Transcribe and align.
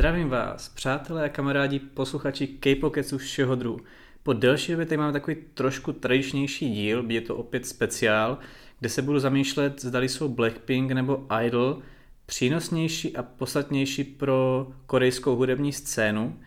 Zdravím 0.00 0.28
vás, 0.28 0.68
přátelé 0.68 1.24
a 1.24 1.28
kamarádi, 1.28 1.78
posluchači 1.78 2.46
K-Pocketsu 2.46 3.18
všeho 3.18 3.54
druhu. 3.54 3.80
Po 4.22 4.32
delší 4.32 4.72
době 4.72 4.86
tady 4.86 4.96
máme 4.96 5.12
takový 5.12 5.36
trošku 5.54 5.92
tradičnější 5.92 6.70
díl, 6.70 7.04
je 7.08 7.20
to 7.20 7.36
opět 7.36 7.66
speciál, 7.66 8.38
kde 8.78 8.88
se 8.88 9.02
budu 9.02 9.18
zamýšlet, 9.18 9.80
zdali 9.80 10.08
jsou 10.08 10.28
Blackpink 10.28 10.92
nebo 10.92 11.26
Idol 11.44 11.82
přínosnější 12.26 13.16
a 13.16 13.22
podstatnější 13.22 14.04
pro 14.04 14.68
korejskou 14.86 15.36
hudební 15.36 15.72
scénu. 15.72 16.38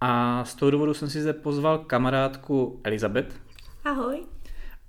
A 0.00 0.44
z 0.44 0.54
toho 0.54 0.70
důvodu 0.70 0.94
jsem 0.94 1.10
si 1.10 1.22
zde 1.22 1.32
pozval 1.32 1.78
kamarádku 1.78 2.80
Elizabeth. 2.84 3.40
Ahoj. 3.84 4.22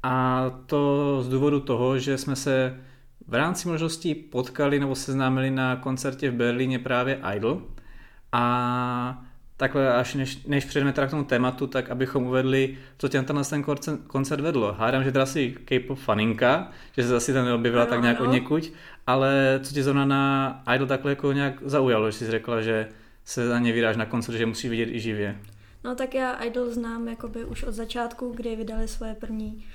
A 0.04 0.46
to 0.66 1.22
z 1.24 1.30
důvodu 1.30 1.60
toho, 1.60 2.00
že 2.00 2.18
jsme 2.18 2.36
se 2.36 2.80
v 3.28 3.34
rámci 3.34 3.68
možností 3.68 4.16
potkali 4.16 4.80
nebo 4.80 4.96
seznámili 4.96 5.52
na 5.52 5.76
koncertě 5.76 6.32
v 6.32 6.36
Berlíně 6.36 6.80
právě 6.80 7.22
Idol. 7.36 7.62
A 8.32 9.24
takhle 9.58 9.94
až 9.94 10.16
než, 10.16 10.46
než 10.46 10.66
přejdeme 10.66 10.94
teda 10.94 11.08
k 11.08 11.10
tomu 11.10 11.24
tématu, 11.24 11.68
tak 11.68 11.90
abychom 11.90 12.24
uvedli, 12.24 12.78
co 12.98 13.08
tě 13.08 13.22
na 13.22 13.44
ten 13.44 13.64
koncert 14.08 14.42
vedlo. 14.42 14.74
Hádám, 14.74 15.04
že 15.04 15.12
teda 15.12 15.24
asi 15.24 15.58
K-pop 15.66 16.00
faninka, 16.00 16.72
že 16.98 17.04
se 17.04 17.10
zase 17.10 17.34
tam 17.34 17.46
neobjevila 17.46 17.84
ano, 17.84 17.90
tak 17.90 18.02
nějak 18.02 18.20
ano. 18.20 18.30
od 18.30 18.34
někuď, 18.34 18.72
ale 19.08 19.60
co 19.64 19.74
tě 19.74 19.84
zrovna 19.84 20.06
na 20.06 20.64
Idol 20.76 20.88
takhle 20.88 21.12
jako 21.12 21.32
nějak 21.32 21.54
zaujalo, 21.62 22.12
že 22.12 22.18
jsi 22.18 22.32
řekla, 22.32 22.62
že 22.62 22.88
se 23.26 23.48
za 23.48 23.60
ně 23.60 23.74
vydáš 23.74 23.98
na 23.98 24.06
koncert, 24.06 24.36
že 24.38 24.46
musí 24.46 24.70
vidět 24.70 24.90
i 24.90 25.00
živě. 25.00 25.40
No 25.84 25.96
tak 25.96 26.16
já 26.16 26.34
Idol 26.34 26.70
znám 26.70 27.08
jakoby 27.08 27.46
už 27.46 27.64
od 27.64 27.74
začátku, 27.74 28.34
kdy 28.36 28.56
vydali 28.56 28.88
svoje 28.88 29.16
první, 29.16 29.66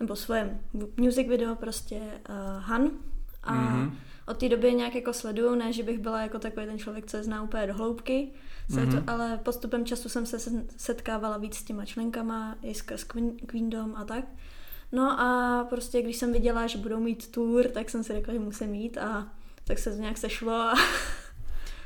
nebo 0.00 0.16
svoje 0.16 0.58
music 0.96 1.28
video 1.28 1.54
prostě 1.54 1.96
uh, 1.96 2.62
Han 2.62 2.90
a 3.42 3.54
mm-hmm. 3.54 3.90
Od 4.26 4.36
té 4.36 4.48
doby 4.48 4.74
nějak 4.74 4.94
jako 4.94 5.12
sleduju, 5.12 5.54
ne, 5.54 5.72
že 5.72 5.82
bych 5.82 5.98
byla 5.98 6.22
jako 6.22 6.38
takový 6.38 6.66
ten 6.66 6.78
člověk, 6.78 7.06
co 7.06 7.16
je 7.16 7.24
zná 7.24 7.42
úplně 7.42 7.66
do 7.66 7.74
hloubky, 7.74 8.28
mm-hmm. 8.70 9.04
to, 9.04 9.10
ale 9.12 9.40
postupem 9.42 9.84
času 9.84 10.08
jsem 10.08 10.26
se 10.26 10.38
setkávala 10.76 11.38
víc 11.38 11.56
s 11.56 11.64
těma 11.64 11.84
členkama, 11.84 12.56
i 12.62 12.74
skrz 12.74 13.04
Queendom 13.46 13.94
a 13.96 14.04
tak. 14.04 14.24
No 14.92 15.20
a 15.20 15.64
prostě 15.70 16.02
když 16.02 16.16
jsem 16.16 16.32
viděla, 16.32 16.66
že 16.66 16.78
budou 16.78 17.00
mít 17.00 17.30
tour, 17.30 17.68
tak 17.68 17.90
jsem 17.90 18.04
si 18.04 18.12
řekla, 18.12 18.34
že 18.34 18.40
musím 18.40 18.68
mít 18.68 18.98
a 18.98 19.28
tak 19.64 19.78
se 19.78 19.90
to 19.90 19.96
nějak 19.96 20.18
sešlo 20.18 20.52
a 20.52 20.74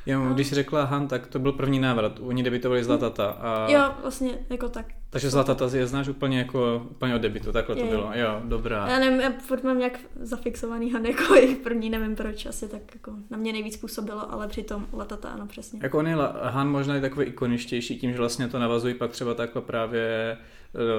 Jo, 0.06 0.24
no. 0.24 0.34
když 0.34 0.46
jsi 0.46 0.54
řekla 0.54 0.84
Han, 0.84 1.08
tak 1.08 1.26
to 1.26 1.38
byl 1.38 1.52
první 1.52 1.78
návrat. 1.78 2.18
Oni 2.20 2.42
debitovali 2.42 2.84
Zlatata. 2.84 3.26
A... 3.26 3.70
Jo, 3.70 3.94
vlastně 4.02 4.38
jako 4.50 4.68
tak. 4.68 4.86
Takže 5.16 5.30
Zlatata 5.30 5.68
je 5.72 5.86
znáš 5.86 6.08
úplně 6.08 6.38
jako 6.38 6.86
úplně 6.90 7.14
od 7.14 7.18
debitu, 7.22 7.52
takhle 7.52 7.76
je, 7.76 7.82
to 7.82 7.90
bylo. 7.90 8.10
Jo, 8.14 8.40
dobrá. 8.44 8.88
Já 8.88 8.98
nevím, 8.98 9.20
já 9.20 9.32
furt 9.32 9.64
mám 9.64 9.78
nějak 9.78 9.98
zafixovaný 10.20 10.92
Han 10.92 11.04
jako 11.04 11.34
jejich 11.34 11.58
první, 11.58 11.90
nevím 11.90 12.16
proč, 12.16 12.46
asi 12.46 12.68
tak 12.68 12.80
jako 12.94 13.12
na 13.30 13.38
mě 13.38 13.52
nejvíc 13.52 13.76
působilo, 13.76 14.32
ale 14.32 14.48
přitom 14.48 14.86
Latata 14.92 15.28
ano, 15.28 15.46
přesně. 15.46 15.80
Jako 15.82 15.98
on 15.98 16.06
je 16.06 16.16
Han 16.42 16.70
možná 16.70 16.94
je 16.94 17.00
takový 17.00 17.26
ikoničtější 17.26 17.98
tím, 17.98 18.12
že 18.12 18.18
vlastně 18.18 18.48
to 18.48 18.58
navazují 18.58 18.94
pak 18.94 19.10
třeba 19.10 19.34
takhle 19.34 19.62
právě 19.62 20.36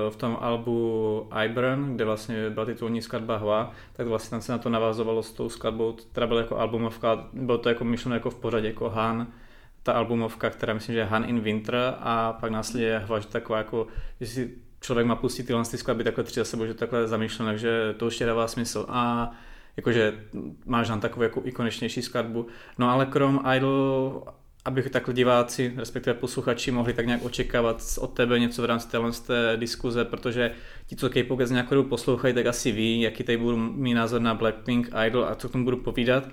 v 0.10 0.16
tom 0.16 0.38
albu 0.42 1.30
Iburn, 1.46 1.96
kde 1.96 2.06
vlastně 2.06 2.50
byla 2.50 2.66
titulní 2.66 3.02
skladba 3.02 3.38
Hua, 3.38 3.72
tak 3.94 4.08
vlastně 4.08 4.30
tam 4.30 4.42
se 4.42 4.52
na 4.52 4.58
to 4.58 4.70
navazovalo 4.70 5.24
s 5.24 5.34
tou 5.34 5.50
skladbou, 5.50 5.96
která 6.12 6.28
byla 6.28 6.40
jako 6.40 6.58
albumovka, 6.58 7.28
bylo 7.34 7.58
to 7.58 7.70
jako 7.70 7.84
myšleno 7.84 8.16
jako 8.16 8.30
v 8.30 8.36
pořadě 8.36 8.68
jako 8.68 8.90
Han, 8.90 9.28
ta 9.88 9.94
albumovka, 9.94 10.50
která 10.50 10.74
myslím, 10.74 10.94
že 10.94 11.00
je 11.00 11.06
Han 11.06 11.30
in 11.30 11.40
Winter 11.40 11.96
a 12.00 12.34
pak 12.34 12.52
následně 12.52 13.00
Hua, 13.00 13.20
že 13.20 13.28
taková 13.28 13.58
jako, 13.58 13.88
jestli 14.20 14.50
člověk 14.82 15.08
má 15.08 15.16
pustit 15.16 15.44
tyhle 15.44 15.64
ty 15.66 15.78
skladby 15.78 16.04
takhle 16.04 16.24
tři 16.24 16.40
za 16.40 16.46
sebou, 16.46 16.66
že 16.66 16.74
takhle 16.74 17.08
zamýšleno, 17.08 17.52
takže 17.52 17.96
to 17.98 18.06
ještě 18.06 18.26
dává 18.26 18.48
smysl. 18.48 18.86
A 18.90 19.32
jakože 19.78 20.14
máš 20.66 20.88
tam 20.88 21.00
takovou 21.00 21.24
jako 21.24 21.42
ikonečnější 21.46 22.02
skladbu. 22.02 22.48
No 22.78 22.90
ale 22.90 23.06
krom 23.06 23.42
Idol 23.56 24.24
aby 24.66 24.84
takhle 24.84 25.14
diváci, 25.14 25.74
respektive 25.78 26.14
posluchači, 26.14 26.72
mohli 26.72 26.94
tak 26.94 27.06
nějak 27.06 27.26
očekávat 27.26 27.84
od 28.00 28.14
tebe 28.14 28.40
něco 28.40 28.62
v 28.62 28.66
rámci 28.66 28.88
téhle 28.88 29.12
té 29.12 29.58
diskuze, 29.58 30.06
protože 30.06 30.52
ti, 30.88 30.96
co 30.96 31.10
K-pop 31.10 31.40
nějakou 31.50 31.84
poslouchají, 31.84 32.34
tak 32.34 32.46
asi 32.46 32.72
ví, 32.72 33.02
jaký 33.02 33.24
tady 33.24 33.38
budu 33.38 33.58
mít 33.58 33.94
názor 33.94 34.22
na 34.22 34.36
Blackpink, 34.36 34.90
Idol 35.08 35.26
a 35.26 35.36
co 35.36 35.50
k 35.50 35.52
tomu 35.52 35.64
budu 35.64 35.78
povídat. 35.78 36.24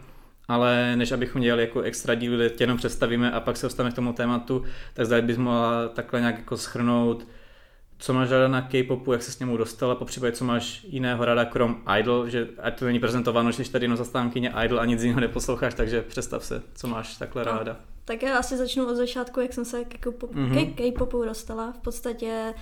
Ale 0.48 0.96
než 0.96 1.12
abychom 1.12 1.42
dělali 1.42 1.62
jako 1.62 1.80
extra 1.80 2.14
díl, 2.14 2.36
kde 2.36 2.50
tě 2.50 2.62
jenom 2.62 2.78
představíme 2.78 3.30
a 3.30 3.40
pak 3.40 3.56
se 3.56 3.66
dostaneme 3.66 3.92
k 3.92 3.96
tomu 3.96 4.12
tématu, 4.12 4.64
tak 4.94 5.06
zda 5.06 5.22
bys 5.22 5.36
mohla 5.36 5.88
takhle 5.88 6.20
nějak 6.20 6.38
jako 6.38 6.56
schrnout, 6.56 7.26
co 7.98 8.14
máš 8.14 8.30
ráda 8.30 8.48
na 8.48 8.62
K-popu, 8.62 9.12
jak 9.12 9.22
se 9.22 9.32
s 9.32 9.38
němu 9.38 9.56
dostala, 9.56 9.94
po 9.94 10.04
případě 10.04 10.32
co 10.32 10.44
máš 10.44 10.84
jiného 10.88 11.24
ráda 11.24 11.44
krom 11.44 11.82
Idol, 11.98 12.28
že 12.28 12.48
ať 12.62 12.78
to 12.78 12.84
není 12.84 13.00
prezentováno, 13.00 13.52
že 13.52 13.64
jsi 13.64 13.72
tady 13.72 13.84
jenom 13.84 13.98
zastánkyně 13.98 14.52
Idol 14.64 14.80
a 14.80 14.84
nic 14.84 15.02
jiného 15.02 15.20
neposloucháš, 15.20 15.74
takže 15.74 16.02
představ 16.02 16.44
se, 16.44 16.62
co 16.74 16.88
máš 16.88 17.16
takhle 17.16 17.44
ráda. 17.44 17.76
Tak 18.04 18.22
já 18.22 18.38
asi 18.38 18.56
začnu 18.56 18.86
od 18.86 18.94
začátku, 18.94 19.40
jak 19.40 19.52
jsem 19.52 19.64
se 19.64 19.84
k 19.84 20.06
mm-hmm. 20.06 20.74
K-popu 20.74 21.24
dostala. 21.24 21.72
V 21.72 21.78
podstatě 21.78 22.54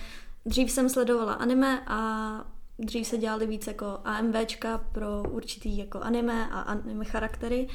dřív 0.45 0.71
jsem 0.71 0.89
sledovala 0.89 1.33
anime 1.33 1.83
a 1.87 2.52
dřív 2.79 3.07
se 3.07 3.17
dělali 3.17 3.47
víc 3.47 3.67
jako 3.67 3.99
AMVčka 4.05 4.77
pro 4.77 5.23
určitý 5.29 5.77
jako 5.77 5.99
anime 5.99 6.49
a 6.51 6.59
anime 6.59 7.05
charaktery. 7.05 7.67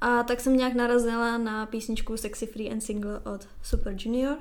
A 0.00 0.22
tak 0.22 0.40
jsem 0.40 0.56
nějak 0.56 0.74
narazila 0.74 1.38
na 1.38 1.66
písničku 1.66 2.16
Sexy 2.16 2.46
Free 2.46 2.72
and 2.72 2.80
Single 2.80 3.18
od 3.18 3.48
Super 3.62 3.94
Junior. 3.98 4.36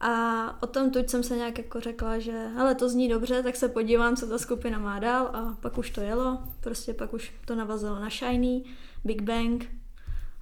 A 0.00 0.62
o 0.62 0.66
tom 0.66 0.90
tuď 0.90 1.08
jsem 1.08 1.22
se 1.22 1.36
nějak 1.36 1.58
jako 1.58 1.80
řekla, 1.80 2.18
že 2.18 2.48
ale 2.58 2.74
to 2.74 2.88
zní 2.88 3.08
dobře, 3.08 3.42
tak 3.42 3.56
se 3.56 3.68
podívám, 3.68 4.16
co 4.16 4.26
ta 4.26 4.38
skupina 4.38 4.78
má 4.78 4.98
dál 4.98 5.26
a 5.26 5.56
pak 5.60 5.78
už 5.78 5.90
to 5.90 6.00
jelo. 6.00 6.38
Prostě 6.60 6.94
pak 6.94 7.14
už 7.14 7.32
to 7.44 7.54
navazilo 7.54 8.00
na 8.00 8.10
Shiny, 8.10 8.62
Big 9.04 9.22
Bang, 9.22 9.80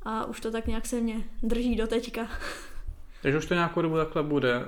a 0.02 0.24
už 0.24 0.40
to 0.40 0.50
tak 0.50 0.66
nějak 0.66 0.86
se 0.86 1.00
mě 1.00 1.24
drží 1.42 1.76
do 1.76 1.86
teďka. 1.86 2.28
Takže 3.22 3.38
už 3.38 3.46
to 3.46 3.54
nějakou 3.54 3.82
dobu 3.82 3.96
takhle 3.96 4.22
bude. 4.22 4.64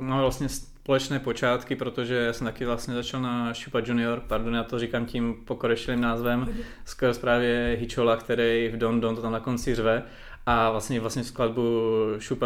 Máme 0.00 0.20
vlastně 0.20 0.48
společné 0.82 1.18
počátky, 1.18 1.76
protože 1.76 2.14
já 2.14 2.32
jsem 2.32 2.44
taky 2.44 2.64
vlastně 2.64 2.94
začal 2.94 3.20
na 3.20 3.54
Shupa 3.54 3.80
Junior, 3.84 4.22
pardon, 4.26 4.54
já 4.54 4.64
to 4.64 4.78
říkám 4.78 5.06
tím 5.06 5.34
pokorešilým 5.44 6.00
názvem, 6.00 6.48
skoro 6.84 7.14
právě 7.14 7.76
Hichola, 7.80 8.16
který 8.16 8.68
v 8.68 8.76
Don 8.76 9.00
Don 9.00 9.16
to 9.16 9.22
tam 9.22 9.32
na 9.32 9.40
konci 9.40 9.74
řve 9.74 10.02
a 10.46 10.70
vlastně 10.70 11.00
vlastně 11.00 11.24
skladbu 11.24 11.80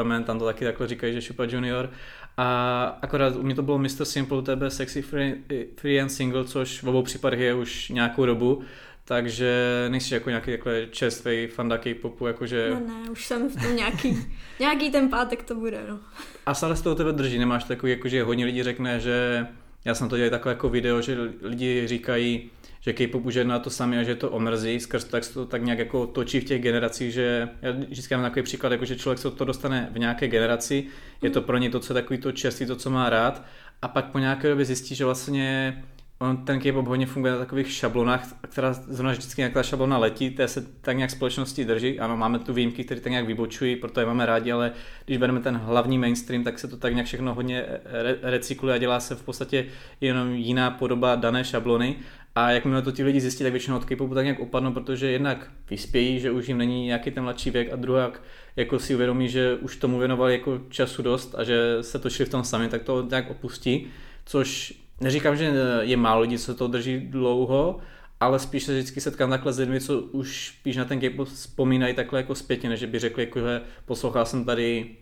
Man, 0.03 0.25
tam 0.25 0.39
to 0.39 0.45
taky 0.45 0.65
takhle 0.65 0.89
říkají, 0.89 1.13
že 1.13 1.21
Shupa 1.21 1.45
Junior 1.45 1.91
a 2.37 2.99
akorát 3.03 3.37
u 3.37 3.43
mě 3.43 3.55
to 3.55 3.63
bylo 3.63 3.79
Mr. 3.79 4.05
Simple, 4.05 4.43
tebe 4.43 4.71
Sexy 4.71 5.03
Free, 5.03 5.35
free 5.77 6.01
and 6.01 6.09
Single, 6.09 6.45
což 6.45 6.83
v 6.83 6.89
obou 6.89 7.03
případech 7.03 7.41
je 7.41 7.55
už 7.55 7.89
nějakou 7.89 8.27
dobu, 8.27 8.63
takže 9.05 9.55
nejsi 9.89 10.15
jako 10.15 10.31
nějaký 10.31 10.51
takhle 10.51 10.87
čerstvý 10.91 11.47
fanda 11.47 11.79
K-popu, 11.79 12.27
jakože... 12.27 12.71
No 12.71 12.81
ne, 12.81 13.11
už 13.11 13.27
jsem 13.27 13.49
v 13.49 13.63
tom 13.63 13.77
nějaký, 13.77 14.27
nějaký 14.61 14.91
ten 14.91 15.09
pátek 15.09 15.43
to 15.43 15.55
bude, 15.55 15.81
no. 15.89 16.01
A 16.47 16.55
stále 16.55 16.77
z 16.77 16.83
toho 16.83 16.95
tebe 16.95 17.13
drží, 17.13 17.39
nemáš 17.39 17.65
takový, 17.65 17.93
jakože 17.93 18.23
hodně 18.23 18.45
lidí 18.45 18.63
řekne, 18.63 19.01
že 19.01 19.47
já 19.85 19.95
jsem 19.95 20.09
to 20.09 20.17
dělal 20.17 20.31
takhle 20.31 20.53
jako 20.53 20.69
video, 20.69 21.01
že 21.01 21.17
lidi 21.43 21.87
říkají, 21.87 22.51
že 22.81 22.93
K-pop 22.93 23.25
už 23.25 23.35
je 23.35 23.45
na 23.45 23.59
to 23.59 23.71
sami 23.71 23.99
a 23.99 24.03
že 24.03 24.15
to 24.15 24.31
omrzí, 24.31 24.81
skrz 24.81 25.05
tak 25.05 25.25
se 25.25 25.35
to 25.35 25.47
tak 25.47 25.63
nějak 25.63 25.79
jako 25.79 26.07
točí 26.07 26.41
v 26.41 26.45
těch 26.45 26.63
generacích, 26.63 27.13
že 27.13 27.49
já 27.63 27.73
vždycky 27.73 28.15
mám 28.15 28.25
takový 28.25 28.43
příklad, 28.43 28.73
jako 28.73 28.85
že 28.85 28.97
člověk 28.97 29.19
se 29.19 29.31
to 29.31 29.45
dostane 29.45 29.89
v 29.93 29.99
nějaké 29.99 30.29
generaci, 30.29 30.87
je 31.23 31.31
to 31.31 31.43
pro 31.43 31.59
ně 31.59 31.71
to, 31.71 31.81
co 31.81 31.93
je 31.93 32.03
takový 32.03 32.19
to 32.19 32.33
čerstvý, 32.33 32.67
to, 32.67 32.77
co 32.77 32.91
má 32.91 33.11
rád, 33.11 33.45
a 33.83 33.89
pak 33.89 34.05
po 34.05 34.19
nějaké 34.19 34.49
době 34.49 34.65
zjistí, 34.65 34.95
že 34.95 35.05
vlastně 35.05 35.83
on 36.31 36.37
ten 36.37 36.61
K-pop 36.61 36.87
hodně 36.87 37.07
funguje 37.07 37.33
na 37.33 37.39
takových 37.39 37.73
šablonách, 37.73 38.27
která 38.41 38.73
zrovna 38.73 39.13
vždycky 39.13 39.41
nějaká 39.41 39.63
šablona 39.63 39.99
letí, 39.99 40.31
té 40.31 40.49
se 40.49 40.67
tak 40.81 40.97
nějak 40.97 41.11
společnosti 41.11 41.65
drží. 41.65 42.01
Ano, 42.01 42.17
máme 42.17 42.39
tu 42.39 42.53
výjimky, 42.53 42.85
které 42.85 43.01
tak 43.01 43.11
nějak 43.11 43.27
vybočují, 43.27 43.77
proto 43.77 44.01
je 44.01 44.07
máme 44.07 44.27
rádi, 44.27 44.53
ale 44.53 44.73
když 45.05 45.19
bereme 45.19 45.41
ten 45.41 45.57
hlavní 45.57 45.99
mainstream, 45.99 46.45
tak 46.45 46.59
se 46.59 46.69
to 46.69 46.77
tak 46.77 46.93
nějak 46.93 47.07
všechno 47.07 47.35
hodně 47.35 47.65
re- 47.85 48.17
recykluje 48.23 48.75
a 48.75 48.79
dělá 48.79 49.01
se 49.01 49.15
v 49.15 49.23
podstatě 49.23 49.67
jenom 50.01 50.31
jiná 50.35 50.71
podoba 50.71 51.15
dané 51.15 51.45
šablony. 51.45 51.97
A 52.35 52.51
jakmile 52.51 52.83
to 52.83 52.93
ti 52.93 53.05
lidi 53.05 53.21
zjistí, 53.21 53.45
tak 53.45 53.53
většinou 53.53 53.77
od 53.77 53.85
K-popu 53.85 54.15
tak 54.15 54.25
nějak 54.25 54.41
opadnou, 54.41 54.73
protože 54.73 55.11
jednak 55.11 55.51
vyspějí, 55.71 56.21
že 56.21 56.31
už 56.31 56.49
jim 56.49 56.59
není 56.59 56.87
nějaký 56.87 57.11
ten 57.11 57.23
mladší 57.23 57.51
věk 57.51 57.73
a 57.73 57.77
druhá 57.77 58.13
jako 58.57 58.79
si 58.79 58.95
uvědomí, 58.95 59.29
že 59.29 59.55
už 59.55 59.77
tomu 59.77 59.99
věnovali 59.99 60.33
jako 60.33 60.61
času 60.69 61.03
dost 61.03 61.35
a 61.39 61.45
že 61.45 61.79
se 61.81 61.99
točili 61.99 62.27
v 62.27 62.31
tom 62.31 62.45
sami, 62.45 62.69
tak 62.69 62.83
to 62.83 63.07
nějak 63.11 63.31
opustí, 63.31 63.87
což 64.25 64.75
neříkám, 65.01 65.37
že 65.37 65.53
je 65.81 65.97
málo 65.97 66.21
lidí, 66.21 66.39
co 66.39 66.55
to 66.55 66.69
drží 66.69 67.01
dlouho, 67.01 67.79
ale 68.21 68.39
spíš 68.39 68.65
se 68.65 68.73
vždycky 68.73 69.01
setkám 69.01 69.31
takhle 69.31 69.53
s 69.53 69.59
lidmi, 69.59 69.81
co 69.81 70.01
už 70.01 70.55
spíš 70.59 70.77
na 70.77 70.85
ten 70.85 71.01
K-pop 71.01 71.29
vzpomínají 71.29 71.95
takhle 71.95 72.21
jako 72.21 72.35
zpětně, 72.35 72.69
než 72.69 72.85
by 72.85 72.99
řekli, 72.99 73.23
jako, 73.23 73.41
že 73.41 73.61
poslouchal 73.87 74.27
jsem 74.27 74.45
tady 74.45 74.97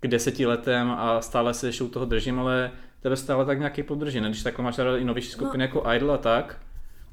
k 0.00 0.08
deseti 0.08 0.46
letem 0.46 0.90
a 0.90 1.20
stále 1.20 1.54
se 1.54 1.68
ještě 1.68 1.84
u 1.84 1.88
toho 1.88 2.06
držím, 2.06 2.38
ale 2.38 2.70
tebe 3.00 3.16
stále 3.16 3.46
tak 3.46 3.58
nějaký 3.58 3.82
podrží, 3.82 4.20
ne? 4.20 4.28
Když 4.28 4.42
takhle 4.42 4.64
máš 4.64 4.78
i 4.98 5.04
novější 5.04 5.30
skupiny 5.30 5.58
no. 5.58 5.64
jako 5.64 5.92
Idol 5.92 6.12
a 6.12 6.18
tak, 6.18 6.58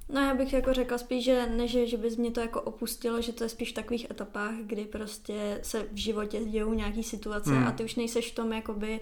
No 0.10 0.22
já 0.22 0.34
bych 0.34 0.54
jako 0.54 0.74
řekla 0.74 0.98
spíš, 0.98 1.24
že 1.26 1.48
ne, 1.48 1.68
že, 1.68 1.88
že 1.88 1.98
bys 1.98 2.18
mě 2.18 2.32
to 2.32 2.40
jako 2.40 2.62
opustilo, 2.62 3.22
že 3.22 3.34
to 3.34 3.44
je 3.44 3.50
spíš 3.50 3.72
v 3.72 3.76
takových 3.76 4.12
etapách, 4.12 4.56
kdy 4.62 4.86
prostě 4.86 5.60
se 5.64 5.88
v 5.92 5.98
životě 5.98 6.46
dějou 6.46 6.74
nějaký 6.74 7.04
situace 7.04 7.50
hmm. 7.50 7.68
a 7.68 7.72
ty 7.72 7.84
už 7.84 7.96
nejseš 7.96 8.32
v 8.32 8.36
tom 8.36 8.54
jakoby 8.54 9.00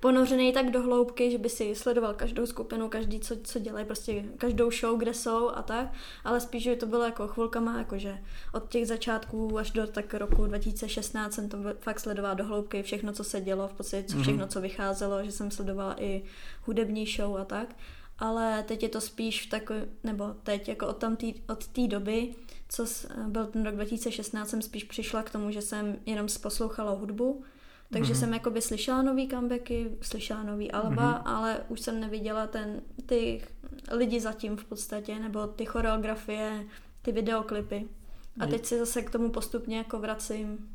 ponořený 0.00 0.52
tak 0.52 0.70
do 0.70 0.82
hloubky, 0.82 1.30
že 1.30 1.38
by 1.38 1.48
si 1.48 1.74
sledoval 1.74 2.14
každou 2.14 2.46
skupinu, 2.46 2.88
každý, 2.88 3.20
co, 3.20 3.36
co 3.36 3.58
dělají, 3.58 3.86
prostě 3.86 4.24
každou 4.38 4.70
show, 4.70 4.98
kde 4.98 5.14
jsou 5.14 5.50
a 5.50 5.62
tak, 5.62 5.92
ale 6.24 6.40
spíš, 6.40 6.62
že 6.62 6.76
to 6.76 6.86
bylo 6.86 7.04
jako 7.04 7.28
chvilkama, 7.28 7.78
jakože 7.78 8.18
od 8.52 8.68
těch 8.68 8.86
začátků 8.86 9.58
až 9.58 9.70
do 9.70 9.86
tak 9.86 10.14
roku 10.14 10.46
2016 10.46 11.34
jsem 11.34 11.48
to 11.48 11.58
fakt 11.80 12.00
sledovala 12.00 12.34
do 12.34 12.44
hloubky, 12.44 12.82
všechno, 12.82 13.12
co 13.12 13.24
se 13.24 13.40
dělo, 13.40 13.68
v 13.68 13.72
podstatě 13.72 14.04
co, 14.08 14.18
všechno, 14.18 14.46
co 14.46 14.60
vycházelo, 14.60 15.24
že 15.24 15.32
jsem 15.32 15.50
sledovala 15.50 16.02
i 16.02 16.22
hudební 16.62 17.06
show 17.06 17.36
a 17.36 17.44
tak 17.44 17.74
ale 18.18 18.62
teď 18.62 18.82
je 18.82 18.88
to 18.88 19.00
spíš 19.00 19.46
v 19.46 19.50
takový, 19.50 19.80
nebo 20.04 20.34
teď 20.42 20.68
jako 20.68 20.86
od, 20.86 20.96
tam 20.96 21.16
tý, 21.16 21.34
od 21.48 21.66
té 21.66 21.86
doby, 21.86 22.34
co 22.68 22.86
byl 23.28 23.46
ten 23.46 23.64
rok 23.64 23.74
2016, 23.74 24.48
jsem 24.50 24.62
spíš 24.62 24.84
přišla 24.84 25.22
k 25.22 25.30
tomu, 25.30 25.50
že 25.50 25.62
jsem 25.62 25.98
jenom 26.06 26.26
poslouchala 26.42 26.92
hudbu, 26.92 27.42
takže 27.92 28.12
mm-hmm. 28.12 28.18
jsem 28.18 28.34
jakoby 28.34 28.62
slyšela 28.62 29.02
nový 29.02 29.28
comebacky, 29.28 29.90
slyšela 30.02 30.42
nový 30.42 30.72
alba, 30.72 31.12
mm-hmm. 31.12 31.22
ale 31.24 31.60
už 31.68 31.80
jsem 31.80 32.00
neviděla 32.00 32.46
ten, 32.46 32.80
ty 33.06 33.42
lidi 33.90 34.20
zatím 34.20 34.56
v 34.56 34.64
podstatě, 34.64 35.18
nebo 35.18 35.46
ty 35.46 35.64
choreografie, 35.64 36.66
ty 37.02 37.12
videoklipy. 37.12 37.88
A 38.40 38.46
teď 38.46 38.66
si 38.66 38.78
zase 38.78 39.02
k 39.02 39.10
tomu 39.10 39.30
postupně 39.30 39.78
jako 39.78 39.98
vracím. 39.98 40.68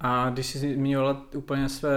A 0.00 0.30
když 0.30 0.46
jsi 0.46 0.58
zmiňovala 0.58 1.26
úplně 1.34 1.68
své 1.68 1.90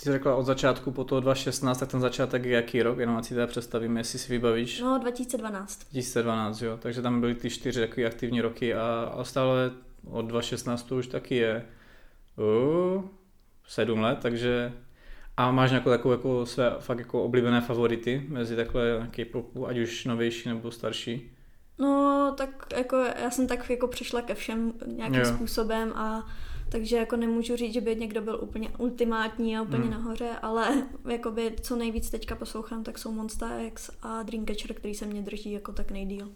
ty 0.00 0.04
jsi 0.04 0.12
řekla 0.12 0.36
od 0.36 0.42
začátku 0.42 0.90
po 0.90 1.04
toho 1.04 1.20
2016, 1.20 1.78
tak 1.78 1.90
ten 1.90 2.00
začátek 2.00 2.44
je 2.44 2.52
jaký 2.52 2.82
rok? 2.82 2.98
Jenom 2.98 3.16
ať 3.16 3.24
si 3.24 3.34
teda 3.34 3.46
představím, 3.46 3.96
jestli 3.96 4.18
si 4.18 4.32
vybavíš. 4.32 4.80
No, 4.80 4.98
2012. 4.98 5.78
2012, 5.78 6.62
jo. 6.62 6.78
Takže 6.82 7.02
tam 7.02 7.20
byly 7.20 7.34
ty 7.34 7.50
čtyři 7.50 7.80
takové 7.80 8.06
aktivní 8.06 8.40
roky 8.40 8.74
a, 8.74 9.12
a 9.16 9.24
stále 9.24 9.70
od 10.10 10.22
2016 10.22 10.82
to 10.82 10.96
už 10.96 11.06
taky 11.06 11.36
je 11.36 11.66
uh, 12.36 13.04
sedm 13.68 14.00
let, 14.00 14.18
takže 14.22 14.72
a 15.36 15.50
máš 15.50 15.70
nějakou 15.70 15.90
takovou 15.90 16.12
jako 16.12 16.46
své 16.46 16.70
fakt 16.78 16.98
jako 16.98 17.24
oblíbené 17.24 17.60
favority 17.60 18.26
mezi 18.28 18.56
takhle 18.56 19.08
K-popu, 19.10 19.68
ať 19.68 19.78
už 19.78 20.04
novější 20.04 20.48
nebo 20.48 20.70
starší? 20.70 21.36
No, 21.78 22.34
tak 22.38 22.66
jako 22.76 22.96
já 22.96 23.30
jsem 23.30 23.46
tak 23.46 23.70
jako 23.70 23.88
přišla 23.88 24.22
ke 24.22 24.34
všem 24.34 24.72
nějakým 24.86 25.20
jo. 25.20 25.26
způsobem 25.26 25.92
a 25.94 26.26
takže 26.70 26.96
jako 26.96 27.16
nemůžu 27.16 27.56
říct, 27.56 27.72
že 27.72 27.80
by 27.80 27.96
někdo 27.96 28.20
byl 28.20 28.38
úplně 28.42 28.68
ultimátní 28.78 29.56
a 29.56 29.62
úplně 29.62 29.82
hmm. 29.82 29.90
nahoře, 29.90 30.30
ale 30.42 30.86
jakoby 31.08 31.54
co 31.60 31.76
nejvíc 31.76 32.10
teďka 32.10 32.34
poslouchám, 32.34 32.84
tak 32.84 32.98
jsou 32.98 33.12
Monster 33.12 33.60
X 33.66 33.90
a 34.02 34.22
Dreamcatcher, 34.22 34.74
který 34.74 34.94
se 34.94 35.06
mě 35.06 35.22
drží 35.22 35.52
jako 35.52 35.72
tak 35.72 35.90
nejdíl. 35.90 36.32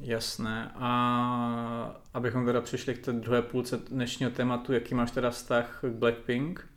Jasné. 0.00 0.70
A 0.74 2.00
abychom 2.14 2.46
teda 2.46 2.60
přišli 2.60 2.94
k 2.94 3.04
té 3.04 3.12
druhé 3.12 3.42
půlce 3.42 3.76
dnešního 3.76 4.30
tématu, 4.30 4.72
jaký 4.72 4.94
máš 4.94 5.10
teda 5.10 5.30
vztah 5.30 5.78
k 5.80 5.94
Blackpink? 5.94 6.68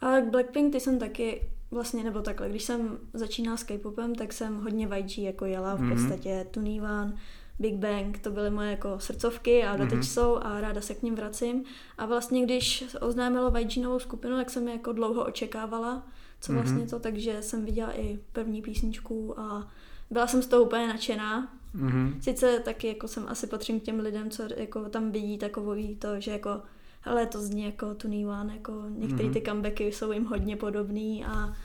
A 0.00 0.20
k 0.20 0.30
Blackpink 0.30 0.72
ty 0.72 0.80
jsem 0.80 0.98
taky 0.98 1.48
vlastně, 1.70 2.04
nebo 2.04 2.22
takhle, 2.22 2.48
když 2.48 2.62
jsem 2.62 2.98
začínala 3.12 3.56
s 3.56 3.62
K-popem, 3.62 4.14
tak 4.14 4.32
jsem 4.32 4.56
hodně 4.56 4.88
YG 4.96 5.18
jako 5.18 5.44
jela, 5.44 5.74
v 5.74 5.80
mm-hmm. 5.80 5.92
podstatě 5.92 6.46
Tunivan, 6.50 7.14
Big 7.60 7.76
Bang, 7.76 8.18
to 8.18 8.30
byly 8.30 8.50
moje 8.50 8.70
jako 8.70 8.98
srdcovky 8.98 9.64
a 9.64 9.76
doteď 9.76 9.98
mm-hmm. 9.98 10.12
jsou 10.12 10.36
a 10.36 10.60
ráda 10.60 10.80
se 10.80 10.94
k 10.94 11.02
ním 11.02 11.14
vracím. 11.14 11.64
A 11.98 12.06
vlastně 12.06 12.42
když 12.42 12.84
oznámilo 13.00 13.52
YG 13.58 13.76
novou 13.76 13.98
skupinu, 13.98 14.36
tak 14.36 14.50
jsem 14.50 14.68
je 14.68 14.74
jako 14.74 14.92
dlouho 14.92 15.26
očekávala, 15.26 16.06
co 16.40 16.52
vlastně 16.52 16.84
mm-hmm. 16.84 16.90
to, 16.90 17.00
takže 17.00 17.42
jsem 17.42 17.64
viděla 17.64 17.92
i 17.98 18.18
první 18.32 18.62
písničku 18.62 19.40
a 19.40 19.68
byla 20.10 20.26
jsem 20.26 20.42
z 20.42 20.46
toho 20.46 20.62
úplně 20.62 20.88
nadšená. 20.88 21.52
Mm-hmm. 21.76 22.20
Sice 22.20 22.60
taky 22.64 22.88
jako 22.88 23.08
jsem 23.08 23.28
asi 23.28 23.46
patřím 23.46 23.80
k 23.80 23.82
těm 23.82 24.00
lidem, 24.00 24.30
co 24.30 24.42
jako 24.56 24.88
tam 24.88 25.12
vidí 25.12 25.38
takový 25.38 25.96
to, 25.96 26.20
že 26.20 26.30
jako 26.30 26.62
ale 27.04 27.26
to 27.26 27.40
zní 27.40 27.64
jako 27.64 27.94
Tony 27.94 28.26
One, 28.26 28.54
jako 28.54 28.84
některé 28.88 29.28
mm-hmm. 29.28 29.32
ty 29.32 29.42
comebacky 29.42 29.92
jsou 29.92 30.12
jim 30.12 30.24
hodně 30.24 30.56
podobný 30.56 31.24
a 31.24 31.56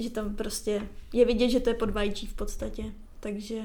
že 0.00 0.10
tam 0.10 0.36
prostě 0.36 0.88
je 1.12 1.24
vidět, 1.24 1.48
že 1.48 1.60
to 1.60 1.70
je 1.70 1.74
pod 1.74 1.90
YG 2.02 2.30
v 2.30 2.34
podstatě. 2.34 2.84
Takže 3.20 3.62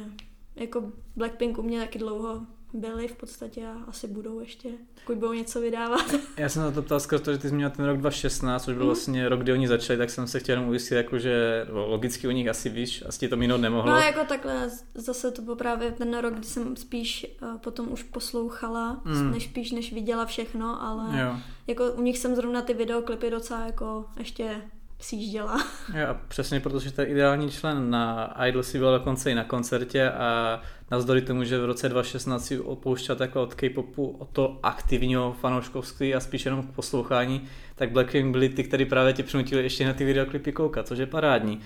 jako 0.59 0.92
Blackpink 1.15 1.57
u 1.57 1.62
mě 1.62 1.80
taky 1.80 2.00
dlouho 2.00 2.42
byli 2.74 3.07
v 3.07 3.15
podstatě 3.15 3.68
a 3.68 3.83
asi 3.88 4.07
budou 4.07 4.39
ještě, 4.39 4.69
pokud 4.94 5.18
budou 5.18 5.33
něco 5.33 5.62
vydávat. 5.62 6.15
Já 6.38 6.50
jsem 6.50 6.62
na 6.62 6.71
to 6.71 6.81
ptal 6.81 7.00
skrz 7.00 7.21
to, 7.21 7.31
že 7.31 7.38
ty 7.38 7.50
jsi 7.50 7.56
měl 7.56 7.69
ten 7.69 7.86
rok 7.86 7.98
2016, 7.98 8.63
což 8.63 8.74
byl 8.74 8.83
mm. 8.83 8.88
vlastně 8.88 9.30
rok, 9.30 9.39
kdy 9.39 9.54
oni 9.54 9.68
začali, 9.68 10.00
tak 10.00 10.09
jsem 10.09 10.27
se 10.27 10.39
chtěl 10.39 10.54
jenom 10.54 10.69
ujistit, 10.69 10.95
jako, 10.95 11.19
že 11.19 11.65
logicky 11.69 12.27
u 12.27 12.31
nich 12.31 12.48
asi 12.48 12.69
víš, 12.69 13.04
asi 13.07 13.19
ti 13.19 13.27
to 13.27 13.38
minout 13.38 13.62
nemohlo. 13.62 13.92
No 13.92 13.98
jako 13.98 14.24
takhle, 14.24 14.69
zase 14.94 15.31
to 15.31 15.42
byl 15.42 15.56
právě 15.56 15.92
ten 15.92 16.18
rok, 16.18 16.33
kdy 16.33 16.44
jsem 16.44 16.75
spíš 16.75 17.36
uh, 17.42 17.57
potom 17.57 17.92
už 17.92 18.04
poslouchala, 18.04 19.01
mm. 19.06 19.31
než 19.31 19.44
spíš 19.44 19.71
než 19.71 19.94
viděla 19.94 20.25
všechno, 20.25 20.83
ale 20.83 21.21
jo. 21.21 21.36
jako 21.68 21.92
u 21.92 22.01
nich 22.01 22.18
jsem 22.18 22.36
zrovna 22.36 22.62
ty 22.62 22.74
videoklipy 22.74 23.30
docela 23.30 23.65
jako 23.65 24.06
ještě 24.18 24.62
sjížděla. 24.99 25.65
Jo, 25.94 26.15
přesně 26.27 26.59
protože 26.59 26.91
to 26.91 27.01
je 27.01 27.07
ideální 27.07 27.51
člen. 27.51 27.89
Na 27.89 28.33
Idol 28.45 28.63
si 28.63 28.79
byl 28.79 28.97
dokonce 28.97 29.31
i 29.31 29.35
na 29.35 29.44
koncertě 29.44 30.11
a 30.11 30.61
navzdory 30.91 31.21
tomu, 31.21 31.44
že 31.44 31.59
v 31.59 31.65
roce 31.65 31.89
2016 31.89 32.45
si 32.45 32.59
opouštěl 32.59 33.15
takhle 33.15 33.41
od 33.41 33.53
K-popu 33.53 34.15
o 34.19 34.25
to 34.25 34.59
aktivního 34.63 35.35
fanouškovství 35.41 36.15
a 36.15 36.19
spíš 36.19 36.45
jenom 36.45 36.63
k 36.63 36.75
poslouchání, 36.75 37.41
tak 37.75 37.91
Blackpink 37.91 38.31
byli 38.31 38.49
ty, 38.49 38.63
kteří 38.63 38.85
právě 38.85 39.13
tě 39.13 39.23
přinutili 39.23 39.63
ještě 39.63 39.85
na 39.85 39.94
ty 39.94 40.05
videoklipy 40.05 40.51
koukat, 40.51 40.88
což 40.88 40.99
je 40.99 41.05
parádní. 41.05 41.59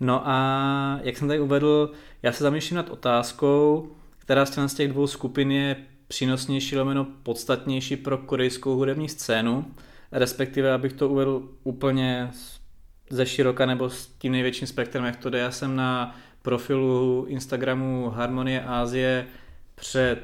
No 0.00 0.28
a 0.28 1.00
jak 1.02 1.16
jsem 1.16 1.28
tady 1.28 1.40
uvedl, 1.40 1.92
já 2.22 2.32
se 2.32 2.44
zamýšlím 2.44 2.76
nad 2.76 2.90
otázkou, 2.90 3.90
která 4.18 4.46
z 4.46 4.74
těch 4.74 4.88
dvou 4.88 5.06
skupin 5.06 5.52
je 5.52 5.76
přínosnější, 6.08 6.76
lomeno 6.76 7.06
podstatnější 7.22 7.96
pro 7.96 8.18
korejskou 8.18 8.76
hudební 8.76 9.08
scénu, 9.08 9.64
respektive 10.12 10.72
abych 10.72 10.92
to 10.92 11.08
uvedl 11.08 11.48
úplně 11.64 12.30
ze 13.10 13.26
široka 13.26 13.66
nebo 13.66 13.90
s 13.90 14.06
tím 14.06 14.32
největším 14.32 14.66
spektrem, 14.66 15.04
jak 15.04 15.16
to 15.16 15.30
jde. 15.30 15.38
Já 15.38 15.50
jsem 15.50 15.76
na 15.76 16.18
profilu 16.42 17.26
Instagramu 17.28 18.10
Harmonie 18.10 18.64
Ázie 18.64 19.26
před 19.74 20.22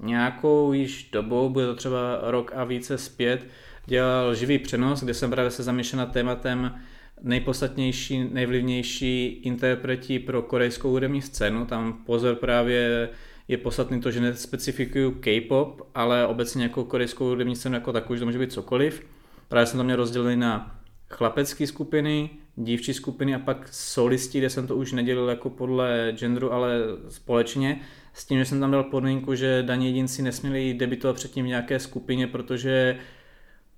nějakou 0.00 0.72
již 0.72 1.08
dobou, 1.12 1.48
bude 1.48 1.66
to 1.66 1.74
třeba 1.74 2.18
rok 2.22 2.52
a 2.54 2.64
více 2.64 2.98
zpět, 2.98 3.46
dělal 3.86 4.34
živý 4.34 4.58
přenos, 4.58 5.02
kde 5.02 5.14
jsem 5.14 5.30
právě 5.30 5.50
se 5.50 5.62
zamýšlel 5.62 5.98
nad 5.98 6.12
tématem 6.12 6.80
nejpodstatnější, 7.22 8.28
nejvlivnější 8.32 9.26
interpreti 9.26 10.18
pro 10.18 10.42
korejskou 10.42 10.90
hudební 10.90 11.22
scénu. 11.22 11.66
Tam 11.66 11.92
pozor 11.92 12.34
právě 12.34 13.08
je 13.48 13.58
podstatný 13.58 14.00
to, 14.00 14.10
že 14.10 14.20
nespecifikuju 14.20 15.10
K-pop, 15.10 15.82
ale 15.94 16.26
obecně 16.26 16.62
jako 16.62 16.84
korejskou 16.84 17.24
hudební 17.24 17.56
scénu 17.56 17.74
jako 17.74 17.92
takovou, 17.92 18.14
že 18.14 18.20
to 18.20 18.26
může 18.26 18.38
být 18.38 18.52
cokoliv. 18.52 19.06
Právě 19.48 19.66
jsem 19.66 19.78
tam 19.78 19.86
měl 19.86 19.96
rozdělený 19.96 20.36
na 20.36 20.80
chlapecké 21.10 21.66
skupiny, 21.66 22.30
dívčí 22.56 22.94
skupiny 22.94 23.34
a 23.34 23.38
pak 23.38 23.68
solisti, 23.70 24.38
kde 24.38 24.50
jsem 24.50 24.66
to 24.66 24.76
už 24.76 24.92
nedělil 24.92 25.28
jako 25.28 25.50
podle 25.50 26.12
genderu, 26.16 26.52
ale 26.52 26.78
společně, 27.08 27.80
s 28.12 28.24
tím, 28.24 28.38
že 28.38 28.44
jsem 28.44 28.60
tam 28.60 28.70
dal 28.70 28.84
podmínku, 28.84 29.34
že 29.34 29.62
daní 29.62 29.86
jedinci 29.86 30.22
nesměli 30.22 30.74
debitovat 30.74 31.16
předtím 31.16 31.44
v 31.44 31.48
nějaké 31.48 31.78
skupině, 31.78 32.26
protože 32.26 32.98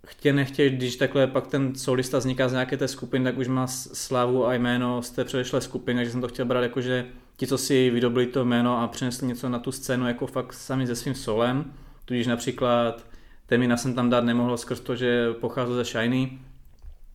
chtě 0.06 0.32
nechtě, 0.32 0.70
když 0.70 0.96
takhle 0.96 1.26
pak 1.26 1.46
ten 1.46 1.74
solista 1.74 2.18
vzniká 2.18 2.48
z 2.48 2.52
nějaké 2.52 2.76
té 2.76 2.88
skupiny, 2.88 3.24
tak 3.24 3.38
už 3.38 3.48
má 3.48 3.66
slávu 3.66 4.46
a 4.46 4.54
jméno 4.54 5.02
z 5.02 5.10
té 5.10 5.24
předešlé 5.24 5.60
skupiny, 5.60 5.98
takže 5.98 6.12
jsem 6.12 6.20
to 6.20 6.28
chtěl 6.28 6.44
brát 6.44 6.62
jako, 6.62 6.80
že 6.80 7.06
ti, 7.36 7.46
co 7.46 7.58
si 7.58 7.90
vydobili 7.90 8.26
to 8.26 8.44
jméno 8.44 8.78
a 8.78 8.88
přinesli 8.88 9.26
něco 9.26 9.48
na 9.48 9.58
tu 9.58 9.72
scénu 9.72 10.08
jako 10.08 10.26
fakt 10.26 10.52
sami 10.52 10.86
se 10.86 10.96
svým 10.96 11.14
solem, 11.14 11.72
tudíž 12.04 12.26
například 12.26 13.04
Temina 13.46 13.76
jsem 13.76 13.94
tam 13.94 14.10
dát 14.10 14.24
nemohl 14.24 14.56
skrz 14.56 14.80
to, 14.80 14.96
že 14.96 15.32
pocházel 15.40 15.74
ze 15.74 15.84
Shiny, 15.84 16.38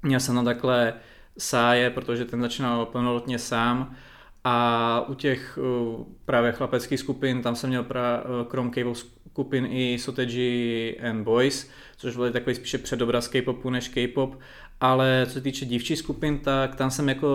Měl 0.04 0.20
jsem 0.20 0.36
tam 0.36 0.46
takhle 0.46 0.94
sáje, 1.38 1.90
protože 1.90 2.26
ten 2.26 2.42
začínal 2.42 2.86
plnolotně 2.86 3.40
sám 3.40 3.96
a 4.44 5.06
u 5.08 5.14
těch 5.14 5.60
uh, 5.62 6.06
právě 6.26 6.52
chlapeckých 6.52 7.00
skupin, 7.00 7.42
tam 7.42 7.56
jsem 7.56 7.70
měl 7.70 7.84
pra, 7.84 8.24
uh, 8.24 8.48
krom 8.48 8.72
K-pop 8.72 8.96
skupin 8.96 9.68
i 9.70 10.00
Soteji 10.00 11.00
and 11.00 11.24
Boys, 11.24 11.70
což 11.98 12.16
byly 12.16 12.32
takový 12.32 12.56
spíše 12.56 12.78
předobraz 12.78 13.28
K-popu 13.28 13.70
než 13.70 13.88
K-pop, 13.88 14.40
ale 14.80 15.26
co 15.28 15.34
se 15.34 15.42
týče 15.42 15.66
dívčí 15.66 15.96
skupin, 15.96 16.40
tak 16.40 16.76
tam 16.76 16.92
jsem 16.92 17.10
jako 17.10 17.28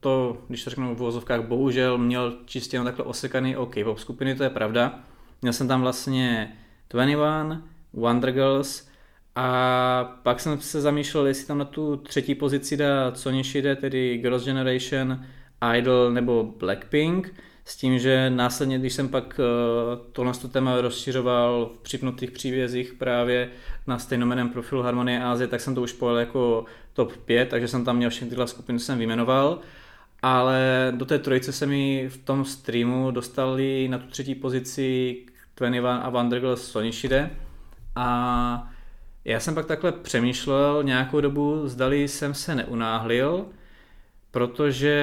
to, 0.00 0.42
když 0.48 0.64
to 0.64 0.70
řeknu 0.70 0.94
v 0.94 0.98
vozovkách, 0.98 1.40
bohužel 1.40 1.98
měl 1.98 2.38
čistě 2.46 2.74
jenom 2.74 2.84
takhle 2.84 3.04
osekaný 3.04 3.56
o 3.56 3.66
K-pop 3.66 3.98
skupiny, 3.98 4.34
to 4.34 4.42
je 4.42 4.50
pravda. 4.50 5.00
Měl 5.42 5.52
jsem 5.52 5.68
tam 5.68 5.80
vlastně 5.80 6.56
21, 6.90 7.62
Wonder 7.92 8.32
Girls, 8.32 8.88
a 9.36 10.18
pak 10.22 10.40
jsem 10.40 10.60
se 10.60 10.80
zamýšlel, 10.80 11.26
jestli 11.26 11.46
tam 11.46 11.58
na 11.58 11.64
tu 11.64 11.96
třetí 11.96 12.34
pozici 12.34 12.76
dá 12.76 13.12
co 13.12 13.30
jde, 13.30 13.76
tedy 13.76 14.18
Girls' 14.18 14.44
Generation, 14.44 15.24
Idol 15.76 16.10
nebo 16.10 16.54
Blackpink, 16.58 17.34
s 17.64 17.76
tím, 17.76 17.98
že 17.98 18.30
následně, 18.30 18.78
když 18.78 18.92
jsem 18.92 19.08
pak 19.08 19.40
eh, 19.40 19.44
tohle 20.12 20.32
téma 20.52 20.80
rozšiřoval 20.80 21.70
v 21.78 21.82
připnutých 21.82 22.30
přívězích 22.30 22.92
právě 22.92 23.50
na 23.86 23.98
stejnomeném 23.98 24.48
profilu 24.48 24.82
Harmonie 24.82 25.24
Asie, 25.24 25.48
tak 25.48 25.60
jsem 25.60 25.74
to 25.74 25.82
už 25.82 25.92
pojel 25.92 26.18
jako 26.18 26.64
top 26.92 27.16
5, 27.16 27.48
takže 27.48 27.68
jsem 27.68 27.84
tam 27.84 27.96
měl 27.96 28.10
všechny 28.10 28.28
tyhle 28.28 28.46
skupiny, 28.46 28.78
jsem 28.78 28.98
vyjmenoval. 28.98 29.58
ale 30.22 30.92
do 30.96 31.04
té 31.04 31.18
trojice 31.18 31.52
se 31.52 31.66
mi 31.66 32.08
v 32.08 32.16
tom 32.16 32.44
streamu 32.44 33.10
dostali 33.10 33.88
na 33.88 33.98
tu 33.98 34.06
třetí 34.06 34.34
pozici 34.34 35.16
21 35.56 35.96
a 35.96 36.10
Wandergirls 36.10 36.62
Sonishide 36.62 37.30
a 37.96 38.71
já 39.24 39.40
jsem 39.40 39.54
pak 39.54 39.66
takhle 39.66 39.92
přemýšlel 39.92 40.82
nějakou 40.82 41.20
dobu, 41.20 41.68
zdali 41.68 42.08
jsem 42.08 42.34
se 42.34 42.54
neunáhlil, 42.54 43.46
protože 44.30 44.94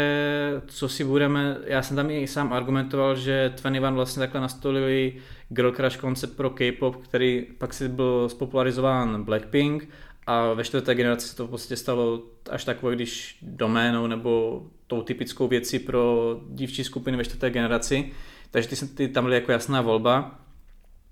co 0.67 0.89
si 0.89 1.03
budeme, 1.03 1.57
já 1.65 1.81
jsem 1.81 1.95
tam 1.95 2.11
i 2.11 2.27
sám 2.27 2.53
argumentoval, 2.53 3.15
že 3.15 3.49
21 3.49 3.89
vlastně 3.91 4.19
takhle 4.19 4.41
nastolili 4.41 5.15
Girl 5.49 5.71
Crush 5.71 5.97
koncept 5.97 6.35
pro 6.35 6.49
K-pop, 6.49 6.95
který 6.95 7.45
pak 7.57 7.73
si 7.73 7.87
byl 7.87 8.29
spopularizován 8.29 9.23
Blackpink 9.23 9.87
a 10.27 10.53
ve 10.53 10.63
čtvrté 10.63 10.95
generaci 10.95 11.27
se 11.27 11.35
to 11.35 11.47
v 11.47 11.49
podstatě 11.49 11.75
stalo 11.75 12.23
až 12.49 12.65
takové, 12.65 12.95
když 12.95 13.37
doménou 13.41 14.07
nebo 14.07 14.63
tou 14.87 15.01
typickou 15.01 15.47
věcí 15.47 15.79
pro 15.79 16.35
dívčí 16.49 16.83
skupiny 16.83 17.17
ve 17.17 17.23
čtvrté 17.23 17.49
generaci. 17.49 18.11
Takže 18.51 18.69
ty, 18.69 18.87
ty 18.87 19.07
tam 19.07 19.23
byly 19.23 19.35
jako 19.35 19.51
jasná 19.51 19.81
volba. 19.81 20.39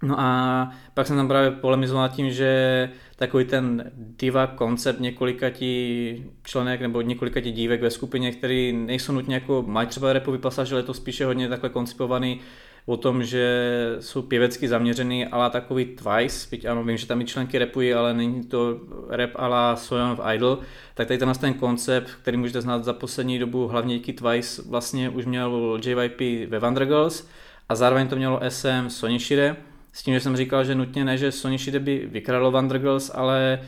No 0.03 0.19
a 0.19 0.71
pak 0.93 1.07
jsem 1.07 1.17
tam 1.17 1.27
právě 1.27 1.51
polemizoval 1.51 2.09
tím, 2.09 2.31
že 2.31 2.89
takový 3.15 3.45
ten 3.45 3.91
diva 3.95 4.47
koncept 4.47 4.99
několika 4.99 5.49
ti 5.49 6.25
členek 6.43 6.81
nebo 6.81 7.01
několika 7.01 7.41
ti 7.41 7.51
dívek 7.51 7.81
ve 7.81 7.91
skupině, 7.91 8.31
který 8.31 8.73
nejsou 8.73 9.13
nutně 9.13 9.35
jako, 9.35 9.63
mají 9.67 9.87
třeba 9.87 10.13
repový 10.13 10.37
pasáž, 10.37 10.71
ale 10.71 10.79
je 10.79 10.83
to 10.83 10.93
spíše 10.93 11.25
hodně 11.25 11.49
takhle 11.49 11.69
koncipovaný 11.69 12.41
o 12.85 12.97
tom, 12.97 13.23
že 13.23 13.65
jsou 13.99 14.21
pěvecky 14.21 14.67
zaměřený, 14.67 15.25
ale 15.25 15.49
takový 15.49 15.85
Twice, 15.85 16.47
byť 16.51 16.65
ano, 16.65 16.83
vím, 16.83 16.97
že 16.97 17.07
tam 17.07 17.21
i 17.21 17.25
členky 17.25 17.57
repují, 17.57 17.93
ale 17.93 18.13
není 18.13 18.43
to 18.43 18.79
rap 19.09 19.29
ala 19.35 19.75
Soyon 19.75 20.11
of 20.11 20.19
Idol, 20.33 20.59
tak 20.93 21.07
tady 21.07 21.17
ten, 21.17 21.33
ten 21.41 21.53
koncept, 21.53 22.09
který 22.21 22.37
můžete 22.37 22.61
znát 22.61 22.83
za 22.83 22.93
poslední 22.93 23.39
dobu, 23.39 23.67
hlavně 23.67 23.95
díky 23.95 24.13
Twice, 24.13 24.61
vlastně 24.69 25.09
už 25.09 25.25
měl 25.25 25.79
JYP 25.85 26.49
ve 26.49 26.59
Wonder 26.59 26.85
Girls 26.85 27.27
a 27.69 27.75
zároveň 27.75 28.07
to 28.07 28.15
mělo 28.15 28.39
SM 28.49 28.89
Sony 28.89 29.19
Shire, 29.19 29.55
s 29.97 30.03
tím, 30.03 30.13
že 30.13 30.19
jsem 30.19 30.37
říkal, 30.37 30.63
že 30.63 30.75
nutně 30.75 31.05
ne, 31.05 31.17
že 31.17 31.31
Sony 31.31 31.57
by 31.79 32.07
vykradlo 32.11 32.51
Wonder 32.51 32.79
Girls, 32.79 33.11
ale 33.13 33.59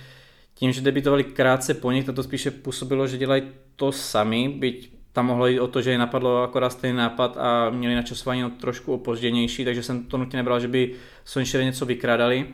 tím, 0.54 0.72
že 0.72 0.82
debitovali 0.82 1.24
krátce 1.24 1.74
po 1.74 1.92
nich, 1.92 2.06
to 2.06 2.24
spíše 2.24 2.52
působilo, 2.52 3.08
že 3.08 3.18
dělají 3.18 3.44
to 3.76 3.92
sami, 3.92 4.50
byť 4.50 4.92
tam 5.14 5.26
mohlo 5.26 5.48
jít 5.48 5.60
o 5.60 5.68
to, 5.68 5.82
že 5.82 5.92
je 5.92 5.98
napadlo 5.98 6.44
akorát 6.44 6.70
stejný 6.70 6.98
nápad 6.98 7.38
a 7.38 7.70
měli 7.70 7.96
načasování 7.96 8.42
no 8.42 8.50
trošku 8.50 8.94
opozděnější, 8.94 9.66
takže 9.66 9.84
jsem 9.84 10.04
to 10.04 10.18
nutně 10.18 10.38
nebral, 10.38 10.60
že 10.60 10.68
by 10.68 10.94
Sony 11.26 11.46
něco 11.64 11.86
vykrádali, 11.86 12.48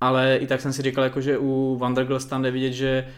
ale 0.00 0.36
i 0.36 0.46
tak 0.46 0.60
jsem 0.60 0.72
si 0.72 0.82
říkal, 0.82 1.04
jako, 1.04 1.20
že 1.20 1.38
u 1.38 1.76
Wonder 1.80 2.04
Girls 2.04 2.24
tam 2.24 2.42
jde 2.42 2.50
vidět, 2.50 2.72
že 2.72 3.08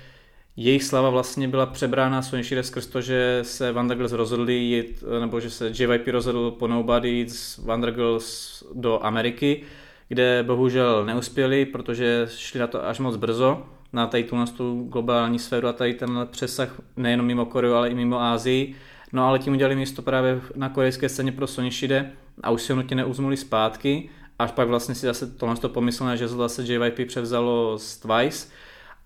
jejich 0.57 0.85
slava 0.85 1.11
vlastně 1.11 1.49
byla 1.49 1.67
přebrána 1.67 2.23
Sony 2.23 2.45
Shire 2.45 2.63
skrz 2.63 2.87
to, 2.87 3.01
že 3.01 3.39
se 3.43 3.73
Wonder 3.73 3.97
Girls 3.97 4.13
rozhodli 4.13 4.55
jít, 4.55 5.05
nebo 5.21 5.41
že 5.41 5.51
se 5.51 5.73
JYP 5.75 6.09
rozhodl 6.09 6.51
po 6.51 6.67
Nobody 6.67 7.29
z 7.29 7.59
Wonder 7.59 7.91
Girls 7.91 8.65
do 8.75 9.05
Ameriky, 9.05 9.65
kde 10.13 10.43
bohužel 10.43 11.05
neuspěli, 11.05 11.67
protože 11.67 12.27
šli 12.37 12.61
na 12.61 12.67
to 12.67 12.87
až 12.87 12.99
moc 12.99 13.17
brzo, 13.17 13.67
na 13.93 14.07
tady 14.07 14.25
tu, 14.25 14.45
tu 14.57 14.89
globální 14.93 15.39
sféru 15.39 15.69
a 15.69 15.73
tady 15.73 15.95
ten 15.95 16.29
přesah 16.31 16.81
nejenom 16.97 17.27
mimo 17.27 17.47
Koreu, 17.47 17.73
ale 17.73 17.91
i 17.91 17.95
mimo 17.95 18.21
Ázii. 18.21 18.75
No 19.13 19.27
ale 19.27 19.39
tím 19.39 19.53
udělali 19.53 19.77
místo 19.77 20.03
právě 20.03 20.41
na 20.57 20.69
korejské 20.69 21.09
scéně 21.09 21.33
pro 21.33 21.47
Sonishide 21.47 22.13
a 22.43 22.51
už 22.51 22.63
se 22.63 22.73
ho 22.73 22.77
nutně 22.77 22.97
neuzmuli 22.97 23.37
zpátky, 23.37 24.11
až 24.39 24.51
pak 24.51 24.69
vlastně 24.69 24.95
si 24.95 25.07
zase 25.07 25.27
tohle 25.27 25.57
to 25.57 25.69
pomyslel, 25.69 26.17
že 26.17 26.29
zase 26.29 26.63
JYP 26.63 27.09
převzalo 27.09 27.79
z 27.79 27.97
Twice, 27.97 28.49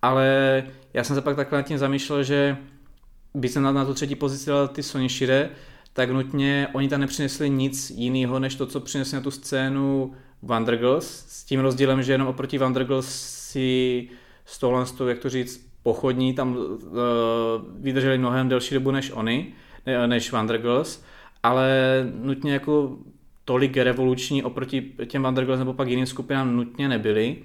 ale 0.02 0.64
já 0.94 1.04
jsem 1.04 1.16
se 1.16 1.22
pak 1.22 1.36
takhle 1.36 1.58
nad 1.58 1.66
tím 1.66 1.78
zamýšlel, 1.78 2.22
že 2.22 2.56
by 3.34 3.48
se 3.48 3.60
na, 3.60 3.72
na 3.72 3.84
tu 3.84 3.94
třetí 3.94 4.14
pozici 4.14 4.50
dal 4.50 4.68
ty 4.68 4.82
Sonishide, 4.82 5.50
tak 5.92 6.10
nutně 6.10 6.68
oni 6.72 6.88
tam 6.88 7.00
nepřinesli 7.00 7.50
nic 7.50 7.90
jiného, 7.90 8.38
než 8.38 8.54
to, 8.54 8.66
co 8.66 8.80
přinesli 8.80 9.16
na 9.16 9.22
tu 9.22 9.30
scénu 9.30 10.14
Wandergirls, 10.42 11.24
s 11.28 11.44
tím 11.44 11.60
rozdílem, 11.60 12.02
že 12.02 12.12
jenom 12.12 12.28
oproti 12.28 12.58
Wandergirls 12.58 13.06
si 13.50 14.08
z 14.44 14.58
tohle, 14.58 14.84
jak 15.08 15.18
to 15.18 15.28
říct, 15.28 15.70
pochodní 15.82 16.34
tam 16.34 16.56
uh, 16.56 16.66
vydrželi 17.78 18.18
mnohem 18.18 18.48
delší 18.48 18.74
dobu 18.74 18.90
než 18.90 19.10
oni, 19.10 19.52
ne, 19.86 20.08
než 20.08 20.32
Wandergirls, 20.32 21.02
ale 21.42 21.70
nutně 22.14 22.52
jako 22.52 22.96
tolik 23.44 23.76
revoluční 23.76 24.42
oproti 24.42 24.92
těm 25.06 25.22
Wandergirls 25.22 25.58
nebo 25.58 25.74
pak 25.74 25.88
jiným 25.88 26.06
skupinám 26.06 26.56
nutně 26.56 26.88
nebyly. 26.88 27.36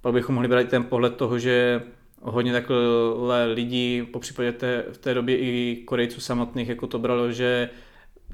Pak 0.00 0.12
bychom 0.12 0.34
mohli 0.34 0.48
brát 0.48 0.68
ten 0.68 0.84
pohled 0.84 1.16
toho, 1.16 1.38
že 1.38 1.82
hodně 2.22 2.52
takhle 2.52 3.46
lidí, 3.52 4.02
po 4.12 4.18
případě 4.18 4.52
té, 4.52 4.84
v 4.92 4.98
té 4.98 5.14
době 5.14 5.38
i 5.38 5.82
Korejců 5.84 6.20
samotných, 6.20 6.68
jako 6.68 6.86
to 6.86 6.98
bralo, 6.98 7.32
že 7.32 7.70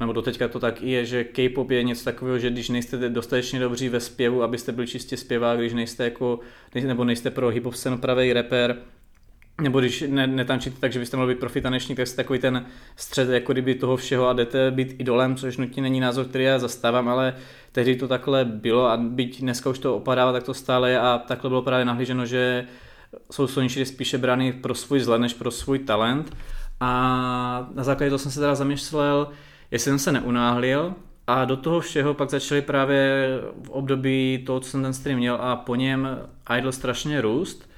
nebo 0.01 0.13
doteďka 0.13 0.49
to 0.49 0.61
tak 0.61 0.83
je, 0.83 1.05
že 1.05 1.25
K-pop 1.25 1.71
je 1.71 1.83
něco 1.83 2.05
takového, 2.05 2.39
že 2.39 2.51
když 2.51 2.69
nejste 2.69 3.09
dostatečně 3.09 3.61
dobří 3.61 3.89
ve 3.89 4.01
zpěvu, 4.01 4.43
abyste 4.43 4.73
byli 4.73 4.87
čistě 4.87 5.17
zpěvák, 5.17 5.59
když 5.59 5.73
nejste 5.73 6.05
jako, 6.05 6.41
nebo 6.75 7.05
nejste 7.05 7.31
pro 7.31 7.49
hip 7.49 7.65
hop 7.65 7.75
scénu 7.75 7.99
pravý 7.99 8.33
rapper, 8.33 8.77
nebo 9.63 9.81
když 9.81 10.05
ne, 10.09 10.27
netančíte 10.27 10.77
tak, 10.81 10.93
že 10.93 10.99
byste 10.99 11.17
mohli 11.17 11.35
být 11.35 11.41
profi 11.41 11.61
tanečník, 11.61 11.97
tak 11.97 12.07
jste 12.07 12.17
takový 12.17 12.39
ten 12.39 12.67
střed 12.97 13.29
jako 13.29 13.53
kdyby 13.53 13.75
toho 13.75 13.97
všeho 13.97 14.29
a 14.29 14.33
jdete 14.33 14.71
být 14.71 14.95
idolem, 14.99 15.37
což 15.37 15.57
nutně 15.57 15.83
není 15.83 16.01
názor, 16.01 16.27
který 16.27 16.45
já 16.45 16.59
zastávám, 16.59 17.09
ale 17.09 17.35
tehdy 17.73 17.97
to 17.97 18.09
takhle 18.09 18.45
bylo 18.45 18.87
a 18.89 18.97
byť 18.97 19.41
dneska 19.41 19.71
už 19.71 19.79
to 19.79 19.97
opadává, 19.97 20.33
tak 20.33 20.43
to 20.43 20.55
stále 20.55 20.91
je 20.91 21.01
a 21.01 21.19
takhle 21.19 21.51
bylo 21.51 21.63
právě 21.63 21.85
nahlíženo, 21.85 22.27
že 22.27 22.67
jsou 23.31 23.47
Soničky 23.47 23.87
spíše 23.87 24.19
brány 24.19 24.53
pro 24.53 24.75
svůj 24.75 24.99
vzhled 24.99 25.19
než 25.19 25.35
pro 25.35 25.51
svůj 25.51 25.79
talent. 25.79 26.37
A 26.81 27.71
na 27.75 27.85
základě 27.85 28.11
toho 28.11 28.19
jsem 28.19 28.33
se 28.33 28.41
teda 28.41 28.55
zamýšlel, 28.55 29.29
jestli 29.75 29.91
jsem 29.91 29.99
se 29.99 30.13
neunáhlil 30.13 30.95
a 31.27 31.45
do 31.45 31.57
toho 31.57 31.81
všeho 31.81 32.15
pak 32.15 32.31
začaly 32.31 32.63
právě 32.63 33.29
v 33.63 33.71
období 33.71 34.43
toho, 34.47 34.61
co 34.61 34.71
jsem 34.71 34.83
ten 34.83 34.95
stream 34.95 35.19
měl 35.19 35.35
a 35.41 35.57
po 35.57 35.75
něm 35.75 36.09
Idol 36.59 36.73
strašně 36.73 37.21
růst. 37.21 37.71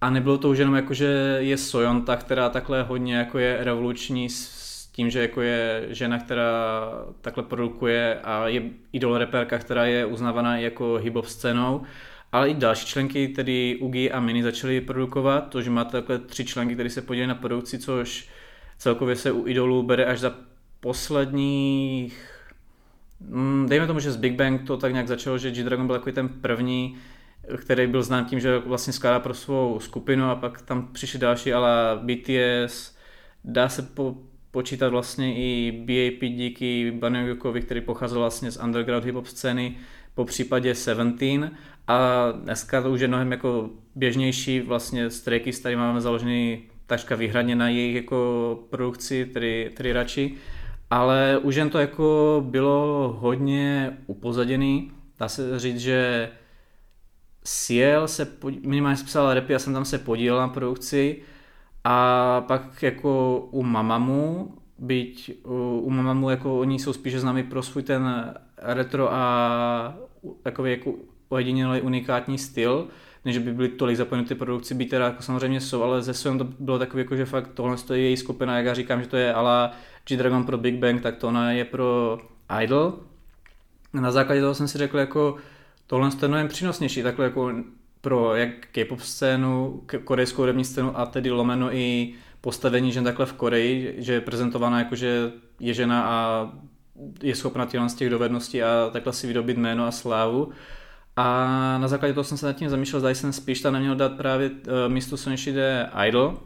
A 0.00 0.10
nebylo 0.10 0.38
to 0.38 0.48
už 0.50 0.58
jenom 0.58 0.74
jako, 0.74 0.94
že 0.94 1.36
je 1.40 1.56
Sojonta, 1.56 2.16
která 2.16 2.48
takhle 2.48 2.82
hodně 2.82 3.16
jako 3.16 3.38
je 3.38 3.58
revoluční 3.60 4.28
s 4.28 4.88
tím, 4.92 5.10
že 5.10 5.20
jako 5.20 5.40
je 5.40 5.86
žena, 5.88 6.18
která 6.18 6.52
takhle 7.20 7.42
produkuje 7.42 8.20
a 8.24 8.48
je 8.48 8.62
idol 8.92 9.18
reperka, 9.18 9.58
která 9.58 9.84
je 9.84 10.06
uznávaná 10.06 10.58
jako 10.58 10.94
hip 10.94 11.16
scénou, 11.24 11.82
ale 12.32 12.50
i 12.50 12.54
další 12.54 12.86
členky, 12.86 13.28
tedy 13.28 13.78
Ugi 13.80 14.10
a 14.10 14.20
Mini, 14.20 14.42
začaly 14.42 14.80
produkovat, 14.80 15.48
to, 15.48 15.62
že 15.62 15.70
máte 15.70 15.92
takhle 15.92 16.18
tři 16.18 16.44
členky, 16.44 16.74
které 16.74 16.90
se 16.90 17.02
podílejí 17.02 17.28
na 17.28 17.34
produkci, 17.34 17.78
což 17.78 18.28
celkově 18.78 19.16
se 19.16 19.32
u 19.32 19.46
idolů 19.46 19.82
bere 19.82 20.04
až 20.04 20.20
za 20.20 20.34
posledních, 20.82 22.28
mm, 23.20 23.66
dejme 23.68 23.86
tomu, 23.86 24.00
že 24.00 24.12
z 24.12 24.16
Big 24.16 24.34
Bang 24.34 24.66
to 24.66 24.76
tak 24.76 24.92
nějak 24.92 25.08
začalo, 25.08 25.38
že 25.38 25.50
G-Dragon 25.50 25.86
byl 25.86 25.96
takový 25.96 26.12
ten 26.12 26.28
první, 26.28 26.96
který 27.56 27.86
byl 27.86 28.02
znám 28.02 28.24
tím, 28.24 28.40
že 28.40 28.58
vlastně 28.58 28.92
skládá 28.92 29.20
pro 29.20 29.34
svou 29.34 29.80
skupinu 29.80 30.30
a 30.30 30.34
pak 30.34 30.62
tam 30.62 30.88
přišli 30.92 31.18
další, 31.18 31.52
ale 31.52 31.70
BTS, 32.02 32.96
dá 33.44 33.68
se 33.68 33.82
po, 33.82 34.14
počítat 34.50 34.88
vlastně 34.88 35.34
i 35.36 35.72
BAP 35.72 36.30
díky 36.30 36.90
Banyukovi, 36.90 37.62
který 37.62 37.80
pocházel 37.80 38.18
vlastně 38.18 38.50
z 38.50 38.62
underground 38.64 39.04
hip-hop 39.04 39.24
scény, 39.24 39.76
po 40.14 40.24
případě 40.24 40.74
Seventeen. 40.74 41.50
A 41.88 42.26
dneska 42.32 42.82
to 42.82 42.90
už 42.90 43.00
je 43.00 43.08
mnohem 43.08 43.32
jako 43.32 43.70
běžnější, 43.94 44.60
vlastně 44.60 45.08
Kids 45.38 45.60
tady 45.60 45.76
máme 45.76 46.00
založený 46.00 46.62
takřka 46.86 47.16
výhradně 47.16 47.56
na 47.56 47.68
jejich 47.68 47.94
jako 47.94 48.58
produkci, 48.70 49.26
tedy, 49.26 49.70
tedy 49.74 49.92
radši 49.92 50.36
ale 50.92 51.38
už 51.42 51.54
jen 51.54 51.70
to 51.70 51.78
jako 51.78 52.42
bylo 52.46 53.16
hodně 53.20 53.96
upozaděný. 54.06 54.92
Dá 55.18 55.28
se 55.28 55.58
říct, 55.58 55.78
že 55.78 56.30
Ciel 57.44 58.08
se 58.08 58.28
minimálně 58.66 59.04
psal 59.04 59.34
repy, 59.34 59.52
já 59.52 59.58
jsem 59.58 59.72
tam 59.72 59.84
se 59.84 59.98
podílel 59.98 60.40
na 60.40 60.48
produkci 60.48 61.22
a 61.84 62.40
pak 62.40 62.82
jako 62.82 63.40
u 63.50 63.62
Mamamu, 63.62 64.54
byť 64.78 65.44
u, 65.82 65.90
Mamamu 65.90 66.30
jako 66.30 66.60
oni 66.60 66.78
jsou 66.78 66.92
spíše 66.92 67.20
známi 67.20 67.42
pro 67.42 67.62
svůj 67.62 67.82
ten 67.82 68.34
retro 68.58 69.12
a 69.12 69.94
takový 70.42 70.70
jako 70.70 70.94
ojedinělý 71.28 71.80
unikátní 71.80 72.38
styl, 72.38 72.88
než 73.24 73.38
by 73.38 73.52
byly 73.52 73.68
tolik 73.68 73.96
zapojeny 73.96 74.28
ty 74.28 74.34
produkci, 74.34 74.74
byť 74.74 74.90
teda 74.90 75.04
jako 75.04 75.22
samozřejmě 75.22 75.60
jsou, 75.60 75.82
ale 75.82 76.02
ze 76.02 76.14
svým 76.14 76.38
to 76.38 76.44
bylo 76.44 76.78
takový 76.78 77.00
jako, 77.00 77.16
že 77.16 77.24
fakt 77.24 77.50
tohle 77.54 77.76
je 77.92 78.00
její 78.00 78.16
skupina, 78.16 78.56
jak 78.56 78.66
já 78.66 78.74
říkám, 78.74 79.00
že 79.00 79.08
to 79.08 79.16
je 79.16 79.34
ala 79.34 79.72
G-Dragon 80.08 80.44
pro 80.44 80.58
Big 80.58 80.74
Bang, 80.74 81.02
tak 81.02 81.16
to 81.16 81.28
ona 81.28 81.52
je 81.52 81.64
pro 81.64 82.18
Idol. 82.62 82.98
Na 83.92 84.10
základě 84.10 84.40
toho 84.40 84.54
jsem 84.54 84.68
si 84.68 84.78
řekl, 84.78 84.98
jako 84.98 85.36
tohle 85.86 86.10
je 86.22 86.28
mnohem 86.28 86.48
přínosnější, 86.48 87.02
takhle 87.02 87.24
jako 87.24 87.52
pro 88.00 88.34
jak 88.34 88.48
K-pop 88.72 89.00
scénu, 89.00 89.82
korejskou 90.04 90.42
hudební 90.42 90.64
scénu 90.64 90.98
a 90.98 91.06
tedy 91.06 91.30
lomeno 91.30 91.76
i 91.76 92.14
postavení 92.40 92.92
žen 92.92 93.04
takhle 93.04 93.26
v 93.26 93.32
Koreji, 93.32 93.94
že 93.98 94.12
je 94.12 94.20
prezentovaná 94.20 94.78
jako, 94.78 94.96
že 94.96 95.32
je 95.60 95.74
žena 95.74 96.04
a 96.04 96.48
je 97.22 97.34
schopna 97.34 97.66
tyhle 97.66 97.88
z 97.88 97.94
těch 97.94 98.10
dovedností 98.10 98.62
a 98.62 98.90
takhle 98.92 99.12
si 99.12 99.26
vydobit 99.26 99.56
jméno 99.56 99.86
a 99.86 99.90
slávu. 99.90 100.50
A 101.16 101.24
na 101.78 101.88
základě 101.88 102.14
toho 102.14 102.24
jsem 102.24 102.38
se 102.38 102.46
nad 102.46 102.52
tím 102.52 102.68
zamýšlel, 102.68 103.00
zda 103.00 103.10
jsem 103.10 103.32
spíš 103.32 103.60
tam 103.60 103.72
neměl 103.72 103.94
dát 103.94 104.12
právě 104.12 104.50
uh, 104.50 104.56
místo 104.88 105.16
Sonishide 105.16 105.90
Idol. 106.08 106.38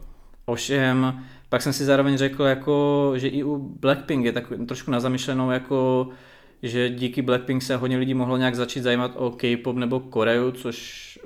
Ovšem 0.44 1.24
pak 1.48 1.62
jsem 1.62 1.72
si 1.72 1.84
zároveň 1.84 2.16
řekl, 2.16 2.44
jako, 2.44 3.12
že 3.16 3.28
i 3.28 3.44
u 3.44 3.58
Blackpink 3.80 4.24
je 4.24 4.32
tak 4.32 4.52
trošku 4.68 4.90
na 4.90 5.00
zamyšlenou, 5.00 5.50
jako, 5.50 6.08
že 6.62 6.90
díky 6.90 7.22
Blackpink 7.22 7.62
se 7.62 7.76
hodně 7.76 7.96
lidí 7.96 8.14
mohlo 8.14 8.36
nějak 8.36 8.54
začít 8.54 8.80
zajímat 8.80 9.12
o 9.14 9.30
K-pop 9.30 9.76
nebo 9.76 10.00
Koreu, 10.00 10.50
což 10.50 11.18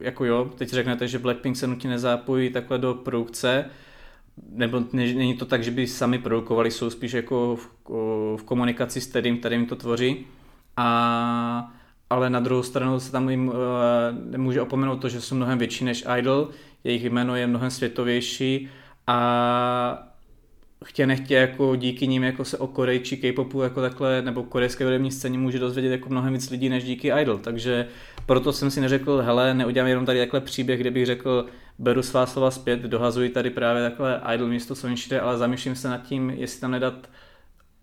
jako 0.00 0.24
jo, 0.24 0.50
teď 0.56 0.68
řeknete, 0.68 1.08
že 1.08 1.18
Blackpink 1.18 1.56
se 1.56 1.66
nutně 1.66 1.90
nezápojí 1.90 2.50
takhle 2.50 2.78
do 2.78 2.94
produkce, 2.94 3.64
nebo 4.50 4.82
není 4.92 5.36
to 5.36 5.46
tak, 5.46 5.62
že 5.62 5.70
by 5.70 5.86
sami 5.86 6.18
produkovali, 6.18 6.70
jsou 6.70 6.90
spíš 6.90 7.12
jako 7.12 7.56
v, 7.56 7.68
v 8.36 8.42
komunikaci 8.44 9.00
s 9.00 9.06
kterým, 9.06 9.38
kterým 9.38 9.66
to 9.66 9.76
tvoří. 9.76 10.26
A, 10.76 11.72
ale 12.10 12.30
na 12.30 12.40
druhou 12.40 12.62
stranu 12.62 13.00
se 13.00 13.12
tam 13.12 13.30
jim 13.30 13.48
uh, 13.48 13.54
nemůže 14.30 14.62
opomenout 14.62 14.96
to, 14.96 15.08
že 15.08 15.20
jsou 15.20 15.34
mnohem 15.34 15.58
větší 15.58 15.84
než 15.84 16.04
Idol, 16.18 16.48
jejich 16.84 17.04
jméno 17.04 17.36
je 17.36 17.46
mnohem 17.46 17.70
světovější 17.70 18.68
a 19.06 20.06
chtě 20.84 21.06
nechtě 21.06 21.34
jako 21.34 21.76
díky 21.76 22.06
nim 22.06 22.24
jako 22.24 22.44
se 22.44 22.58
o 22.58 22.66
Koreji 22.66 23.00
či 23.00 23.16
K-popu 23.16 23.62
jako 23.62 23.80
takhle, 23.80 24.22
nebo 24.22 24.42
korejské 24.42 24.84
hudební 24.84 25.10
scéně 25.10 25.38
může 25.38 25.58
dozvědět 25.58 25.90
jako 25.90 26.08
mnohem 26.08 26.32
víc 26.32 26.50
lidí 26.50 26.68
než 26.68 26.84
díky 26.84 27.12
Idol, 27.20 27.38
takže 27.38 27.86
proto 28.26 28.52
jsem 28.52 28.70
si 28.70 28.80
neřekl, 28.80 29.18
hele, 29.18 29.54
neudělám 29.54 29.88
jenom 29.88 30.06
tady 30.06 30.18
takhle 30.18 30.40
příběh, 30.40 30.80
kde 30.80 30.90
bych 30.90 31.06
řekl, 31.06 31.46
beru 31.78 32.02
svá 32.02 32.26
slova 32.26 32.50
zpět, 32.50 32.80
dohazuji 32.80 33.28
tady 33.28 33.50
právě 33.50 33.82
takhle 33.82 34.20
Idol 34.34 34.48
místo 34.48 34.74
Sonishide, 34.74 35.20
ale 35.20 35.38
zamýšlím 35.38 35.74
se 35.74 35.88
nad 35.88 36.02
tím, 36.02 36.30
jestli 36.30 36.60
tam 36.60 36.70
nedat 36.70 37.10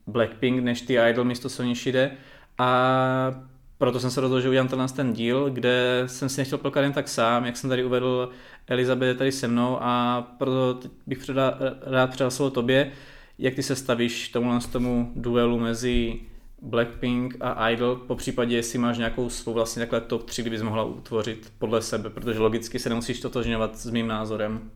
Blackpink 0.07 0.63
než 0.63 0.81
ty 0.81 0.97
Idol 1.09 1.25
místo 1.25 1.49
Sonishide 1.49 2.11
a 2.57 3.46
proto 3.77 3.99
jsem 3.99 4.11
se 4.11 4.21
rozhodl, 4.21 4.41
že 4.41 4.49
udělám 4.49 4.67
tenhle 4.67 4.87
ten 4.87 5.13
díl, 5.13 5.49
kde 5.49 6.03
jsem 6.05 6.29
si 6.29 6.41
nechtěl 6.41 6.57
prokládat 6.57 6.85
jen 6.85 6.93
tak 6.93 7.07
sám, 7.07 7.45
jak 7.45 7.57
jsem 7.57 7.69
tady 7.69 7.85
uvedl, 7.85 8.29
Elizabeth 8.67 9.07
je 9.07 9.15
tady 9.15 9.31
se 9.31 9.47
mnou 9.47 9.77
a 9.81 10.21
proto 10.37 10.89
bych 11.07 11.17
předá, 11.17 11.57
rád 11.81 12.09
předal 12.09 12.31
slovo 12.31 12.51
tobě, 12.51 12.91
jak 13.39 13.53
ty 13.55 13.63
se 13.63 13.75
stavíš 13.75 14.29
tomu, 14.29 14.59
tomu 14.71 15.11
duelu 15.15 15.59
mezi 15.59 16.19
Blackpink 16.61 17.37
a 17.39 17.69
Idol, 17.69 17.95
po 17.95 18.15
případě 18.15 18.55
jestli 18.55 18.79
máš 18.79 18.97
nějakou 18.97 19.29
svou 19.29 19.53
vlastně 19.53 19.79
takhle 19.79 20.01
top 20.01 20.23
3, 20.23 20.41
kdybys 20.41 20.61
mohla 20.61 20.83
utvořit 20.83 21.53
podle 21.57 21.81
sebe, 21.81 22.09
protože 22.09 22.39
logicky 22.39 22.79
se 22.79 22.89
nemusíš 22.89 23.19
totožňovat 23.19 23.77
s 23.77 23.89
mým 23.89 24.07
názorem. 24.07 24.71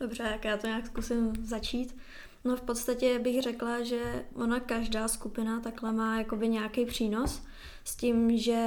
Dobře, 0.00 0.22
jak 0.22 0.44
já 0.44 0.56
to 0.56 0.66
nějak 0.66 0.86
zkusím 0.86 1.32
začít. 1.42 1.96
No 2.44 2.56
v 2.56 2.60
podstatě 2.60 3.18
bych 3.18 3.42
řekla, 3.42 3.82
že 3.82 4.24
ona 4.34 4.60
každá 4.60 5.08
skupina 5.08 5.60
takhle 5.60 5.92
má 5.92 6.18
jakoby 6.18 6.48
nějaký 6.48 6.84
přínos 6.84 7.42
s 7.84 7.96
tím, 7.96 8.38
že 8.38 8.60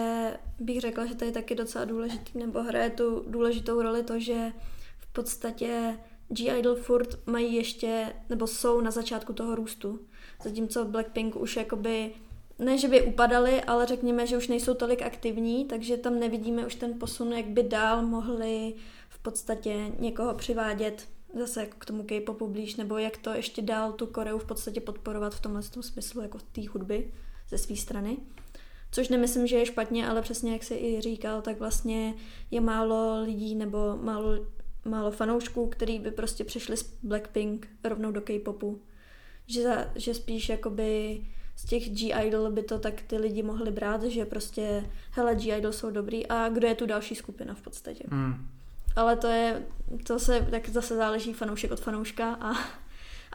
bych 0.59 0.81
řekla, 0.81 1.05
že 1.05 1.15
to 1.15 1.25
je 1.25 1.31
taky 1.31 1.55
docela 1.55 1.85
důležitý, 1.85 2.39
nebo 2.39 2.63
hraje 2.63 2.89
tu 2.89 3.25
důležitou 3.27 3.81
roli 3.81 4.03
to, 4.03 4.19
že 4.19 4.51
v 4.99 5.13
podstatě 5.13 5.97
G-Idol 6.29 6.75
furt 6.75 7.27
mají 7.27 7.55
ještě, 7.55 8.13
nebo 8.29 8.47
jsou 8.47 8.81
na 8.81 8.91
začátku 8.91 9.33
toho 9.33 9.55
růstu. 9.55 9.99
Zatímco 10.43 10.85
Blackpink 10.85 11.35
už 11.35 11.55
jakoby 11.55 12.11
ne, 12.59 12.77
že 12.77 12.87
by 12.87 13.01
upadali, 13.01 13.61
ale 13.63 13.85
řekněme, 13.85 14.27
že 14.27 14.37
už 14.37 14.47
nejsou 14.47 14.73
tolik 14.73 15.01
aktivní, 15.01 15.65
takže 15.65 15.97
tam 15.97 16.19
nevidíme 16.19 16.65
už 16.65 16.75
ten 16.75 16.99
posun, 16.99 17.33
jak 17.33 17.45
by 17.45 17.63
dál 17.63 18.01
mohli 18.01 18.73
v 19.09 19.19
podstatě 19.19 19.91
někoho 19.99 20.33
přivádět 20.33 21.07
zase 21.39 21.59
jako 21.59 21.75
k 21.79 21.85
tomu 21.85 22.03
K-popu 22.03 22.47
blíž, 22.47 22.75
nebo 22.75 22.97
jak 22.97 23.17
to 23.17 23.33
ještě 23.33 23.61
dál 23.61 23.91
tu 23.91 24.07
Koreu 24.07 24.37
v 24.37 24.45
podstatě 24.45 24.81
podporovat 24.81 25.35
v 25.35 25.41
tomhle 25.41 25.61
tom 25.61 25.83
smyslu 25.83 26.21
jako 26.21 26.37
té 26.51 26.61
hudby 26.69 27.11
ze 27.49 27.57
své 27.57 27.75
strany. 27.75 28.17
Což 28.91 29.09
nemyslím, 29.09 29.47
že 29.47 29.57
je 29.57 29.65
špatně, 29.65 30.07
ale 30.07 30.21
přesně 30.21 30.53
jak 30.53 30.63
se 30.63 30.75
i 30.75 31.01
říkal, 31.01 31.41
tak 31.41 31.59
vlastně 31.59 32.13
je 32.51 32.61
málo 32.61 33.21
lidí 33.21 33.55
nebo 33.55 33.97
málo, 34.01 34.45
málo 34.85 35.11
fanoušků, 35.11 35.67
který 35.67 35.99
by 35.99 36.11
prostě 36.11 36.43
přišli 36.43 36.77
z 36.77 36.93
Blackpink 37.03 37.67
rovnou 37.83 38.11
do 38.11 38.21
K-popu. 38.21 38.81
Že, 39.47 39.89
že 39.95 40.13
spíš 40.13 40.49
jakoby 40.49 41.21
z 41.55 41.65
těch 41.65 41.89
G-Idol 41.89 42.51
by 42.51 42.63
to 42.63 42.79
tak 42.79 43.01
ty 43.01 43.17
lidi 43.17 43.43
mohli 43.43 43.71
brát, 43.71 44.03
že 44.03 44.25
prostě 44.25 44.89
hele, 45.11 45.35
G-Idol 45.35 45.71
jsou 45.71 45.91
dobrý 45.91 46.27
a 46.27 46.49
kdo 46.49 46.67
je 46.67 46.75
tu 46.75 46.85
další 46.85 47.15
skupina 47.15 47.53
v 47.53 47.61
podstatě. 47.61 48.03
Mm. 48.11 48.47
Ale 48.95 49.15
to 49.15 49.27
je, 49.27 49.65
to 50.07 50.19
se 50.19 50.47
tak 50.51 50.69
zase 50.69 50.95
záleží 50.95 51.33
fanoušek 51.33 51.71
od 51.71 51.79
fanouška 51.79 52.33
a 52.41 52.53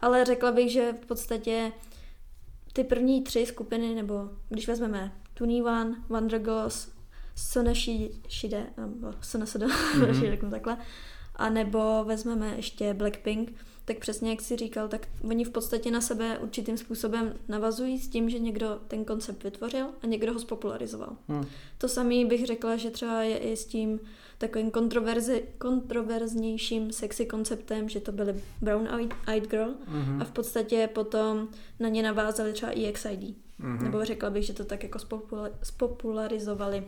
ale 0.02 0.24
řekla 0.24 0.52
bych, 0.52 0.72
že 0.72 0.92
v 0.92 1.06
podstatě 1.06 1.72
ty 2.72 2.84
první 2.84 3.22
tři 3.22 3.46
skupiny, 3.46 3.94
nebo 3.94 4.30
když 4.48 4.68
vezmeme 4.68 5.12
Tunivan, 5.42 5.96
Wonder 6.08 6.38
Girls, 6.38 6.88
Sonashide, 7.34 8.66
nebo 8.76 9.12
Sonasada, 9.20 9.66
mm-hmm. 9.96 10.30
řeknu 10.30 10.50
takhle, 10.50 10.76
a 11.36 11.50
nebo 11.50 12.04
vezmeme 12.04 12.54
ještě 12.56 12.94
Blackpink, 12.94 13.52
tak 13.84 13.98
přesně 13.98 14.30
jak 14.30 14.40
jsi 14.40 14.56
říkal, 14.56 14.88
tak 14.88 15.08
oni 15.24 15.44
v 15.44 15.50
podstatě 15.50 15.90
na 15.90 16.00
sebe 16.00 16.38
určitým 16.38 16.78
způsobem 16.78 17.34
navazují 17.48 17.98
s 17.98 18.08
tím, 18.08 18.30
že 18.30 18.38
někdo 18.38 18.80
ten 18.88 19.04
koncept 19.04 19.44
vytvořil 19.44 19.86
a 20.02 20.06
někdo 20.06 20.32
ho 20.32 20.40
spopularizoval. 20.40 21.16
Hmm. 21.28 21.46
To 21.78 21.88
samé 21.88 22.24
bych 22.24 22.46
řekla, 22.46 22.76
že 22.76 22.90
třeba 22.90 23.22
je 23.22 23.38
i 23.38 23.56
s 23.56 23.66
tím 23.66 24.00
takovým 24.38 24.70
kontroverzi, 24.70 25.44
kontroverznějším 25.58 26.92
sexy 26.92 27.26
konceptem, 27.26 27.88
že 27.88 28.00
to 28.00 28.12
byly 28.12 28.42
Brown 28.60 28.88
Eyed 29.26 29.48
Girl 29.48 29.74
hmm. 29.86 30.20
a 30.20 30.24
v 30.24 30.30
podstatě 30.30 30.88
potom 30.92 31.48
na 31.80 31.88
ně 31.88 32.02
navázali 32.02 32.52
třeba 32.52 32.72
EXID. 32.72 33.36
Hmm. 33.62 33.82
Nebo 33.82 34.04
řekla 34.04 34.30
bych, 34.30 34.44
že 34.44 34.52
to 34.52 34.64
tak 34.64 34.82
jako 34.82 34.98
spopularizovali. 35.62 36.84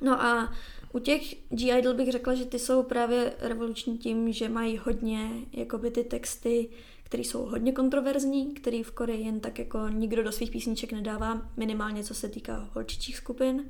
No 0.00 0.22
a 0.22 0.52
u 0.92 0.98
těch 0.98 1.34
G-Idol 1.50 1.94
bych 1.94 2.12
řekla, 2.12 2.34
že 2.34 2.44
ty 2.44 2.58
jsou 2.58 2.82
právě 2.82 3.32
revoluční 3.38 3.98
tím, 3.98 4.32
že 4.32 4.48
mají 4.48 4.78
hodně 4.78 5.30
jakoby 5.52 5.90
ty 5.90 6.04
texty, 6.04 6.68
které 7.02 7.22
jsou 7.22 7.44
hodně 7.44 7.72
kontroverzní, 7.72 8.54
který 8.54 8.82
v 8.82 8.90
Koreji 8.90 9.24
jen 9.24 9.40
tak 9.40 9.58
jako 9.58 9.88
nikdo 9.88 10.22
do 10.22 10.32
svých 10.32 10.50
písniček 10.50 10.92
nedává, 10.92 11.50
minimálně 11.56 12.04
co 12.04 12.14
se 12.14 12.28
týká 12.28 12.68
holčičích 12.74 13.16
skupin. 13.16 13.64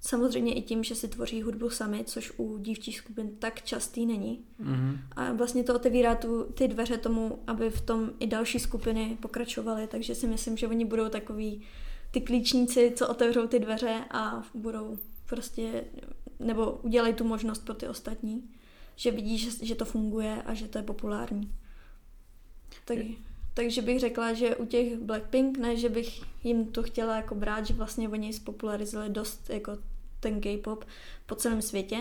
Samozřejmě 0.00 0.54
i 0.54 0.62
tím, 0.62 0.84
že 0.84 0.94
si 0.94 1.08
tvoří 1.08 1.42
hudbu 1.42 1.70
sami, 1.70 2.04
což 2.04 2.32
u 2.36 2.58
dívčích 2.58 2.98
skupin 2.98 3.36
tak 3.38 3.62
častý 3.62 4.06
není. 4.06 4.44
Mm-hmm. 4.60 4.98
A 5.16 5.32
vlastně 5.32 5.64
to 5.64 5.74
otevírá 5.74 6.14
tu, 6.14 6.44
ty 6.44 6.68
dveře 6.68 6.98
tomu, 6.98 7.38
aby 7.46 7.70
v 7.70 7.80
tom 7.80 8.10
i 8.20 8.26
další 8.26 8.58
skupiny 8.58 9.18
pokračovaly, 9.20 9.86
takže 9.86 10.14
si 10.14 10.26
myslím, 10.26 10.56
že 10.56 10.68
oni 10.68 10.84
budou 10.84 11.08
takový 11.08 11.62
ty 12.10 12.20
klíčníci, 12.20 12.92
co 12.96 13.08
otevřou 13.08 13.46
ty 13.46 13.58
dveře 13.58 14.04
a 14.10 14.42
budou 14.54 14.98
prostě 15.26 15.84
nebo 16.38 16.72
udělají 16.72 17.14
tu 17.14 17.24
možnost 17.24 17.64
pro 17.64 17.74
ty 17.74 17.88
ostatní, 17.88 18.50
že 18.96 19.10
vidí, 19.10 19.38
že, 19.38 19.66
že 19.66 19.74
to 19.74 19.84
funguje 19.84 20.42
a 20.42 20.54
že 20.54 20.68
to 20.68 20.78
je 20.78 20.84
populární. 20.84 21.54
Tak, 22.84 22.98
takže 23.58 23.82
bych 23.82 24.00
řekla, 24.00 24.32
že 24.32 24.56
u 24.56 24.66
těch 24.66 24.96
Blackpink, 24.96 25.58
ne, 25.58 25.76
že 25.76 25.88
bych 25.88 26.22
jim 26.44 26.66
to 26.66 26.82
chtěla 26.82 27.16
jako 27.16 27.34
brát, 27.34 27.66
že 27.66 27.74
vlastně 27.74 28.08
oni 28.08 28.32
spopularizovali 28.32 29.10
dost 29.10 29.50
jako 29.50 29.78
ten 30.20 30.40
K-pop 30.40 30.84
po 31.26 31.34
celém 31.34 31.62
světě, 31.62 31.98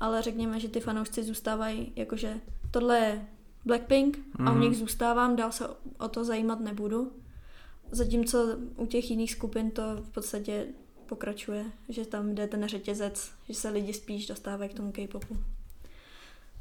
ale 0.00 0.22
řekněme, 0.22 0.60
že 0.60 0.68
ty 0.68 0.80
fanoušci 0.80 1.22
zůstávají 1.22 1.92
jakože 1.96 2.40
tohle 2.70 2.98
je 2.98 3.26
Blackpink 3.64 4.18
mm. 4.38 4.48
a 4.48 4.50
u 4.50 4.54
mhm. 4.54 4.62
nich 4.62 4.76
zůstávám, 4.76 5.36
dál 5.36 5.52
se 5.52 5.68
o 5.98 6.08
to 6.08 6.24
zajímat 6.24 6.60
nebudu. 6.60 7.12
Zatímco 7.90 8.56
u 8.76 8.86
těch 8.86 9.10
jiných 9.10 9.32
skupin 9.32 9.70
to 9.70 9.82
v 9.96 10.10
podstatě 10.10 10.66
pokračuje, 11.06 11.64
že 11.88 12.06
tam 12.06 12.34
jde 12.34 12.46
ten 12.46 12.68
řetězec, 12.68 13.30
že 13.48 13.54
se 13.54 13.68
lidi 13.68 13.92
spíš 13.92 14.26
dostávají 14.26 14.70
k 14.70 14.74
tomu 14.74 14.92
K-popu. 14.92 15.36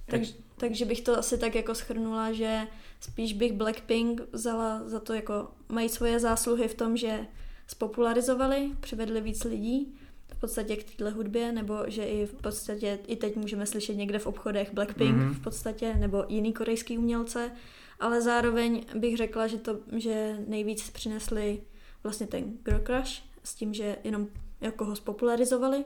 Tak, 0.06 0.22
takže 0.58 0.86
bych 0.86 1.02
to 1.02 1.18
asi 1.18 1.38
tak 1.38 1.56
jako 1.56 1.76
schrnula, 1.76 2.32
že 2.32 2.68
spíš 3.00 3.34
bych 3.34 3.54
Blackpink 3.54 4.22
vzala 4.32 4.82
za 4.86 5.00
to 5.00 5.14
jako 5.14 5.48
mají 5.70 5.90
svoje 5.90 6.20
zásluhy 6.20 6.68
v 6.68 6.74
tom, 6.74 6.98
že 6.98 7.26
spopularizovali, 7.68 8.72
přivedli 8.80 9.22
víc 9.22 9.44
lidí 9.44 9.96
v 10.36 10.40
podstatě 10.40 10.76
k 10.76 10.96
téhle 10.96 11.12
hudbě, 11.12 11.52
nebo 11.52 11.84
že 11.88 12.04
i 12.04 12.26
v 12.26 12.34
podstatě 12.34 13.00
i 13.08 13.16
teď 13.16 13.36
můžeme 13.36 13.66
slyšet 13.66 13.94
někde 13.94 14.20
v 14.20 14.28
obchodech 14.28 14.74
Blackpink 14.74 15.18
mm-hmm. 15.18 15.34
v 15.34 15.40
podstatě, 15.40 15.94
nebo 15.94 16.26
jiný 16.28 16.54
korejský 16.54 16.98
umělce, 16.98 17.52
ale 18.00 18.22
zároveň 18.22 18.86
bych 18.96 19.18
řekla, 19.18 19.48
že 19.48 19.58
to, 19.58 19.80
že 19.96 20.38
nejvíc 20.48 20.90
přinesli 20.90 21.62
vlastně 22.04 22.28
ten 22.28 22.54
Girl 22.64 22.80
Crush, 22.86 23.22
s 23.44 23.56
tím, 23.56 23.74
že 23.74 23.98
jenom 24.04 24.28
jako 24.62 24.86
ho 24.86 24.96
spopularizovali, 24.96 25.86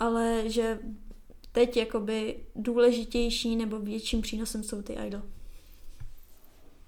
ale 0.00 0.42
že 0.46 0.78
teď 1.52 1.76
jakoby 1.76 2.36
důležitější 2.56 3.56
nebo 3.56 3.78
větším 3.78 4.22
přínosem 4.22 4.62
jsou 4.62 4.82
ty 4.82 4.92
idol. 5.06 5.22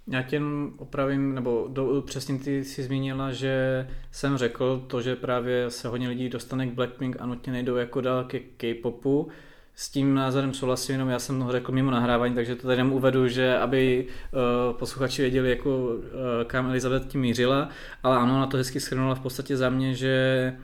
Já 0.06 0.22
tě 0.22 0.40
opravím, 0.76 1.34
nebo 1.34 1.68
do, 1.70 2.02
přesně 2.06 2.38
ty 2.38 2.64
si 2.64 2.82
zmínila, 2.82 3.32
že 3.32 3.86
jsem 4.10 4.36
řekl 4.36 4.84
to, 4.86 5.02
že 5.02 5.16
právě 5.16 5.70
se 5.70 5.88
hodně 5.88 6.08
lidí 6.08 6.28
dostane 6.28 6.66
k 6.66 6.74
Blackpink 6.74 7.16
a 7.20 7.26
nutně 7.26 7.52
nejdou 7.52 7.76
jako 7.76 8.00
dál 8.00 8.24
ke 8.24 8.40
K-popu. 8.40 9.28
S 9.74 9.90
tím 9.90 10.14
názorem 10.14 10.54
souhlasím, 10.54 10.92
jenom 10.92 11.08
já 11.08 11.18
jsem 11.18 11.42
to 11.42 11.52
řekl 11.52 11.72
mimo 11.72 11.90
nahrávání, 11.90 12.34
takže 12.34 12.56
to 12.56 12.62
tady 12.62 12.74
jenom 12.80 12.92
uvedu, 12.92 13.28
že 13.28 13.58
aby 13.58 14.06
uh, 14.32 14.76
posluchači 14.76 15.22
věděli, 15.22 15.50
jako, 15.50 15.86
uh, 15.86 16.00
kam 16.46 16.66
Elizabeth 16.66 17.06
tím 17.06 17.20
mířila, 17.20 17.68
ale 18.02 18.16
ano, 18.16 18.40
na 18.40 18.46
to 18.46 18.56
hezky 18.56 18.80
schrnula 18.80 19.14
v 19.14 19.20
podstatě 19.20 19.56
za 19.56 19.70
mě, 19.70 19.94
že 19.94 20.56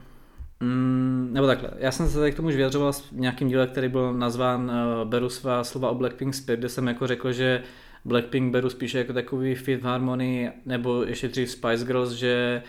Mm, 0.59 1.29
nebo 1.31 1.47
takhle, 1.47 1.69
já 1.77 1.91
jsem 1.91 2.09
se 2.09 2.19
tady 2.19 2.31
k 2.31 2.35
tomu 2.35 2.47
už 2.47 2.55
vyjadřoval 2.55 2.91
v 2.91 3.11
nějakým 3.11 3.47
díle, 3.47 3.67
který 3.67 3.89
byl 3.89 4.13
nazván 4.13 4.71
uh, 4.71 5.09
Beru 5.09 5.29
svá 5.29 5.63
slova 5.63 5.89
o 5.89 5.95
Blackpink 5.95 6.35
zpět, 6.35 6.59
kde 6.59 6.69
jsem 6.69 6.87
jako 6.87 7.07
řekl, 7.07 7.31
že 7.31 7.63
Blackpink 8.05 8.51
beru 8.51 8.69
spíše 8.69 8.97
jako 8.97 9.13
takový 9.13 9.55
Fifth 9.55 9.83
Harmony 9.83 10.51
nebo 10.65 11.03
ještě 11.03 11.27
dřív 11.27 11.49
Spice 11.49 11.85
Girls, 11.85 12.11
že 12.11 12.63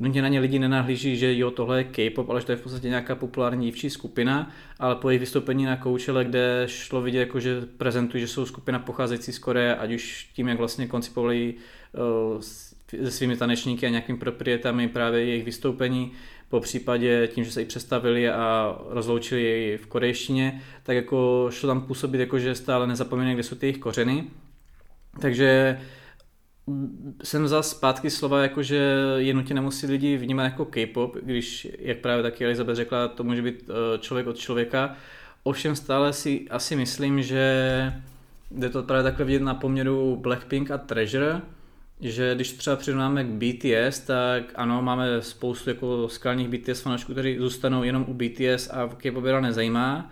nutně 0.00 0.22
na 0.22 0.28
ně 0.28 0.40
lidi 0.40 0.58
nenahlíží, 0.58 1.16
že 1.16 1.38
jo, 1.38 1.50
tohle 1.50 1.78
je 1.78 1.84
K-pop, 1.84 2.30
ale 2.30 2.40
že 2.40 2.46
to 2.46 2.52
je 2.52 2.56
v 2.56 2.62
podstatě 2.62 2.88
nějaká 2.88 3.14
populární 3.14 3.66
dívčí 3.66 3.90
skupina, 3.90 4.50
ale 4.78 4.96
po 4.96 5.10
jejich 5.10 5.20
vystoupení 5.20 5.64
na 5.64 5.76
Coachelle, 5.76 6.24
kde 6.24 6.62
šlo 6.66 7.02
vidět, 7.02 7.20
jako, 7.20 7.40
že 7.40 7.60
prezentují, 7.76 8.20
že 8.20 8.28
jsou 8.28 8.46
skupina 8.46 8.78
pocházející 8.78 9.32
z 9.32 9.38
Koreje, 9.38 9.76
ať 9.76 9.92
už 9.92 10.30
tím, 10.34 10.48
jak 10.48 10.58
vlastně 10.58 10.86
koncipovali 10.86 11.54
uh, 12.34 12.40
se 12.40 13.10
svými 13.10 13.36
tanečníky 13.36 13.86
a 13.86 13.90
nějakými 13.90 14.18
proprietami 14.18 14.88
právě 14.88 15.24
jejich 15.24 15.44
vystoupení, 15.44 16.12
po 16.48 16.60
případě 16.60 17.28
tím, 17.28 17.44
že 17.44 17.50
se 17.50 17.62
i 17.62 17.64
představili 17.64 18.30
a 18.30 18.78
rozloučili 18.88 19.42
jej 19.42 19.76
v 19.76 19.86
korejštině, 19.86 20.62
tak 20.82 20.96
jako 20.96 21.48
šlo 21.50 21.66
tam 21.66 21.82
působit, 21.82 22.18
jako 22.18 22.38
že 22.38 22.54
stále 22.54 22.86
nezapomínají, 22.86 23.34
kde 23.34 23.42
jsou 23.42 23.56
ty 23.56 23.66
jejich 23.66 23.78
kořeny. 23.78 24.24
Takže 25.20 25.80
jsem 27.22 27.44
vzal 27.44 27.62
zpátky 27.62 28.10
slova, 28.10 28.42
jako 28.42 28.62
že 28.62 28.94
je 29.16 29.34
nutně 29.34 29.54
nemusí 29.54 29.86
lidi 29.86 30.16
vnímat 30.16 30.44
jako 30.44 30.64
K-pop, 30.64 31.16
když, 31.22 31.68
jak 31.78 31.98
právě 31.98 32.22
taky 32.22 32.44
Elizabeth 32.44 32.76
řekla, 32.76 33.08
to 33.08 33.24
může 33.24 33.42
být 33.42 33.70
eh, 33.70 33.98
člověk 33.98 34.26
od 34.26 34.38
člověka. 34.38 34.96
Ovšem 35.42 35.76
stále 35.76 36.12
si 36.12 36.46
asi 36.50 36.76
myslím, 36.76 37.22
že 37.22 37.42
jde 38.50 38.68
to 38.68 38.82
právě 38.82 39.02
takhle 39.02 39.24
vidět 39.24 39.42
na 39.42 39.54
poměru 39.54 40.16
Blackpink 40.16 40.70
a 40.70 40.78
Treasure, 40.78 41.40
že 42.00 42.34
když 42.34 42.52
třeba 42.52 42.76
přirovnáme 42.76 43.24
k 43.24 43.26
BTS, 43.26 44.00
tak 44.00 44.42
ano, 44.54 44.82
máme 44.82 45.22
spoustu 45.22 45.70
jako 45.70 46.08
skalních 46.08 46.48
BTS 46.48 46.80
fanoušků, 46.80 47.12
kteří 47.12 47.38
zůstanou 47.38 47.82
jenom 47.82 48.04
u 48.08 48.14
BTS 48.14 48.70
a 48.70 48.88
K-pop 48.96 49.24
nezajímá, 49.40 50.10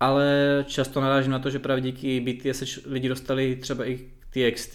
ale 0.00 0.64
často 0.68 1.00
narážím 1.00 1.32
na 1.32 1.38
to, 1.38 1.50
že 1.50 1.58
právě 1.58 1.82
díky 1.82 2.20
BTS 2.20 2.58
se 2.58 2.80
lidi 2.86 3.08
dostali 3.08 3.56
třeba 3.56 3.84
i 3.84 3.96
k 3.96 4.10
TXT 4.30 4.74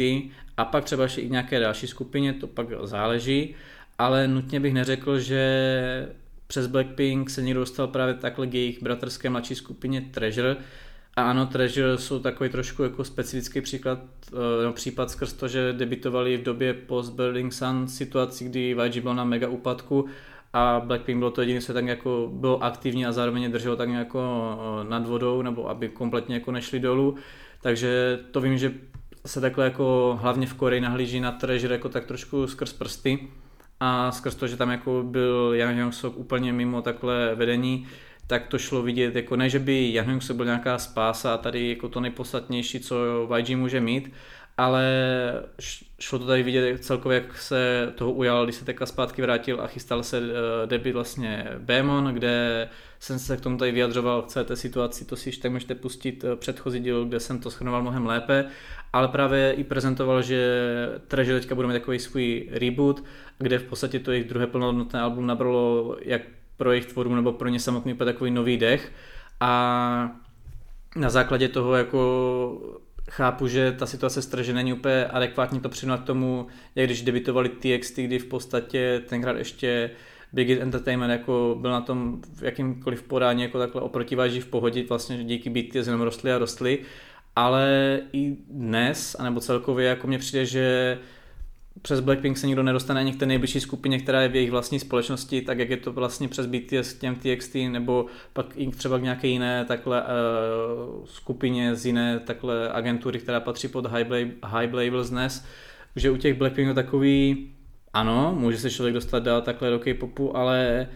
a 0.58 0.66
pak 0.66 0.84
třeba 0.84 1.04
ještě 1.04 1.22
i 1.22 1.30
nějaké 1.30 1.60
další 1.60 1.88
skupině, 1.88 2.34
to 2.34 2.48
pak 2.48 2.68
záleží, 2.84 3.56
ale 3.98 4.28
nutně 4.28 4.60
bych 4.60 4.74
neřekl, 4.74 5.20
že 5.20 6.08
přes 6.48 6.68
Blackpink 6.68 7.30
se 7.30 7.42
někdo 7.42 7.60
dostal 7.60 7.88
právě 7.88 8.14
takhle 8.14 8.48
k 8.48 8.54
jejich 8.54 8.84
bratrské 8.84 9.30
mladší 9.30 9.56
skupině 9.56 10.02
Treasure, 10.02 10.56
a 11.16 11.30
ano, 11.30 11.46
Treasure 11.46 11.98
jsou 11.98 12.20
takový 12.20 12.50
trošku 12.50 12.84
jako 12.84 13.04
specifický 13.04 13.62
příklad, 13.62 14.00
no, 14.66 14.74
případ 14.74 15.12
skrz 15.12 15.34
to, 15.34 15.48
že 15.48 15.74
debitovali 15.74 16.38
v 16.38 16.44
době 16.44 16.74
post 16.74 17.10
Burning 17.10 17.54
Sun 17.54 17.88
situaci, 17.88 18.46
kdy 18.46 18.76
YG 18.86 19.04
byl 19.04 19.16
na 19.16 19.24
mega 19.24 19.48
úpadku 19.48 20.06
a 20.54 20.82
Blackpink 20.86 21.20
bylo 21.20 21.32
to 21.32 21.42
jediné, 21.42 21.62
co 21.62 21.74
tak 21.74 21.86
jako 21.86 22.30
bylo 22.34 22.64
aktivní 22.64 23.06
a 23.06 23.12
zároveň 23.12 23.52
drželo 23.52 23.76
tak 23.76 23.90
jako 23.90 24.22
eh, 24.82 24.90
nad 24.90 25.08
vodou, 25.08 25.42
nebo 25.42 25.70
aby 25.70 25.90
kompletně 25.90 26.36
jako 26.36 26.52
nešli 26.52 26.80
dolů. 26.80 27.16
Takže 27.62 28.20
to 28.32 28.42
vím, 28.42 28.58
že 28.58 28.74
se 29.26 29.42
takhle 29.42 29.66
jako 29.66 30.18
hlavně 30.22 30.48
v 30.48 30.54
Koreji 30.54 30.82
nahlíží 30.82 31.20
na 31.20 31.32
Treasure 31.32 31.76
jako 31.76 31.90
tak 31.90 32.06
trošku 32.06 32.48
skrz 32.48 32.74
prsty 32.74 33.28
a 33.80 34.12
skrz 34.12 34.36
to, 34.36 34.48
že 34.48 34.58
tam 34.58 34.70
jako 34.70 35.04
byl 35.04 35.52
Yang 35.56 35.76
Hyung 35.76 35.94
Sok 35.94 36.18
úplně 36.18 36.54
mimo 36.54 36.82
takhle 36.82 37.36
vedení, 37.36 37.88
tak 38.28 38.48
to 38.48 38.58
šlo 38.58 38.82
vidět, 38.82 39.16
jako 39.16 39.36
ne, 39.36 39.50
že 39.50 39.60
by 39.60 39.94
Yang 39.94 40.24
se 40.24 40.34
byl 40.34 40.46
nějaká 40.46 40.78
spása 40.78 41.34
a 41.34 41.38
tady 41.38 41.70
jako 41.70 41.90
to 41.90 42.00
nejpodstatnější, 42.00 42.80
co 42.80 42.96
YG 43.38 43.58
může 43.58 43.82
mít, 43.82 44.12
ale 44.58 44.84
šlo 46.00 46.20
to 46.20 46.26
tady 46.26 46.44
vidět 46.44 46.84
celkově, 46.84 47.16
jak 47.16 47.38
se 47.38 47.92
toho 47.96 48.12
ujal, 48.12 48.44
když 48.44 48.56
se 48.56 48.66
teďka 48.66 48.86
zpátky 48.86 49.22
vrátil 49.22 49.62
a 49.62 49.68
chystal 49.68 50.04
se 50.04 50.20
uh, 50.20 50.26
debut 50.66 50.94
vlastně 50.94 51.48
Bémon, 51.58 52.14
kde 52.14 52.70
jsem 53.00 53.20
se 53.20 53.38
k 53.38 53.42
tomu 53.42 53.58
tady 53.58 53.72
vyjadřoval 53.72 54.22
k 54.22 54.28
celé 54.28 54.46
té 54.46 54.56
situaci, 54.56 55.06
to 55.06 55.16
si 55.16 55.30
ještě 55.30 55.50
můžete 55.50 55.76
pustit 55.76 56.24
eh, 56.24 56.36
předchozí 56.36 56.80
díl, 56.80 57.06
kde 57.06 57.20
jsem 57.20 57.40
to 57.40 57.52
schrnoval 57.52 57.82
mnohem 57.82 58.06
lépe, 58.06 58.46
ale 58.94 59.08
právě 59.08 59.54
i 59.54 59.64
prezentoval, 59.64 60.22
že 60.22 60.68
Treasure 61.08 61.40
teďka 61.40 61.56
bude 61.56 61.68
mít 61.68 61.74
takový 61.74 62.00
svůj 62.00 62.50
reboot, 62.52 63.04
kde 63.38 63.60
v 63.60 63.64
podstatě 63.64 64.00
to 64.00 64.12
jejich 64.12 64.28
druhé 64.28 64.48
plnohodnotné 64.48 65.02
album 65.02 65.28
nabralo 65.28 65.98
jak 66.02 66.22
pro 66.58 66.72
jejich 66.72 66.86
tvorbu 66.86 67.16
nebo 67.16 67.32
pro 67.32 67.50
ně 67.50 67.60
samotný 67.60 67.94
úplně 67.94 68.14
takový 68.14 68.32
nový 68.32 68.58
dech. 68.58 68.92
A 69.40 70.12
na 70.96 71.10
základě 71.10 71.48
toho 71.48 71.76
jako 71.76 72.02
chápu, 73.10 73.48
že 73.48 73.72
ta 73.72 73.86
situace 73.86 74.22
strže 74.22 74.54
není 74.54 74.74
úplně 74.74 75.06
adekvátní 75.06 75.60
to 75.60 75.70
přirovnat 75.70 76.02
k 76.04 76.06
tomu, 76.06 76.48
jak 76.76 76.86
když 76.86 77.02
debitovali 77.02 77.50
TXT, 77.50 77.98
kdy 77.98 78.20
v 78.20 78.26
podstatě 78.26 79.02
tenkrát 79.10 79.38
ještě 79.38 79.92
Big 80.34 80.50
It 80.50 80.62
Entertainment 80.62 81.12
jako 81.12 81.58
byl 81.60 81.72
na 81.72 81.82
tom 81.82 82.22
v 82.36 82.44
jakýmkoliv 82.44 83.04
podání 83.04 83.42
jako 83.42 83.60
takhle 83.60 83.82
oproti 83.82 84.16
v 84.16 84.48
pohodě, 84.48 84.84
vlastně 84.90 85.24
díky 85.24 85.50
BTS 85.50 85.88
jenom 85.88 86.02
rostly 86.02 86.34
a 86.34 86.38
rostly, 86.38 86.80
ale 87.36 88.00
i 88.14 88.38
dnes, 88.50 89.16
anebo 89.20 89.40
celkově 89.40 89.88
jako 89.88 90.08
mně 90.08 90.18
přijde, 90.18 90.46
že 90.46 90.98
přes 91.82 92.00
Blackpink 92.00 92.38
se 92.38 92.48
nikdo 92.48 92.64
nedostane 92.64 93.00
ani 93.00 93.14
k 93.14 93.20
té 93.20 93.26
nejbližší 93.26 93.60
skupině, 93.60 94.00
která 94.00 94.22
je 94.22 94.30
v 94.30 94.36
jejich 94.36 94.52
vlastní 94.52 94.80
společnosti, 94.80 95.42
tak 95.42 95.60
jak 95.60 95.70
je 95.70 95.78
to 95.78 95.94
vlastně 95.94 96.28
přes 96.28 96.46
BTS 96.46 96.94
k 96.94 97.00
těm 97.00 97.16
TXT, 97.16 97.56
nebo 97.70 98.06
pak 98.34 98.46
i 98.56 98.68
třeba 98.68 99.00
k 99.00 99.04
nějaké 99.04 99.28
jiné 99.28 99.66
takhle 99.66 100.02
uh, 100.02 101.06
skupině 101.06 101.76
z 101.76 101.86
jiné 101.86 102.20
takhle 102.20 102.70
agentury, 102.70 103.20
která 103.20 103.40
patří 103.40 103.68
pod 103.68 103.86
High, 103.86 104.74
Labels 104.74 105.10
dnes, 105.10 105.46
že 105.96 106.12
u 106.12 106.18
těch 106.18 106.38
Blackpink 106.38 106.68
je 106.68 106.74
takový, 106.74 107.52
ano, 107.94 108.36
může 108.40 108.58
se 108.58 108.72
člověk 108.72 108.94
dostat 108.94 109.24
dál 109.24 109.42
takhle 109.42 109.70
do 109.70 109.80
K-popu, 109.80 110.38
ale 110.38 110.88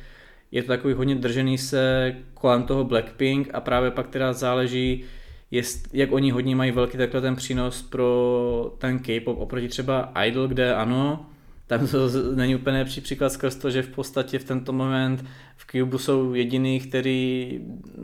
je 0.51 0.63
to 0.63 0.67
takový 0.67 0.93
hodně 0.93 1.15
držený 1.15 1.57
se 1.57 2.15
kolem 2.33 2.63
toho 2.63 2.83
Blackpink 2.83 3.49
a 3.53 3.61
právě 3.61 3.91
pak 3.91 4.07
teda 4.07 4.33
záleží, 4.33 5.03
jest, 5.51 5.89
jak 5.93 6.11
oni 6.11 6.31
hodně 6.31 6.55
mají 6.55 6.71
velký 6.71 6.97
takhle 6.97 7.21
ten 7.21 7.35
přínos 7.35 7.81
pro 7.81 8.75
ten 8.77 8.99
K-pop 8.99 9.37
oproti 9.37 9.67
třeba 9.67 10.11
Idol, 10.25 10.47
kde 10.47 10.75
ano, 10.75 11.25
tam 11.69 11.87
to 11.87 12.09
není 12.35 12.55
úplně 12.55 12.85
příklad 12.85 13.31
skrz 13.31 13.55
to, 13.55 13.71
že 13.71 13.81
v 13.81 13.87
podstatě 13.87 14.39
v 14.39 14.43
tento 14.43 14.73
moment 14.73 15.25
v 15.57 15.65
Cube 15.71 15.99
jsou 15.99 16.33
jediný, 16.33 16.79
který 16.79 17.59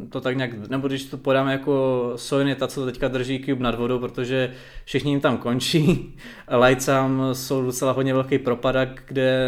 to 0.10 0.22
tak 0.22 0.38
nějak, 0.38 0.70
nebo 0.70 0.88
když 0.88 1.04
to 1.04 1.18
podáme 1.18 1.52
jako 1.52 2.14
Soin 2.16 2.48
je 2.48 2.56
ta, 2.56 2.68
co 2.68 2.86
teďka 2.86 3.08
drží 3.08 3.44
Cube 3.46 3.64
nad 3.64 3.76
vodou, 3.76 4.00
protože 4.00 4.54
všichni 4.86 5.12
jim 5.12 5.22
tam 5.22 5.38
končí. 5.38 6.16
Lightsam 6.68 7.22
jsou 7.34 7.66
docela 7.66 7.92
hodně 7.92 8.14
velký 8.14 8.40
propadak, 8.40 9.04
kde 9.08 9.40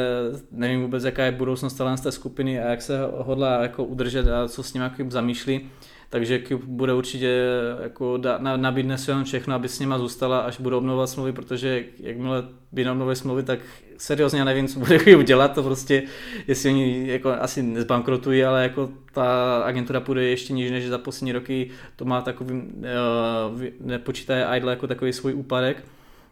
nevím 0.51 0.81
vůbec, 0.81 1.03
jaká 1.03 1.23
je 1.23 1.31
budoucnost 1.31 1.81
té 2.03 2.11
skupiny 2.11 2.61
a 2.61 2.69
jak 2.69 2.81
se 2.81 2.99
hodla 3.17 3.61
jako 3.61 3.83
udržet 3.83 4.27
a 4.27 4.47
co 4.47 4.63
s 4.63 4.73
ním 4.73 4.91
Cube 4.95 5.11
zamýšlí 5.11 5.69
takže 6.09 6.39
Cube 6.47 6.65
bude 6.65 6.93
určitě 6.93 7.41
jako 7.83 8.17
da, 8.17 8.37
nabídne 8.37 8.97
si 8.97 9.11
všechno, 9.23 9.55
aby 9.55 9.69
s 9.69 9.79
nima 9.79 9.99
zůstala, 9.99 10.39
až 10.39 10.59
budou 10.59 10.77
obnovovat 10.77 11.09
smlouvy, 11.09 11.31
protože 11.31 11.85
jakmile 11.99 12.43
by 12.71 12.89
obnovili 12.89 13.15
smlouvy, 13.15 13.43
tak 13.43 13.59
seriózně 13.97 14.45
nevím, 14.45 14.67
co 14.67 14.79
bude 14.79 14.99
Cube 15.03 15.23
dělat, 15.23 15.53
to 15.53 15.63
prostě, 15.63 16.03
jestli 16.47 16.69
oni 16.69 17.07
jako 17.07 17.29
asi 17.29 17.63
nezbankrotují, 17.63 18.43
ale 18.43 18.63
jako 18.63 18.89
ta 19.11 19.57
agentura 19.57 19.99
půjde 19.99 20.23
ještě 20.23 20.53
níž, 20.53 20.71
než 20.71 20.87
za 20.87 20.97
poslední 20.97 21.31
roky 21.31 21.69
to 21.95 22.05
má 22.05 22.21
takový, 22.21 22.53
uh, 22.53 23.61
nepočítaje 23.81 24.47
Idle 24.57 24.71
jako 24.71 24.87
takový 24.87 25.13
svůj 25.13 25.33
úpadek, 25.33 25.83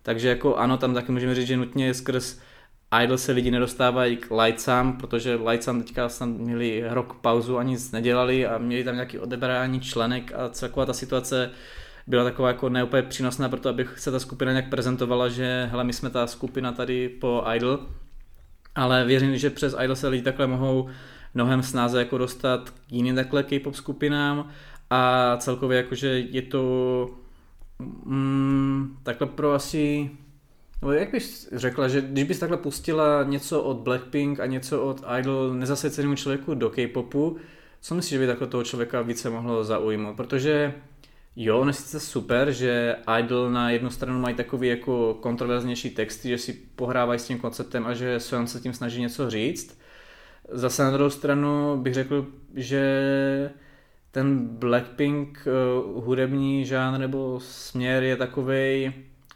takže 0.03 0.29
jako 0.29 0.55
ano, 0.55 0.77
tam 0.77 0.93
taky 0.93 1.11
můžeme 1.11 1.35
říct, 1.35 1.47
že 1.47 1.57
nutně 1.57 1.93
skrz 1.93 2.39
Idol 3.03 3.17
se 3.17 3.31
lidi 3.31 3.51
nedostávají 3.51 4.17
k 4.17 4.31
Lightsam, 4.31 4.97
protože 4.97 5.35
Lightsam 5.35 5.81
teďka 5.83 6.09
snad 6.09 6.29
měli 6.29 6.83
rok 6.89 7.13
pauzu 7.13 7.57
a 7.57 7.63
nic 7.63 7.91
nedělali 7.91 8.47
a 8.47 8.57
měli 8.57 8.83
tam 8.83 8.95
nějaký 8.95 9.19
odebrání 9.19 9.81
členek 9.81 10.31
a 10.35 10.49
celková 10.49 10.85
ta 10.85 10.93
situace 10.93 11.51
byla 12.07 12.23
taková 12.23 12.47
jako 12.47 12.69
neúplně 12.69 13.03
přínosná 13.03 13.49
pro 13.49 13.59
to, 13.59 13.69
aby 13.69 13.87
se 13.95 14.11
ta 14.11 14.19
skupina 14.19 14.51
nějak 14.51 14.69
prezentovala, 14.69 15.29
že 15.29 15.69
hele, 15.71 15.83
my 15.83 15.93
jsme 15.93 16.09
ta 16.09 16.27
skupina 16.27 16.71
tady 16.71 17.09
po 17.09 17.43
Idol, 17.55 17.79
ale 18.75 19.05
věřím, 19.05 19.37
že 19.37 19.49
přes 19.49 19.75
Idol 19.83 19.95
se 19.95 20.07
lidi 20.07 20.23
takhle 20.23 20.47
mohou 20.47 20.89
mnohem 21.33 21.63
snáze 21.63 21.99
jako 21.99 22.17
dostat 22.17 22.69
k 22.69 22.91
jiným 22.91 23.15
takhle 23.15 23.43
K-pop 23.43 23.75
skupinám 23.75 24.49
a 24.89 25.37
celkově 25.37 25.77
jakože 25.77 26.07
je 26.07 26.41
to 26.41 27.09
mm, 28.05 28.97
takhle 29.03 29.27
pro 29.27 29.53
asi 29.53 30.11
No 30.81 30.91
jak 30.91 31.11
bys 31.11 31.49
řekla, 31.51 31.87
že 31.87 32.01
když 32.01 32.23
bys 32.23 32.39
takhle 32.39 32.57
pustila 32.57 33.23
něco 33.23 33.63
od 33.63 33.77
Blackpink 33.77 34.39
a 34.39 34.45
něco 34.45 34.83
od 34.83 35.03
Idol 35.19 35.53
nezasvěcenému 35.53 36.15
člověku 36.15 36.53
do 36.53 36.69
K-popu, 36.69 37.37
co 37.81 37.95
myslíš, 37.95 38.11
že 38.11 38.19
by 38.19 38.27
takhle 38.27 38.47
toho 38.47 38.63
člověka 38.63 39.01
více 39.01 39.29
mohlo 39.29 39.63
zaujmout? 39.63 40.15
Protože 40.15 40.73
jo, 41.35 41.59
on 41.59 41.67
je 41.67 41.73
sice 41.73 41.99
super, 41.99 42.51
že 42.51 42.95
Idol 43.19 43.49
na 43.49 43.69
jednu 43.69 43.89
stranu 43.89 44.19
mají 44.19 44.35
takový 44.35 44.67
jako 44.67 45.13
kontroverznější 45.13 45.89
texty, 45.89 46.29
že 46.29 46.37
si 46.37 46.53
pohrávají 46.53 47.19
s 47.19 47.27
tím 47.27 47.39
konceptem 47.39 47.85
a 47.85 47.93
že 47.93 48.19
Seon 48.19 48.47
se 48.47 48.59
tím 48.59 48.73
snaží 48.73 49.01
něco 49.01 49.29
říct. 49.29 49.79
Zase 50.51 50.83
na 50.83 50.91
druhou 50.91 51.09
stranu 51.09 51.77
bych 51.77 51.93
řekl, 51.93 52.27
že 52.55 53.51
ten 54.11 54.47
Blackpink 54.47 55.47
uh, 55.47 56.03
hudební 56.03 56.65
žánr 56.65 56.99
nebo 56.99 57.39
směr 57.39 58.03
je 58.03 58.15
takovej 58.15 58.93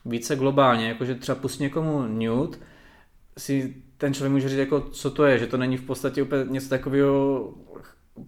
více 0.09 0.35
globálně, 0.35 0.87
jakože 0.87 1.15
třeba 1.15 1.35
pustí 1.35 1.63
někomu 1.63 2.07
nude, 2.07 2.57
si 3.37 3.75
ten 3.97 4.13
člověk 4.13 4.31
může 4.31 4.49
říct, 4.49 4.57
jako, 4.57 4.81
co 4.81 5.11
to 5.11 5.25
je, 5.25 5.39
že 5.39 5.47
to 5.47 5.57
není 5.57 5.77
v 5.77 5.85
podstatě 5.85 6.21
úplně 6.21 6.45
něco 6.47 6.69
takového 6.69 7.53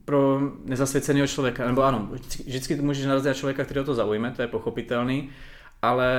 pro 0.05 0.41
nezasvěceného 0.65 1.27
člověka, 1.27 1.67
nebo 1.67 1.83
ano, 1.83 2.09
vždycky 2.45 2.75
to 2.75 2.83
můžeš 2.83 3.05
narazit 3.05 3.27
na 3.27 3.33
člověka, 3.33 3.65
který 3.65 3.85
to 3.85 3.95
zaujme, 3.95 4.31
to 4.31 4.41
je 4.41 4.47
pochopitelný, 4.47 5.29
ale 5.81 6.11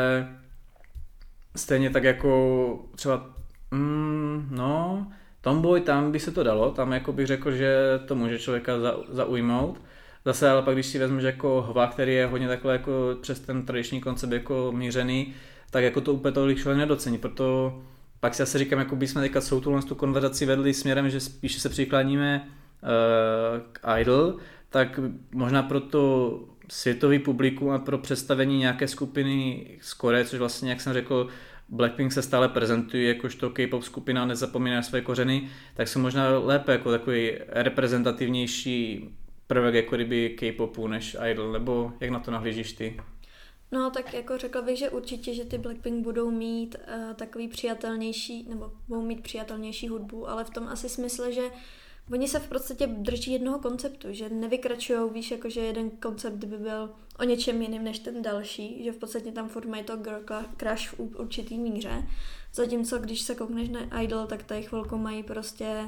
stejně 1.57 1.91
tak 1.91 2.05
jako 2.05 2.85
třeba, 2.97 3.31
mm, 3.71 4.49
no, 4.51 5.07
Tomboy, 5.41 5.81
tam 5.81 6.13
by 6.13 6.21
se 6.21 6.31
to 6.31 6.43
dalo, 6.43 6.71
tam 6.71 6.93
jako 6.93 7.13
bych 7.13 7.27
řekl, 7.27 7.53
že 7.53 8.01
to 8.07 8.15
může 8.15 8.39
člověka 8.39 8.73
zaujmout. 9.09 9.81
Zase 10.25 10.51
ale 10.51 10.63
pak, 10.63 10.75
když 10.75 10.87
si 10.87 10.99
vezmeš 10.99 11.25
jako 11.25 11.63
hva, 11.63 11.87
který 11.87 12.15
je 12.15 12.27
hodně 12.27 12.49
takhle 12.49 12.73
jako 12.73 12.93
přes 13.21 13.41
ten 13.41 13.67
tradiční 13.67 14.01
koncept 14.01 14.33
jako 14.33 14.73
mířený, 14.73 15.35
tak 15.73 15.85
jako 15.85 16.01
to 16.01 16.15
úplně 16.15 16.33
tolik 16.33 16.59
člověk 16.59 16.79
nedocení, 16.79 17.19
proto 17.19 17.79
pak 18.21 18.35
si 18.35 18.43
asi 18.43 18.59
říkám, 18.59 18.79
jako 18.79 18.97
bychom 18.97 19.23
teďka 19.23 19.41
celou 19.41 19.61
tu, 19.61 19.81
tu 19.81 19.95
konverzaci 19.95 20.47
vedli 20.47 20.75
směrem, 20.75 21.11
že 21.11 21.21
spíše 21.21 21.61
se 21.61 21.69
přikláníme 21.69 22.49
uh, 22.83 23.61
k 23.73 24.01
Idol, 24.01 24.37
tak 24.71 25.01
možná 25.35 25.63
pro 25.63 25.81
to 25.81 26.41
světový 26.69 27.19
publikum 27.19 27.71
a 27.71 27.79
pro 27.79 27.99
představení 27.99 28.59
nějaké 28.59 28.89
skupiny 28.89 29.67
z 29.81 29.95
Koreje, 29.95 30.25
což 30.25 30.39
vlastně, 30.39 30.71
jak 30.71 30.81
jsem 30.81 30.93
řekl, 30.93 31.29
Blackpink 31.69 32.13
se 32.13 32.23
stále 32.23 32.49
prezentují 32.49 33.09
jakožto 33.09 33.51
K-pop 33.51 33.83
skupina, 33.83 34.27
nezapomíná 34.27 34.83
své 34.83 35.01
kořeny, 35.01 35.49
tak 35.75 35.89
jsou 35.89 36.01
možná 36.01 36.39
lépe 36.39 36.73
jako 36.73 36.91
takový 36.91 37.33
reprezentativnější 37.49 39.09
prvek 39.47 39.75
jako 39.75 39.97
kdyby 39.97 40.31
K-popu 40.31 40.89
než 40.89 41.17
Idol, 41.31 41.53
nebo 41.53 41.93
jak 42.01 42.11
na 42.11 42.19
to 42.19 42.31
nahlížíš 42.31 42.73
ty? 42.73 42.97
No, 43.73 43.91
tak 43.91 44.15
jako 44.15 44.39
řekla 44.39 44.63
bych, 44.63 44.79
že 44.79 44.91
určitě, 44.91 45.35
že 45.35 45.45
ty 45.45 45.59
Blackpink 45.59 46.05
budou 46.05 46.31
mít 46.31 46.77
uh, 46.77 47.15
takový 47.15 47.49
přijatelnější, 47.49 48.47
nebo 48.49 48.73
budou 48.89 49.03
mít 49.03 49.21
přijatelnější 49.21 49.89
hudbu, 49.89 50.29
ale 50.29 50.45
v 50.45 50.51
tom 50.51 50.69
asi 50.69 50.89
smysl, 50.89 51.31
že 51.31 51.43
oni 52.13 52.29
se 52.29 52.39
v 52.39 52.49
podstatě 52.49 52.87
drží 52.87 53.33
jednoho 53.33 53.59
konceptu, 53.59 54.09
že 54.11 54.29
nevykračují, 54.29 55.11
víš, 55.11 55.31
jako 55.31 55.51
že 55.51 55.61
jeden 55.61 55.91
koncept 55.91 56.45
by 56.45 56.59
byl 56.59 56.91
o 57.19 57.25
něčem 57.25 57.63
jiným 57.63 57.85
než 57.85 57.99
ten 57.99 58.23
další, 58.23 58.85
že 58.85 58.93
v 58.93 58.97
podstatě 58.97 59.33
tam 59.33 59.49
furt 59.49 59.67
mají 59.67 59.85
to 59.85 59.97
girl 59.97 60.25
crush 60.59 60.93
v 60.93 61.01
určitý 61.01 61.59
míře, 61.59 62.09
zatímco 62.55 62.99
když 62.99 63.21
se 63.21 63.35
koukneš 63.35 63.69
na 63.69 64.01
Idol, 64.01 64.27
tak 64.27 64.43
tady 64.43 64.63
chvilku 64.63 64.99
mají 64.99 65.23
prostě, 65.23 65.85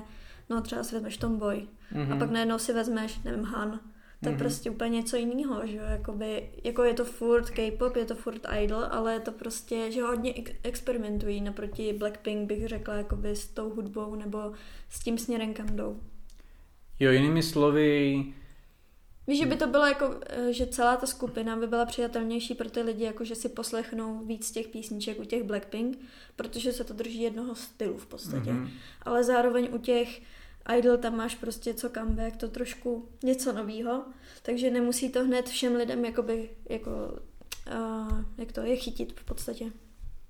no 0.50 0.60
třeba 0.62 0.82
si 0.82 0.94
vezmeš 0.94 1.16
Tomboy 1.16 1.56
mm-hmm. 1.92 2.02
a 2.02 2.04
mhm. 2.04 2.18
pak 2.18 2.30
najednou 2.30 2.58
si 2.58 2.72
vezmeš, 2.72 3.20
nevím, 3.24 3.44
Han, 3.44 3.80
to 4.24 4.30
je 4.30 4.34
mm-hmm. 4.34 4.38
prostě 4.38 4.70
úplně 4.70 4.90
něco 4.90 5.16
jiného, 5.16 5.66
že 5.66 5.76
jo, 5.76 5.82
Jakoby, 5.84 6.50
jako 6.64 6.84
je 6.84 6.94
to 6.94 7.04
furt 7.04 7.50
K-pop, 7.50 7.96
je 7.96 8.04
to 8.04 8.14
furt 8.14 8.46
idol, 8.62 8.84
ale 8.90 9.12
je 9.12 9.20
to 9.20 9.32
prostě, 9.32 9.92
že 9.92 10.02
hodně 10.02 10.34
experimentují 10.62 11.40
naproti 11.40 11.92
Blackpink, 11.92 12.48
bych 12.48 12.68
řekla, 12.68 12.94
jakoby 12.94 13.36
s 13.36 13.46
tou 13.46 13.70
hudbou 13.70 14.14
nebo 14.14 14.52
s 14.90 15.00
tím 15.00 15.18
směrem, 15.18 15.54
kam 15.54 15.66
jdou. 15.66 16.00
Jo, 17.00 17.10
jinými 17.12 17.42
slovy... 17.42 18.24
Víš, 19.26 19.38
že 19.38 19.46
by 19.46 19.56
to 19.56 19.66
bylo 19.66 19.86
jako, 19.86 20.14
eh, 20.26 20.52
že 20.52 20.66
celá 20.66 20.96
ta 20.96 21.06
skupina 21.06 21.56
by 21.56 21.66
byla 21.66 21.86
přijatelnější 21.86 22.54
pro 22.54 22.70
ty 22.70 22.82
lidi, 22.82 23.04
jako 23.04 23.24
že 23.24 23.34
si 23.34 23.48
poslechnou 23.48 24.24
víc 24.26 24.50
těch 24.50 24.68
písniček 24.68 25.20
u 25.20 25.24
těch 25.24 25.42
Blackpink, 25.42 25.98
protože 26.36 26.72
se 26.72 26.84
to 26.84 26.94
drží 26.94 27.22
jednoho 27.22 27.54
stylu 27.54 27.98
v 27.98 28.06
podstatě. 28.06 28.50
Mm-hmm. 28.50 28.68
Ale 29.02 29.24
zároveň 29.24 29.68
u 29.72 29.78
těch 29.78 30.20
Idol 30.78 30.96
tam 30.96 31.16
máš 31.16 31.34
prostě 31.34 31.74
co 31.74 31.90
comeback, 31.90 32.36
to 32.36 32.48
trošku 32.48 33.08
něco 33.22 33.52
novýho, 33.52 34.04
takže 34.42 34.70
nemusí 34.70 35.08
to 35.12 35.24
hned 35.24 35.48
všem 35.48 35.76
lidem 35.76 36.04
jakoby, 36.04 36.50
jako, 36.68 36.90
uh, 36.90 38.24
jak 38.38 38.52
to 38.52 38.60
je, 38.60 38.76
chytit 38.76 39.20
v 39.20 39.24
podstatě. 39.24 39.64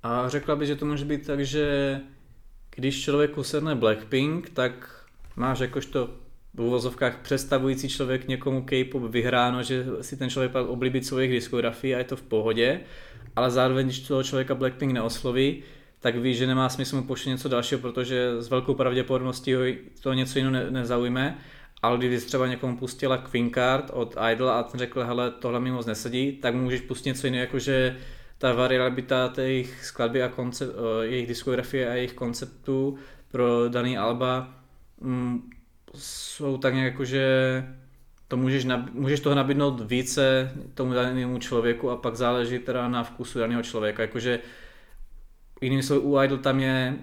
A 0.03 0.29
řekla 0.29 0.57
by, 0.57 0.67
že 0.67 0.77
to 0.77 0.87
může 0.87 1.05
být 1.05 1.27
tak, 1.27 1.41
že 1.41 2.01
když 2.75 3.03
člověku 3.03 3.43
sedne 3.43 3.75
Blackpink, 3.75 4.51
tak 4.51 5.05
máš 5.37 5.59
jakožto 5.59 6.11
v 6.55 6.61
uvozovkách 6.61 7.23
představující 7.23 7.89
člověk 7.89 8.29
někomu 8.29 8.63
K-pop 8.63 9.03
vyhráno, 9.03 9.63
že 9.63 9.87
si 10.01 10.17
ten 10.17 10.31
člověk 10.31 10.53
pak 10.53 10.67
oblíbí 10.67 11.05
svých 11.05 11.31
diskografií 11.31 11.95
a 11.95 11.99
je 11.99 12.05
to 12.05 12.17
v 12.17 12.23
pohodě, 12.23 12.81
ale 13.37 13.51
zároveň, 13.51 13.87
když 13.87 14.01
toho 14.01 14.23
člověka 14.23 14.55
Blackpink 14.55 14.93
neosloví, 14.93 15.63
tak 16.05 16.17
ví, 16.17 16.35
že 16.35 16.47
nemá 16.47 16.69
smysl 16.69 16.97
mu 16.97 17.03
pošlet 17.03 17.33
něco 17.33 17.49
dalšího, 17.49 17.81
protože 17.81 18.43
s 18.43 18.49
velkou 18.49 18.75
pravděpodobností 18.75 19.55
ho 19.55 19.63
to 20.03 20.13
něco 20.13 20.39
jiného 20.39 20.53
ne, 20.53 20.71
nezaujme. 20.71 21.39
Ale 21.83 21.99
když 21.99 22.25
třeba 22.25 22.47
někomu 22.47 22.77
pustila 22.77 23.19
Queen 23.19 23.51
Card 23.51 23.91
od 23.93 24.17
Idol 24.33 24.51
a 24.51 24.63
ten 24.63 24.79
řekl, 24.79 25.05
hele, 25.05 25.31
tohle 25.31 25.61
mi 25.61 25.71
moc 25.71 25.87
nesedí, 25.87 26.33
tak 26.33 26.55
můžeš 26.55 26.81
pustit 26.81 27.09
něco 27.09 27.27
jiného, 27.27 27.41
jakože 27.41 27.97
ta 28.39 28.53
variabilita 28.53 29.33
jejich 29.37 29.85
skladby 29.85 30.23
a 30.23 30.29
koncept, 30.29 30.73
jejich 31.03 31.27
diskografie 31.27 31.91
a 31.91 31.95
jejich 31.95 32.13
konceptů 32.13 32.99
pro 33.31 33.69
daný 33.69 33.99
alba 33.99 34.55
mm, 35.01 35.51
jsou 35.95 36.59
tak 36.59 36.75
nějak 36.75 36.93
jako, 36.93 37.05
že 37.05 37.25
to 38.29 38.37
můžeš, 38.37 38.67
můžeš 38.93 39.21
toho 39.21 39.35
nabídnout 39.35 39.81
více 39.81 40.53
tomu 40.75 40.93
danému 40.93 41.39
člověku 41.39 41.91
a 41.91 41.97
pak 41.97 42.17
záleží 42.17 42.59
teda 42.59 42.89
na 42.89 43.05
vkusu 43.05 43.39
daného 43.39 43.63
člověka. 43.63 44.03
Jakože 44.03 44.41
jiným 45.65 45.83
slovy 45.83 46.01
u 46.01 46.21
Idol 46.21 46.39
tam 46.39 46.61
je 46.61 46.99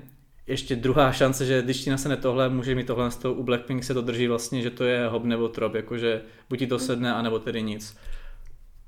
ještě 0.47 0.76
druhá 0.76 1.12
šance, 1.12 1.45
že 1.45 1.62
když 1.62 1.84
ti 1.84 1.89
nasene 1.89 2.17
tohle, 2.17 2.50
může 2.50 2.76
mít 2.76 2.88
tohle 2.88 3.12
z 3.12 3.17
toho, 3.17 3.34
u 3.34 3.43
Blackpink 3.43 3.84
se 3.84 3.93
to 3.93 4.02
drží 4.02 4.28
vlastně, 4.28 4.62
že 4.62 4.69
to 4.69 4.84
je 4.84 5.08
hop 5.08 5.24
nebo 5.24 5.50
trop, 5.50 5.76
jakože 5.76 6.21
buď 6.50 6.60
ti 6.60 6.67
to 6.67 6.80
sedne, 6.80 7.13
anebo 7.13 7.39
tedy 7.39 7.63
nic. 7.63 7.97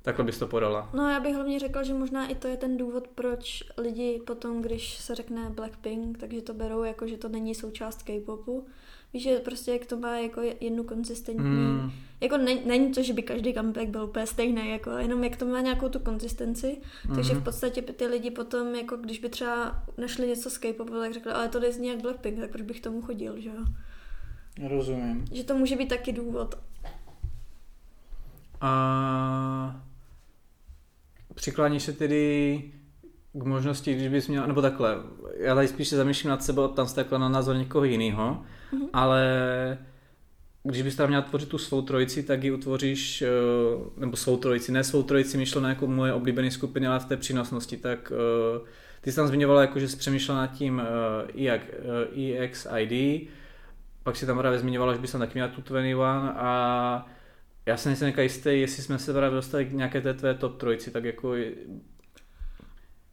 Takhle 0.01 0.25
bys 0.25 0.39
to 0.39 0.47
podala. 0.47 0.89
No 0.93 1.09
já 1.09 1.19
bych 1.19 1.35
hlavně 1.35 1.59
řekla, 1.59 1.83
že 1.83 1.93
možná 1.93 2.27
i 2.27 2.35
to 2.35 2.47
je 2.47 2.57
ten 2.57 2.77
důvod, 2.77 3.07
proč 3.07 3.63
lidi 3.77 4.21
potom, 4.27 4.61
když 4.61 4.97
se 4.97 5.15
řekne 5.15 5.49
Blackpink, 5.49 6.17
takže 6.17 6.41
to 6.41 6.53
berou 6.53 6.83
jako, 6.83 7.07
že 7.07 7.17
to 7.17 7.29
není 7.29 7.55
součást 7.55 8.03
K-popu, 8.03 8.65
Víš, 9.13 9.23
že 9.23 9.39
prostě 9.39 9.71
jak 9.71 9.85
to 9.85 9.97
má 9.97 10.17
jako 10.17 10.41
jednu 10.41 10.83
konzistentní, 10.83 11.43
mm. 11.43 11.91
jako 12.21 12.37
ne, 12.37 12.55
není 12.65 12.91
to, 12.93 13.03
že 13.03 13.13
by 13.13 13.23
každý 13.23 13.53
comeback 13.53 13.87
byl 13.87 14.03
úplně 14.03 14.27
stejný, 14.27 14.69
jako 14.69 14.89
jenom 14.89 15.23
jak 15.23 15.35
to 15.35 15.45
má 15.45 15.61
nějakou 15.61 15.89
tu 15.89 15.99
konzistenci, 15.99 16.77
mm. 17.09 17.15
takže 17.15 17.33
v 17.33 17.43
podstatě 17.43 17.81
ty 17.81 18.07
lidi 18.07 18.31
potom, 18.31 18.75
jako 18.75 18.97
když 18.97 19.19
by 19.19 19.29
třeba 19.29 19.83
našli 19.97 20.27
něco 20.27 20.49
z 20.49 20.57
K-popu, 20.57 20.93
tak 20.93 21.13
řekli, 21.13 21.31
ale 21.31 21.49
to 21.49 21.59
nezní 21.59 21.87
jak 21.87 22.01
Blackpink, 22.01 22.39
tak 22.39 22.51
proč 22.51 22.61
bych 22.61 22.81
tomu 22.81 23.01
chodil, 23.01 23.41
že 23.41 23.49
jo? 23.49 23.65
Rozumím. 24.69 25.25
Že 25.31 25.43
to 25.43 25.57
může 25.57 25.75
být 25.75 25.89
taky 25.89 26.11
důvod. 26.11 26.55
A 28.61 29.81
přikláníš 31.33 31.83
se 31.83 31.93
tedy 31.93 32.71
k 33.33 33.43
možnosti, 33.43 33.95
když 33.95 34.07
bys 34.07 34.27
měl, 34.27 34.47
nebo 34.47 34.61
takhle, 34.61 34.97
já 35.37 35.55
tady 35.55 35.67
spíš 35.67 35.87
se 35.87 35.97
zamýšlím 35.97 36.29
nad 36.29 36.43
sebou, 36.43 36.67
tam 36.67 36.87
se 36.87 36.95
takhle 36.95 37.19
na 37.19 37.29
názor 37.29 37.55
někoho 37.55 37.85
jiného, 37.85 38.43
mm-hmm. 38.73 38.87
ale 38.93 39.23
když 40.63 40.81
bys 40.81 40.95
tam 40.95 41.07
měl 41.09 41.21
tvořit 41.21 41.49
tu 41.49 41.57
svou 41.57 41.81
trojici, 41.81 42.23
tak 42.23 42.43
ji 42.43 42.51
utvoříš, 42.51 43.21
eh, 43.21 43.27
nebo 43.97 44.17
svou 44.17 44.37
trojici, 44.37 44.71
ne 44.71 44.83
svou 44.83 45.03
trojici 45.03 45.37
myšleno 45.37 45.69
jako 45.69 45.87
moje 45.87 46.13
oblíbené 46.13 46.51
skupiny, 46.51 46.87
ale 46.87 46.99
v 46.99 47.05
té 47.05 47.17
přínosnosti, 47.17 47.77
tak 47.77 48.11
eh, 48.15 48.59
ty 49.01 49.11
jsi 49.11 49.15
tam 49.15 49.27
zmiňovala, 49.27 49.61
jako, 49.61 49.79
že 49.79 49.87
jsi 49.87 49.97
přemýšlela 49.97 50.41
nad 50.41 50.47
tím 50.47 50.81
EXID, 52.39 53.29
pak 54.03 54.15
si 54.15 54.25
tam 54.25 54.37
právě 54.37 54.59
zmiňovala, 54.59 54.93
že 54.93 54.99
bys 54.99 55.11
tam 55.11 55.21
taky 55.21 55.33
měla 55.33 55.47
tu 55.47 55.61
21 55.61 56.29
a 56.29 57.07
já 57.65 57.77
jsem 57.77 57.89
nejsem 57.89 58.13
jistý, 58.19 58.49
jestli 58.49 58.83
jsme 58.83 58.99
se 58.99 59.13
právě 59.13 59.35
dostali 59.35 59.65
k 59.65 59.71
nějaké 59.71 60.01
té 60.01 60.13
tvé 60.13 60.33
top 60.33 60.57
trojici, 60.57 60.91
tak 60.91 61.03
jako 61.03 61.35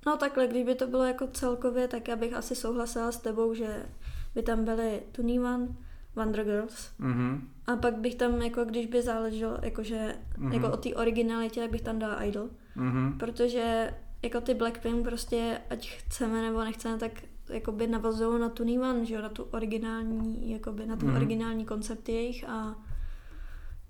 No 0.07 0.17
takhle, 0.17 0.47
kdyby 0.47 0.75
to 0.75 0.87
bylo 0.87 1.05
jako 1.05 1.27
celkově, 1.27 1.89
tak 1.89 2.09
já 2.09 2.17
bych 2.17 2.35
asi 2.35 2.55
souhlasila 2.55 3.13
s 3.13 3.21
tebou, 3.21 3.55
že 3.55 3.87
by 4.35 4.43
tam 4.43 4.65
byly 4.65 5.03
Tunivan, 5.13 5.69
Wonder 6.17 6.45
Girls. 6.45 6.91
Mm-hmm. 7.01 7.41
A 7.67 7.77
pak 7.77 7.95
bych 7.95 8.15
tam, 8.15 8.43
jako 8.43 8.65
když 8.65 8.87
by 8.87 9.03
záleželo, 9.03 9.59
jakože, 9.63 10.17
mm-hmm. 10.39 10.53
jako 10.53 10.73
o 10.73 10.77
té 10.77 10.95
originalitě, 10.95 11.61
tak 11.61 11.71
bych 11.71 11.83
tam 11.83 11.99
dala 11.99 12.23
Idol. 12.23 12.49
Mm-hmm. 12.77 13.19
Protože 13.19 13.95
jako 14.23 14.41
ty 14.41 14.55
Blackpink 14.55 15.05
prostě, 15.05 15.61
ať 15.71 15.91
chceme 15.91 16.43
nebo 16.43 16.65
nechceme, 16.65 16.99
tak 16.99 17.13
jakoby 17.51 17.87
navazují 17.87 18.41
na 18.41 18.49
Tunivan, 18.49 19.05
že 19.07 19.15
jo, 19.15 19.23
na 19.23 19.29
tu 19.29 19.43
originální, 19.43 20.51
jakoby 20.51 20.87
na 20.87 20.97
ten 20.97 21.09
mm-hmm. 21.09 21.17
originální 21.17 21.65
koncept 21.65 22.09
jejich 22.09 22.49
a 22.49 22.77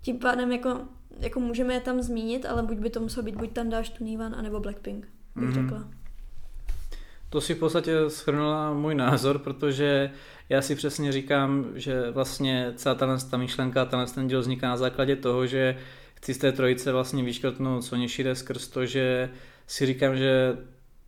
tím 0.02 0.18
pádem 0.18 0.52
jako, 0.52 0.80
jako 1.18 1.40
můžeme 1.40 1.74
je 1.74 1.80
tam 1.80 2.02
zmínit, 2.02 2.46
ale 2.46 2.62
buď 2.62 2.78
by 2.78 2.90
to 2.90 3.00
muselo 3.00 3.24
být, 3.24 3.36
buď 3.36 3.52
tam 3.52 3.70
dáš 3.70 3.90
Tunivan, 3.90 4.34
anebo 4.34 4.60
Blackpink, 4.60 5.08
bych 5.36 5.48
mm-hmm. 5.48 5.52
řekla. 5.52 5.99
To 7.30 7.40
si 7.40 7.54
v 7.54 7.58
podstatě 7.58 7.92
schrnula 8.08 8.72
můj 8.72 8.94
názor, 8.94 9.38
protože 9.38 10.10
já 10.48 10.62
si 10.62 10.74
přesně 10.74 11.12
říkám, 11.12 11.66
že 11.74 12.10
vlastně 12.10 12.72
celá 12.76 12.94
ta, 12.94 13.18
ta 13.30 13.36
myšlenka, 13.36 13.84
ten 13.84 14.28
díl 14.28 14.40
vzniká 14.40 14.68
na 14.68 14.76
základě 14.76 15.16
toho, 15.16 15.46
že 15.46 15.76
chci 16.14 16.34
z 16.34 16.38
té 16.38 16.52
trojice 16.52 16.92
vlastně 16.92 17.22
vyškrtnout 17.22 17.84
Sony 17.84 18.08
Shire 18.08 18.34
skrz 18.34 18.68
to, 18.68 18.86
že 18.86 19.30
si 19.66 19.86
říkám, 19.86 20.16
že 20.16 20.56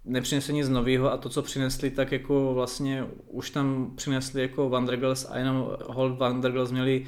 nepřinesli 0.05 0.55
nic 0.55 0.69
nového 0.69 1.13
a 1.13 1.17
to, 1.17 1.29
co 1.29 1.43
přinesli, 1.43 1.91
tak 1.91 2.13
jako 2.13 2.55
vlastně 2.55 3.05
už 3.29 3.51
tam 3.51 3.93
přinesli 3.97 4.43
jako 4.43 4.69
Wandergirls 4.69 5.27
a 5.31 5.39
jenom 5.39 5.71
Hold 5.87 6.19
Wandergirls 6.19 6.73
měli 6.73 7.07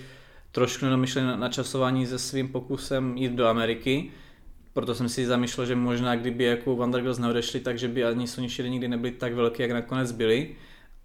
trošku 0.52 0.86
namyšlené 0.86 1.36
načasování 1.36 2.06
se 2.06 2.18
svým 2.18 2.48
pokusem 2.48 3.16
jít 3.16 3.32
do 3.32 3.46
Ameriky, 3.46 4.10
proto 4.74 4.94
jsem 4.94 5.08
si 5.08 5.26
zamýšlel, 5.26 5.66
že 5.66 5.74
možná 5.74 6.16
kdyby 6.16 6.44
jako 6.44 6.76
Wandergirls 6.76 7.18
neodešli, 7.18 7.60
takže 7.60 7.88
by 7.88 8.04
ani 8.04 8.26
Shire 8.26 8.68
nikdy 8.68 8.88
nebyly 8.88 9.12
tak 9.12 9.34
velké, 9.34 9.62
jak 9.62 9.72
nakonec 9.72 10.12
byly. 10.12 10.56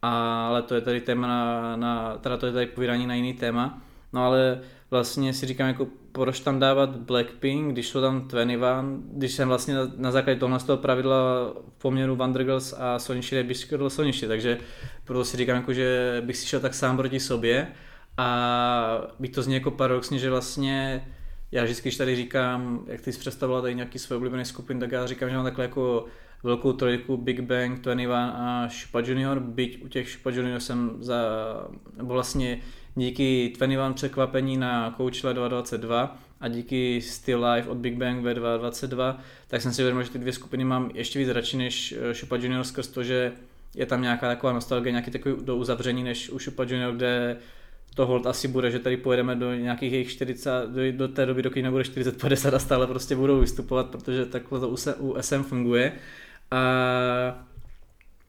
Ale 0.02 0.62
to 0.62 0.76
je 0.76 0.82
tady 0.82 1.02
téma 1.02 1.28
na, 1.28 1.76
na 1.76 2.18
teda 2.18 2.38
to 2.38 2.46
je 2.46 2.52
tady 2.52 2.66
povídání 2.66 3.08
na 3.08 3.16
jiný 3.16 3.34
téma. 3.34 3.82
No 4.14 4.26
ale 4.26 4.62
vlastně 4.92 5.34
si 5.34 5.46
říkám, 5.46 5.68
jako 5.68 5.88
proč 6.12 6.40
tam 6.40 6.60
dávat 6.60 6.96
Blackpink, 6.96 7.74
když 7.74 7.88
jsou 7.88 8.02
tam 8.02 8.28
21, 8.28 8.86
když 9.12 9.32
jsem 9.32 9.48
vlastně 9.48 9.74
na, 9.74 9.92
na 9.98 10.12
základě 10.12 10.40
tohle 10.40 10.60
z 10.60 10.64
toho 10.64 10.78
pravidla 10.78 11.18
v 11.78 11.82
poměru 11.82 12.16
Wondergirls 12.16 12.74
a 12.78 13.00
Sonichi 13.00 13.44
bych 13.44 13.58
škodil 13.58 13.90
Sonichi, 13.90 14.28
takže 14.28 14.58
proto 15.04 15.26
si 15.26 15.38
říkám, 15.38 15.56
jako, 15.56 15.74
že 15.74 16.22
bych 16.26 16.38
si 16.38 16.48
šel 16.48 16.60
tak 16.60 16.74
sám 16.74 16.98
proti 16.98 17.20
sobě 17.20 17.68
a 18.18 19.02
bych 19.20 19.30
to 19.30 19.42
zní 19.42 19.54
jako 19.54 19.72
paradoxně, 19.72 20.20
že 20.20 20.30
vlastně 20.30 21.08
já 21.52 21.64
vždycky, 21.64 21.90
když 21.90 21.98
tady 21.98 22.16
říkám, 22.16 22.84
jak 22.88 23.02
ty 23.02 23.14
jsi 23.14 23.20
představila 23.20 23.62
tady 23.62 23.76
nějaký 23.76 24.00
své 24.00 24.16
oblíbené 24.16 24.46
skupiny, 24.46 24.80
tak 24.80 24.92
já 24.92 25.08
říkám, 25.08 25.30
že 25.30 25.36
mám 25.36 25.46
takhle 25.46 25.66
jako 25.66 26.06
velkou 26.44 26.74
trojku 26.74 27.18
Big 27.18 27.40
Bang, 27.40 27.80
21 27.80 28.30
a 28.30 28.70
Shupa 28.70 29.00
Junior, 29.00 29.40
byť 29.40 29.84
u 29.84 29.88
těch 29.88 30.10
Shupa 30.10 30.30
Junior 30.30 30.60
jsem 30.60 30.98
za, 31.00 31.16
nebo 31.98 32.14
vlastně 32.14 32.62
díky 32.96 33.54
21 33.58 33.94
překvapení 33.94 34.58
na 34.58 34.94
Coachle 34.98 35.34
222 35.34 36.18
a 36.42 36.48
díky 36.48 37.02
Still 37.02 37.46
Life 37.46 37.70
od 37.70 37.78
Big 37.78 37.96
Bang 37.96 38.24
ve 38.24 38.34
222, 38.34 39.20
tak 39.48 39.62
jsem 39.62 39.74
si 39.74 39.82
uvědomil, 39.82 40.04
že 40.04 40.12
ty 40.12 40.20
dvě 40.20 40.34
skupiny 40.34 40.64
mám 40.64 40.92
ještě 40.94 41.20
víc 41.20 41.30
radši 41.30 41.58
než 41.58 41.96
Shupa 42.14 42.36
Junior 42.36 42.64
skrz 42.64 42.88
to, 42.88 43.04
že 43.04 43.32
je 43.76 43.86
tam 43.86 44.02
nějaká 44.02 44.28
taková 44.28 44.54
nostalgie, 44.54 44.92
nějaký 44.92 45.12
takový 45.12 45.36
do 45.42 45.56
uzavření 45.56 46.04
než 46.04 46.30
u 46.30 46.40
Shupa 46.40 46.64
Junior, 46.64 46.96
kde 46.96 47.38
to 47.96 48.06
hold 48.06 48.26
asi 48.26 48.48
bude, 48.48 48.72
že 48.72 48.80
tady 48.80 48.98
pojedeme 48.98 49.36
do 49.36 49.54
nějakých 49.54 49.94
jejich 49.94 50.12
40, 50.12 50.50
do, 50.70 50.92
do 50.92 51.08
té 51.08 51.26
doby, 51.26 51.42
dokud 51.42 51.62
nebude 51.62 51.84
40-50 51.84 52.56
a 52.56 52.60
stále 52.60 52.88
prostě 52.88 53.16
budou 53.16 53.40
vystupovat, 53.40 53.88
protože 53.88 54.26
takhle 54.26 54.60
to 54.60 54.70
u 55.00 55.16
SM 55.22 55.44
funguje. 55.44 55.92
A, 56.52 56.60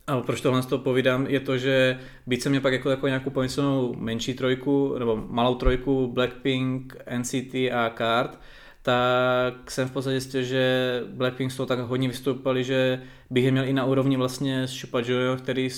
a 0.07 0.21
proč 0.21 0.41
tohle 0.41 0.63
z 0.63 0.67
toho 0.67 0.83
povídám, 0.83 1.27
je 1.27 1.41
to, 1.41 1.59
že 1.59 1.99
být 2.27 2.43
se 2.43 2.49
mě 2.49 2.61
pak 2.61 2.73
jako, 2.73 2.91
jako 2.91 3.07
nějakou 3.07 3.31
pomyslnou 3.31 3.95
menší 3.99 4.35
trojku, 4.35 4.99
nebo 4.99 5.25
malou 5.29 5.55
trojku 5.55 6.07
Blackpink, 6.07 6.97
NCT 7.19 7.55
a 7.55 7.91
Card, 7.99 8.39
tak 8.83 9.71
jsem 9.71 9.89
v 9.89 9.93
podstatě 9.93 10.21
zjistil, 10.21 10.43
že 10.43 11.03
Blackpink 11.09 11.53
z 11.53 11.57
toho 11.57 11.67
tak 11.67 11.79
hodně 11.79 12.09
vystoupali, 12.09 12.65
že 12.65 13.03
bych 13.31 13.45
je 13.45 13.51
měl 13.51 13.65
i 13.65 13.73
na 13.73 13.85
úrovni 13.85 14.17
vlastně 14.17 14.63
s 14.63 14.81
Chupa 14.81 15.01
Jojo, 15.01 15.37
který 15.37 15.71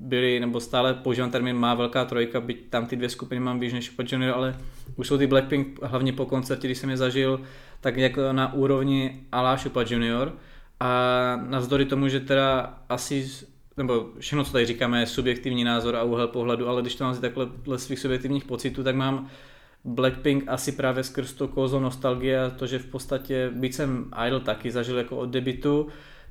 byli, 0.00 0.40
nebo 0.40 0.60
stále 0.60 0.94
používám 0.94 1.30
termín 1.30 1.56
má 1.56 1.74
velká 1.74 2.04
trojka, 2.04 2.40
byť 2.40 2.70
tam 2.70 2.86
ty 2.86 2.96
dvě 2.96 3.08
skupiny 3.08 3.40
mám 3.40 3.58
blíž 3.58 3.72
než 3.72 3.90
Chupa 3.90 4.02
Junior, 4.12 4.34
ale 4.34 4.56
už 4.96 5.08
jsou 5.08 5.18
ty 5.18 5.26
Blackpink 5.26 5.82
hlavně 5.82 6.12
po 6.12 6.26
koncertě, 6.26 6.68
když 6.68 6.78
jsem 6.78 6.90
je 6.90 6.96
zažil, 6.96 7.40
tak 7.80 7.96
jako 7.96 8.32
na 8.32 8.52
úrovni 8.52 9.20
Ala 9.32 9.56
Chupa 9.56 9.84
Junior. 9.88 10.32
A 10.80 11.36
navzdory 11.48 11.84
tomu, 11.84 12.08
že 12.08 12.20
teda 12.20 12.78
asi 12.88 13.30
nebo 13.76 14.06
všechno, 14.18 14.44
co 14.44 14.52
tady 14.52 14.66
říkáme, 14.66 15.00
je 15.00 15.06
subjektivní 15.06 15.64
názor 15.64 15.96
a 15.96 16.02
úhel 16.02 16.28
pohledu, 16.28 16.68
ale 16.68 16.82
když 16.82 16.94
to 16.94 17.04
mám 17.04 17.14
si 17.14 17.20
takhle 17.20 17.48
svých 17.76 17.98
subjektivních 17.98 18.44
pocitů, 18.44 18.84
tak 18.84 18.96
mám 18.96 19.28
Blackpink 19.84 20.44
asi 20.46 20.72
právě 20.72 21.04
skrz 21.04 21.32
to 21.32 21.48
kozo 21.48 21.80
nostalgie 21.80 22.40
a 22.40 22.50
to, 22.50 22.66
že 22.66 22.78
v 22.78 22.86
podstatě, 22.86 23.50
byť 23.54 23.74
jsem 23.74 24.10
Idol 24.26 24.40
taky 24.40 24.70
zažil 24.70 24.98
jako 24.98 25.16
od 25.16 25.30
debitu, 25.30 25.88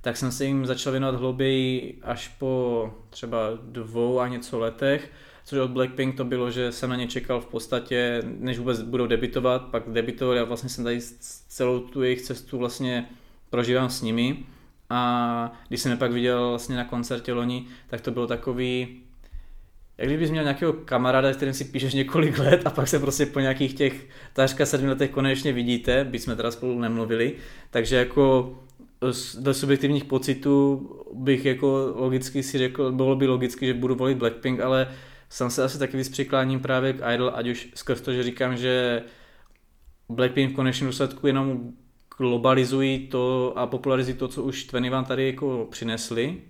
tak 0.08 0.18
jsem 0.18 0.32
se 0.32 0.46
jim 0.46 0.66
začal 0.66 0.92
věnovat 0.92 1.16
hlouběji 1.16 2.00
až 2.02 2.28
po 2.28 2.94
třeba 3.10 3.38
dvou 3.62 4.20
a 4.20 4.28
něco 4.28 4.60
letech, 4.60 5.12
což 5.46 5.60
od 5.60 5.72
Blackpink 5.72 6.18
to 6.18 6.26
bylo, 6.26 6.52
že 6.52 6.72
jsem 6.72 6.90
na 6.90 6.96
ně 6.96 7.08
čekal 7.08 7.42
v 7.42 7.46
podstatě, 7.46 8.24
než 8.26 8.58
vůbec 8.58 8.82
budou 8.82 9.08
debitovat, 9.08 9.62
pak 9.62 9.90
debitovali 9.90 10.40
a 10.40 10.44
vlastně 10.44 10.70
jsem 10.70 10.84
tady 10.84 11.00
celou 11.48 11.80
tu 11.80 12.04
jejich 12.04 12.22
cestu 12.22 12.58
vlastně 12.58 13.10
prožívám 13.50 13.90
s 13.90 14.02
nimi. 14.02 14.46
A 14.90 15.60
když 15.68 15.82
jsem 15.82 15.92
je 15.92 15.98
pak 15.98 16.12
viděl 16.12 16.50
vlastně 16.50 16.76
na 16.76 16.86
koncertě 16.86 17.34
loni, 17.34 17.66
tak 17.88 18.02
to 18.02 18.12
bylo 18.12 18.28
takový, 18.28 19.02
jak 19.98 20.08
kdybys 20.08 20.32
měl 20.32 20.44
nějakého 20.44 20.74
kamaráda, 20.74 21.34
kterým 21.34 21.54
si 21.54 21.66
píšeš 21.66 21.94
několik 21.94 22.40
let 22.40 22.62
a 22.66 22.70
pak 22.70 22.88
se 22.88 23.00
prostě 23.00 23.26
po 23.26 23.40
nějakých 23.40 23.74
těch 23.74 24.08
tářka 24.34 24.66
sedmi 24.66 24.90
letech 24.90 25.12
konečně 25.12 25.54
vidíte, 25.54 26.04
byť 26.04 26.22
jsme 26.22 26.36
teda 26.36 26.52
spolu 26.52 26.80
nemluvili, 26.80 27.36
takže 27.72 27.96
jako 27.96 28.58
do 29.40 29.54
subjektivních 29.54 30.06
pocitů 30.06 30.90
bych 31.14 31.46
jako 31.46 31.94
logicky 31.96 32.44
si 32.44 32.58
řekl, 32.58 32.92
bylo 32.92 33.16
by 33.16 33.28
logicky, 33.28 33.66
že 33.66 33.74
budu 33.74 33.96
volit 33.96 34.18
Blackpink, 34.18 34.60
ale 34.60 34.88
sám 35.30 35.50
se 35.50 35.64
asi 35.64 35.80
taky 35.80 35.98
víc 35.98 36.10
přikláním 36.10 36.60
právě 36.60 36.94
k 36.94 37.14
Idol, 37.14 37.32
ať 37.36 37.48
už 37.48 37.68
skrz 37.76 38.02
to, 38.02 38.14
že 38.14 38.24
říkám, 38.24 38.58
že 38.58 39.04
Blackpink 40.10 40.52
v 40.52 40.56
konečném 40.56 40.90
důsledku 40.90 41.28
jenom 41.28 41.72
globalizují 42.18 43.08
to 43.08 43.54
a 43.56 43.68
popularizují 43.68 44.18
to, 44.18 44.28
co 44.28 44.44
už 44.44 44.64
Twenty 44.64 44.90
vám 44.90 45.06
tady 45.06 45.28
jako 45.28 45.68
přinesli. 45.72 46.42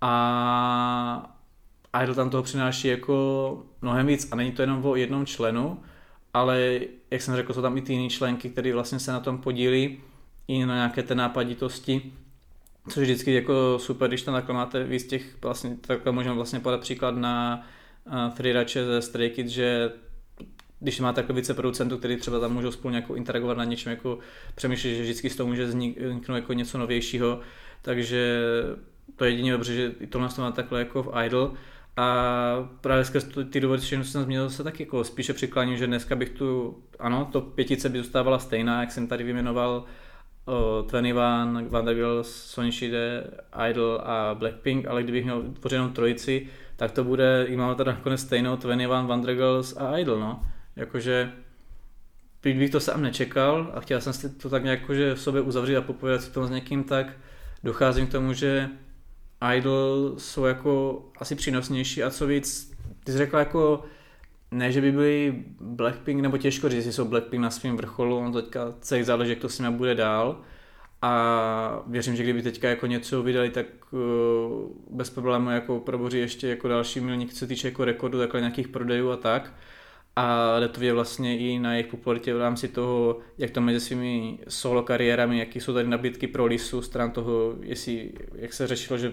A 0.00 1.36
Idol 2.02 2.14
tam 2.14 2.30
toho 2.30 2.42
přináší 2.42 2.88
jako 2.88 3.66
mnohem 3.82 4.06
víc 4.06 4.28
a 4.32 4.36
není 4.36 4.52
to 4.52 4.62
jenom 4.62 4.86
o 4.86 4.96
jednom 4.96 5.26
členu, 5.26 5.80
ale 6.34 6.80
jak 7.10 7.22
jsem 7.22 7.36
řekl, 7.36 7.52
jsou 7.52 7.62
tam 7.62 7.78
i 7.78 7.82
ty 7.82 7.92
jiné 7.92 8.08
členky, 8.08 8.50
které 8.50 8.72
vlastně 8.72 8.98
se 8.98 9.12
na 9.12 9.20
tom 9.20 9.38
podílí 9.38 9.98
i 10.48 10.66
na 10.66 10.74
nějaké 10.74 11.02
té 11.02 11.14
nápaditosti, 11.14 12.12
což 12.88 12.96
je 12.96 13.02
vždycky 13.02 13.34
jako 13.34 13.78
super, 13.78 14.08
když 14.08 14.22
tam 14.22 14.34
takhle 14.34 14.54
máte 14.54 14.84
víc 14.84 15.06
těch, 15.06 15.42
vlastně 15.42 15.76
takhle 15.80 16.12
můžeme 16.12 16.34
vlastně 16.34 16.60
podat 16.60 16.80
příklad 16.80 17.16
na 17.16 17.66
uh, 18.06 18.34
Freerače 18.34 18.84
ze 18.84 19.02
Stray 19.02 19.30
Kids, 19.30 19.50
že 19.50 19.92
když 20.80 21.00
máte 21.00 21.16
takhle 21.16 21.34
více 21.34 21.54
producentů, 21.54 21.98
kteří 21.98 22.16
třeba 22.16 22.40
tam 22.40 22.52
můžou 22.52 22.72
spolu 22.72 22.92
nějakou 22.92 23.14
interagovat 23.14 23.56
na 23.58 23.64
něčem, 23.64 23.90
jako 23.90 24.18
přemýšlet, 24.54 24.94
že 24.94 25.02
vždycky 25.02 25.30
z 25.30 25.36
toho 25.36 25.46
může 25.46 25.64
vzniknout 25.64 26.36
jako 26.36 26.52
něco 26.52 26.78
novějšího, 26.78 27.40
takže 27.82 28.40
to 29.16 29.24
je 29.24 29.30
jedině 29.30 29.52
dobře, 29.52 29.74
že 29.74 29.92
i 30.00 30.06
tohle 30.06 30.28
má 30.38 30.50
takhle 30.50 30.78
jako 30.78 31.02
v 31.02 31.24
Idol. 31.26 31.54
A 31.96 32.68
právě 32.80 33.04
skrz 33.04 33.26
ty 33.50 33.60
důvody, 33.60 33.82
že 33.82 34.04
jsem 34.04 34.22
změnil, 34.22 34.50
se 34.50 34.64
tak 34.64 34.80
jako 34.80 35.04
spíše 35.04 35.32
přikláním, 35.32 35.76
že 35.76 35.86
dneska 35.86 36.16
bych 36.16 36.30
tu, 36.30 36.78
ano, 36.98 37.28
to 37.32 37.40
pětice 37.40 37.88
by 37.88 37.98
zůstávala 37.98 38.38
stejná, 38.38 38.80
jak 38.80 38.92
jsem 38.92 39.06
tady 39.06 39.24
vyjmenoval 39.24 39.84
uh, 40.46 40.90
21, 40.90 41.62
Vanderbilt, 41.68 42.26
Sonishide, 42.26 43.30
Idol 43.70 44.00
a 44.04 44.34
Blackpink, 44.34 44.86
ale 44.86 45.02
kdybych 45.02 45.24
měl 45.24 45.42
tvořenou 45.42 45.88
trojici, 45.88 46.46
tak 46.76 46.90
to 46.90 47.04
bude, 47.04 47.46
i 47.48 47.56
máme 47.56 47.74
teda 47.74 47.92
nakonec 47.92 48.20
stejnou 48.20 48.56
21, 48.56 49.02
Vandergirls 49.02 49.76
a 49.76 49.98
Idol, 49.98 50.20
no. 50.20 50.40
Jakože 50.76 51.32
byť 52.42 52.56
bych 52.56 52.70
to 52.70 52.80
sám 52.80 53.02
nečekal 53.02 53.72
a 53.74 53.80
chtěl 53.80 54.00
jsem 54.00 54.12
si 54.12 54.28
to 54.28 54.50
tak 54.50 54.64
nějak 54.64 54.90
že 54.92 55.14
v 55.14 55.20
sobě 55.20 55.40
uzavřít 55.40 55.76
a 55.76 55.82
popovědat 55.82 56.22
si 56.22 56.30
to 56.30 56.46
s 56.46 56.50
někým, 56.50 56.84
tak 56.84 57.06
docházím 57.62 58.06
k 58.06 58.12
tomu, 58.12 58.32
že 58.32 58.68
Idol 59.56 60.14
jsou 60.18 60.44
jako 60.44 61.04
asi 61.18 61.34
přínosnější 61.34 62.02
a 62.02 62.10
co 62.10 62.26
víc, 62.26 62.72
ty 63.04 63.12
jsi 63.12 63.18
řekla 63.18 63.38
jako 63.38 63.84
ne, 64.54 64.72
že 64.72 64.80
by 64.80 64.92
byli 64.92 65.44
Blackpink, 65.60 66.20
nebo 66.20 66.38
těžko 66.38 66.68
říct, 66.68 66.76
jestli 66.76 66.92
jsou 66.92 67.04
Blackpink 67.04 67.42
na 67.42 67.50
svém 67.50 67.76
vrcholu, 67.76 68.16
on 68.16 68.32
teďka 68.32 68.74
celý 68.80 69.02
záleží, 69.02 69.30
jak 69.30 69.38
to 69.38 69.48
s 69.48 69.58
nimi 69.58 69.76
bude 69.76 69.94
dál. 69.94 70.40
A 71.02 71.82
věřím, 71.86 72.16
že 72.16 72.22
kdyby 72.22 72.42
teďka 72.42 72.68
jako 72.68 72.86
něco 72.86 73.22
vydali, 73.22 73.50
tak 73.50 73.66
uh, 73.90 74.00
bez 74.90 75.10
problému 75.10 75.50
jako 75.50 75.80
proboří 75.80 76.18
ještě 76.18 76.48
jako 76.48 76.68
další 76.68 77.00
milník, 77.00 77.32
co 77.32 77.38
se 77.38 77.46
týče 77.46 77.68
jako 77.68 77.84
rekordu, 77.84 78.18
takhle 78.18 78.40
nějakých 78.40 78.68
prodejů 78.68 79.10
a 79.10 79.16
tak 79.16 79.52
a 80.16 80.60
je 80.80 80.92
vlastně 80.92 81.38
i 81.38 81.58
na 81.58 81.72
jejich 81.72 81.86
popularitě 81.86 82.34
v 82.34 82.40
rámci 82.40 82.68
toho, 82.68 83.18
jak 83.38 83.50
to 83.50 83.60
mezi 83.60 83.80
svými 83.80 84.38
solo 84.48 84.82
kariérami, 84.82 85.38
jaký 85.38 85.60
jsou 85.60 85.74
tady 85.74 85.88
nabídky 85.88 86.26
pro 86.26 86.46
Lisu, 86.46 86.82
stran 86.82 87.10
toho, 87.10 87.54
jestli, 87.60 88.12
jak 88.34 88.52
se 88.52 88.66
řešilo, 88.66 88.98
že 88.98 89.12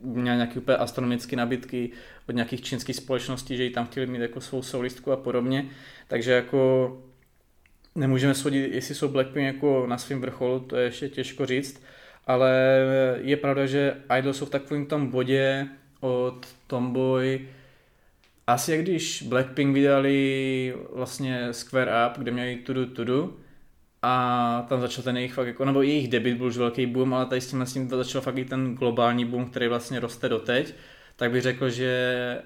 měl 0.00 0.34
nějaké 0.34 0.60
úplně 0.60 0.76
astronomické 0.76 1.36
nabídky 1.36 1.90
od 2.28 2.34
nějakých 2.34 2.62
čínských 2.62 2.96
společností, 2.96 3.56
že 3.56 3.64
ji 3.64 3.70
tam 3.70 3.86
chtěli 3.86 4.06
mít 4.06 4.20
jako 4.20 4.40
svou 4.40 4.62
solistku 4.62 5.12
a 5.12 5.16
podobně, 5.16 5.66
takže 6.08 6.32
jako 6.32 7.02
nemůžeme 7.94 8.34
shodit, 8.34 8.74
jestli 8.74 8.94
jsou 8.94 9.08
Blackpink 9.08 9.46
jako 9.46 9.86
na 9.86 9.98
svém 9.98 10.20
vrcholu, 10.20 10.60
to 10.60 10.76
je 10.76 10.84
ještě 10.84 11.08
těžko 11.08 11.46
říct, 11.46 11.82
ale 12.26 12.80
je 13.20 13.36
pravda, 13.36 13.66
že 13.66 13.96
Idol 14.18 14.32
jsou 14.32 14.46
v 14.46 14.50
takovém 14.50 14.86
tom 14.86 15.06
bodě 15.06 15.68
od 16.00 16.46
Tomboy, 16.66 17.48
asi 18.46 18.72
jak 18.72 18.80
když 18.82 19.22
Blackpink 19.22 19.74
vydali 19.74 20.76
vlastně 20.92 21.52
Square 21.52 21.92
Up, 22.06 22.18
kde 22.18 22.30
měli 22.30 22.56
Tudu 22.56 22.86
Tudu 22.86 23.36
a 24.02 24.66
tam 24.68 24.80
začal 24.80 25.04
ten 25.04 25.16
jejich 25.16 25.34
fakt 25.34 25.46
jako, 25.46 25.64
nebo 25.64 25.82
jejich 25.82 26.08
debit 26.08 26.36
byl 26.36 26.46
už 26.46 26.56
velký 26.56 26.86
boom, 26.86 27.14
ale 27.14 27.26
tady 27.26 27.40
s 27.40 27.50
tím, 27.50 27.62
s 27.62 27.72
tím 27.72 27.88
začal 27.88 28.20
fakt 28.20 28.38
i 28.38 28.44
ten 28.44 28.74
globální 28.74 29.24
boom, 29.24 29.50
který 29.50 29.68
vlastně 29.68 30.00
roste 30.00 30.28
doteď, 30.28 30.74
tak 31.16 31.30
bych 31.30 31.42
řekl, 31.42 31.70
že 31.70 32.42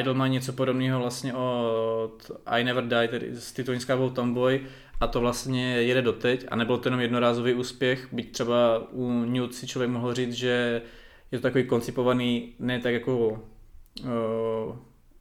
Idol 0.00 0.14
má 0.14 0.26
něco 0.26 0.52
podobného 0.52 1.00
vlastně 1.00 1.34
od 1.34 2.30
I 2.46 2.64
Never 2.64 2.88
Die, 2.88 3.08
tedy 3.08 3.30
s 3.34 3.52
titulní 3.52 3.80
Tomboy 4.14 4.60
a 5.00 5.06
to 5.06 5.20
vlastně 5.20 5.82
jede 5.82 6.02
doteď 6.02 6.46
a 6.48 6.56
nebyl 6.56 6.78
to 6.78 6.88
jenom 6.88 7.00
jednorázový 7.00 7.54
úspěch, 7.54 8.08
byť 8.12 8.32
třeba 8.32 8.88
u 8.90 9.10
Nude 9.10 9.52
si 9.52 9.66
člověk 9.66 9.90
mohl 9.90 10.14
říct, 10.14 10.32
že 10.32 10.82
je 11.32 11.38
to 11.38 11.42
takový 11.42 11.64
koncipovaný 11.64 12.54
ne 12.58 12.80
tak 12.80 12.92
jako 12.92 13.28
uh, 13.28 14.76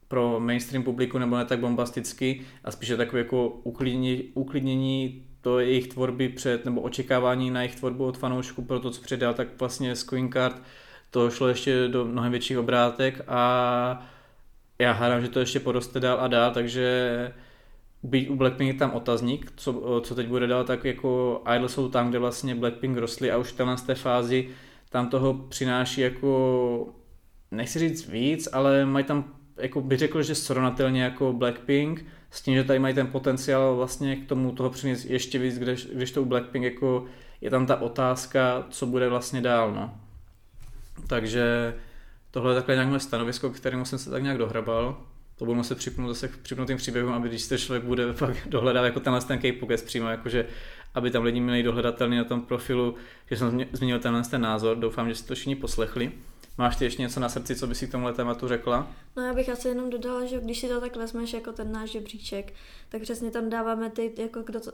pro 0.07 0.39
mainstream 0.39 0.83
publiku 0.83 1.17
nebo 1.17 1.37
ne 1.37 1.45
tak 1.45 1.59
bombasticky 1.59 2.41
a 2.63 2.71
spíše 2.71 2.97
takové 2.97 3.19
jako 3.19 3.47
uklidnění, 3.47 4.23
uklidnění 4.33 5.25
to 5.41 5.59
jejich 5.59 5.87
tvorby 5.87 6.29
před, 6.29 6.65
nebo 6.65 6.81
očekávání 6.81 7.51
na 7.51 7.61
jejich 7.61 7.75
tvorbu 7.75 8.05
od 8.05 8.17
fanoušků 8.17 8.61
pro 8.61 8.79
to, 8.79 8.91
co 8.91 9.01
předal, 9.01 9.33
tak 9.33 9.47
vlastně 9.59 9.95
z 9.95 10.03
Queen 10.03 10.31
Card 10.31 10.61
to 11.11 11.29
šlo 11.29 11.47
ještě 11.47 11.87
do 11.87 12.05
mnohem 12.05 12.31
větších 12.31 12.57
obrátek 12.57 13.21
a 13.27 14.09
já 14.79 14.91
hádám, 14.91 15.21
že 15.21 15.29
to 15.29 15.39
ještě 15.39 15.59
poroste 15.59 15.99
dál 15.99 16.17
a 16.21 16.27
dál, 16.27 16.53
takže 16.53 17.33
být 18.03 18.29
u 18.29 18.35
Blackpink 18.35 18.79
tam 18.79 18.91
otazník, 18.91 19.51
co, 19.55 20.01
co 20.03 20.15
teď 20.15 20.27
bude 20.27 20.47
dál, 20.47 20.63
tak 20.63 20.85
jako 20.85 21.41
Idol 21.55 21.69
jsou 21.69 21.89
tam, 21.89 22.09
kde 22.09 22.19
vlastně 22.19 22.55
Blackpink 22.55 22.97
rostly 22.97 23.31
a 23.31 23.37
už 23.37 23.51
v 23.51 23.81
té 23.85 23.95
fázi 23.95 24.49
tam 24.89 25.09
toho 25.09 25.33
přináší 25.33 26.01
jako, 26.01 26.93
nechci 27.51 27.79
říct 27.79 28.07
víc, 28.07 28.49
ale 28.53 28.85
mají 28.85 29.05
tam, 29.05 29.34
jako 29.57 29.81
bych 29.81 29.99
řekl, 29.99 30.23
že 30.23 30.35
srovnatelně 30.35 31.03
jako 31.03 31.33
Blackpink, 31.33 32.05
s 32.31 32.41
tím, 32.41 32.55
že 32.55 32.63
tady 32.63 32.79
mají 32.79 32.95
ten 32.95 33.07
potenciál 33.07 33.75
vlastně 33.75 34.15
k 34.15 34.27
tomu 34.27 34.51
toho 34.51 34.69
přinést 34.69 35.05
ještě 35.05 35.39
víc, 35.39 35.59
když, 35.59 35.85
když 35.85 36.11
to 36.11 36.21
u 36.21 36.25
Blackpink 36.25 36.65
jako 36.65 37.05
je 37.41 37.49
tam 37.49 37.65
ta 37.65 37.81
otázka, 37.81 38.65
co 38.69 38.85
bude 38.85 39.09
vlastně 39.09 39.41
dál, 39.41 39.73
no. 39.73 39.99
Takže 41.07 41.75
tohle 42.31 42.51
je 42.51 42.55
takhle 42.55 42.75
nějaké 42.75 42.89
moje 42.89 42.99
stanovisko, 42.99 43.49
kterému 43.49 43.85
jsem 43.85 43.99
se 43.99 44.09
tak 44.09 44.23
nějak 44.23 44.37
dohrabal. 44.37 44.97
To 45.35 45.45
budu 45.45 45.55
muset 45.55 45.77
připnout 45.77 46.07
zase 46.07 46.27
k 46.27 46.37
připnutým 46.37 46.77
příběhům, 46.77 47.13
aby 47.13 47.29
když 47.29 47.41
se 47.41 47.57
člověk 47.57 47.83
bude 47.83 48.13
fakt 48.13 48.47
dohledat 48.47 48.85
jako 48.85 48.99
tenhle 48.99 49.21
ten 49.21 49.39
K-Pokec 49.39 49.81
přímo, 49.81 50.09
jakože 50.09 50.45
aby 50.93 51.11
tam 51.11 51.23
lidi 51.23 51.39
měli 51.39 51.63
dohledatelný 51.63 52.17
na 52.17 52.23
tom 52.23 52.41
profilu, 52.41 52.95
že 53.29 53.37
jsem 53.37 53.65
zmínil 53.71 53.99
tenhle 53.99 54.23
ten 54.23 54.41
názor. 54.41 54.77
Doufám, 54.77 55.09
že 55.09 55.15
si 55.15 55.25
to 55.25 55.35
všichni 55.35 55.55
poslechli. 55.55 56.11
Máš 56.57 56.75
ty 56.75 56.85
ještě 56.85 57.01
něco 57.01 57.19
na 57.19 57.29
srdci, 57.29 57.55
co 57.55 57.67
by 57.67 57.75
si 57.75 57.87
k 57.87 57.91
tomuhle 57.91 58.13
tématu 58.13 58.47
řekla? 58.47 58.87
No 59.15 59.23
já 59.23 59.33
bych 59.33 59.49
asi 59.49 59.67
jenom 59.67 59.89
dodala, 59.89 60.25
že 60.25 60.39
když 60.39 60.59
si 60.59 60.67
to 60.67 60.81
tak 60.81 60.95
vezmeš 60.95 61.33
jako 61.33 61.51
ten 61.51 61.71
náš 61.71 61.91
žebříček, 61.91 62.53
tak 62.89 63.01
přesně 63.01 63.31
tam 63.31 63.49
dáváme 63.49 63.89
ty, 63.89 64.13
jako 64.17 64.41
kdo 64.41 64.59
to, 64.59 64.71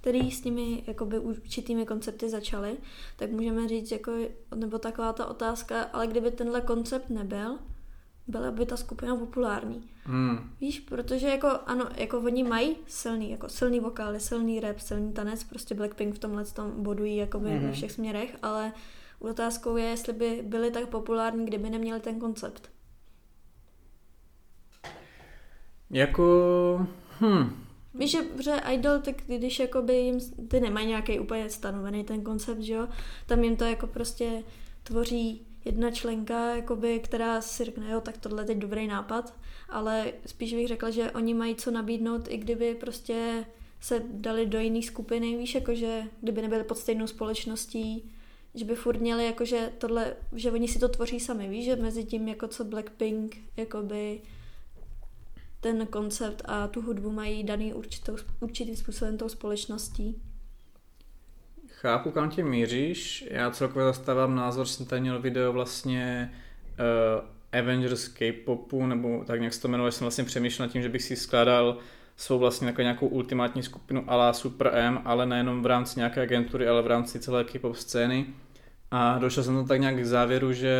který 0.00 0.30
s 0.30 0.40
těmi 0.40 0.82
jakoby 0.86 1.18
určitými 1.18 1.86
koncepty 1.86 2.28
začali, 2.28 2.76
tak 3.16 3.30
můžeme 3.30 3.68
říct, 3.68 3.92
jako, 3.92 4.12
nebo 4.54 4.78
taková 4.78 5.12
ta 5.12 5.26
otázka, 5.26 5.82
ale 5.82 6.06
kdyby 6.06 6.30
tenhle 6.30 6.60
koncept 6.60 7.10
nebyl, 7.10 7.58
byla 8.26 8.50
by 8.50 8.66
ta 8.66 8.76
skupina 8.76 9.16
populární. 9.16 9.90
Hmm. 10.04 10.50
Víš, 10.60 10.80
protože 10.80 11.26
jako 11.26 11.48
ano, 11.66 11.88
jako 11.96 12.18
oni 12.18 12.44
mají 12.44 12.76
silný, 12.86 13.30
jako 13.30 13.48
silný 13.48 13.80
vokály, 13.80 14.20
silný 14.20 14.60
rap, 14.60 14.78
silný 14.78 15.12
tanec, 15.12 15.44
prostě 15.44 15.74
Blackpink 15.74 16.14
v 16.14 16.18
tomhle 16.18 16.44
tom 16.44 16.82
bodují 16.82 17.16
jako 17.16 17.38
hmm. 17.38 17.58
ve 17.58 17.72
všech 17.72 17.92
směrech, 17.92 18.36
ale 18.42 18.72
otázkou 19.30 19.76
je, 19.76 19.84
jestli 19.84 20.12
by 20.12 20.42
byli 20.44 20.70
tak 20.70 20.88
populární, 20.88 21.46
kdyby 21.46 21.70
neměli 21.70 22.00
ten 22.00 22.20
koncept. 22.20 22.70
Jako... 25.90 26.86
Hm. 27.20 27.64
Víš, 27.94 28.10
že 28.10 28.18
že 28.42 28.60
Idol, 28.72 28.98
tak 28.98 29.16
když 29.26 29.58
jakoby 29.58 29.94
jim, 29.94 30.20
ty 30.48 30.60
nemají 30.60 30.86
nějaký 30.86 31.20
úplně 31.20 31.50
stanovený 31.50 32.04
ten 32.04 32.22
koncept, 32.22 32.60
že 32.60 32.72
jo, 32.72 32.88
tam 33.26 33.44
jim 33.44 33.56
to 33.56 33.64
jako 33.64 33.86
prostě 33.86 34.44
tvoří 34.82 35.46
jedna 35.64 35.90
členka, 35.90 36.56
jakoby, 36.56 37.00
která 37.00 37.40
si 37.40 37.64
řekne, 37.64 37.90
jo, 37.90 38.00
tak 38.00 38.18
tohle 38.18 38.42
je 38.42 38.46
teď 38.46 38.58
dobrý 38.58 38.86
nápad, 38.86 39.34
ale 39.68 40.12
spíš 40.26 40.54
bych 40.54 40.68
řekla, 40.68 40.90
že 40.90 41.10
oni 41.10 41.34
mají 41.34 41.54
co 41.54 41.70
nabídnout, 41.70 42.28
i 42.28 42.36
kdyby 42.36 42.74
prostě 42.74 43.44
se 43.80 44.02
dali 44.10 44.46
do 44.46 44.58
jiné 44.58 44.82
skupiny, 44.82 45.36
víš, 45.36 45.54
jakože 45.54 46.02
kdyby 46.20 46.42
nebyli 46.42 46.64
pod 46.64 46.78
stejnou 46.78 47.06
společností, 47.06 48.12
že 48.54 48.64
by 48.64 48.74
furt 48.74 49.00
měli 49.00 49.26
jakože 49.26 49.72
tohle, 49.78 50.16
že 50.32 50.52
oni 50.52 50.68
si 50.68 50.78
to 50.78 50.88
tvoří 50.88 51.20
sami, 51.20 51.48
víš, 51.48 51.64
že 51.64 51.76
mezi 51.76 52.04
tím 52.04 52.28
jako 52.28 52.48
co 52.48 52.64
Blackpink, 52.64 53.36
jakoby 53.56 54.20
ten 55.60 55.86
koncept 55.86 56.42
a 56.44 56.68
tu 56.68 56.82
hudbu 56.82 57.12
mají 57.12 57.44
daný 57.44 57.74
určitou, 57.74 58.16
určitým 58.40 58.76
způsobem 58.76 59.18
tou 59.18 59.28
společností. 59.28 60.22
Chápu, 61.66 62.10
kam 62.10 62.30
tě 62.30 62.44
míříš. 62.44 63.24
Já 63.30 63.50
celkově 63.50 63.84
zastávám 63.84 64.34
názor, 64.34 64.66
jsem 64.66 64.86
tady 64.86 65.00
měl 65.00 65.20
video 65.20 65.52
vlastně 65.52 66.32
uh, 67.22 67.60
Avengers 67.60 68.08
K-popu, 68.08 68.86
nebo 68.86 69.24
tak 69.24 69.40
nějak 69.40 69.54
se 69.54 69.62
to 69.62 69.68
jmenuje, 69.68 69.92
jsem 69.92 70.04
vlastně 70.04 70.24
přemýšlel 70.24 70.68
nad 70.68 70.72
tím, 70.72 70.82
že 70.82 70.88
bych 70.88 71.02
si 71.02 71.16
skládal 71.16 71.78
svou 72.16 72.38
vlastně 72.38 72.66
jako 72.66 72.82
nějakou 72.82 73.06
ultimátní 73.06 73.62
skupinu 73.62 74.04
ala 74.06 74.32
Super 74.32 74.70
M, 74.74 75.00
ale 75.04 75.26
nejenom 75.26 75.62
v 75.62 75.66
rámci 75.66 75.98
nějaké 75.98 76.22
agentury, 76.22 76.68
ale 76.68 76.82
v 76.82 76.86
rámci 76.86 77.20
celé 77.20 77.44
K-pop 77.44 77.76
scény. 77.76 78.26
A 78.90 79.18
došel 79.18 79.44
jsem 79.44 79.54
to 79.54 79.68
tak 79.68 79.80
nějak 79.80 79.96
k 79.96 80.06
závěru, 80.06 80.52
že 80.52 80.74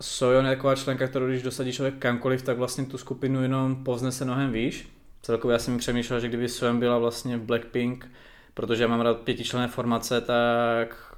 Sojon 0.00 0.46
je 0.46 0.56
taková 0.56 0.74
členka, 0.74 1.08
kterou 1.08 1.26
když 1.26 1.42
dosadí 1.42 1.72
člověk 1.72 1.98
kamkoliv, 1.98 2.42
tak 2.42 2.58
vlastně 2.58 2.84
tu 2.84 2.98
skupinu 2.98 3.42
jenom 3.42 3.84
povznese 3.84 4.24
mnohem 4.24 4.52
výš. 4.52 4.88
Celkově 5.22 5.52
já 5.52 5.58
jsem 5.58 5.78
přemýšlel, 5.78 6.20
že 6.20 6.28
kdyby 6.28 6.48
Sojon 6.48 6.78
byla 6.78 6.98
vlastně 6.98 7.38
Blackpink, 7.38 8.08
protože 8.54 8.82
já 8.82 8.88
mám 8.88 9.00
rád 9.00 9.18
pětičlenné 9.18 9.68
formace, 9.68 10.20
tak 10.20 11.14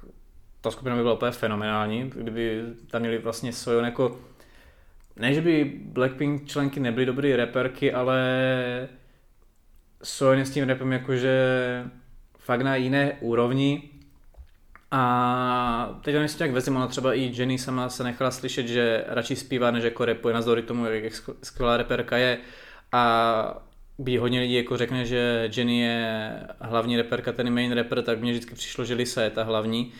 ta 0.61 0.71
skupina 0.71 0.95
by 0.95 1.01
byla 1.01 1.13
úplně 1.13 1.31
fenomenální, 1.31 2.11
kdyby 2.15 2.63
tam 2.91 3.01
měli 3.01 3.17
vlastně 3.17 3.53
Sojon 3.53 3.85
jako 3.85 4.19
ne, 5.19 5.33
že 5.33 5.41
by 5.41 5.73
Blackpink 5.83 6.47
členky 6.47 6.79
nebyly 6.79 7.05
dobrý 7.05 7.35
reperky, 7.35 7.93
ale 7.93 8.19
je 10.33 10.45
s 10.45 10.51
tím 10.51 10.67
repem 10.67 10.91
jakože 10.91 11.35
fakt 12.37 12.61
na 12.61 12.75
jiné 12.75 13.13
úrovni 13.19 13.89
a 14.91 15.99
teď 16.01 16.15
to 16.15 16.21
myslím 16.21 16.45
jak 16.45 16.53
vezím, 16.53 16.75
ona 16.75 16.87
třeba 16.87 17.13
i 17.13 17.31
Jenny 17.35 17.57
sama 17.57 17.89
se 17.89 18.03
nechala 18.03 18.31
slyšet, 18.31 18.67
že 18.67 19.03
radši 19.07 19.35
zpívá, 19.35 19.71
než 19.71 19.83
jako 19.83 20.05
repuje, 20.05 20.33
navzdory 20.33 20.61
tomu, 20.61 20.85
jak 20.85 21.13
skvělá 21.43 21.77
reperka 21.77 22.17
je. 22.17 22.37
A 22.91 23.63
by 23.99 24.17
hodně 24.17 24.39
lidí 24.39 24.53
jako 24.53 24.77
řekne, 24.77 25.05
že 25.05 25.49
Jenny 25.55 25.79
je 25.79 26.29
hlavní 26.59 26.97
reperka, 26.97 27.31
ten 27.31 27.53
main 27.53 27.71
rapper, 27.71 28.01
tak 28.01 28.21
mně 28.21 28.31
vždycky 28.31 28.55
přišlo, 28.55 28.85
že 28.85 28.93
Lisa 28.93 29.21
je 29.21 29.29
ta 29.29 29.43
hlavní, 29.43 29.91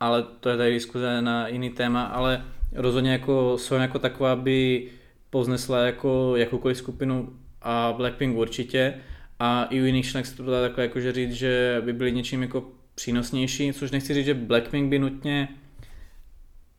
ale 0.00 0.22
to 0.40 0.48
je 0.48 0.56
tady 0.56 0.72
diskuze 0.72 1.22
na 1.22 1.48
jiný 1.48 1.70
téma, 1.70 2.04
ale 2.04 2.44
rozhodně 2.72 3.12
jako 3.12 3.58
Son 3.58 3.82
jako 3.82 3.98
taková 3.98 4.36
by 4.36 4.88
poznesla 5.30 5.78
jako 5.78 6.36
jakoukoliv 6.36 6.76
skupinu 6.76 7.32
a 7.62 7.94
Blackpink 7.96 8.36
určitě. 8.36 8.94
A 9.38 9.64
i 9.64 9.80
u 9.80 9.84
jiných 9.84 10.10
členek 10.10 10.26
se 10.26 10.36
to 10.36 10.50
dá 10.50 10.60
takhle 10.60 10.84
jakože 10.84 11.12
říct, 11.12 11.32
že 11.32 11.82
by 11.84 11.92
byli 11.92 12.12
něčím 12.12 12.42
jako 12.42 12.64
přínosnější, 12.94 13.72
což 13.72 13.90
nechci 13.90 14.14
říct, 14.14 14.26
že 14.26 14.34
Blackpink 14.34 14.90
by 14.90 14.98
nutně 14.98 15.48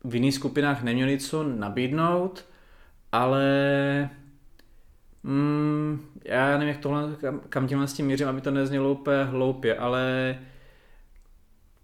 v 0.04 0.14
jiných 0.14 0.34
skupinách 0.34 0.82
neměli 0.82 1.18
co 1.18 1.42
nabídnout, 1.42 2.44
ale 3.12 3.44
mm, 5.22 6.00
já 6.24 6.50
nevím, 6.50 6.68
jak 6.68 6.78
tohle, 6.78 7.16
kam, 7.20 7.40
kam 7.48 7.68
tímhle 7.68 7.88
s 7.88 7.92
tím 7.92 8.06
mířím, 8.06 8.28
aby 8.28 8.40
to 8.40 8.50
neznělo 8.50 8.92
úplně 8.92 9.24
hloupě, 9.24 9.76
ale 9.76 10.38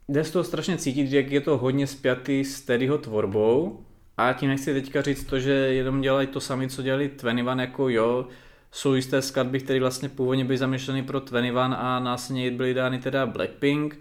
jde 0.09 0.25
z 0.25 0.31
toho 0.31 0.45
strašně 0.45 0.79
cítit, 0.79 1.13
jak 1.13 1.31
je 1.31 1.41
to 1.41 1.59
hodně 1.59 1.87
spjatý 1.87 2.45
s 2.45 2.61
Teddyho 2.61 2.99
tvorbou 2.99 3.86
a 4.17 4.33
tím 4.33 4.49
nechci 4.49 4.75
teďka 4.75 5.03
říct 5.03 5.25
to, 5.25 5.39
že 5.39 5.51
jenom 5.53 6.01
dělají 6.01 6.27
to 6.27 6.41
sami, 6.41 6.69
co 6.69 6.83
dělali 6.83 7.09
Twenivan, 7.09 7.61
jako 7.61 7.89
jo, 7.89 8.29
jsou 8.73 8.95
jisté 8.95 9.23
skladby, 9.23 9.61
které 9.61 9.81
vlastně 9.81 10.09
původně 10.09 10.45
byly 10.45 10.59
zamýšleny 10.59 11.03
pro 11.03 11.21
Twenivan 11.21 11.75
a 11.75 12.01
následně 12.01 12.51
byly 12.51 12.75
dány 12.75 12.99
teda 12.99 13.27
Blackpink, 13.27 13.99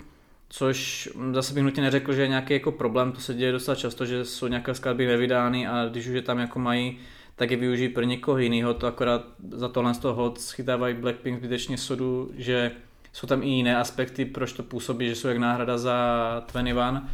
což 0.50 1.10
zase 1.32 1.54
bych 1.54 1.64
nutně 1.64 1.84
neřekl, 1.84 2.14
že 2.14 2.22
je 2.22 2.28
nějaký 2.28 2.54
jako 2.54 2.72
problém, 2.72 3.12
to 3.12 3.22
se 3.22 3.34
děje 3.34 3.52
docela 3.52 3.76
často, 3.76 4.06
že 4.06 4.26
jsou 4.26 4.48
nějaké 4.48 4.74
skladby 4.74 5.08
nevydány 5.08 5.68
a 5.68 5.86
když 5.86 6.08
už 6.08 6.14
je 6.14 6.22
tam 6.22 6.40
jako 6.40 6.60
mají, 6.60 6.98
tak 7.36 7.52
je 7.52 7.58
využijí 7.58 7.90
pro 7.90 8.04
někoho 8.04 8.38
jiného, 8.38 8.74
to 8.74 8.88
akorát 8.88 9.26
za 9.52 9.70
tohle 9.70 9.94
z 9.94 9.98
toho 9.98 10.34
schytávají 10.38 10.96
Blackpink 10.96 11.40
zbytečně 11.40 11.78
sodu, 11.78 12.32
že 12.38 12.72
jsou 13.14 13.28
tam 13.28 13.44
i 13.44 13.48
jiné 13.48 13.78
aspekty, 13.78 14.26
proč 14.26 14.54
to 14.54 14.64
působí, 14.64 15.10
že 15.10 15.16
jsou 15.16 15.28
jak 15.28 15.38
náhrada 15.38 15.78
za 15.78 16.44
21, 16.52 17.10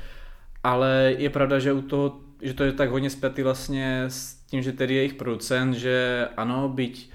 ale 0.64 1.16
je 1.18 1.30
pravda, 1.30 1.60
že 1.60 1.74
u 1.74 1.82
toho, 1.82 2.20
že 2.42 2.54
to 2.54 2.64
je 2.64 2.72
tak 2.72 2.90
hodně 2.90 3.10
zpětý 3.10 3.42
vlastně 3.42 4.04
s 4.08 4.34
tím, 4.34 4.62
že 4.62 4.72
tedy 4.72 4.94
je 4.94 5.00
jejich 5.00 5.14
producent, 5.14 5.76
že 5.76 6.28
ano, 6.38 6.70
byť 6.70 7.12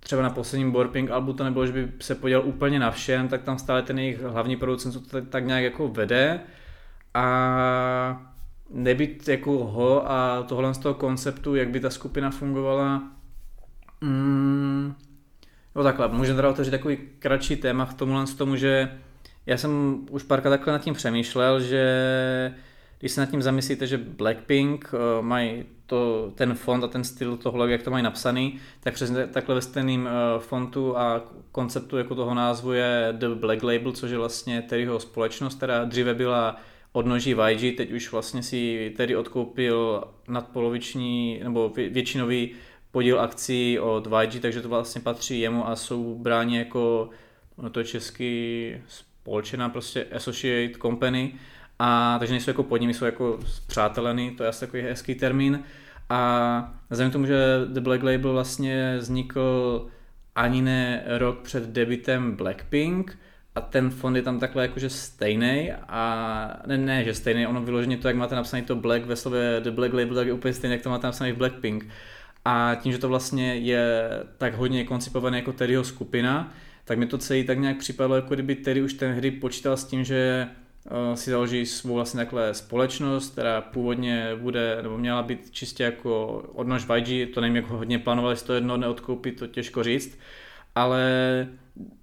třeba 0.00 0.22
na 0.22 0.30
posledním 0.30 0.72
Borping 0.72 1.10
albu 1.10 1.32
to 1.32 1.44
nebylo, 1.44 1.66
že 1.66 1.72
by 1.72 1.92
se 2.00 2.14
podělal 2.14 2.46
úplně 2.46 2.78
na 2.78 2.90
všem, 2.90 3.28
tak 3.28 3.42
tam 3.42 3.58
stále 3.58 3.82
ten 3.82 3.98
jejich 3.98 4.20
hlavní 4.20 4.56
producent 4.56 5.10
to 5.10 5.22
tak, 5.22 5.46
nějak 5.46 5.64
jako 5.64 5.88
vede. 5.88 6.40
A 7.14 8.32
nebyt 8.70 9.28
jako 9.28 9.64
ho 9.64 10.10
a 10.10 10.42
tohle 10.42 10.74
z 10.74 10.78
toho 10.78 10.94
konceptu, 10.94 11.54
jak 11.54 11.68
by 11.68 11.80
ta 11.80 11.90
skupina 11.90 12.30
fungovala, 12.30 13.02
mm, 14.00 14.94
no 15.74 15.82
takhle, 15.82 16.08
můžeme 16.08 16.36
teda 16.36 16.48
otevřít 16.48 16.70
takový 16.70 16.98
kratší 17.18 17.56
téma 17.56 17.86
k 17.86 17.94
tomu, 17.94 18.26
z 18.26 18.34
tomu, 18.34 18.56
že 18.56 18.98
já 19.46 19.56
jsem 19.56 20.00
už 20.10 20.22
párkrát 20.22 20.50
takhle 20.50 20.72
nad 20.72 20.82
tím 20.82 20.94
přemýšlel, 20.94 21.60
že 21.60 21.84
když 22.98 23.12
se 23.12 23.20
nad 23.20 23.30
tím 23.30 23.42
zamyslíte, 23.42 23.86
že 23.86 23.98
Blackpink 23.98 24.90
uh, 24.92 25.24
mají 25.24 25.64
to, 25.86 26.32
ten 26.34 26.54
font 26.54 26.84
a 26.84 26.88
ten 26.88 27.04
styl 27.04 27.36
toho, 27.36 27.66
jak 27.66 27.82
to 27.82 27.90
mají 27.90 28.04
napsaný, 28.04 28.58
tak 28.80 28.94
přesně 28.94 29.26
takhle 29.26 29.54
ve 29.54 29.62
stejným 29.62 30.02
uh, 30.02 30.42
fontu 30.42 30.98
a 30.98 31.22
konceptu 31.52 31.98
jako 31.98 32.14
toho 32.14 32.34
názvu 32.34 32.72
je 32.72 33.08
The 33.12 33.28
Black 33.28 33.62
Label, 33.62 33.92
což 33.92 34.10
je 34.10 34.18
vlastně 34.18 34.62
Terryho 34.62 35.00
společnost, 35.00 35.54
která 35.54 35.84
dříve 35.84 36.14
byla 36.14 36.56
odnoží 36.92 37.30
YG, 37.48 37.76
teď 37.76 37.92
už 37.92 38.12
vlastně 38.12 38.42
si 38.42 38.92
Terry 38.96 39.16
odkoupil 39.16 40.04
nadpoloviční 40.28 41.40
nebo 41.42 41.68
většinový 41.68 42.50
podíl 42.90 43.20
akcí 43.20 43.78
od 43.78 44.08
YG, 44.22 44.42
takže 44.42 44.62
to 44.62 44.68
vlastně 44.68 45.00
patří 45.00 45.40
jemu 45.40 45.68
a 45.68 45.76
jsou 45.76 46.14
bráni 46.14 46.58
jako, 46.58 47.10
no 47.58 47.70
to 47.70 47.80
je 47.80 47.84
český 47.84 48.72
společná 48.88 49.68
prostě 49.68 50.04
associate 50.04 50.78
company, 50.82 51.34
a 51.78 52.16
takže 52.18 52.32
nejsou 52.32 52.50
jako 52.50 52.62
pod 52.62 52.76
nimi, 52.76 52.94
jsou 52.94 53.04
jako 53.04 53.38
přáteleny, 53.66 54.30
to 54.30 54.42
je 54.42 54.48
asi 54.48 54.60
takový 54.60 54.82
hezký 54.82 55.14
termín. 55.14 55.60
A 56.08 56.74
vzhledem 56.90 57.10
k 57.10 57.12
tomu, 57.12 57.26
že 57.26 57.36
The 57.66 57.80
Black 57.80 58.02
Label 58.02 58.32
vlastně 58.32 58.96
vznikl 58.98 59.86
ani 60.34 60.62
ne 60.62 61.02
rok 61.06 61.38
před 61.38 61.64
debitem 61.64 62.36
Blackpink 62.36 63.18
a 63.54 63.60
ten 63.60 63.90
fond 63.90 64.16
je 64.16 64.22
tam 64.22 64.38
takhle 64.38 64.62
jakože 64.62 64.90
stejný 64.90 65.72
a 65.88 66.62
ne, 66.66 66.78
ne, 66.78 67.04
že 67.04 67.14
stejný, 67.14 67.46
ono 67.46 67.62
vyloženě 67.62 67.96
to, 67.96 68.08
jak 68.08 68.16
máte 68.16 68.34
napsané 68.34 68.62
to 68.62 68.76
Black 68.76 69.06
ve 69.06 69.16
slově 69.16 69.60
The 69.60 69.70
Black 69.70 69.92
Label, 69.92 70.14
tak 70.14 70.26
je 70.26 70.32
úplně 70.32 70.54
stejné, 70.54 70.74
jak 70.74 70.82
to 70.82 70.90
máte 70.90 71.06
napsané 71.06 71.32
v 71.32 71.36
Blackpink. 71.36 71.88
A 72.44 72.74
tím, 72.74 72.92
že 72.92 72.98
to 72.98 73.08
vlastně 73.08 73.56
je 73.56 74.10
tak 74.38 74.54
hodně 74.54 74.84
koncipované 74.84 75.36
jako 75.36 75.52
Terryho 75.52 75.84
skupina, 75.84 76.52
tak 76.84 76.98
mi 76.98 77.06
to 77.06 77.18
celý 77.18 77.44
tak 77.44 77.58
nějak 77.58 77.76
připadlo, 77.76 78.16
jako 78.16 78.34
kdyby 78.34 78.54
Terry 78.54 78.82
už 78.82 78.94
ten 78.94 79.12
hry 79.12 79.30
počítal 79.30 79.76
s 79.76 79.84
tím, 79.84 80.04
že 80.04 80.48
si 81.14 81.30
založí 81.30 81.66
svou 81.66 81.94
vlastně 81.94 82.18
takhle 82.18 82.54
společnost, 82.54 83.32
která 83.32 83.60
původně 83.60 84.30
bude, 84.36 84.78
nebo 84.82 84.98
měla 84.98 85.22
být 85.22 85.50
čistě 85.50 85.84
jako 85.84 86.26
odnož 86.54 86.86
YG, 86.94 87.34
to 87.34 87.40
nevím, 87.40 87.56
jak 87.56 87.66
hodně 87.66 87.98
plánovali, 87.98 88.36
to 88.36 88.54
jedno 88.54 88.76
neodkoupit, 88.76 89.38
to 89.38 89.46
těžko 89.46 89.82
říct, 89.82 90.18
ale 90.74 91.02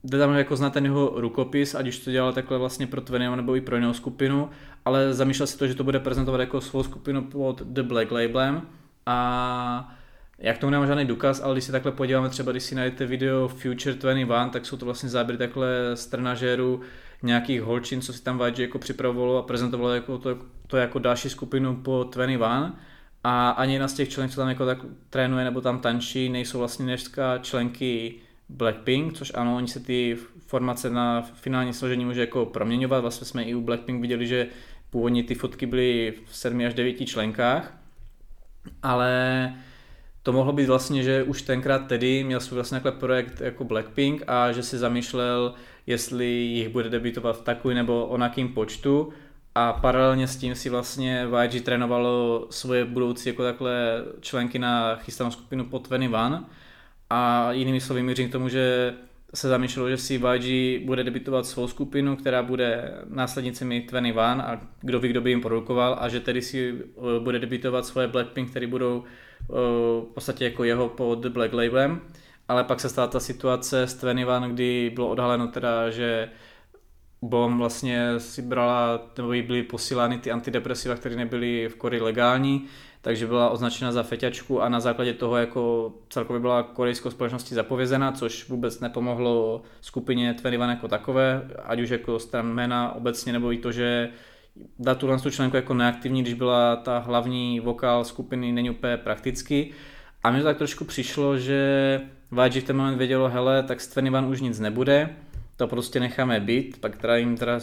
jde 0.03 0.17
tam 0.17 0.33
jako 0.33 0.55
znát 0.55 0.73
ten 0.73 0.85
jeho 0.85 1.13
rukopis, 1.15 1.75
ať 1.75 1.87
už 1.87 1.97
to 1.97 2.11
dělal 2.11 2.33
takhle 2.33 2.57
vlastně 2.57 2.87
pro 2.87 3.01
Tvenio 3.01 3.35
nebo 3.35 3.55
i 3.55 3.61
pro 3.61 3.75
jinou 3.75 3.93
skupinu, 3.93 4.49
ale 4.85 5.13
zamýšlel 5.13 5.47
si 5.47 5.57
to, 5.57 5.67
že 5.67 5.75
to 5.75 5.83
bude 5.83 5.99
prezentovat 5.99 6.39
jako 6.39 6.61
svou 6.61 6.83
skupinu 6.83 7.23
pod 7.23 7.61
The 7.61 7.83
Black 7.83 8.11
Labelem 8.11 8.61
a 9.05 9.97
jak 10.39 10.57
tomu 10.57 10.71
nemám 10.71 10.87
žádný 10.87 11.05
důkaz, 11.05 11.41
ale 11.41 11.55
když 11.55 11.63
si 11.63 11.71
takhle 11.71 11.91
podíváme 11.91 12.29
třeba, 12.29 12.51
když 12.51 12.63
si 12.63 12.75
najdete 12.75 13.05
video 13.05 13.47
Future 13.47 13.95
21, 13.95 14.49
tak 14.49 14.65
jsou 14.65 14.77
to 14.77 14.85
vlastně 14.85 15.09
záběry 15.09 15.37
takhle 15.37 15.67
z 15.93 16.05
trenažéru 16.05 16.81
nějakých 17.23 17.61
holčin, 17.61 18.01
co 18.01 18.13
si 18.13 18.23
tam 18.23 18.41
YG 18.47 18.59
jako 18.59 18.79
připravovalo 18.79 19.37
a 19.37 19.41
prezentovalo 19.41 19.93
jako 19.93 20.17
to, 20.17 20.37
to 20.67 20.77
jako 20.77 20.99
další 20.99 21.29
skupinu 21.29 21.75
po 21.75 22.09
21 22.11 22.79
a 23.23 23.49
ani 23.49 23.73
jedna 23.73 23.87
z 23.87 23.93
těch 23.93 24.09
členů, 24.09 24.29
co 24.29 24.35
tam 24.35 24.49
jako 24.49 24.65
tak 24.65 24.77
trénuje 25.09 25.43
nebo 25.43 25.61
tam 25.61 25.79
tančí, 25.79 26.29
nejsou 26.29 26.59
vlastně 26.59 26.85
dneska 26.85 27.37
členky 27.37 28.15
Blackpink, 28.49 29.13
což 29.13 29.31
ano, 29.35 29.55
oni 29.55 29.67
se 29.67 29.79
ty 29.79 30.17
formace 30.47 30.89
na 30.89 31.21
finální 31.21 31.73
složení 31.73 32.05
může 32.05 32.21
jako 32.21 32.45
proměňovat, 32.45 33.01
vlastně 33.01 33.25
jsme 33.25 33.43
i 33.43 33.55
u 33.55 33.61
Blackpink 33.61 34.01
viděli, 34.01 34.27
že 34.27 34.47
původně 34.89 35.23
ty 35.23 35.35
fotky 35.35 35.65
byly 35.65 36.13
v 36.25 36.35
7 36.35 36.65
až 36.65 36.73
9 36.73 37.05
členkách, 37.05 37.77
ale 38.83 39.53
to 40.23 40.33
mohlo 40.33 40.53
být 40.53 40.65
vlastně, 40.65 41.03
že 41.03 41.23
už 41.23 41.41
tenkrát 41.41 41.87
tedy 41.87 42.23
měl 42.23 42.39
svůj 42.39 42.55
vlastně 42.55 42.81
projekt 42.99 43.41
jako 43.41 43.63
Blackpink 43.63 44.23
a 44.27 44.51
že 44.51 44.63
si 44.63 44.77
zamýšlel, 44.77 45.53
jestli 45.87 46.25
jich 46.25 46.69
bude 46.69 46.89
debitovat 46.89 47.37
v 47.37 47.43
takový 47.43 47.75
nebo 47.75 48.05
onakým 48.05 48.49
počtu 48.49 49.13
a 49.55 49.73
paralelně 49.73 50.27
s 50.27 50.37
tím 50.37 50.55
si 50.55 50.69
vlastně 50.69 51.27
YG 51.43 51.63
trénovalo 51.63 52.47
svoje 52.49 52.85
budoucí 52.85 53.29
jako 53.29 53.43
takhle 53.43 54.03
členky 54.21 54.59
na 54.59 54.95
chystanou 54.95 55.31
skupinu 55.31 55.65
pod 55.65 55.89
21 55.89 56.49
a 57.09 57.51
jinými 57.51 57.81
slovy 57.81 58.03
mířím 58.03 58.29
k 58.29 58.31
tomu, 58.31 58.49
že 58.49 58.93
se 59.33 59.47
zamýšlelo, 59.47 59.89
že 59.89 59.97
si 59.97 60.21
YG 60.35 60.79
bude 60.85 61.03
debitovat 61.03 61.45
svou 61.45 61.67
skupinu, 61.67 62.15
která 62.15 62.43
bude 62.43 62.93
následnicemi 63.09 63.87
21 63.91 64.43
a 64.43 64.61
kdo 64.81 64.99
ví, 64.99 65.09
kdo 65.09 65.21
by 65.21 65.29
jim 65.29 65.41
produkoval 65.41 65.97
a 65.99 66.09
že 66.09 66.19
tedy 66.19 66.41
si 66.41 66.73
eh, 66.77 67.19
bude 67.19 67.39
debitovat 67.39 67.85
svoje 67.85 68.07
Blackpink, 68.07 68.49
které 68.49 68.67
budou 68.67 69.03
eh, 69.03 69.53
v 70.01 70.13
podstatě 70.13 70.43
jako 70.43 70.63
jeho 70.63 70.89
pod 70.89 71.25
Black 71.25 71.53
Labelem. 71.53 72.01
Ale 72.53 72.63
pak 72.63 72.79
se 72.79 72.89
stala 72.89 73.07
ta 73.07 73.19
situace 73.19 73.81
s 73.81 73.93
21, 73.93 74.47
kdy 74.47 74.91
bylo 74.95 75.09
odhaleno 75.09 75.47
teda, 75.47 75.89
že 75.89 76.29
Bom 77.21 77.57
vlastně 77.57 78.19
si 78.19 78.41
brala, 78.41 79.09
nebo 79.17 79.33
jí 79.33 79.41
byly 79.41 79.63
posílány 79.63 80.17
ty 80.17 80.31
antidepresiva, 80.31 80.95
které 80.95 81.15
nebyly 81.15 81.69
v 81.69 81.75
Koreji 81.75 82.01
legální, 82.01 82.65
takže 83.01 83.27
byla 83.27 83.49
označena 83.49 83.91
za 83.91 84.03
feťačku 84.03 84.61
a 84.61 84.69
na 84.69 84.79
základě 84.79 85.13
toho 85.13 85.37
jako 85.37 85.93
celkově 86.09 86.39
byla 86.39 86.63
korejskou 86.63 87.09
společností 87.09 87.55
zapovězena, 87.55 88.11
což 88.11 88.49
vůbec 88.49 88.79
nepomohlo 88.79 89.61
skupině 89.81 90.33
21 90.33 90.69
jako 90.69 90.87
takové, 90.87 91.47
ať 91.63 91.79
už 91.79 91.89
jako 91.89 92.19
stran 92.19 92.53
jména 92.53 92.95
obecně, 92.95 93.33
nebo 93.33 93.51
i 93.53 93.57
to, 93.57 93.71
že 93.71 94.09
dát 94.79 94.97
tuhle 94.97 95.19
tu 95.19 95.29
členku 95.29 95.55
jako 95.55 95.73
neaktivní, 95.73 96.21
když 96.21 96.33
byla 96.33 96.75
ta 96.75 96.97
hlavní 96.97 97.59
vokál 97.59 98.03
skupiny, 98.03 98.51
není 98.51 98.69
úplně 98.69 98.97
prakticky. 98.97 99.73
A 100.23 100.31
mi 100.31 100.39
to 100.39 100.45
tak 100.45 100.57
trošku 100.57 100.85
přišlo, 100.85 101.37
že 101.37 102.01
YG 102.45 102.63
v 102.63 102.63
ten 102.63 102.77
moment 102.77 102.97
vědělo, 102.97 103.29
hele, 103.29 103.63
tak 103.63 103.81
s 103.81 103.93
21 103.93 104.27
už 104.27 104.41
nic 104.41 104.59
nebude, 104.59 105.09
to 105.57 105.67
prostě 105.67 105.99
necháme 105.99 106.39
být, 106.39 106.81
pak 106.81 106.97
teda 106.97 107.17
jim 107.17 107.37
teda 107.37 107.59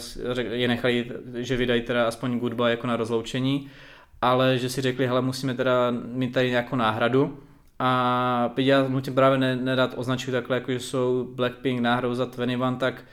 je 0.51 0.67
nechali, 0.67 1.11
že 1.35 1.57
vydají 1.57 1.81
teda 1.81 2.07
aspoň 2.07 2.39
goodbye 2.39 2.71
jako 2.71 2.87
na 2.87 2.97
rozloučení 2.97 3.69
ale 4.21 4.57
že 4.57 4.69
si 4.69 4.81
řekli, 4.81 5.07
hele, 5.07 5.21
musíme 5.21 5.53
teda 5.53 5.91
mít 5.91 6.31
tady 6.31 6.49
nějakou 6.49 6.75
náhradu. 6.75 7.37
A 7.79 8.53
já 8.57 8.87
nutím 8.87 9.15
právě 9.15 9.55
nedat 9.55 9.93
označit 9.97 10.31
takhle, 10.31 10.57
jako 10.57 10.71
že 10.71 10.79
jsou 10.79 11.27
Blackpink 11.35 11.81
náhradou 11.81 12.13
za 12.13 12.25
21, 12.25 12.75
tak 12.75 13.05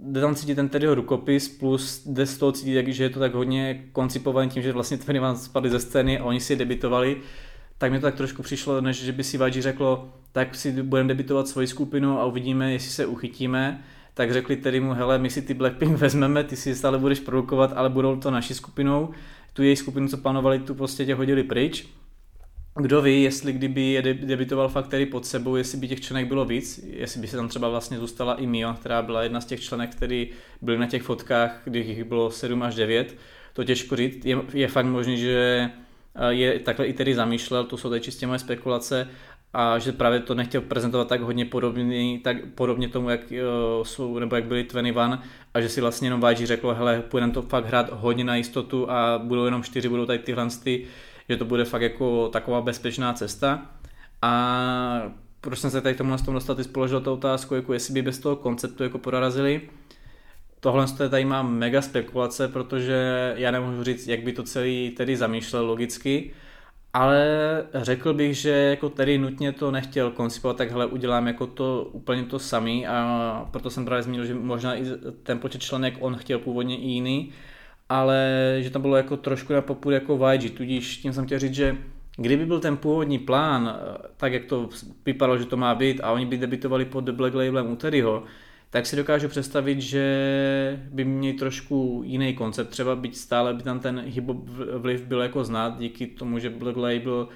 jde 0.00 0.20
tam 0.20 0.34
cítit 0.34 0.54
ten 0.54 0.68
tedy 0.68 0.86
rukopis, 0.86 1.48
plus 1.48 2.06
jde 2.06 2.26
z 2.26 2.38
toho 2.38 2.52
cítit, 2.52 2.88
že 2.88 3.04
je 3.04 3.10
to 3.10 3.20
tak 3.20 3.34
hodně 3.34 3.84
koncipovaný 3.92 4.50
tím, 4.50 4.62
že 4.62 4.72
vlastně 4.72 4.96
21 4.96 5.34
spadli 5.34 5.70
ze 5.70 5.80
scény 5.80 6.18
a 6.18 6.24
oni 6.24 6.40
si 6.40 6.56
debitovali, 6.56 7.16
tak 7.84 7.92
mi 7.92 7.98
to 7.98 8.06
tak 8.06 8.14
trošku 8.14 8.42
přišlo, 8.42 8.80
než 8.80 9.02
že 9.02 9.12
by 9.12 9.24
si 9.24 9.36
YG 9.36 9.62
řeklo, 9.62 10.12
tak 10.32 10.54
si 10.54 10.82
budeme 10.82 11.08
debitovat 11.08 11.48
svoji 11.48 11.66
skupinu 11.66 12.20
a 12.20 12.24
uvidíme, 12.24 12.72
jestli 12.72 12.90
se 12.90 13.06
uchytíme, 13.06 13.84
tak 14.14 14.32
řekli 14.32 14.56
tedy 14.56 14.80
mu, 14.80 14.92
hele, 14.92 15.18
my 15.18 15.30
si 15.30 15.42
ty 15.42 15.54
Blackpink 15.54 15.98
vezmeme, 15.98 16.44
ty 16.44 16.56
si 16.56 16.74
stále 16.74 16.98
budeš 16.98 17.20
produkovat, 17.20 17.72
ale 17.76 17.90
budou 17.90 18.16
to 18.16 18.30
naší 18.30 18.54
skupinou 18.54 19.08
tu 19.52 19.62
její 19.62 19.76
skupinu, 19.76 20.08
co 20.08 20.16
plánovali, 20.16 20.58
tu 20.58 20.74
prostě 20.74 21.06
tě 21.06 21.14
hodili 21.14 21.42
pryč. 21.42 21.86
Kdo 22.80 23.02
ví, 23.02 23.22
jestli 23.22 23.52
kdyby 23.52 23.82
je 23.82 24.02
debitoval 24.02 24.68
fakt 24.68 24.88
tedy 24.88 25.06
pod 25.06 25.26
sebou, 25.26 25.56
jestli 25.56 25.78
by 25.78 25.88
těch 25.88 26.00
členek 26.00 26.28
bylo 26.28 26.44
víc, 26.44 26.84
jestli 26.86 27.20
by 27.20 27.26
se 27.26 27.36
tam 27.36 27.48
třeba 27.48 27.68
vlastně 27.68 27.98
zůstala 27.98 28.34
i 28.34 28.46
Mio, 28.46 28.74
která 28.74 29.02
byla 29.02 29.22
jedna 29.22 29.40
z 29.40 29.46
těch 29.46 29.60
členek, 29.60 29.90
který 29.90 30.30
byly 30.62 30.78
na 30.78 30.86
těch 30.86 31.02
fotkách, 31.02 31.60
kdy 31.64 31.78
jich 31.78 32.04
bylo 32.04 32.30
7 32.30 32.62
až 32.62 32.74
9. 32.74 33.16
To 33.52 33.64
těžko 33.64 33.96
říct, 33.96 34.24
je, 34.24 34.38
je 34.54 34.68
fakt 34.68 34.86
možný, 34.86 35.18
že 35.18 35.70
je 36.28 36.58
takhle 36.60 36.86
i 36.86 36.92
tedy 36.92 37.14
zamýšlel, 37.14 37.64
to 37.64 37.76
jsou 37.76 37.88
tady 37.88 38.00
čistě 38.00 38.26
moje 38.26 38.38
spekulace, 38.38 39.08
a 39.54 39.78
že 39.78 39.92
právě 39.92 40.20
to 40.20 40.34
nechtěl 40.34 40.60
prezentovat 40.60 41.08
tak 41.08 41.20
hodně 41.20 41.44
podobně, 41.44 42.20
tak 42.20 42.36
podobně 42.54 42.88
tomu, 42.88 43.10
jak 43.10 43.20
uh, 43.20 43.84
jsou, 43.84 44.18
nebo 44.18 44.36
jak 44.36 44.44
byli 44.44 44.62
21 44.62 45.22
a 45.54 45.60
že 45.60 45.68
si 45.68 45.80
vlastně 45.80 46.06
jenom 46.06 46.20
váží 46.20 46.46
řekl, 46.46 46.74
hele, 46.74 47.02
půjdeme 47.08 47.32
to 47.32 47.42
fakt 47.42 47.66
hrát 47.66 47.90
hodně 47.92 48.24
na 48.24 48.36
jistotu 48.36 48.90
a 48.90 49.18
budou 49.18 49.44
jenom 49.44 49.62
čtyři, 49.62 49.88
budou 49.88 50.06
tady 50.06 50.18
tyhle 50.18 50.48
ty, 50.64 50.86
že 51.28 51.36
to 51.36 51.44
bude 51.44 51.64
fakt 51.64 51.82
jako 51.82 52.28
taková 52.28 52.60
bezpečná 52.60 53.12
cesta. 53.12 53.66
A 54.22 55.12
proč 55.40 55.58
jsem 55.58 55.70
se 55.70 55.80
tady 55.80 55.94
k 55.94 55.98
tomu 55.98 56.16
tom 56.16 56.34
dostal, 56.34 56.56
ty 56.56 56.62
položil 56.62 57.00
tu 57.00 57.12
otázku, 57.12 57.54
jako 57.54 57.72
jestli 57.72 57.94
by 57.94 58.02
bez 58.02 58.18
toho 58.18 58.36
konceptu 58.36 58.82
jako 58.82 58.98
porazili. 58.98 59.60
Tohle 60.64 60.86
tady 61.08 61.24
mám 61.24 61.54
mega 61.54 61.82
spekulace, 61.82 62.48
protože 62.48 63.32
já 63.36 63.50
nemůžu 63.50 63.84
říct, 63.84 64.08
jak 64.08 64.22
by 64.22 64.32
to 64.32 64.42
celý 64.42 64.90
tedy 64.90 65.16
zamýšlel 65.16 65.66
logicky, 65.66 66.32
ale 66.92 67.26
řekl 67.74 68.14
bych, 68.14 68.36
že 68.36 68.50
jako 68.50 68.88
tady 68.88 69.18
nutně 69.18 69.52
to 69.52 69.70
nechtěl 69.70 70.10
koncipovat, 70.10 70.56
tak 70.56 70.70
hele, 70.70 70.86
udělám 70.86 71.26
jako 71.26 71.46
to 71.46 71.88
úplně 71.92 72.22
to 72.22 72.38
samý 72.38 72.86
a 72.86 73.48
proto 73.50 73.70
jsem 73.70 73.84
právě 73.84 74.02
zmínil, 74.02 74.26
že 74.26 74.34
možná 74.34 74.76
i 74.76 74.84
ten 75.22 75.38
počet 75.38 75.62
členek 75.62 75.94
on 76.00 76.16
chtěl 76.16 76.38
původně 76.38 76.76
i 76.76 76.86
jiný, 76.86 77.32
ale 77.88 78.28
že 78.60 78.70
tam 78.70 78.82
bylo 78.82 78.96
jako 78.96 79.16
trošku 79.16 79.52
na 79.52 79.60
popud 79.60 79.90
jako 79.90 80.30
YG, 80.32 80.56
tudíž 80.56 80.96
tím 80.96 81.12
jsem 81.12 81.26
chtěl 81.26 81.38
říct, 81.38 81.54
že 81.54 81.76
kdyby 82.16 82.46
byl 82.46 82.60
ten 82.60 82.76
původní 82.76 83.18
plán, 83.18 83.76
tak 84.16 84.32
jak 84.32 84.44
to 84.44 84.68
vypadalo, 85.06 85.38
že 85.38 85.46
to 85.46 85.56
má 85.56 85.74
být 85.74 86.00
a 86.00 86.12
oni 86.12 86.26
by 86.26 86.36
debitovali 86.36 86.84
pod 86.84 87.04
The 87.04 87.12
Black 87.12 87.34
Labelem 87.34 87.70
u 87.70 87.76
Terryho, 87.76 88.22
tak 88.74 88.86
si 88.86 88.96
dokážu 88.96 89.28
představit, 89.28 89.80
že 89.80 90.04
by 90.90 91.04
měli 91.04 91.34
trošku 91.34 92.02
jiný 92.04 92.34
koncept, 92.34 92.68
třeba 92.68 92.96
být 92.96 93.16
stále 93.16 93.54
by 93.54 93.62
tam 93.62 93.80
ten 93.80 94.02
hip 94.06 94.24
vliv 94.78 95.04
byl 95.04 95.20
jako 95.20 95.44
znát 95.44 95.78
díky 95.78 96.06
tomu, 96.06 96.38
že 96.38 96.50
Black 96.50 96.76
Label 96.76 97.28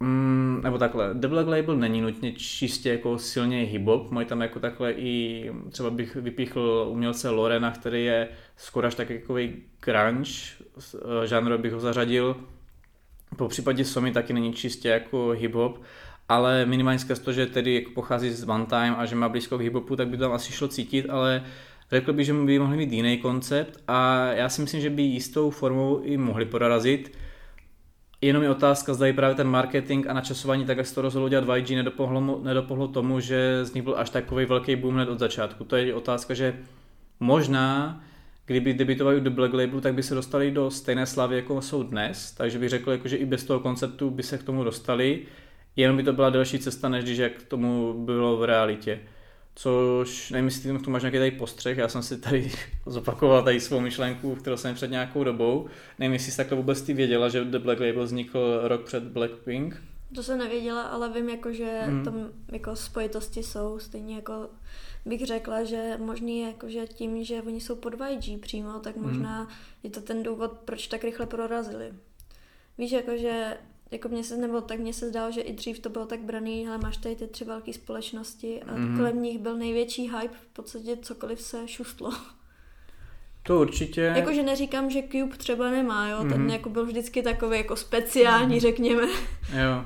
Mm, 0.00 0.60
nebo 0.64 0.78
takhle, 0.78 1.14
The 1.14 1.28
Black 1.28 1.46
Label 1.46 1.76
není 1.76 2.00
nutně 2.00 2.32
čistě 2.32 2.90
jako 2.90 3.18
silně 3.18 3.64
hip-hop, 3.64 4.10
mají 4.10 4.26
tam 4.26 4.40
jako 4.40 4.60
takhle 4.60 4.92
i, 4.92 5.50
třeba 5.70 5.90
bych 5.90 6.16
vypíchl 6.16 6.86
umělce 6.90 7.30
Lorena, 7.30 7.70
který 7.70 8.04
je 8.04 8.28
skoro 8.56 8.86
až 8.86 8.94
takový 8.94 9.62
grunge, 9.80 10.32
eh, 11.22 11.26
žánr 11.26 11.56
bych 11.58 11.72
ho 11.72 11.80
zařadil, 11.80 12.36
po 13.36 13.48
případě 13.48 13.84
Somi 13.84 14.12
taky 14.12 14.32
není 14.32 14.52
čistě 14.52 14.88
jako 14.88 15.28
hip-hop, 15.28 15.74
ale 16.28 16.66
minimálně 16.66 16.98
skrz 16.98 17.18
to, 17.18 17.32
že 17.32 17.46
tedy 17.46 17.74
jako 17.74 17.90
pochází 17.94 18.30
z 18.30 18.48
One 18.48 18.66
Time 18.66 18.94
a 18.98 19.06
že 19.06 19.16
má 19.16 19.28
blízko 19.28 19.58
k 19.58 19.60
hiphopu, 19.60 19.96
tak 19.96 20.08
by 20.08 20.16
to 20.16 20.22
tam 20.22 20.32
asi 20.32 20.52
šlo 20.52 20.68
cítit, 20.68 21.06
ale 21.10 21.44
řekl 21.90 22.12
bych, 22.12 22.26
že 22.26 22.32
by 22.32 22.58
mohli 22.58 22.76
mít 22.76 22.92
jiný 22.92 23.18
koncept 23.18 23.82
a 23.88 24.26
já 24.32 24.48
si 24.48 24.60
myslím, 24.60 24.80
že 24.80 24.90
by 24.90 25.02
jistou 25.02 25.50
formou 25.50 26.00
i 26.02 26.16
mohli 26.16 26.44
porazit. 26.44 27.18
Jenom 28.20 28.42
je 28.42 28.50
otázka, 28.50 28.94
zda 28.94 29.12
právě 29.12 29.34
ten 29.34 29.48
marketing 29.48 30.06
a 30.06 30.12
načasování, 30.12 30.64
tak 30.64 30.76
jak 30.76 30.86
se 30.86 30.94
to 30.94 31.02
rozhodlo 31.02 31.28
dělat 31.28 31.56
YG, 31.56 31.70
nedopohlo, 31.70 32.40
nedopohlo 32.42 32.88
tomu, 32.88 33.20
že 33.20 33.64
z 33.64 33.74
nich 33.74 33.84
byl 33.84 33.94
až 33.98 34.10
takový 34.10 34.44
velký 34.44 34.76
boom 34.76 34.94
hned 34.94 35.08
od 35.08 35.18
začátku. 35.18 35.64
To 35.64 35.76
je 35.76 35.94
otázka, 35.94 36.34
že 36.34 36.54
možná, 37.20 38.00
kdyby 38.46 38.74
debitovali 38.74 39.20
do 39.20 39.30
Black 39.30 39.54
Labelu, 39.54 39.80
tak 39.80 39.94
by 39.94 40.02
se 40.02 40.14
dostali 40.14 40.50
do 40.50 40.70
stejné 40.70 41.06
slavy, 41.06 41.36
jako 41.36 41.62
jsou 41.62 41.82
dnes, 41.82 42.32
takže 42.32 42.58
bych 42.58 42.68
řekl, 42.68 42.90
jako, 42.90 43.08
že 43.08 43.16
i 43.16 43.26
bez 43.26 43.44
toho 43.44 43.60
konceptu 43.60 44.10
by 44.10 44.22
se 44.22 44.38
k 44.38 44.42
tomu 44.42 44.64
dostali 44.64 45.22
jenom 45.76 45.96
by 45.96 46.02
to 46.02 46.12
byla 46.12 46.30
delší 46.30 46.58
cesta, 46.58 46.88
než 46.88 47.04
když 47.04 47.18
jak 47.18 47.42
tomu 47.42 48.04
bylo 48.04 48.36
v 48.36 48.44
realitě. 48.44 49.00
Což 49.56 50.30
nevím, 50.30 50.44
jestli 50.44 50.78
tu 50.78 50.90
máš 50.90 51.02
nějaký 51.02 51.18
tady 51.18 51.30
postřeh, 51.30 51.78
já 51.78 51.88
jsem 51.88 52.02
si 52.02 52.18
tady 52.18 52.52
zopakoval 52.86 53.42
tady 53.42 53.60
svou 53.60 53.80
myšlenku, 53.80 54.34
kterou 54.34 54.56
jsem 54.56 54.74
před 54.74 54.90
nějakou 54.90 55.24
dobou. 55.24 55.68
Nevím, 55.98 56.12
jestli 56.12 56.30
jsi 56.30 56.36
takhle 56.36 56.56
vůbec 56.56 56.82
ty 56.82 56.94
věděla, 56.94 57.28
že 57.28 57.44
The 57.44 57.58
Black 57.58 57.80
Label 57.80 58.04
vznikl 58.04 58.60
rok 58.62 58.84
před 58.84 59.02
Blackpink. 59.02 59.82
To 60.14 60.22
jsem 60.22 60.38
nevěděla, 60.38 60.82
ale 60.82 61.12
vím, 61.12 61.28
jako, 61.28 61.52
že 61.52 61.82
mm. 61.86 62.04
tam 62.04 62.28
jako 62.52 62.76
spojitosti 62.76 63.42
jsou, 63.42 63.78
stejně 63.78 64.14
jako 64.14 64.48
bych 65.04 65.26
řekla, 65.26 65.64
že 65.64 65.98
možný 65.98 66.38
je, 66.38 66.46
jako, 66.46 66.68
že 66.68 66.86
tím, 66.86 67.24
že 67.24 67.42
oni 67.42 67.60
jsou 67.60 67.76
pod 67.76 67.94
YG 68.10 68.40
přímo, 68.40 68.78
tak 68.78 68.96
mhm. 68.96 69.06
možná 69.06 69.42
mm. 69.42 69.48
je 69.82 69.90
to 69.90 70.00
ten 70.00 70.22
důvod, 70.22 70.52
proč 70.64 70.86
tak 70.86 71.04
rychle 71.04 71.26
prorazili. 71.26 71.92
Víš, 72.78 72.92
jako, 72.92 73.16
že 73.16 73.56
jako 73.90 74.08
mě 74.08 74.24
se, 74.24 74.36
nebo 74.36 74.60
tak 74.60 74.78
mně 74.78 74.92
se 74.92 75.08
zdálo, 75.08 75.32
že 75.32 75.40
i 75.40 75.52
dřív 75.52 75.78
to 75.78 75.88
bylo 75.88 76.06
tak 76.06 76.20
braný, 76.20 76.68
ale 76.68 76.78
máš 76.78 76.96
tady 76.96 77.16
ty 77.16 77.26
tři 77.26 77.44
velké 77.44 77.72
společnosti 77.72 78.62
a 78.62 78.74
mm. 78.74 78.96
kolem 78.96 79.22
nich 79.22 79.38
byl 79.38 79.56
největší 79.56 80.02
hype, 80.02 80.34
v 80.34 80.46
podstatě 80.52 80.96
cokoliv 80.96 81.40
se 81.40 81.68
šustlo. 81.68 82.12
To 83.42 83.60
určitě. 83.60 84.00
Jakože 84.00 84.42
neříkám, 84.42 84.90
že 84.90 85.02
Cube 85.12 85.36
třeba 85.36 85.70
nemá, 85.70 86.08
jo, 86.08 86.22
mm. 86.22 86.30
ten 86.30 86.40
mhm. 86.40 86.50
jako 86.50 86.68
byl 86.68 86.86
vždycky 86.86 87.22
takový 87.22 87.56
jako 87.56 87.76
speciální, 87.76 88.54
mm. 88.54 88.60
řekněme. 88.60 89.02
Jo. 89.64 89.84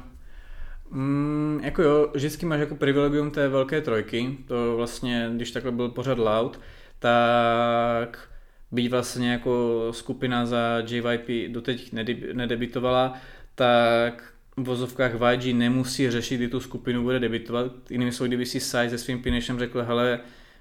Mm, 0.90 1.60
jako 1.62 1.82
jo, 1.82 2.10
vždycky 2.14 2.46
máš 2.46 2.60
jako 2.60 2.74
privilegium 2.74 3.30
té 3.30 3.48
velké 3.48 3.80
trojky, 3.80 4.38
to 4.46 4.76
vlastně, 4.76 5.30
když 5.34 5.50
takhle 5.50 5.72
byl 5.72 5.88
pořád 5.88 6.18
loud, 6.18 6.60
tak 6.98 8.28
být 8.72 8.88
vlastně 8.88 9.32
jako 9.32 9.86
skupina 9.90 10.46
za 10.46 10.82
JYP 10.86 11.52
doteď 11.52 11.92
nedebitovala, 12.32 13.14
tak 13.58 14.32
v 14.56 14.62
vozovkách 14.62 15.12
YG 15.32 15.54
nemusí 15.54 16.10
řešit, 16.10 16.36
kdy 16.36 16.48
tu 16.48 16.60
skupinu 16.60 17.02
bude 17.02 17.20
debitovat. 17.20 17.72
Jinými 17.90 18.12
slovy, 18.12 18.28
kdyby 18.28 18.46
si 18.46 18.60
Sai 18.60 18.90
se 18.90 18.98
svým 18.98 19.22
finishem 19.22 19.58
řekl, 19.58 19.82
hele, 19.82 20.20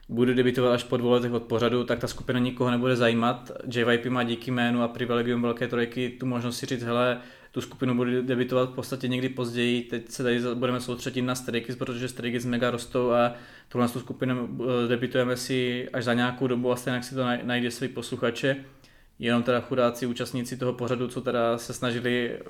bude 0.10 0.34
debitovat 0.34 0.74
až 0.74 0.84
po 0.84 0.98
dvou 0.98 1.10
letech 1.10 1.32
od 1.32 1.44
pořadu, 1.44 1.84
tak 1.84 2.00
ta 2.00 2.08
skupina 2.08 2.40
nikoho 2.40 2.72
nebude 2.72 2.96
zajímat. 2.96 3.52
JYP 3.76 4.06
má 4.06 4.24
díky 4.24 4.52
jménu 4.52 4.82
a 4.82 4.88
privilegium 4.88 5.42
velké 5.42 5.68
trojky 5.68 6.10
tu 6.10 6.26
možnost 6.26 6.58
si 6.58 6.66
říct, 6.66 6.84
hele, 6.84 7.22
tu 7.52 7.62
skupinu 7.62 7.96
bude 7.96 8.22
debitovat 8.22 8.70
v 8.70 8.76
podstatě 8.76 9.08
někdy 9.08 9.30
později. 9.30 9.82
Teď 9.82 10.10
se 10.10 10.24
tady 10.24 10.40
budeme 10.54 10.82
soustředit 10.82 11.22
na 11.22 11.36
Stray 11.36 11.66
protože 11.78 12.08
Stray 12.08 12.40
mega 12.46 12.72
rostou 12.72 13.12
a 13.12 13.34
tuhle 13.70 13.90
tu 13.90 14.00
skupinu 14.00 14.50
eh, 14.62 14.88
debitujeme 14.88 15.38
si 15.38 15.90
až 15.94 16.04
za 16.04 16.14
nějakou 16.14 16.48
dobu 16.48 16.72
a 16.72 16.76
stejně 16.76 17.04
si 17.04 17.16
to 17.16 17.26
najde 17.44 17.72
své 17.72 17.88
posluchače. 17.88 18.56
Jenom 19.20 19.44
teda 19.44 19.62
chudáci 19.62 20.06
účastníci 20.06 20.58
toho 20.58 20.74
pořadu, 20.74 21.08
co 21.08 21.22
teda 21.22 21.58
se 21.58 21.74
snažili 21.74 22.32
eh, 22.32 22.42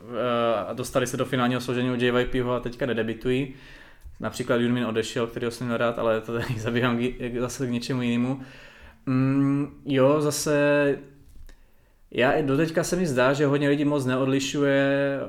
a 0.68 0.74
dostali 0.74 1.07
se 1.07 1.18
do 1.18 1.26
finálního 1.26 1.61
složení 1.61 1.91
od 1.91 2.01
JYP 2.01 2.36
a 2.55 2.59
teďka 2.59 2.86
nedebitují. 2.86 3.53
Například 4.20 4.55
Junmin 4.55 4.86
odešel, 4.86 5.28
který 5.28 5.45
ho 5.45 5.51
jsem 5.51 5.72
rád, 5.72 5.99
ale 5.99 6.22
to 6.22 6.34
tady 6.34 6.45
zabývám 6.59 6.99
zase 7.39 7.68
k 7.68 7.70
něčemu 7.70 8.01
jinému. 8.01 8.41
Mm, 9.05 9.82
jo, 9.86 10.22
zase 10.22 10.97
já 12.11 12.41
do 12.41 12.57
teďka 12.57 12.84
se 12.84 12.95
mi 12.95 13.07
zdá, 13.07 13.34
že 13.34 13.45
hodně 13.45 13.70
lidí 13.70 13.86
moc 13.86 14.05
neodlišuje 14.05 15.20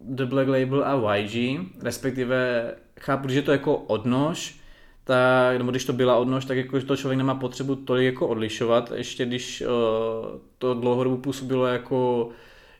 The 0.00 0.24
Black 0.24 0.48
Label 0.48 0.84
a 0.84 1.14
YG, 1.16 1.60
respektive 1.82 2.70
chápu, 3.00 3.28
že 3.28 3.42
to 3.42 3.52
jako 3.52 3.76
odnož, 3.76 4.61
tak, 5.04 5.58
nebo 5.58 5.70
když 5.70 5.84
to 5.84 5.92
byla 5.92 6.16
odnož, 6.16 6.44
tak 6.44 6.56
jako, 6.56 6.80
to 6.80 6.96
člověk 6.96 7.18
nemá 7.18 7.34
potřebu 7.34 7.76
tolik 7.76 8.04
jako 8.04 8.28
odlišovat, 8.28 8.92
ještě 8.94 9.26
když 9.26 9.60
uh, 9.60 9.68
to 10.58 10.74
dlouhodobu 10.74 11.16
působilo 11.16 11.66
jako, 11.66 12.28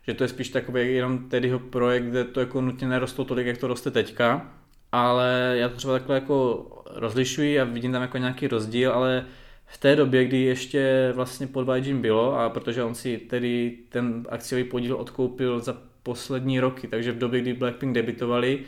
že 0.07 0.15
to 0.15 0.25
je 0.25 0.29
spíš 0.29 0.49
takový 0.49 0.95
jenom 0.95 1.29
tedyho 1.29 1.59
projekt, 1.59 2.05
kde 2.05 2.25
to 2.25 2.41
jako 2.41 2.61
nutně 2.61 2.89
nerostlo 2.89 3.25
tolik, 3.25 3.47
jak 3.47 3.59
to 3.59 3.67
roste 3.67 3.91
teďka, 3.91 4.53
ale 4.93 5.55
já 5.57 5.69
to 5.69 5.77
třeba 5.77 5.93
takhle 5.93 6.15
jako 6.15 6.67
rozlišuji 6.95 7.61
a 7.61 7.65
vidím 7.65 7.93
tam 7.93 8.03
jako 8.03 8.19
nějaký 8.19 8.49
rozdíl, 8.49 8.93
ale 8.93 9.27
v 9.67 9.79
té 9.79 9.97
době, 9.97 10.25
kdy 10.25 10.41
ještě 10.41 11.13
vlastně 11.15 11.47
pod 11.47 11.69
YG 11.77 11.95
bylo 11.97 12.39
a 12.39 12.51
protože 12.51 12.83
on 12.83 12.95
si 12.95 13.19
tedy 13.19 13.79
ten 13.89 14.27
akciový 14.29 14.65
podíl 14.65 14.97
odkoupil 14.97 15.61
za 15.61 15.77
poslední 16.03 16.61
roky, 16.61 16.89
takže 16.89 17.13
v 17.13 17.19
době, 17.19 17.41
kdy 17.41 17.53
Blackpink 17.55 17.95
debitovali, 17.95 18.61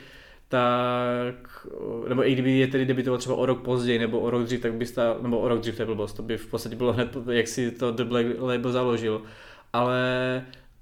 tak, 0.54 1.66
nebo 2.08 2.28
i 2.28 2.32
kdyby 2.32 2.58
je 2.58 2.66
tedy 2.66 2.86
debitoval 2.86 3.18
třeba 3.18 3.36
o 3.36 3.46
rok 3.46 3.62
později 3.62 3.98
nebo 3.98 4.20
o 4.20 4.30
rok 4.30 4.42
dřív, 4.42 4.60
tak 4.60 4.74
by 4.74 4.86
stál, 4.86 5.18
nebo 5.22 5.38
o 5.38 5.48
rok 5.48 5.60
dřív 5.60 5.76
to 5.76 5.82
je 5.82 5.86
blbost, 5.86 6.12
to 6.12 6.22
by 6.22 6.36
v 6.36 6.46
podstatě 6.46 6.76
bylo 6.76 6.92
hned, 6.92 7.16
jak 7.30 7.48
si 7.48 7.70
to 7.70 7.90
The 7.90 8.04
Black 8.04 8.26
Label 8.38 8.72
založil, 8.72 9.22
ale 9.72 10.02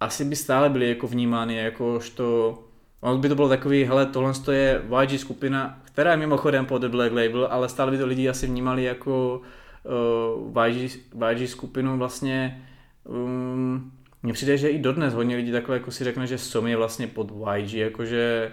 asi 0.01 0.25
by 0.25 0.37
stále 0.37 0.71
byly 0.71 0.89
jako 0.89 1.07
vnímány 1.07 1.57
jakožto, 1.57 2.59
on 3.01 3.21
by 3.21 3.29
to 3.29 3.35
bylo 3.35 3.49
takový, 3.49 3.85
hele, 3.85 4.07
tohle 4.07 4.33
je 4.53 4.83
YG 5.03 5.21
skupina, 5.21 5.81
která 5.85 6.11
je 6.11 6.17
mimochodem 6.17 6.67
pod 6.67 6.79
The 6.79 6.89
Black 6.89 7.13
Label, 7.13 7.49
ale 7.51 7.69
stále 7.69 7.91
by 7.91 7.99
to 7.99 8.07
lidi 8.07 8.29
asi 8.29 8.47
vnímali 8.47 8.85
jako 8.85 9.41
uh, 10.53 10.67
YG, 10.67 10.99
YG 11.31 11.49
skupinu 11.49 11.99
vlastně 11.99 12.67
um, 13.05 13.93
mně 14.23 14.33
přijde, 14.33 14.57
že 14.57 14.69
i 14.69 14.79
dodnes 14.79 15.15
hodně 15.15 15.37
lidí 15.37 15.53
takhle 15.53 15.77
jako 15.77 15.91
si 15.91 16.05
řekne, 16.05 16.27
že 16.27 16.39
Som 16.39 16.67
je 16.67 16.77
vlastně 16.77 17.07
pod 17.07 17.33
YG, 17.57 17.75
jakože 17.75 18.53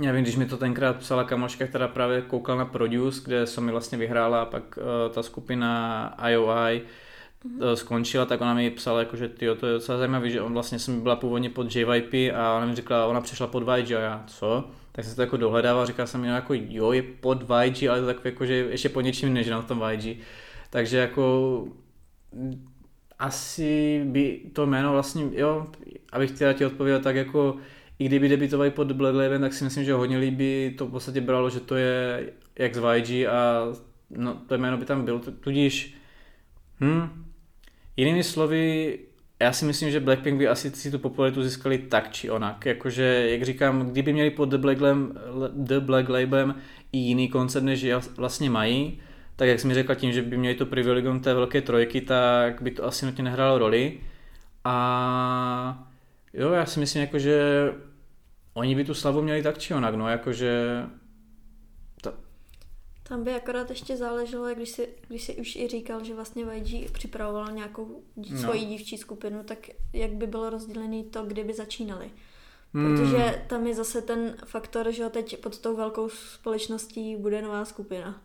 já 0.00 0.12
vím, 0.12 0.22
když 0.22 0.36
mi 0.36 0.46
to 0.46 0.56
tenkrát 0.56 0.96
psala 0.96 1.24
kamoška, 1.24 1.66
která 1.66 1.88
právě 1.88 2.22
koukala 2.22 2.58
na 2.58 2.64
Produce, 2.64 3.20
kde 3.24 3.46
Somi 3.46 3.72
vlastně 3.72 3.98
vyhrála 3.98 4.42
a 4.42 4.44
pak 4.44 4.78
uh, 4.78 5.14
ta 5.14 5.22
skupina 5.22 6.14
IOI 6.28 6.82
mm-hmm. 7.44 7.72
skončila, 7.74 8.24
tak 8.24 8.40
ona 8.40 8.54
mi 8.54 8.70
psala, 8.70 8.98
jako, 8.98 9.16
že 9.16 9.28
tyjo, 9.28 9.54
to 9.54 9.66
je 9.66 9.72
docela 9.72 9.98
zajímavé, 9.98 10.30
že 10.30 10.40
on 10.40 10.52
vlastně 10.52 10.78
jsem 10.78 11.00
byla 11.00 11.16
původně 11.16 11.50
pod 11.50 11.76
JYP 11.76 12.34
a 12.34 12.56
ona 12.56 12.66
mi 12.66 12.74
říkala, 12.74 13.06
ona 13.06 13.20
přišla 13.20 13.46
pod 13.46 13.62
YG 13.76 13.92
a 13.92 14.00
já, 14.00 14.24
co? 14.26 14.64
Tak 14.92 15.04
jsem 15.04 15.14
to 15.14 15.22
jako 15.22 15.36
dohledával, 15.36 15.86
říkal 15.86 16.06
jsem 16.06 16.24
jako 16.24 16.54
jo, 16.54 16.92
je 16.92 17.02
pod 17.02 17.42
YG, 17.42 17.88
ale 17.88 18.00
to 18.00 18.06
tak 18.06 18.24
jako, 18.24 18.46
že 18.46 18.54
ještě 18.54 18.88
po 18.88 19.00
něčím 19.00 19.34
než 19.34 19.48
na 19.48 19.62
tom 19.62 19.84
YG. 19.90 20.18
Takže 20.70 20.98
jako 20.98 21.64
asi 23.18 24.02
by 24.04 24.40
to 24.52 24.66
jméno 24.66 24.92
vlastně, 24.92 25.24
jo, 25.32 25.66
abych 26.12 26.30
chtěla 26.30 26.52
ti 26.52 26.66
odpovědět 26.66 27.02
tak 27.02 27.16
jako 27.16 27.56
i 27.98 28.06
kdyby 28.06 28.28
debitovali 28.28 28.70
pod 28.70 28.92
Black 28.92 29.14
Label, 29.14 29.40
tak 29.40 29.52
si 29.52 29.64
myslím, 29.64 29.84
že 29.84 29.92
hodně 29.92 30.18
líbí 30.18 30.74
to 30.78 30.86
v 30.86 30.90
podstatě 30.90 31.20
bralo, 31.20 31.50
že 31.50 31.60
to 31.60 31.76
je 31.76 32.32
jak 32.58 32.74
z 32.74 32.80
YG 32.96 33.26
a 33.28 33.66
no, 34.10 34.34
to 34.46 34.58
jméno 34.58 34.76
by 34.76 34.84
tam 34.84 35.04
bylo, 35.04 35.18
tudíž 35.18 35.94
hm, 36.80 37.24
jinými 37.96 38.22
slovy, 38.22 38.98
já 39.42 39.52
si 39.52 39.64
myslím, 39.64 39.90
že 39.90 40.00
Blackpink 40.00 40.38
by 40.38 40.48
asi 40.48 40.70
si 40.70 40.90
tu 40.90 40.98
popularitu 40.98 41.42
získali 41.42 41.78
tak 41.78 42.12
či 42.12 42.30
onak. 42.30 42.66
Jakože, 42.66 43.26
jak 43.30 43.42
říkám, 43.42 43.90
kdyby 43.90 44.12
měli 44.12 44.30
pod 44.30 44.48
The 44.48 44.58
Black, 44.58 44.80
Lam, 44.80 45.12
The 45.52 45.80
Black 45.80 46.08
Labelem 46.08 46.54
i 46.92 46.98
jiný 46.98 47.28
koncept, 47.28 47.64
než 47.64 47.86
vlastně 48.16 48.50
mají, 48.50 49.00
tak 49.36 49.48
jak 49.48 49.60
jsem 49.60 49.68
mi 49.68 49.74
řekl, 49.74 49.94
tím, 49.94 50.12
že 50.12 50.22
by 50.22 50.36
měli 50.36 50.54
to 50.54 50.66
privilegium 50.66 51.20
té 51.20 51.34
velké 51.34 51.60
trojky, 51.60 52.00
tak 52.00 52.62
by 52.62 52.70
to 52.70 52.84
asi 52.84 53.06
nutně 53.06 53.24
nehrálo 53.24 53.58
roli. 53.58 53.98
A 54.64 55.91
jo, 56.32 56.52
já 56.52 56.66
si 56.66 56.80
myslím, 56.80 57.00
jako, 57.00 57.18
že 57.18 57.68
oni 58.54 58.74
by 58.74 58.84
tu 58.84 58.94
slavu 58.94 59.22
měli 59.22 59.42
tak 59.42 59.58
či 59.58 59.74
onak, 59.74 59.94
no, 59.94 60.08
jakože 60.08 60.82
to... 62.02 62.12
Tam 63.02 63.24
by 63.24 63.34
akorát 63.34 63.70
ještě 63.70 63.96
záleželo, 63.96 64.54
když 64.54 64.68
si, 64.68 64.88
když 65.08 65.22
si 65.22 65.34
už 65.34 65.56
i 65.56 65.68
říkal, 65.68 66.04
že 66.04 66.14
vlastně 66.14 66.44
YG 66.52 66.90
připravoval 66.90 67.52
nějakou 67.52 68.02
no. 68.16 68.38
svoji 68.38 68.64
dívčí 68.64 68.98
skupinu, 68.98 69.42
tak 69.44 69.58
jak 69.92 70.12
by 70.12 70.26
bylo 70.26 70.50
rozdělený 70.50 71.04
to, 71.04 71.24
kdyby 71.24 71.54
začínali. 71.54 72.10
Hmm. 72.74 72.96
Protože 72.96 73.44
tam 73.46 73.66
je 73.66 73.74
zase 73.74 74.02
ten 74.02 74.36
faktor, 74.44 74.92
že 74.92 75.08
teď 75.08 75.40
pod 75.40 75.58
tou 75.58 75.76
velkou 75.76 76.08
společností 76.08 77.16
bude 77.16 77.42
nová 77.42 77.64
skupina. 77.64 78.22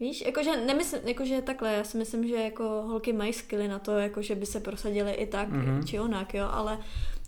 Víš, 0.00 0.20
jakože 0.26 0.56
nemyslím, 0.56 1.00
jakože 1.04 1.42
takhle, 1.42 1.72
já 1.72 1.84
si 1.84 1.98
myslím, 1.98 2.28
že 2.28 2.34
jako 2.34 2.64
holky 2.64 3.12
mají 3.12 3.32
skilly 3.32 3.68
na 3.68 3.78
to, 3.78 3.98
jakože 3.98 4.34
by 4.34 4.46
se 4.46 4.60
prosadily 4.60 5.12
i 5.12 5.26
tak, 5.26 5.48
mm-hmm. 5.48 5.84
či 5.84 6.00
onak, 6.00 6.34
jo, 6.34 6.48
ale 6.50 6.78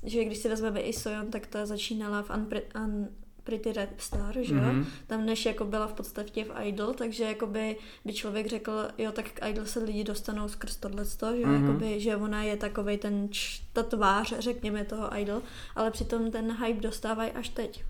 že 0.02 0.24
když 0.24 0.38
si 0.38 0.48
vezmeme 0.48 0.80
i 0.80 0.92
Soyon, 0.92 1.30
tak 1.30 1.46
ta 1.46 1.66
začínala 1.66 2.22
v 2.22 2.30
Unpre- 2.30 2.84
Un- 2.84 3.08
Pretty 3.44 3.72
Red 3.72 3.90
Star, 3.98 4.34
že 4.40 4.54
jo? 4.54 4.60
Mm-hmm. 4.60 4.84
Tam 5.06 5.26
než 5.26 5.46
jako 5.46 5.64
byla 5.64 5.86
v 5.86 5.92
podstatě 5.92 6.44
v 6.44 6.50
Idol, 6.62 6.94
takže 6.94 7.24
jakoby 7.24 7.76
by 8.04 8.12
člověk 8.12 8.46
řekl, 8.46 8.88
jo, 8.98 9.12
tak 9.12 9.28
k 9.28 9.48
Idol 9.48 9.64
se 9.64 9.78
lidi 9.78 10.04
dostanou 10.04 10.48
skrz 10.48 10.76
tohleto, 10.76 11.36
že 11.36 11.42
jo? 11.42 11.48
Mm-hmm. 11.48 11.66
Jakoby, 11.66 12.00
že 12.00 12.16
ona 12.16 12.42
je 12.42 12.56
takovej 12.56 12.98
ten, 12.98 13.28
č- 13.30 13.62
ta 13.72 13.82
tvář, 13.82 14.34
řekněme, 14.38 14.84
toho 14.84 15.18
Idol, 15.18 15.42
ale 15.76 15.90
přitom 15.90 16.30
ten 16.30 16.56
hype 16.64 16.80
dostávají 16.80 17.30
až 17.30 17.48
teď 17.48 17.84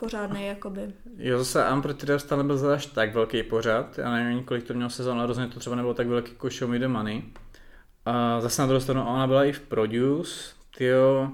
pořádný, 0.00 0.46
jakoby. 0.46 0.92
Jo, 1.16 1.38
zase 1.38 1.72
Unpretty 1.72 2.06
nebyl 2.36 2.56
zase 2.56 2.88
tak 2.94 3.14
velký 3.14 3.42
pořád, 3.42 3.98
já 3.98 4.10
nevím, 4.10 4.44
kolik 4.44 4.64
to 4.64 4.74
mělo 4.74 4.90
sezon, 4.90 5.18
ale 5.18 5.26
rozhodně 5.26 5.52
to 5.52 5.60
třeba 5.60 5.76
nebylo 5.76 5.94
tak 5.94 6.06
velký 6.06 6.32
jako 6.32 6.50
Show 6.50 6.70
Me 6.70 6.78
The 6.78 6.88
Money. 6.88 7.22
A 8.04 8.40
zase 8.40 8.62
na 8.62 8.66
druhou 8.66 8.80
stranu 8.80 9.06
ona 9.06 9.26
byla 9.26 9.44
i 9.44 9.52
v 9.52 9.60
Produce, 9.60 10.54
tyjo, 10.76 11.30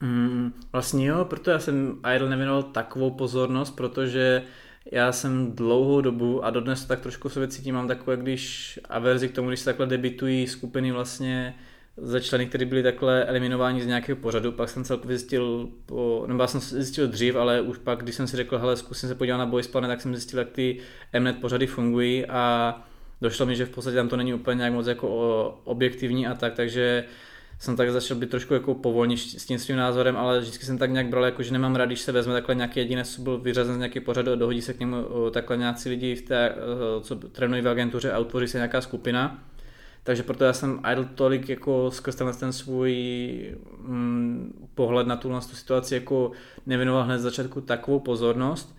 mm, 0.00 0.52
vlastně 0.72 1.06
jo, 1.06 1.24
proto 1.24 1.50
já 1.50 1.58
jsem 1.58 2.00
Idol 2.14 2.28
nevěnoval 2.28 2.62
takovou 2.62 3.10
pozornost, 3.10 3.70
protože 3.70 4.42
já 4.92 5.12
jsem 5.12 5.52
dlouhou 5.52 6.00
dobu 6.00 6.44
a 6.44 6.50
dodnes 6.50 6.84
tak 6.84 7.00
trošku 7.00 7.28
se 7.28 7.48
cítím, 7.48 7.74
mám 7.74 7.88
takové, 7.88 8.16
když 8.16 8.80
averzi 8.88 9.28
k 9.28 9.34
tomu, 9.34 9.48
když 9.48 9.60
se 9.60 9.64
takhle 9.64 9.86
debitují 9.86 10.46
skupiny 10.46 10.92
vlastně 10.92 11.54
ze 11.96 12.20
členy, 12.20 12.46
kteří 12.46 12.64
byli 12.64 12.82
takhle 12.82 13.24
eliminováni 13.24 13.82
z 13.82 13.86
nějakého 13.86 14.16
pořadu, 14.16 14.52
pak 14.52 14.68
jsem 14.68 14.84
celkově 14.84 15.18
zjistil, 15.18 15.68
po, 15.86 16.24
nebo 16.26 16.42
já 16.42 16.46
jsem 16.46 16.60
zjistil 16.60 17.08
dřív, 17.08 17.36
ale 17.36 17.60
už 17.60 17.78
pak, 17.78 18.02
když 18.02 18.14
jsem 18.14 18.26
si 18.26 18.36
řekl, 18.36 18.58
hele, 18.58 18.76
zkusím 18.76 19.08
se 19.08 19.14
podívat 19.14 19.36
na 19.36 19.46
Boys 19.46 19.66
Planet, 19.66 19.88
tak 19.88 20.00
jsem 20.00 20.14
zjistil, 20.14 20.38
jak 20.38 20.50
ty 20.50 20.78
Mnet 21.18 21.40
pořady 21.40 21.66
fungují 21.66 22.26
a 22.26 22.74
došlo 23.20 23.46
mi, 23.46 23.56
že 23.56 23.66
v 23.66 23.70
podstatě 23.70 23.96
tam 23.96 24.08
to 24.08 24.16
není 24.16 24.34
úplně 24.34 24.56
nějak 24.56 24.72
moc 24.72 24.86
jako 24.86 25.60
objektivní 25.64 26.26
a 26.26 26.34
tak, 26.34 26.54
takže 26.54 27.04
jsem 27.58 27.76
tak 27.76 27.90
začal 27.92 28.16
být 28.16 28.30
trošku 28.30 28.54
jako 28.54 28.74
povolní 28.74 29.16
s 29.18 29.46
tím 29.46 29.58
svým 29.58 29.76
názorem, 29.76 30.16
ale 30.16 30.40
vždycky 30.40 30.64
jsem 30.66 30.78
tak 30.78 30.90
nějak 30.90 31.06
bral, 31.06 31.24
jako 31.24 31.42
že 31.42 31.52
nemám 31.52 31.76
rád, 31.76 31.86
když 31.86 32.00
se 32.00 32.12
vezme 32.12 32.32
takhle 32.32 32.54
nějaký 32.54 32.80
jedinec, 32.80 33.14
co 33.14 33.22
byl 33.22 33.38
vyřazen 33.38 33.74
z 33.74 33.78
nějaký 33.78 34.00
pořad 34.00 34.28
a 34.28 34.34
dohodí 34.34 34.62
se 34.62 34.74
k 34.74 34.80
němu 34.80 35.04
takhle 35.30 35.56
nějací 35.56 35.88
lidi, 35.88 36.14
v 36.14 36.22
té, 36.22 36.54
co 37.00 37.16
trénují 37.16 37.62
v 37.62 37.68
agentuře 37.68 38.12
a 38.12 38.18
utvoří 38.18 38.48
se 38.48 38.58
nějaká 38.58 38.80
skupina. 38.80 39.44
Takže 40.04 40.22
proto 40.22 40.44
já 40.44 40.52
jsem 40.52 40.80
idle 40.92 41.04
tolik 41.14 41.48
jako 41.48 41.90
skrz 41.90 42.14
ten, 42.14 42.32
ten 42.40 42.52
svůj 42.52 42.94
mm, 43.78 44.68
pohled 44.74 45.06
na 45.06 45.16
tuhle 45.16 45.40
tu 45.40 45.56
situaci 45.56 45.94
jako 45.94 46.32
nevěnoval 46.66 47.04
hned 47.04 47.18
z 47.18 47.22
začátku 47.22 47.60
takovou 47.60 48.00
pozornost. 48.00 48.78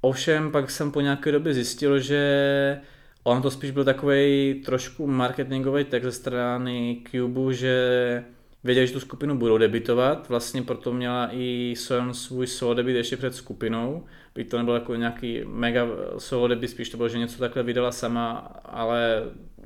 Ovšem 0.00 0.52
pak 0.52 0.70
jsem 0.70 0.92
po 0.92 1.00
nějaké 1.00 1.32
době 1.32 1.54
zjistil, 1.54 1.98
že 1.98 2.80
On 3.22 3.42
to 3.42 3.50
spíš 3.50 3.70
byl 3.70 3.84
takový 3.84 4.54
trošku 4.64 5.06
marketingový 5.06 5.84
text 5.84 6.04
ze 6.04 6.12
strany 6.12 7.02
Cube, 7.10 7.54
že 7.54 8.24
věděli, 8.64 8.86
že 8.86 8.92
tu 8.92 9.00
skupinu 9.00 9.38
budou 9.38 9.58
debitovat, 9.58 10.28
vlastně 10.28 10.62
proto 10.62 10.92
měla 10.92 11.28
i 11.32 11.74
Son 11.76 12.14
svůj 12.14 12.46
solo 12.46 12.74
debit 12.74 12.96
ještě 12.96 13.16
před 13.16 13.34
skupinou, 13.34 14.04
byť 14.34 14.50
to 14.50 14.58
nebyl 14.58 14.74
jako 14.74 14.94
nějaký 14.94 15.40
mega 15.44 15.86
solo 16.18 16.48
debit, 16.48 16.68
spíš 16.68 16.90
to 16.90 16.96
bylo, 16.96 17.08
že 17.08 17.18
něco 17.18 17.38
takhle 17.38 17.62
vydala 17.62 17.92
sama, 17.92 18.30
ale 18.64 19.22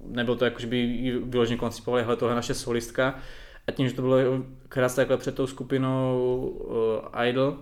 nebylo 0.06 0.36
to 0.36 0.44
jako, 0.44 0.60
že 0.60 0.66
by 0.66 0.76
ji 0.76 1.18
vyloženě 1.18 1.56
koncipovali, 1.56 2.02
hele, 2.02 2.16
tohle 2.16 2.34
naše 2.34 2.54
solistka. 2.54 3.18
A 3.66 3.72
tím, 3.72 3.88
že 3.88 3.94
to 3.94 4.02
bylo 4.02 4.18
krátce 4.68 4.96
takhle 4.96 5.16
před 5.16 5.34
tou 5.34 5.46
skupinou 5.46 6.38
uh, 7.14 7.24
Idol, 7.24 7.58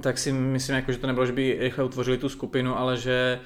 tak 0.00 0.18
si 0.18 0.32
myslím, 0.32 0.76
jako, 0.76 0.92
že 0.92 0.98
to 0.98 1.06
nebylo, 1.06 1.26
že 1.26 1.32
by 1.32 1.56
rychle 1.60 1.84
utvořili 1.84 2.18
tu 2.18 2.28
skupinu, 2.28 2.78
ale 2.78 2.96
že 2.96 3.40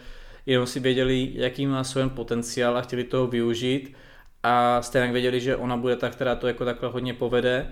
jenom 0.46 0.66
si 0.66 0.80
věděli, 0.80 1.30
jaký 1.34 1.66
má 1.66 1.84
svůj 1.84 2.08
potenciál 2.08 2.78
a 2.78 2.80
chtěli 2.80 3.04
toho 3.04 3.26
využít 3.26 3.96
a 4.42 4.82
stejně 4.82 5.12
věděli, 5.12 5.40
že 5.40 5.56
ona 5.56 5.76
bude 5.76 5.96
ta, 5.96 6.10
která 6.10 6.36
to 6.36 6.46
jako 6.46 6.64
takhle 6.64 6.88
hodně 6.88 7.14
povede 7.14 7.68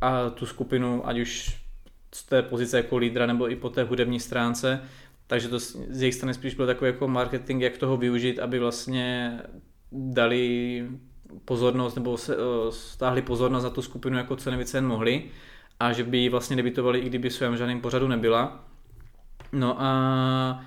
a 0.00 0.30
tu 0.30 0.46
skupinu, 0.46 1.08
ať 1.08 1.18
už 1.18 1.56
z 2.14 2.22
té 2.22 2.42
pozice 2.42 2.76
jako 2.76 2.96
lídra 2.96 3.26
nebo 3.26 3.50
i 3.50 3.56
po 3.56 3.70
té 3.70 3.84
hudební 3.84 4.20
stránce, 4.20 4.82
takže 5.26 5.48
to 5.48 5.58
z 5.58 6.00
jejich 6.00 6.14
strany 6.14 6.34
spíš 6.34 6.54
byl 6.54 6.66
takový 6.66 6.90
jako 6.90 7.08
marketing, 7.08 7.62
jak 7.62 7.78
toho 7.78 7.96
využít, 7.96 8.38
aby 8.38 8.58
vlastně 8.58 9.38
dali 9.92 10.86
pozornost 11.44 11.94
nebo 11.94 12.16
se, 12.16 12.36
stáhli 12.70 13.22
pozornost 13.22 13.64
na 13.64 13.70
tu 13.70 13.82
skupinu 13.82 14.16
jako 14.16 14.36
co 14.36 14.50
nejvíce 14.50 14.76
jen 14.76 14.86
mohli 14.86 15.24
a 15.80 15.92
že 15.92 16.04
by 16.04 16.18
ji 16.18 16.28
vlastně 16.28 16.56
debitovali, 16.56 16.98
i 16.98 17.08
kdyby 17.08 17.30
svém 17.30 17.56
žádným 17.56 17.80
pořadu 17.80 18.08
nebyla. 18.08 18.64
No 19.52 19.82
a 19.82 20.64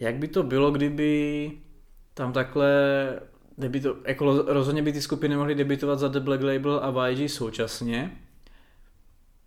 jak 0.00 0.14
by 0.14 0.28
to 0.28 0.42
bylo, 0.42 0.70
kdyby 0.70 1.52
tam 2.14 2.32
takhle 2.32 2.70
debito, 3.58 3.96
jako 4.06 4.44
rozhodně 4.46 4.82
by 4.82 4.92
ty 4.92 5.02
skupiny 5.02 5.36
mohly 5.36 5.54
debitovat 5.54 5.98
za 5.98 6.08
The 6.08 6.20
Black 6.20 6.42
Label 6.42 6.80
a 6.82 7.08
YG 7.08 7.30
současně. 7.30 8.25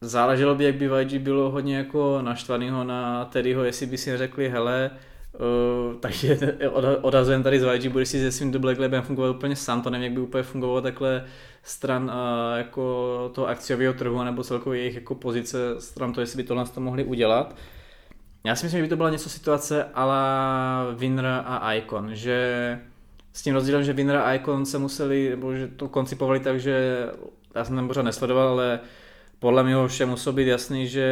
Záleželo 0.02 0.56
by, 0.56 0.64
jak 0.64 0.76
by 0.76 0.90
YG 1.02 1.22
bylo 1.22 1.50
hodně 1.50 1.78
jako 1.78 2.20
naštvanýho 2.22 2.84
na 2.84 3.26
Teddyho, 3.26 3.64
jestli 3.64 3.86
by 3.86 3.98
si 3.98 4.18
řekli, 4.18 4.50
hele, 4.50 4.92
uh, 5.34 5.96
takže 6.00 6.58
odhazujem 7.02 7.44
tady 7.44 7.60
z 7.60 7.74
YG, 7.74 7.92
budeš 7.92 8.10
si 8.10 8.20
se 8.20 8.32
svým 8.32 8.52
Black 8.52 8.80
Labelem 8.80 9.04
fungovat 9.04 9.30
úplně 9.30 9.56
sám, 9.56 9.82
to 9.82 9.90
nevím, 9.90 10.04
jak 10.04 10.14
by 10.14 10.20
úplně 10.20 10.44
fungovalo 10.44 10.82
takhle 10.82 11.26
stran 11.64 12.04
uh, 12.04 12.58
jako 12.58 13.32
toho 13.34 13.48
akciového 13.48 13.94
trhu, 13.94 14.24
nebo 14.24 14.44
celkově 14.44 14.80
jejich 14.80 14.96
jako 14.96 15.16
pozice 15.16 15.58
stran 15.80 16.14
to, 16.14 16.22
jestli 16.22 16.38
by 16.38 16.48
tohle 16.48 16.66
to 16.66 16.82
mohli 16.82 17.04
udělat. 17.04 17.56
Já 18.44 18.56
si 18.56 18.66
myslím, 18.66 18.80
že 18.80 18.84
by 18.84 18.90
to 18.90 18.98
byla 18.98 19.10
něco 19.10 19.30
situace 19.30 19.84
ala 19.94 20.86
Winner 20.96 21.26
a 21.46 21.74
Icon, 21.74 22.16
že 22.16 22.80
s 23.34 23.42
tím 23.42 23.54
rozdílem, 23.54 23.84
že 23.84 23.94
Winner 23.94 24.18
a 24.18 24.34
Icon 24.34 24.66
se 24.66 24.78
museli, 24.78 25.30
nebo 25.30 25.56
že 25.56 25.68
to 25.68 25.88
koncipovali 25.88 26.40
tak, 26.40 26.60
že 26.60 27.08
já 27.56 27.66
jsem 27.66 27.76
tam 27.76 27.88
pořád 27.88 28.02
nesledoval, 28.02 28.48
ale 28.48 28.80
podle 29.40 29.64
mě 29.64 29.76
všem 29.88 30.10
muselo 30.10 30.34
být 30.34 30.48
jasný, 30.48 30.88
že 30.88 31.08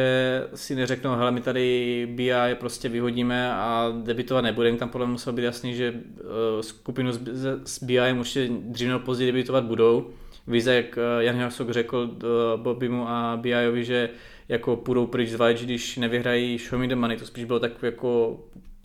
si 0.54 0.74
neřeknou, 0.74 1.16
hele, 1.16 1.30
my 1.30 1.40
tady 1.40 2.08
BI 2.10 2.54
prostě 2.60 2.88
vyhodíme 2.88 3.52
a 3.52 3.92
debitovat 4.02 4.44
nebudeme. 4.44 4.78
Tam 4.78 4.88
podle 4.88 5.06
mě 5.06 5.12
muselo 5.12 5.36
být 5.36 5.42
jasný, 5.42 5.74
že 5.74 5.92
uh, 5.92 6.60
skupinu 6.60 7.12
s, 7.12 7.82
BI 7.82 8.12
určitě 8.18 8.48
dřív 8.60 8.88
nebo 8.88 9.00
později 9.00 9.32
debitovat 9.32 9.64
budou. 9.64 10.10
Víš, 10.46 10.64
jak 10.64 10.96
uh, 10.96 11.22
Jan 11.22 11.36
Hasok 11.36 11.70
řekl 11.70 12.10
uh, 12.12 12.62
Bobimu 12.62 13.08
a 13.08 13.36
BIovi, 13.36 13.84
že 13.84 14.10
jako 14.48 14.76
půjdou 14.76 15.06
pryč 15.06 15.30
z 15.30 15.64
když 15.64 15.96
nevyhrají 15.96 16.58
Show 16.58 16.80
Me 16.80 16.88
the 16.88 16.96
Money, 16.96 17.16
to 17.16 17.26
spíš 17.26 17.44
bylo 17.44 17.60
takový 17.60 17.86
jako 17.86 18.40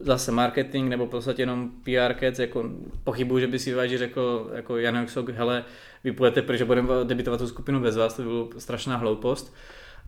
zase 0.06 0.32
marketing 0.32 0.89
nebo 0.89 1.08
prostě 1.08 1.41
jenom 1.41 1.72
PR 1.84 2.14
kec, 2.14 2.39
jako 2.39 2.70
pochybuju, 3.04 3.39
že 3.39 3.47
by 3.47 3.60
si 3.60 3.74
Vajči 3.74 3.97
řekl 3.97 4.51
jako 4.54 4.78
Jan 4.78 5.08
Sok, 5.08 5.30
hele, 5.30 5.64
vy 6.04 6.12
půjdete 6.12 6.41
pryč 6.41 6.62
a 6.62 6.66
budeme 6.66 6.89
debitovat 7.04 7.39
tu 7.39 7.47
skupinu 7.47 7.80
bez 7.80 7.97
vás, 7.97 8.14
to 8.14 8.22
by 8.22 8.28
bylo 8.28 8.49
strašná 8.58 8.97
hloupost. 8.97 9.56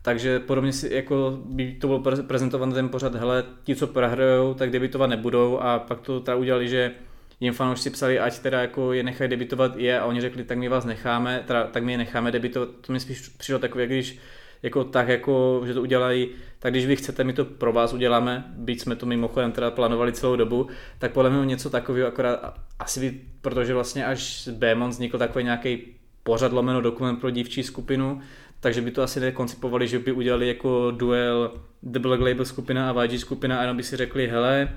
Takže 0.02 0.40
podobně 0.40 0.72
si, 0.72 0.94
jako 0.94 1.38
by 1.44 1.72
to 1.72 1.86
bylo 1.86 2.22
prezentované 2.22 2.74
ten 2.74 2.88
pořad, 2.88 3.14
hele, 3.14 3.44
ti, 3.64 3.76
co 3.76 3.86
prohrajou, 3.86 4.54
tak 4.54 4.70
debitovat 4.70 5.10
nebudou 5.10 5.58
a 5.58 5.78
pak 5.78 6.00
to 6.00 6.20
teda 6.20 6.36
udělali, 6.36 6.68
že 6.68 6.92
jim 7.40 7.54
fanoušci 7.54 7.90
psali, 7.90 8.18
ať 8.18 8.38
teda 8.38 8.60
jako 8.60 8.92
je 8.92 9.02
nechají 9.02 9.30
debitovat 9.30 9.76
je 9.76 10.00
a 10.00 10.04
oni 10.04 10.20
řekli, 10.20 10.44
tak 10.44 10.58
my 10.58 10.68
vás 10.68 10.84
necháme, 10.84 11.44
teda, 11.46 11.66
tak 11.66 11.84
my 11.84 11.92
je 11.92 11.98
necháme 11.98 12.32
debitovat, 12.32 12.68
to 12.80 12.92
mi 12.92 13.00
spíš 13.00 13.28
přišlo 13.28 13.58
takové, 13.58 13.86
když 13.86 14.18
jako 14.62 14.84
tak, 14.84 15.08
jako, 15.08 15.62
že 15.66 15.74
to 15.74 15.82
udělají, 15.82 16.28
tak 16.58 16.72
když 16.72 16.86
vy 16.86 16.96
chcete, 16.96 17.24
my 17.24 17.32
to 17.32 17.44
pro 17.44 17.72
vás 17.72 17.92
uděláme, 17.92 18.44
byť 18.56 18.80
jsme 18.80 18.96
to 18.96 19.06
mimochodem 19.06 19.52
teda 19.52 19.70
plánovali 19.70 20.12
celou 20.12 20.36
dobu, 20.36 20.68
tak 20.98 21.12
podle 21.12 21.30
mě 21.30 21.46
něco 21.46 21.70
takového, 21.70 22.08
akorát 22.08 22.54
asi 22.78 23.00
vy, 23.00 23.20
protože 23.40 23.74
vlastně 23.74 24.06
až 24.06 24.48
Bémon 24.52 24.90
vznikl 24.90 25.18
takový 25.18 25.44
nějaký 25.44 25.78
pořad 26.22 26.52
lomeno 26.52 26.80
dokument 26.80 27.16
pro 27.16 27.30
dívčí 27.30 27.62
skupinu, 27.62 28.20
takže 28.60 28.82
by 28.82 28.90
to 28.90 29.02
asi 29.02 29.20
nekoncipovali, 29.20 29.88
že 29.88 29.98
by 29.98 30.12
udělali 30.12 30.48
jako 30.48 30.90
duel 30.90 31.52
The 31.82 31.98
Black 31.98 32.20
Label 32.20 32.44
skupina 32.44 32.90
a 32.90 33.02
YG 33.02 33.20
skupina 33.20 33.58
a 33.58 33.60
jenom 33.60 33.76
by 33.76 33.82
si 33.82 33.96
řekli, 33.96 34.28
hele, 34.28 34.68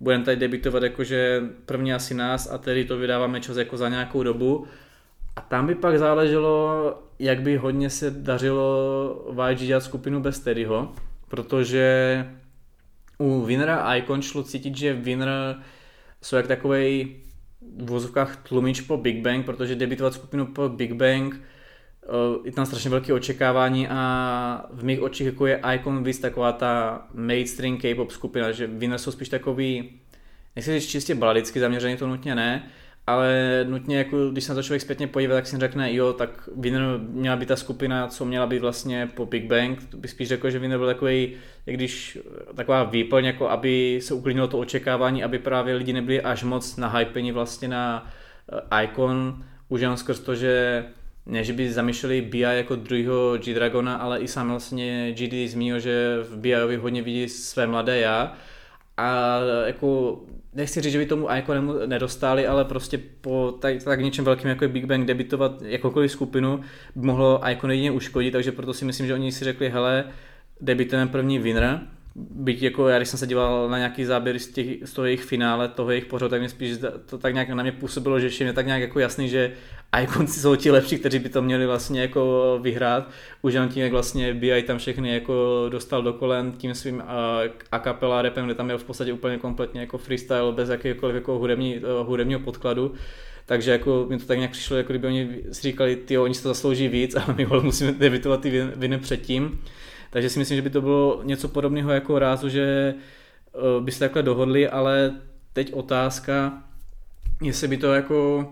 budeme 0.00 0.24
tady 0.24 0.36
debitovat 0.36 0.82
jakože 0.82 1.42
první 1.66 1.94
asi 1.94 2.14
nás 2.14 2.50
a 2.52 2.58
tedy 2.58 2.84
to 2.84 2.96
vydáváme 2.96 3.40
čas 3.40 3.56
jako 3.56 3.76
za 3.76 3.88
nějakou 3.88 4.22
dobu 4.22 4.66
a 5.40 5.42
tam 5.48 5.66
by 5.66 5.74
pak 5.74 5.98
záleželo, 5.98 6.94
jak 7.18 7.42
by 7.42 7.56
hodně 7.56 7.90
se 7.90 8.10
dařilo 8.10 9.34
YG 9.50 9.58
dělat 9.58 9.80
skupinu 9.80 10.20
bez 10.20 10.40
Teddyho, 10.40 10.92
protože 11.28 12.26
u 13.18 13.44
Winnera 13.44 13.76
a 13.76 13.94
Icon 13.94 14.22
šlo 14.22 14.42
cítit, 14.42 14.76
že 14.76 14.94
Winner 14.94 15.56
jsou 16.22 16.36
jak 16.36 16.46
takový 16.46 17.16
v 17.76 17.90
vozovkách 17.90 18.36
tlumič 18.36 18.80
po 18.80 18.96
Big 18.96 19.22
Bang, 19.22 19.46
protože 19.46 19.74
debitovat 19.74 20.14
skupinu 20.14 20.46
po 20.46 20.68
Big 20.68 20.92
Bang 20.92 21.34
eh, 21.34 22.08
je 22.44 22.52
tam 22.52 22.66
strašně 22.66 22.90
velké 22.90 23.12
očekávání 23.12 23.88
a 23.88 24.66
v 24.70 24.84
mých 24.84 25.02
očích 25.02 25.26
jako 25.26 25.46
je 25.46 25.60
Icon 25.74 26.04
víc 26.04 26.18
taková 26.18 26.52
ta 26.52 27.06
mainstream 27.14 27.76
K-pop 27.76 28.10
skupina, 28.10 28.52
že 28.52 28.66
Winner 28.66 28.98
jsou 28.98 29.10
spíš 29.10 29.28
takový, 29.28 30.00
nechci 30.56 30.80
říct 30.80 30.90
čistě 30.90 31.14
baladicky 31.14 31.60
zaměřený, 31.60 31.96
to 31.96 32.06
nutně 32.06 32.34
ne, 32.34 32.70
ale 33.10 33.64
nutně, 33.68 33.98
jako, 33.98 34.30
když 34.30 34.44
se 34.44 34.52
na 34.52 34.54
to 34.54 34.62
člověk 34.62 34.82
zpětně 34.82 35.06
podívá, 35.06 35.34
tak 35.34 35.46
si 35.46 35.58
řekne, 35.58 35.94
jo, 35.94 36.12
tak 36.12 36.48
Winner 36.56 36.82
měla 36.98 37.36
být 37.36 37.46
ta 37.46 37.56
skupina, 37.56 38.08
co 38.08 38.24
měla 38.24 38.46
být 38.46 38.58
vlastně 38.58 39.08
po 39.14 39.26
Big 39.26 39.44
Bang, 39.44 39.84
to 39.90 39.96
by 39.96 40.08
spíš 40.08 40.28
řekl, 40.28 40.50
že 40.50 40.58
Winner 40.58 40.78
byl 40.78 40.86
takový, 40.86 41.32
jak 41.66 41.76
když 41.76 42.18
taková 42.54 42.84
výplň, 42.84 43.24
jako 43.24 43.48
aby 43.48 44.00
se 44.02 44.14
uklidnilo 44.14 44.48
to 44.48 44.58
očekávání, 44.58 45.24
aby 45.24 45.38
právě 45.38 45.74
lidi 45.74 45.92
nebyli 45.92 46.22
až 46.22 46.42
moc 46.42 46.76
nahypeni 46.76 47.32
vlastně 47.32 47.68
na 47.68 48.12
eh, 48.72 48.84
Icon, 48.84 49.44
už 49.68 49.80
jenom 49.80 49.96
skrz 49.96 50.20
to, 50.20 50.34
že 50.34 50.84
ne, 51.26 51.44
že 51.44 51.52
by 51.52 51.72
zamýšleli 51.72 52.20
BI 52.20 52.40
jako 52.40 52.76
druhého 52.76 53.38
G-Dragona, 53.38 53.96
ale 53.96 54.18
i 54.18 54.28
sám 54.28 54.50
vlastně 54.50 55.12
GD 55.12 55.50
zmínil, 55.50 55.80
že 55.80 56.18
v 56.22 56.36
BIovi 56.36 56.76
hodně 56.76 57.02
vidí 57.02 57.28
své 57.28 57.66
mladé 57.66 57.98
já. 57.98 58.36
A 58.96 59.38
jako 59.66 60.20
nechci 60.54 60.80
říct, 60.80 60.92
že 60.92 60.98
by 60.98 61.06
tomu 61.06 61.28
jako 61.30 61.54
nedostali, 61.86 62.46
ale 62.46 62.64
prostě 62.64 62.98
po 63.20 63.54
tak, 63.60 63.82
tak 63.84 64.00
něčem 64.00 64.24
velkým 64.24 64.48
jako 64.48 64.64
je 64.64 64.68
Big 64.68 64.84
Bang 64.84 65.06
debitovat 65.06 65.62
jakoukoliv 65.62 66.12
skupinu 66.12 66.60
by 66.96 67.06
mohlo 67.06 67.50
Icon 67.50 67.70
jedině 67.70 67.90
uškodit, 67.90 68.30
takže 68.30 68.52
proto 68.52 68.74
si 68.74 68.84
myslím, 68.84 69.06
že 69.06 69.14
oni 69.14 69.32
si 69.32 69.44
řekli, 69.44 69.70
hele, 69.70 70.04
debitujeme 70.60 71.10
první 71.10 71.38
winner 71.38 71.80
byť 72.16 72.62
jako 72.62 72.88
já, 72.88 72.96
když 72.96 73.08
jsem 73.08 73.18
se 73.18 73.26
díval 73.26 73.68
na 73.68 73.78
nějaký 73.78 74.04
záběr 74.04 74.38
z, 74.38 74.48
těch, 74.48 74.66
z 74.84 74.92
toho 74.92 75.04
jejich 75.04 75.24
finále, 75.24 75.68
toho 75.68 75.90
jejich 75.90 76.04
pořadu, 76.04 76.30
tak 76.30 76.40
mě 76.40 76.48
spíš 76.48 76.78
to 77.06 77.18
tak 77.18 77.34
nějak 77.34 77.48
na 77.48 77.62
mě 77.62 77.72
působilo, 77.72 78.20
že 78.20 78.28
všem 78.28 78.46
je 78.46 78.52
tak 78.52 78.66
nějak 78.66 78.80
jako 78.80 78.98
jasný, 78.98 79.28
že 79.28 79.52
Iconci 80.02 80.40
jsou 80.40 80.56
ti 80.56 80.70
lepší, 80.70 80.98
kteří 80.98 81.18
by 81.18 81.28
to 81.28 81.42
měli 81.42 81.66
vlastně 81.66 82.00
jako 82.00 82.58
vyhrát. 82.62 83.10
Už 83.42 83.54
jenom 83.54 83.68
tím, 83.68 83.82
jak 83.82 83.92
vlastně 83.92 84.34
BI 84.34 84.62
tam 84.62 84.78
všechny 84.78 85.14
jako 85.14 85.66
dostal 85.68 86.02
do 86.02 86.12
kolen 86.12 86.52
tím 86.52 86.74
svým 86.74 87.02
a 87.72 87.78
capella 87.78 88.22
repem, 88.22 88.44
kde 88.44 88.54
tam 88.54 88.66
měl 88.66 88.78
v 88.78 88.84
podstatě 88.84 89.12
úplně 89.12 89.38
kompletně 89.38 89.80
jako 89.80 89.98
freestyle 89.98 90.52
bez 90.52 90.68
jakéhokoliv 90.68 91.14
jako 91.14 91.38
hudební, 91.38 91.78
uh, 91.78 92.06
hudebního 92.06 92.40
podkladu. 92.40 92.94
Takže 93.46 93.70
jako 93.70 94.06
mi 94.08 94.18
to 94.18 94.26
tak 94.26 94.38
nějak 94.38 94.50
přišlo, 94.50 94.76
jako 94.76 94.92
kdyby 94.92 95.06
oni 95.06 95.28
si 95.52 95.62
říkali, 95.62 95.96
ty 95.96 96.18
oni 96.18 96.34
si 96.34 96.42
to 96.42 96.48
zaslouží 96.48 96.88
víc, 96.88 97.14
ale 97.26 97.34
my 97.36 97.46
musíme 97.62 97.92
debitovat 97.92 98.40
ty 98.40 98.68
viny 98.76 98.98
předtím. 98.98 99.60
Takže 100.10 100.30
si 100.30 100.38
myslím, 100.38 100.56
že 100.56 100.62
by 100.62 100.70
to 100.70 100.80
bylo 100.80 101.20
něco 101.24 101.48
podobného 101.48 101.90
jako 101.90 102.18
rázu, 102.18 102.48
že 102.48 102.94
uh, 103.52 103.84
by 103.84 103.92
se 103.92 103.98
takhle 103.98 104.22
dohodli, 104.22 104.68
ale 104.68 105.14
teď 105.52 105.72
otázka, 105.72 106.62
jestli 107.42 107.68
by 107.68 107.76
to 107.76 107.92
jako 107.94 108.48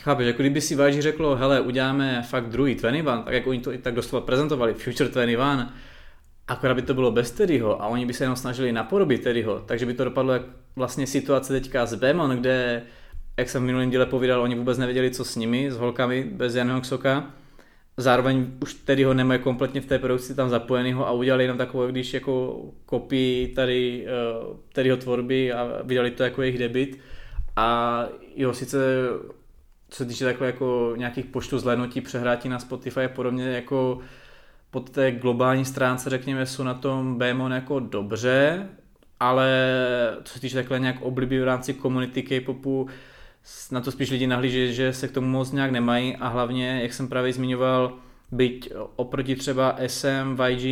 Chápeš, 0.00 0.26
jako 0.26 0.42
kdyby 0.42 0.60
si 0.60 0.74
váží 0.74 1.02
řeklo, 1.02 1.36
hele, 1.36 1.60
uděláme 1.60 2.22
fakt 2.22 2.48
druhý 2.48 2.74
21, 2.74 3.22
tak 3.22 3.34
jako 3.34 3.50
oni 3.50 3.60
to 3.60 3.72
i 3.72 3.78
tak 3.78 3.94
doslova 3.94 4.26
prezentovali, 4.26 4.74
Future 4.74 5.10
21, 5.10 5.74
akorát 6.48 6.74
by 6.74 6.82
to 6.82 6.94
bylo 6.94 7.12
bez 7.12 7.30
Teddyho 7.30 7.82
a 7.82 7.86
oni 7.86 8.06
by 8.06 8.12
se 8.12 8.24
jenom 8.24 8.36
snažili 8.36 8.72
napodobit 8.72 9.22
Teddyho, 9.22 9.62
takže 9.66 9.86
by 9.86 9.94
to 9.94 10.04
dopadlo 10.04 10.32
jak 10.32 10.42
vlastně 10.76 11.06
situace 11.06 11.52
teďka 11.52 11.86
s 11.86 11.94
Bemon, 11.94 12.30
kde, 12.30 12.82
jak 13.36 13.48
jsem 13.48 13.62
v 13.62 13.66
minulém 13.66 13.90
díle 13.90 14.06
povídal, 14.06 14.42
oni 14.42 14.54
vůbec 14.54 14.78
nevěděli, 14.78 15.10
co 15.10 15.24
s 15.24 15.36
nimi, 15.36 15.70
s 15.70 15.76
holkami 15.76 16.24
bez 16.32 16.54
Janého 16.54 16.84
Soka. 16.84 17.30
Zároveň 18.00 18.46
už 18.62 18.74
Teddyho 18.74 19.14
nemají 19.14 19.40
kompletně 19.40 19.80
v 19.80 19.86
té 19.86 19.98
produkci 19.98 20.34
tam 20.34 20.48
zapojenýho 20.48 21.08
a 21.08 21.12
udělali 21.12 21.44
jenom 21.44 21.58
takovou, 21.58 21.86
když 21.86 22.14
jako 22.14 22.62
kopii 22.86 23.48
tady 23.48 24.06
uh, 24.06 24.56
Teddyho 24.72 24.96
tvorby 24.96 25.52
a 25.52 25.82
vydali 25.82 26.10
to 26.10 26.22
jako 26.22 26.42
jejich 26.42 26.58
debit. 26.58 26.98
A 27.56 28.06
jo, 28.36 28.54
sice 28.54 28.78
co 29.88 29.96
se 29.96 30.04
týče 30.04 30.24
takhle 30.24 30.46
jako 30.46 30.94
nějakých 30.96 31.26
počtu 31.26 31.58
zhlédnutí, 31.58 32.00
přehrátí 32.00 32.48
na 32.48 32.58
Spotify 32.58 33.00
a 33.04 33.08
podobně, 33.08 33.44
jako 33.44 33.98
pod 34.70 34.90
té 34.90 35.12
globální 35.12 35.64
stránce, 35.64 36.10
řekněme, 36.10 36.46
jsou 36.46 36.62
na 36.62 36.74
tom 36.74 37.18
Bmon 37.18 37.52
jako 37.52 37.80
dobře, 37.80 38.68
ale 39.20 39.76
co 40.24 40.32
se 40.32 40.40
týče 40.40 40.54
takhle 40.54 40.80
nějak 40.80 40.96
obliby 41.00 41.40
v 41.40 41.44
rámci 41.44 41.74
komunity 41.74 42.22
K-popu, 42.22 42.88
na 43.70 43.80
to 43.80 43.90
spíš 43.90 44.10
lidi 44.10 44.26
nahlíží, 44.26 44.74
že 44.74 44.92
se 44.92 45.08
k 45.08 45.12
tomu 45.12 45.28
moc 45.28 45.52
nějak 45.52 45.70
nemají 45.70 46.16
a 46.16 46.28
hlavně, 46.28 46.80
jak 46.82 46.92
jsem 46.92 47.08
právě 47.08 47.32
zmiňoval, 47.32 47.92
byť 48.32 48.72
oproti 48.96 49.36
třeba 49.36 49.76
SM, 49.86 50.36
YG, 50.48 50.62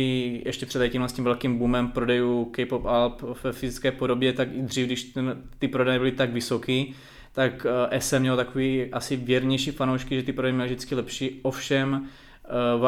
ještě 0.45 0.65
před 0.65 0.89
tím 0.89 1.07
tím 1.07 1.23
velkým 1.23 1.57
boomem 1.57 1.87
prodejů 1.87 2.45
K-pop 2.45 2.85
alb 2.85 3.21
ve 3.43 3.51
fyzické 3.51 3.91
podobě, 3.91 4.33
tak 4.33 4.47
i 4.51 4.61
dřív, 4.61 4.85
když 4.85 5.03
ten, 5.03 5.43
ty 5.59 5.67
prodeje 5.67 5.99
byly 5.99 6.11
tak 6.11 6.33
vysoký, 6.33 6.95
tak 7.31 7.65
eh, 7.89 8.01
SM 8.01 8.19
měl 8.19 8.35
takový 8.35 8.93
asi 8.93 9.15
věrnější 9.15 9.71
fanoušky, 9.71 10.15
že 10.15 10.23
ty 10.23 10.33
prodeje 10.33 10.53
měly 10.53 10.67
vždycky 10.69 10.95
lepší, 10.95 11.39
ovšem 11.41 12.05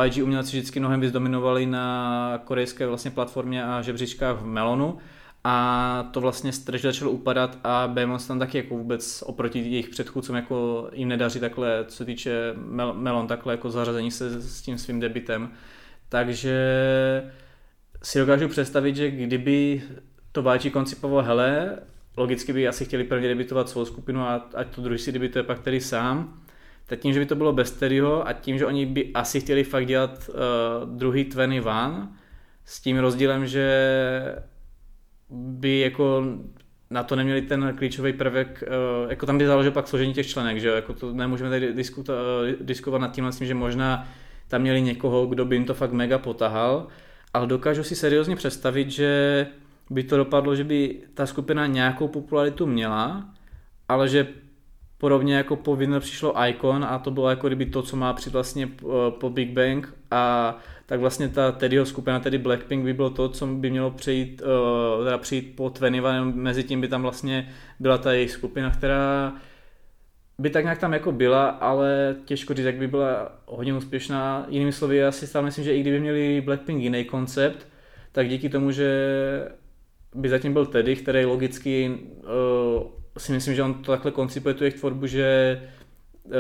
eh, 0.01 0.05
YG 0.05 0.23
umělci 0.23 0.57
vždycky 0.57 0.79
mnohem 0.79 1.01
víc 1.01 1.11
dominovali 1.11 1.65
na 1.65 2.41
korejské 2.43 2.87
vlastně 2.87 3.11
platformě 3.11 3.65
a 3.65 3.81
žebříčkách 3.81 4.37
v 4.37 4.45
Melonu 4.45 4.97
a 5.43 6.09
to 6.11 6.21
vlastně 6.21 6.53
Stretch 6.53 6.83
začalo 6.83 7.11
upadat 7.11 7.57
a 7.63 7.87
Behemoth 7.87 8.27
tam 8.27 8.39
taky 8.39 8.57
jako 8.57 8.77
vůbec 8.77 9.23
oproti 9.25 9.59
jejich 9.59 9.89
předchůdcům 9.89 10.35
jako 10.35 10.89
jim 10.93 11.07
nedaří 11.07 11.39
takhle, 11.39 11.85
co 11.87 12.05
týče 12.05 12.53
Mel- 12.53 12.93
Melon, 12.93 13.27
takhle 13.27 13.53
jako 13.53 13.71
zařazení 13.71 14.11
se 14.11 14.41
s 14.41 14.61
tím 14.61 14.77
svým 14.77 14.99
debitem. 14.99 15.51
Takže 16.09 16.57
si 18.03 18.19
dokážu 18.19 18.47
představit, 18.47 18.95
že 18.95 19.11
kdyby 19.11 19.83
to 20.31 20.53
YG 20.53 20.73
koncipoval, 20.73 21.23
hele, 21.23 21.79
logicky 22.17 22.53
by 22.53 22.67
asi 22.67 22.85
chtěli 22.85 23.03
prvně 23.03 23.27
debitovat 23.27 23.69
svou 23.69 23.85
skupinu 23.85 24.21
a 24.21 24.49
ať 24.53 24.75
to 24.75 24.81
druhý 24.81 24.99
si 24.99 25.11
debituje 25.11 25.43
pak 25.43 25.59
tedy 25.59 25.81
sám. 25.81 26.41
Tak 26.85 26.99
tím, 26.99 27.13
že 27.13 27.19
by 27.19 27.25
to 27.25 27.35
bylo 27.35 27.53
bez 27.53 27.71
Terryho 27.71 28.27
a 28.27 28.33
tím, 28.33 28.57
že 28.57 28.65
oni 28.65 28.85
by 28.85 29.11
asi 29.13 29.41
chtěli 29.41 29.63
fakt 29.63 29.85
dělat 29.85 30.29
uh, 30.29 30.35
druhý 30.97 31.23
21, 31.23 32.11
s 32.65 32.81
tím 32.81 32.97
rozdílem, 32.97 33.47
že 33.47 33.65
by 35.29 35.79
jako 35.79 36.23
na 36.89 37.03
to 37.03 37.15
neměli 37.15 37.41
ten 37.41 37.73
klíčový 37.77 38.13
prvek, 38.13 38.63
uh, 39.03 39.09
jako 39.09 39.25
tam 39.25 39.37
by 39.37 39.45
záleželo 39.47 39.73
pak 39.73 39.87
složení 39.87 40.13
těch 40.13 40.27
členek, 40.27 40.59
že 40.59 40.69
jako 40.69 40.93
to 40.93 41.13
nemůžeme 41.13 41.49
tady 41.49 41.69
uh, 41.69 41.75
diskutovat 42.61 43.01
nad 43.01 43.11
tím, 43.11 43.31
že 43.41 43.53
možná 43.53 44.07
tam 44.47 44.61
měli 44.61 44.81
někoho, 44.81 45.25
kdo 45.25 45.45
by 45.45 45.55
jim 45.55 45.65
to 45.65 45.73
fakt 45.73 45.91
mega 45.91 46.17
potahal, 46.17 46.87
ale 47.33 47.47
dokážu 47.47 47.83
si 47.83 47.95
seriózně 47.95 48.35
představit, 48.35 48.91
že 48.91 49.47
by 49.89 50.03
to 50.03 50.17
dopadlo, 50.17 50.55
že 50.55 50.63
by 50.63 51.01
ta 51.13 51.25
skupina 51.25 51.67
nějakou 51.67 52.07
popularitu 52.07 52.65
měla, 52.65 53.29
ale 53.89 54.09
že 54.09 54.27
podobně 54.99 55.35
jako 55.35 55.55
po 55.55 55.75
Winner 55.75 56.01
přišlo 56.01 56.45
Icon 56.47 56.85
a 56.85 56.99
to 56.99 57.11
bylo 57.11 57.29
jako 57.29 57.47
kdyby 57.47 57.65
to, 57.65 57.81
co 57.81 57.95
má 57.95 58.13
přijít 58.13 58.33
vlastně 58.33 58.69
eh, 58.81 58.85
po 59.19 59.29
Big 59.29 59.49
Bang 59.49 59.93
a 60.11 60.57
tak 60.85 60.99
vlastně 60.99 61.29
ta 61.29 61.51
Teddyho 61.51 61.85
skupina, 61.85 62.19
tedy 62.19 62.37
Blackpink 62.37 62.83
by 62.83 62.93
bylo 62.93 63.09
to, 63.09 63.29
co 63.29 63.47
by 63.47 63.69
mělo 63.69 63.91
přijít, 63.91 64.41
uh, 64.41 65.05
teda 65.05 65.17
přijít 65.17 65.55
po 65.55 65.69
Tveniva, 65.69 66.23
mezi 66.23 66.63
tím 66.63 66.81
by 66.81 66.87
tam 66.87 67.01
vlastně 67.01 67.49
byla 67.79 67.97
ta 67.97 68.13
jejich 68.13 68.31
skupina, 68.31 68.71
která 68.71 69.33
by 70.39 70.49
tak 70.49 70.63
nějak 70.63 70.79
tam 70.79 70.93
jako 70.93 71.11
byla, 71.11 71.49
ale 71.49 72.15
těžko 72.25 72.53
říct, 72.53 72.65
jak 72.65 72.75
by 72.75 72.87
byla 72.87 73.31
hodně 73.45 73.73
úspěšná. 73.73 74.45
Jinými 74.49 74.71
slovy, 74.71 74.97
já 74.97 75.11
si 75.11 75.27
stále 75.27 75.45
myslím, 75.45 75.65
že 75.65 75.75
i 75.75 75.81
kdyby 75.81 75.99
měli 75.99 76.41
Blackpink 76.41 76.81
jiný 76.81 77.05
koncept, 77.05 77.67
tak 78.11 78.29
díky 78.29 78.49
tomu, 78.49 78.71
že 78.71 78.89
by 80.15 80.29
zatím 80.29 80.53
byl 80.53 80.65
Teddy, 80.65 80.95
který 80.95 81.25
logicky 81.25 81.99
uh, 82.23 82.98
si 83.19 83.31
myslím, 83.31 83.55
že 83.55 83.63
on 83.63 83.73
to 83.73 83.91
takhle 83.91 84.11
koncipuje 84.11 84.53
tu 84.53 84.63
jejich 84.63 84.79
tvorbu, 84.79 85.07
že 85.07 85.61
uh, 86.25 86.33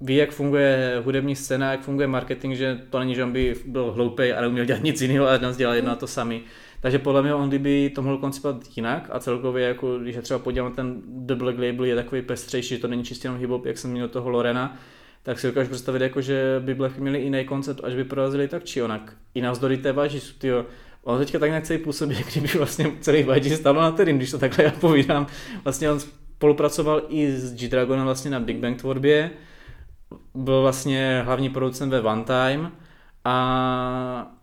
ví, 0.00 0.16
jak 0.16 0.30
funguje 0.30 1.02
hudební 1.04 1.36
scéna, 1.36 1.70
jak 1.70 1.80
funguje 1.80 2.06
marketing, 2.06 2.54
že 2.54 2.80
to 2.90 2.98
není, 2.98 3.14
že 3.14 3.24
on 3.24 3.32
by 3.32 3.54
byl 3.66 3.92
hloupý 3.92 4.32
a 4.32 4.40
neuměl 4.40 4.64
dělat 4.64 4.82
nic 4.82 5.00
jiného 5.00 5.28
a 5.28 5.38
nás 5.38 5.56
dělal 5.56 5.74
jedno 5.74 5.92
a 5.92 5.96
to 5.96 6.06
samý. 6.06 6.42
Takže 6.80 6.98
podle 6.98 7.22
mě 7.22 7.34
on 7.34 7.48
kdyby 7.48 7.90
to 7.94 8.02
mohl 8.02 8.18
koncipovat 8.18 8.76
jinak 8.76 9.08
a 9.12 9.20
celkově, 9.20 9.66
jako, 9.66 9.98
když 9.98 10.16
je 10.16 10.22
třeba 10.22 10.38
podívat 10.38 10.74
ten 10.76 11.02
The 11.06 11.34
Black 11.34 11.58
Label 11.58 11.84
je 11.84 11.94
takový 11.94 12.22
pestřejší, 12.22 12.74
že 12.74 12.80
to 12.80 12.88
není 12.88 13.04
čistě 13.04 13.28
jenom 13.28 13.40
hip 13.40 13.66
jak 13.66 13.78
jsem 13.78 13.90
měl 13.90 14.08
toho 14.08 14.30
Lorena, 14.30 14.78
tak 15.22 15.38
si 15.40 15.46
dokážu 15.46 15.70
představit, 15.70 16.02
jako, 16.02 16.20
že 16.20 16.62
by 16.64 16.74
Black 16.74 16.98
měli 16.98 17.22
jiný 17.22 17.44
koncept, 17.44 17.80
až 17.84 17.94
by 17.94 18.04
prorazili 18.04 18.48
tak 18.48 18.64
či 18.64 18.82
onak. 18.82 19.16
I 19.34 19.40
navzdory 19.40 19.76
té 19.76 19.92
váži, 19.92 20.20
tyjo, 20.38 20.66
On 21.04 21.18
teďka 21.18 21.38
tak 21.38 21.64
celý 21.64 21.78
působí, 21.78 22.14
jak 22.18 22.26
kdyby 22.26 22.48
vlastně 22.58 22.92
celý 23.00 23.26
YG 23.34 23.56
stalo 23.56 23.80
na 23.80 23.90
terén, 23.90 24.16
když 24.16 24.30
to 24.30 24.38
takhle 24.38 24.64
já 24.64 24.70
povídám. 24.70 25.26
Vlastně 25.64 25.90
on 25.90 26.00
spolupracoval 26.00 27.02
i 27.08 27.32
s 27.32 27.54
G-Dragonem 27.54 28.04
vlastně 28.04 28.30
na 28.30 28.40
Big 28.40 28.56
Bang 28.56 28.78
tvorbě, 28.78 29.30
byl 30.34 30.62
vlastně 30.62 31.22
hlavní 31.24 31.50
producent 31.50 31.92
ve 31.92 32.00
One 32.00 32.24
Time 32.24 32.72
a 33.24 34.36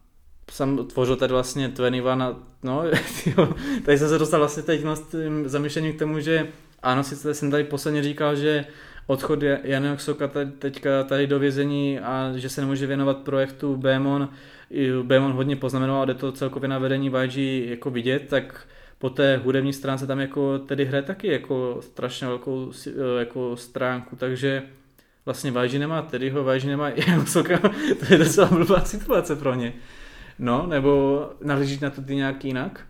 sam 0.51 0.87
tvořil 0.87 1.15
tady 1.15 1.33
vlastně 1.33 1.67
21 1.67 2.35
no, 2.63 2.83
jo, 3.37 3.53
tady 3.85 3.97
jsem 3.97 4.09
se 4.09 4.17
dostal 4.17 4.39
vlastně 4.39 4.63
teď 4.63 4.85
s 4.93 5.01
tím 5.09 5.93
k 5.93 5.99
tomu, 5.99 6.19
že 6.19 6.47
ano, 6.83 7.03
sice 7.03 7.33
jsem 7.33 7.51
tady 7.51 7.63
posledně 7.63 8.03
říkal, 8.03 8.35
že 8.35 8.65
odchod 9.07 9.39
Jana 9.63 9.97
Soka 9.97 10.31
teďka 10.59 11.03
tady 11.03 11.27
do 11.27 11.39
vězení 11.39 11.99
a 11.99 12.31
že 12.35 12.49
se 12.49 12.61
nemůže 12.61 12.87
věnovat 12.87 13.17
projektu 13.17 13.77
Bémon, 13.77 14.29
Bémon 15.03 15.31
hodně 15.31 15.55
poznamenal 15.55 16.05
jde 16.05 16.13
to 16.13 16.31
celkově 16.31 16.69
na 16.69 16.79
vedení 16.79 17.11
YG 17.23 17.37
jako 17.69 17.89
vidět, 17.89 18.27
tak 18.27 18.67
po 18.99 19.09
té 19.09 19.37
hudební 19.37 19.73
stránce 19.73 20.07
tam 20.07 20.19
jako 20.19 20.59
tedy 20.59 20.85
hraje 20.85 21.03
taky 21.03 21.27
jako 21.27 21.77
strašně 21.81 22.27
velkou 22.27 22.71
jako 23.19 23.57
stránku, 23.57 24.15
takže 24.15 24.63
vlastně 25.25 25.53
YG 25.63 25.73
nemá 25.73 26.01
Teddyho, 26.01 26.53
YG 26.53 26.63
nemá 26.63 26.89
Jana 27.07 27.25
Soka, 27.25 27.59
to 27.99 28.05
je 28.13 28.17
docela 28.17 28.47
blbá 28.47 28.85
situace 28.85 29.35
pro 29.35 29.55
ně. 29.55 29.73
No, 30.39 30.67
nebo 30.67 31.21
nahlížíš 31.41 31.79
na 31.79 31.89
to 31.89 32.01
ty 32.01 32.15
nějak 32.15 32.45
jinak? 32.45 32.87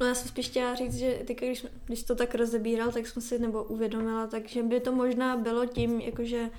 No 0.00 0.06
já 0.06 0.14
jsem 0.14 0.28
spíš 0.28 0.46
chtěla 0.46 0.74
říct, 0.74 0.94
že 0.94 1.18
ty, 1.24 1.34
když, 1.34 1.66
když 1.86 2.02
to 2.02 2.14
tak 2.14 2.34
rozebíral, 2.34 2.92
tak 2.92 3.06
jsem 3.06 3.22
si 3.22 3.38
nebo 3.38 3.64
uvědomila, 3.64 4.26
takže 4.26 4.62
by 4.62 4.80
to 4.80 4.92
možná 4.92 5.36
bylo 5.36 5.66
tím, 5.66 6.00
jakože 6.00 6.50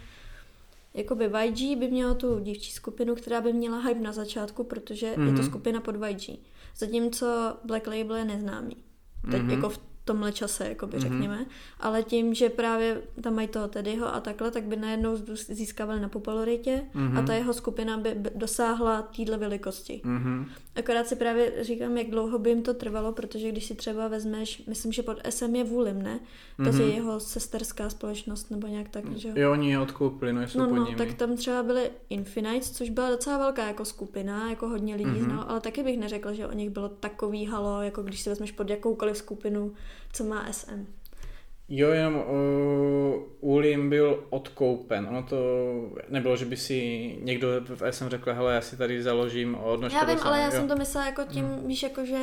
jakoby 0.97 1.31
YG 1.45 1.79
by 1.79 1.87
mělo 1.87 2.15
tu 2.15 2.39
dívčí 2.39 2.71
skupinu, 2.71 3.15
která 3.15 3.41
by 3.41 3.53
měla 3.53 3.79
hype 3.79 3.99
na 4.01 4.11
začátku, 4.11 4.63
protože 4.63 5.07
mm-hmm. 5.11 5.25
je 5.25 5.33
to 5.33 5.41
mhm. 5.41 5.45
skupina 5.45 5.81
pod 5.81 5.95
YG. 6.09 6.39
Zatímco 6.77 7.57
Black 7.63 7.87
Label 7.87 8.15
je 8.15 8.25
neznámý. 8.25 8.77
Teď 9.31 9.41
mm-hmm. 9.41 9.49
jako 9.49 9.69
v 9.69 9.79
tomhle 10.07 10.31
čase, 10.31 10.67
jakoby 10.67 10.97
mm-hmm. 10.97 11.01
řekněme. 11.01 11.45
Ale 11.79 12.03
tím, 12.03 12.33
že 12.33 12.49
právě 12.49 13.01
tam 13.21 13.35
mají 13.35 13.47
toho 13.47 13.67
Teddyho 13.67 14.15
a 14.15 14.19
takhle, 14.19 14.51
tak 14.51 14.63
by 14.63 14.75
najednou 14.75 15.17
získávali 15.35 15.99
na 15.99 16.09
popularitě 16.09 16.83
mm-hmm. 16.95 17.19
a 17.19 17.21
ta 17.21 17.33
jeho 17.33 17.53
skupina 17.53 17.97
by 17.97 18.15
dosáhla 18.35 19.01
téhle 19.01 19.37
velikosti. 19.37 20.01
Mm-hmm. 20.05 20.45
Akorát 20.75 21.07
si 21.07 21.15
právě 21.15 21.63
říkám, 21.63 21.97
jak 21.97 22.09
dlouho 22.09 22.39
by 22.39 22.49
jim 22.49 22.63
to 22.63 22.73
trvalo, 22.73 23.11
protože 23.11 23.51
když 23.51 23.65
si 23.65 23.75
třeba 23.75 24.07
vezmeš, 24.07 24.63
myslím, 24.67 24.91
že 24.91 25.03
pod 25.03 25.17
SM 25.29 25.55
je 25.55 25.63
Vůlim, 25.63 26.01
ne? 26.01 26.19
To 26.57 26.63
mm-hmm. 26.63 26.81
je 26.81 26.87
jeho 26.87 27.19
sesterská 27.19 27.89
společnost 27.89 28.51
nebo 28.51 28.67
nějak 28.67 28.89
tak, 28.89 29.03
že 29.15 29.33
jo? 29.35 29.51
oni 29.51 29.71
je 29.71 29.79
odkoupili, 29.79 30.33
no 30.33 30.47
jsou 30.47 30.59
no, 30.59 30.67
pod 30.67 30.75
no, 30.75 30.85
nimi. 30.85 30.97
tak 30.97 31.13
tam 31.13 31.35
třeba 31.35 31.63
byly 31.63 31.89
Infinites, 32.09 32.71
což 32.71 32.89
byla 32.89 33.09
docela 33.09 33.37
velká 33.37 33.67
jako 33.67 33.85
skupina, 33.85 34.49
jako 34.49 34.67
hodně 34.67 34.95
lidí 34.95 35.09
mm-hmm. 35.09 35.23
znal, 35.23 35.45
ale 35.47 35.61
taky 35.61 35.83
bych 35.83 35.99
neřekla, 35.99 36.33
že 36.33 36.47
o 36.47 36.53
nich 36.53 36.69
bylo 36.69 36.89
takový 36.89 37.45
halo, 37.45 37.81
jako 37.81 38.03
když 38.03 38.21
si 38.21 38.29
vezmeš 38.29 38.51
pod 38.51 38.69
jakoukoliv 38.69 39.17
skupinu, 39.17 39.73
co 40.13 40.23
má 40.23 40.47
SM. 40.51 40.85
Jo, 41.69 41.89
jenom 41.89 42.15
uh, 42.15 43.23
Ulim 43.39 43.89
byl 43.89 44.23
odkoupen. 44.29 45.07
Ono 45.09 45.23
to 45.23 45.37
nebylo, 46.09 46.37
že 46.37 46.45
by 46.45 46.57
si 46.57 47.15
někdo 47.21 47.47
v 47.75 47.91
SM 47.91 48.09
řekl, 48.09 48.33
hele, 48.33 48.53
já 48.53 48.61
si 48.61 48.77
tady 48.77 49.03
založím 49.03 49.55
odnož. 49.55 49.93
Já 49.93 50.03
vím, 50.03 50.19
ale 50.23 50.39
já 50.39 50.45
jo. 50.45 50.51
jsem 50.51 50.67
to 50.67 50.75
myslela 50.75 51.05
jako 51.05 51.23
tím, 51.23 51.45
mm. 51.45 51.67
víš, 51.67 51.83
jako 51.83 52.05
že 52.05 52.17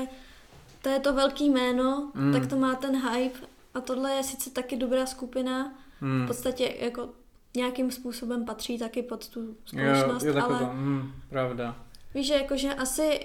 to 0.82 0.88
je 0.88 1.00
to 1.00 1.12
velký 1.12 1.50
jméno, 1.50 2.12
mm. 2.14 2.32
tak 2.32 2.46
to 2.46 2.56
má 2.56 2.74
ten 2.74 3.08
hype 3.08 3.38
a 3.74 3.80
tohle 3.80 4.12
je 4.12 4.22
sice 4.22 4.50
taky 4.50 4.76
dobrá 4.76 5.06
skupina, 5.06 5.74
mm. 6.00 6.24
v 6.24 6.26
podstatě 6.26 6.74
jako 6.80 7.08
nějakým 7.56 7.90
způsobem 7.90 8.44
patří 8.44 8.78
taky 8.78 9.02
pod 9.02 9.28
tu 9.28 9.56
společnost, 9.64 10.24
jo, 10.24 10.32
jo, 10.32 10.42
ale... 10.44 10.58
To, 10.58 10.64
mm, 10.64 11.12
pravda. 11.30 11.76
Víš, 12.14 12.26
že 12.26 12.34
jakože 12.34 12.74
asi 12.74 13.20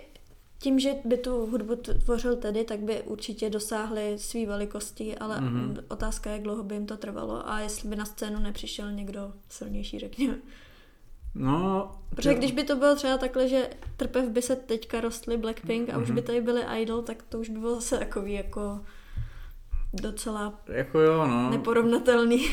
tím, 0.59 0.79
že 0.79 0.93
by 1.05 1.17
tu 1.17 1.45
hudbu 1.45 1.75
tvořil 1.75 2.35
tedy, 2.35 2.63
tak 2.63 2.79
by 2.79 3.01
určitě 3.01 3.49
dosáhli 3.49 4.19
své 4.19 4.45
velikosti, 4.45 5.17
ale 5.17 5.37
mm-hmm. 5.37 5.83
otázka 5.87 6.29
je, 6.29 6.33
jak 6.33 6.43
dlouho 6.43 6.63
by 6.63 6.75
jim 6.75 6.85
to 6.85 6.97
trvalo 6.97 7.49
a 7.49 7.59
jestli 7.59 7.89
by 7.89 7.95
na 7.95 8.05
scénu 8.05 8.39
nepřišel 8.39 8.91
někdo 8.91 9.33
silnější, 9.49 9.99
řekněme. 9.99 10.35
No, 11.35 11.91
Protože 12.09 12.33
když 12.33 12.51
by 12.51 12.63
to 12.63 12.75
bylo 12.75 12.95
třeba 12.95 13.17
takhle, 13.17 13.47
že 13.49 13.69
trpev 13.97 14.29
by 14.29 14.41
se 14.41 14.55
teďka 14.55 15.01
rostly 15.01 15.37
Blackpink 15.37 15.89
a 15.89 15.93
mm-hmm. 15.93 16.01
už 16.01 16.07
by 16.07 16.21
mhm. 16.21 16.23
tady 16.23 16.41
byly 16.41 16.61
Idol, 16.81 17.01
tak 17.01 17.23
to 17.29 17.39
už 17.39 17.49
by 17.49 17.59
bylo 17.59 17.75
zase 17.75 17.97
takový 17.97 18.33
jako 18.33 18.79
docela 19.93 20.59
jako 20.67 20.99
jo, 20.99 21.27
no. 21.27 21.49
neporovnatelný. 21.49 22.47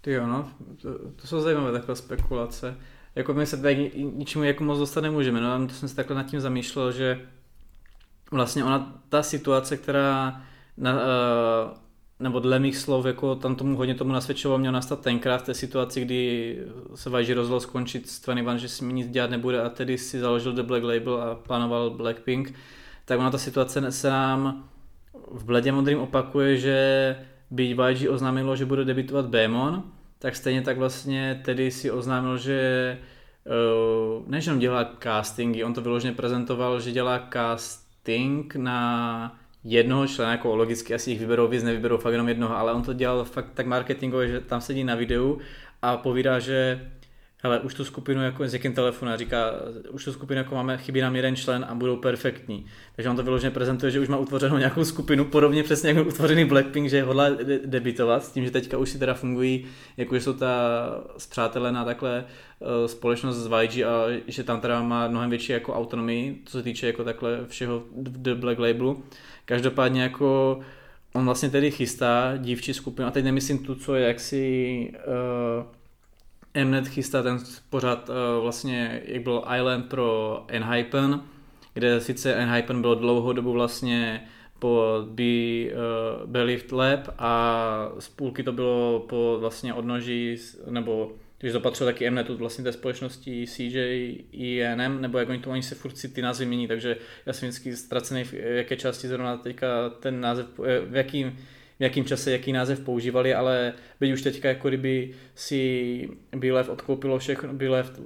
Ty 0.00 0.12
jo, 0.12 0.26
no, 0.26 0.52
to, 0.82 0.98
to 0.98 1.26
jsou 1.26 1.40
zajímavé 1.40 1.72
takové 1.72 1.96
spekulace 1.96 2.76
jako 3.14 3.34
my 3.34 3.46
se 3.46 3.56
tady 3.56 3.92
ničemu 4.14 4.44
jako 4.44 4.64
moc 4.64 4.78
dostat 4.78 5.00
nemůžeme, 5.00 5.40
no 5.40 5.66
to 5.66 5.74
jsem 5.74 5.88
se 5.88 5.96
takhle 5.96 6.16
nad 6.16 6.26
tím 6.26 6.40
zamýšlel, 6.40 6.92
že 6.92 7.20
vlastně 8.30 8.64
ona, 8.64 9.00
ta 9.08 9.22
situace, 9.22 9.76
která 9.76 10.42
na, 10.76 10.92
uh, 10.92 10.98
nebo 12.20 12.40
dle 12.40 12.58
mých 12.58 12.76
slov, 12.76 13.06
jako 13.06 13.34
tam 13.34 13.56
tomu 13.56 13.76
hodně 13.76 13.94
tomu 13.94 14.12
nasvědčovalo, 14.12 14.58
mělo 14.58 14.72
nastat 14.72 15.00
tenkrát 15.00 15.38
v 15.38 15.44
té 15.44 15.54
situaci, 15.54 16.00
kdy 16.00 16.58
se 16.94 17.10
Vajži 17.10 17.34
rozhodl 17.34 17.60
skončit 17.60 18.08
s 18.08 18.20
21, 18.20 18.56
že 18.56 18.68
si 18.68 18.84
mi 18.84 18.92
nic 18.92 19.08
dělat 19.08 19.30
nebude 19.30 19.62
a 19.62 19.68
tedy 19.68 19.98
si 19.98 20.20
založil 20.20 20.52
The 20.52 20.62
Black 20.62 20.84
Label 20.84 21.22
a 21.22 21.34
plánoval 21.34 21.90
Blackpink, 21.90 22.54
tak 23.04 23.18
ona 23.18 23.30
ta 23.30 23.38
situace 23.38 23.92
se 23.92 24.10
nám 24.10 24.68
v 25.30 25.44
bledě 25.44 25.72
modrým 25.72 25.98
opakuje, 25.98 26.56
že 26.56 27.16
by 27.50 27.64
YG 27.64 28.10
oznámilo, 28.10 28.56
že 28.56 28.64
bude 28.64 28.84
debitovat 28.84 29.26
Bémon, 29.26 29.82
tak 30.18 30.36
stejně 30.36 30.62
tak 30.62 30.78
vlastně 30.78 31.40
tedy 31.44 31.70
si 31.70 31.90
oznámil, 31.90 32.38
že 32.38 32.98
uh, 33.44 34.28
než 34.28 34.48
on 34.48 34.58
dělá 34.58 34.96
castingy, 35.02 35.64
on 35.64 35.74
to 35.74 35.80
vyloženě 35.80 36.12
prezentoval, 36.12 36.80
že 36.80 36.92
dělá 36.92 37.28
casting 37.32 38.54
na 38.56 39.40
jednoho 39.64 40.06
člena, 40.06 40.32
jako 40.32 40.56
logicky 40.56 40.94
asi 40.94 41.10
jich 41.10 41.20
vyberou 41.20 41.48
víc, 41.48 41.62
nevyberou 41.62 41.98
fakt 41.98 42.12
jenom 42.12 42.28
jednoho, 42.28 42.56
ale 42.56 42.72
on 42.72 42.82
to 42.82 42.92
dělal 42.92 43.24
fakt 43.24 43.50
tak 43.54 43.66
marketingově, 43.66 44.28
že 44.28 44.40
tam 44.40 44.60
sedí 44.60 44.84
na 44.84 44.94
videu 44.94 45.38
a 45.82 45.96
povídá, 45.96 46.38
že 46.38 46.90
hele, 47.44 47.60
už 47.60 47.74
tu 47.74 47.84
skupinu 47.84 48.22
jako 48.22 48.44
s 48.44 48.52
jakým 48.52 48.72
telefonu 48.72 49.12
a 49.12 49.16
říká, 49.16 49.52
už 49.90 50.04
tu 50.04 50.12
skupinu 50.12 50.38
jako 50.38 50.54
máme, 50.54 50.78
chybí 50.78 51.00
nám 51.00 51.16
jeden 51.16 51.36
člen 51.36 51.66
a 51.68 51.74
budou 51.74 51.96
perfektní. 51.96 52.66
Takže 52.96 53.10
on 53.10 53.16
to 53.16 53.22
vyloženě 53.22 53.50
prezentuje, 53.50 53.92
že 53.92 54.00
už 54.00 54.08
má 54.08 54.16
utvořenou 54.16 54.56
nějakou 54.56 54.84
skupinu, 54.84 55.24
podobně 55.24 55.62
přesně 55.62 55.90
jako 55.90 56.08
utvořený 56.08 56.44
Blackpink, 56.44 56.90
že 56.90 57.02
hodlá 57.02 57.28
debitovat, 57.64 58.24
s 58.24 58.32
tím, 58.32 58.44
že 58.44 58.50
teďka 58.50 58.78
už 58.78 58.90
si 58.90 58.98
teda 58.98 59.14
fungují, 59.14 59.66
jako 59.96 60.16
jsou 60.16 60.32
ta 60.32 60.50
zpřátelená 61.18 61.84
takhle 61.84 62.24
uh, 62.58 62.86
společnost 62.86 63.36
z 63.36 63.50
YG 63.62 63.84
a 63.84 64.22
že 64.26 64.44
tam 64.44 64.60
teda 64.60 64.82
má 64.82 65.08
mnohem 65.08 65.30
větší 65.30 65.52
jako 65.52 65.74
autonomii, 65.74 66.42
co 66.44 66.58
se 66.58 66.62
týče 66.62 66.86
jako 66.86 67.04
takhle 67.04 67.40
všeho 67.48 67.82
The 67.96 68.34
Black 68.34 68.58
Labelu. 68.58 69.04
Každopádně 69.44 70.02
jako 70.02 70.60
on 71.14 71.24
vlastně 71.24 71.50
tedy 71.50 71.70
chystá 71.70 72.32
dívčí 72.36 72.74
skupinu, 72.74 73.08
a 73.08 73.10
teď 73.10 73.24
nemyslím 73.24 73.58
tu, 73.58 73.74
co 73.74 73.94
je 73.94 74.06
jaksi 74.06 74.92
uh, 74.94 75.83
Mnet 76.54 76.88
chystá 76.88 77.22
ten 77.22 77.38
pořád 77.70 78.08
uh, 78.08 78.14
vlastně, 78.42 79.02
jak 79.04 79.22
byl 79.22 79.44
Island 79.56 79.88
pro 79.88 80.44
Enhypen, 80.48 81.20
kde 81.74 82.00
sice 82.00 82.34
Enhypen 82.34 82.80
bylo 82.80 82.94
dlouhou 82.94 83.32
dobu 83.32 83.52
vlastně 83.52 84.28
po 84.58 85.04
Be, 85.06 85.24
uh, 85.24 86.30
Believed 86.30 86.72
Lab 86.72 87.08
a 87.18 87.88
z 87.98 88.08
půlky 88.08 88.42
to 88.42 88.52
bylo 88.52 89.06
po 89.08 89.36
vlastně 89.40 89.74
odnoží, 89.74 90.36
nebo 90.70 91.12
když 91.38 91.52
to 91.52 91.84
taky 91.84 92.10
Mnetu, 92.10 92.36
vlastně 92.36 92.64
té 92.64 92.72
společnosti 92.72 93.46
CJ, 93.46 93.78
INM, 94.32 95.00
nebo 95.00 95.18
jak 95.18 95.28
oni 95.28 95.38
to 95.38 95.50
oni 95.50 95.62
se 95.62 95.74
furt 95.74 95.98
si 95.98 96.08
ty 96.08 96.22
názvy 96.22 96.46
mění, 96.46 96.68
takže 96.68 96.96
já 97.26 97.32
jsem 97.32 97.48
vždycky 97.48 97.76
ztracený 97.76 98.24
v 98.24 98.34
jaké 98.34 98.76
části 98.76 99.08
zrovna 99.08 99.36
teďka 99.36 99.90
ten 99.90 100.20
název, 100.20 100.46
eh, 100.64 100.80
v 100.80 100.96
jakým 100.96 101.38
v 101.78 101.82
jakým 101.82 102.04
čase 102.04 102.32
jaký 102.32 102.52
název 102.52 102.80
používali, 102.80 103.34
ale 103.34 103.72
byť 104.00 104.12
už 104.12 104.22
teďka 104.22 104.48
jako 104.48 104.68
kdyby 104.68 105.14
si 105.34 106.08
Belief 106.36 106.68
odkoupilo 106.68 107.18
všechno, 107.18 107.52
Belief, 107.52 108.00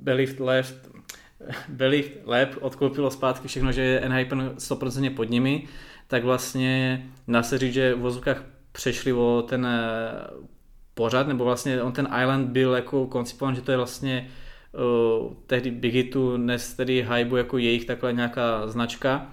Belief 0.00 0.40
Left, 0.40 0.90
Belief 1.68 2.10
Lab 2.26 2.48
odkoupilo 2.60 3.10
zpátky 3.10 3.48
všechno, 3.48 3.72
že 3.72 3.82
je 3.82 4.00
Enhypen 4.00 4.52
100% 4.56 5.14
pod 5.14 5.30
nimi, 5.30 5.68
tak 6.06 6.24
vlastně 6.24 7.06
dá 7.28 7.42
se 7.42 7.58
říct, 7.58 7.74
že 7.74 7.94
v 7.94 7.98
vozovkách 7.98 8.44
přešli 8.72 9.12
o 9.12 9.44
ten 9.48 9.66
eh, 9.66 9.80
pořad, 10.94 11.28
nebo 11.28 11.44
vlastně 11.44 11.82
on 11.82 11.92
ten 11.92 12.08
Island 12.22 12.48
byl 12.48 12.74
jako 12.74 13.06
koncipován, 13.06 13.54
že 13.54 13.62
to 13.62 13.70
je 13.70 13.76
vlastně 13.76 14.28
uh, 14.72 15.32
tehdy 15.46 15.70
Bigitu, 15.70 16.36
dnes 16.36 16.74
tedy 16.74 17.06
Hybu 17.14 17.36
jako 17.36 17.58
jejich 17.58 17.84
takhle 17.84 18.12
nějaká 18.12 18.66
značka, 18.66 19.32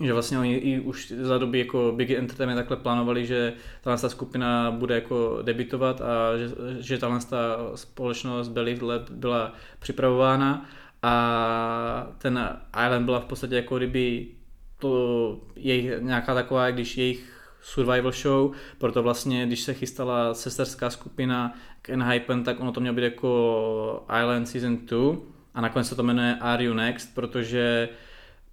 že 0.00 0.12
vlastně 0.12 0.38
oni 0.38 0.54
i 0.54 0.80
už 0.80 1.12
za 1.20 1.38
doby 1.38 1.58
jako 1.58 1.92
Big 1.96 2.10
Entertainment 2.10 2.58
takhle 2.58 2.76
plánovali, 2.76 3.26
že 3.26 3.52
ta 3.80 3.96
skupina 3.96 4.70
bude 4.70 4.94
jako 4.94 5.38
debitovat 5.42 6.00
a 6.00 6.36
že, 6.38 6.48
že 6.80 6.98
ta 6.98 7.20
společnost 7.74 8.48
Belief 8.48 8.82
Lab 8.82 9.10
byla 9.10 9.52
připravována. 9.78 10.66
A 11.02 12.06
ten 12.18 12.58
Island 12.86 13.04
byla 13.04 13.20
v 13.20 13.24
podstatě 13.24 13.56
jako 13.56 13.76
kdyby 13.76 14.26
to 14.78 15.40
jejich 15.56 16.00
nějaká 16.00 16.34
taková, 16.34 16.70
když 16.70 16.98
jejich 16.98 17.40
survival 17.62 18.12
show, 18.12 18.52
proto 18.78 19.02
vlastně, 19.02 19.46
když 19.46 19.60
se 19.60 19.74
chystala 19.74 20.34
sesterská 20.34 20.90
skupina 20.90 21.54
k 21.82 21.90
Enhypen, 21.90 22.44
tak 22.44 22.60
ono 22.60 22.72
to 22.72 22.80
mělo 22.80 22.96
být 22.96 23.02
jako 23.02 24.04
Island 24.20 24.48
Season 24.48 24.76
2 24.76 25.16
a 25.54 25.60
nakonec 25.60 25.88
se 25.88 25.94
to 25.94 26.02
jmenuje 26.02 26.36
Are 26.40 26.64
You 26.64 26.74
Next, 26.74 27.14
protože 27.14 27.88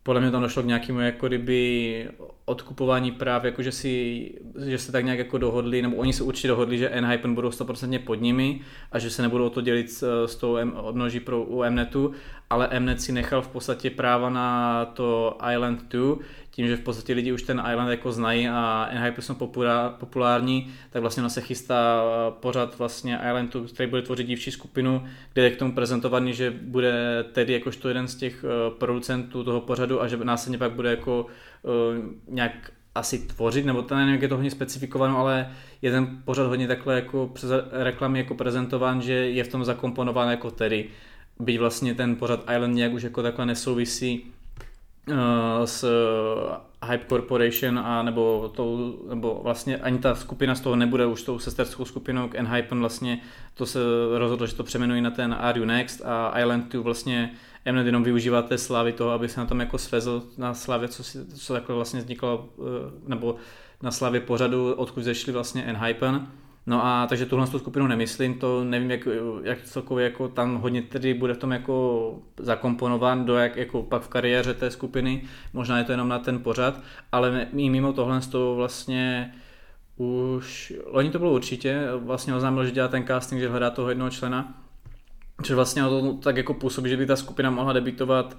podle 0.08 0.22
mě 0.22 0.32
tam 0.32 0.42
došlo 0.42 0.64
k 0.64 0.66
nějakému 0.66 1.00
jako 1.00 1.28
kdyby 1.28 2.10
odkupování 2.50 3.12
práv, 3.12 3.44
jako 3.44 3.64
že, 3.64 3.72
si, 3.72 4.32
že 4.66 4.78
se 4.78 4.92
tak 4.92 5.04
nějak 5.04 5.20
jako 5.20 5.38
dohodli, 5.38 5.82
nebo 5.82 5.96
oni 5.96 6.14
se 6.14 6.24
určitě 6.24 6.48
dohodli, 6.48 6.78
že 6.78 6.90
Enhypen 6.90 7.36
budou 7.36 7.50
100% 7.50 8.00
pod 8.00 8.16
nimi 8.16 8.62
a 8.92 9.00
že 9.00 9.10
se 9.10 9.22
nebudou 9.22 9.50
to 9.50 9.62
dělit 9.62 9.92
s, 9.92 10.26
s 10.26 10.36
tou 10.36 10.58
M, 10.58 10.74
odnoží 10.76 11.20
pro 11.20 11.44
u 11.44 11.64
Mnetu, 11.70 12.12
ale 12.50 12.70
Mnet 12.80 13.02
si 13.02 13.12
nechal 13.12 13.42
v 13.42 13.48
podstatě 13.48 13.90
práva 13.90 14.30
na 14.30 14.86
to 14.86 15.38
Island 15.54 15.84
2, 15.94 16.18
tím, 16.52 16.68
že 16.68 16.78
v 16.78 16.82
podstatě 16.82 17.14
lidi 17.14 17.32
už 17.32 17.44
ten 17.44 17.64
Island 17.72 17.90
jako 17.90 18.12
znají 18.12 18.50
a 18.50 18.88
Enhypen 18.92 19.24
jsou 19.24 19.36
populární, 20.00 20.74
tak 20.90 21.02
vlastně 21.02 21.22
ona 21.22 21.30
se 21.30 21.42
chystá 21.42 22.04
pořád 22.30 22.78
vlastně 22.78 23.20
Island 23.28 23.54
2, 23.54 23.68
který 23.74 23.90
bude 23.90 24.02
tvořit 24.02 24.28
dívčí 24.28 24.52
skupinu, 24.52 25.04
kde 25.34 25.44
je 25.44 25.50
k 25.50 25.60
tomu 25.60 25.72
prezentovaný, 25.72 26.34
že 26.34 26.52
bude 26.62 27.26
tedy 27.32 27.54
jakožto 27.54 27.88
jeden 27.88 28.08
z 28.08 28.16
těch 28.16 28.46
eh, 28.48 28.72
producentů 28.78 29.44
toho 29.44 29.62
pořadu 29.62 30.02
a 30.02 30.08
že 30.08 30.18
následně 30.18 30.58
pak 30.58 30.72
bude 30.72 30.90
jako 30.90 31.26
nějak 32.28 32.72
asi 32.96 33.20
tvořit, 33.20 33.66
nebo 33.66 33.82
to 33.82 33.96
nevím, 33.96 34.14
jak 34.14 34.22
je 34.22 34.28
to 34.28 34.36
hodně 34.36 34.52
specifikováno, 34.52 35.18
ale 35.18 35.52
je 35.82 35.92
ten 35.92 36.22
pořad 36.26 36.48
hodně 36.48 36.68
takhle 36.68 36.96
jako 36.96 37.30
přes 37.34 37.52
reklamy 37.72 38.20
jako 38.20 38.36
prezentován, 38.36 39.02
že 39.02 39.14
je 39.14 39.44
v 39.44 39.48
tom 39.48 39.66
zakomponován 39.66 40.30
jako 40.30 40.52
tedy. 40.52 40.90
Byť 41.40 41.60
vlastně 41.60 41.96
ten 41.96 42.16
pořad 42.16 42.46
Island 42.56 42.76
nějak 42.76 42.94
už 42.94 43.04
jako 43.04 43.24
takhle 43.24 43.46
nesouvisí 43.46 44.26
uh, 45.10 45.16
s 45.66 45.86
Hype 46.86 47.06
Corporation 47.10 47.80
a 47.80 48.04
nebo, 48.04 48.52
tou, 48.56 49.00
nebo 49.10 49.40
vlastně 49.44 49.78
ani 49.78 50.00
ta 50.00 50.16
skupina 50.16 50.56
z 50.56 50.62
toho 50.62 50.76
nebude 50.76 51.06
už 51.06 51.24
tou 51.24 51.40
sesterskou 51.40 51.86
skupinou 51.86 52.28
k 52.28 52.36
Enhypen 52.36 52.80
vlastně 52.80 53.20
to 53.54 53.66
se 53.66 53.80
rozhodlo, 54.18 54.48
že 54.48 54.56
to 54.56 54.64
přeměnují 54.64 55.02
na 55.02 55.12
ten 55.12 55.36
Are 55.40 55.60
You 55.60 55.66
Next 55.66 56.02
a 56.06 56.40
Island 56.40 56.72
2 56.72 56.84
vlastně 56.84 57.32
Mnet 57.72 57.86
jenom 57.86 58.04
využívá 58.04 58.42
té 58.42 58.58
slávy 58.58 58.94
toho, 58.94 59.12
aby 59.12 59.30
se 59.30 59.40
na 59.40 59.46
tom 59.46 59.60
jako 59.60 59.78
svezl 59.78 60.24
na 60.38 60.54
slavě, 60.54 60.88
co, 60.88 61.04
si, 61.04 61.26
co 61.26 61.54
takhle 61.54 61.76
vlastně 61.76 62.00
vzniklo, 62.00 62.50
eh, 62.60 62.64
nebo 63.08 63.36
na 63.82 63.92
slavě 63.92 64.22
pořadu, 64.22 64.74
odkud 64.74 65.04
zešli 65.04 65.34
vlastně 65.34 65.64
Enhypen. 65.64 66.28
No 66.68 66.86
a 66.86 67.08
takže 67.08 67.26
tuhle 67.26 67.48
tu 67.48 67.60
skupinu 67.60 67.88
nemyslím, 67.88 68.40
to 68.40 68.64
nevím, 68.64 68.92
jak, 68.92 69.08
jak 69.44 69.62
celkově 69.62 70.04
jako 70.04 70.28
tam 70.28 70.56
hodně 70.56 70.82
tedy 70.82 71.14
bude 71.14 71.34
v 71.34 71.38
tom 71.38 71.52
jako 71.52 72.20
zakomponován 72.40 73.26
do 73.26 73.36
jak 73.36 73.56
jako 73.56 73.84
pak 73.84 74.02
v 74.02 74.08
kariéře 74.08 74.54
té 74.54 74.72
skupiny, 74.72 75.24
možná 75.54 75.78
je 75.78 75.84
to 75.84 75.92
jenom 75.92 76.08
na 76.08 76.20
ten 76.20 76.40
pořad, 76.40 76.82
ale 77.12 77.48
mimo 77.54 77.94
tohle 77.94 78.22
to 78.22 78.56
vlastně 78.56 79.34
už, 79.98 80.74
loni 80.86 81.10
to 81.10 81.20
bylo 81.20 81.32
určitě, 81.32 81.82
vlastně 81.98 82.36
oznámil, 82.36 82.66
že 82.66 82.72
dělá 82.72 82.88
ten 82.88 83.08
casting, 83.08 83.42
že 83.42 83.50
hledá 83.50 83.70
toho 83.70 83.90
jednoho 83.90 84.12
člena, 84.12 84.67
Což 85.44 85.56
vlastně 85.56 85.82
to 85.82 86.14
tak 86.14 86.38
jako 86.38 86.54
působí, 86.54 86.90
že 86.90 86.98
by 86.98 87.06
ta 87.06 87.16
skupina 87.16 87.50
mohla 87.50 87.74
debitovat 87.74 88.38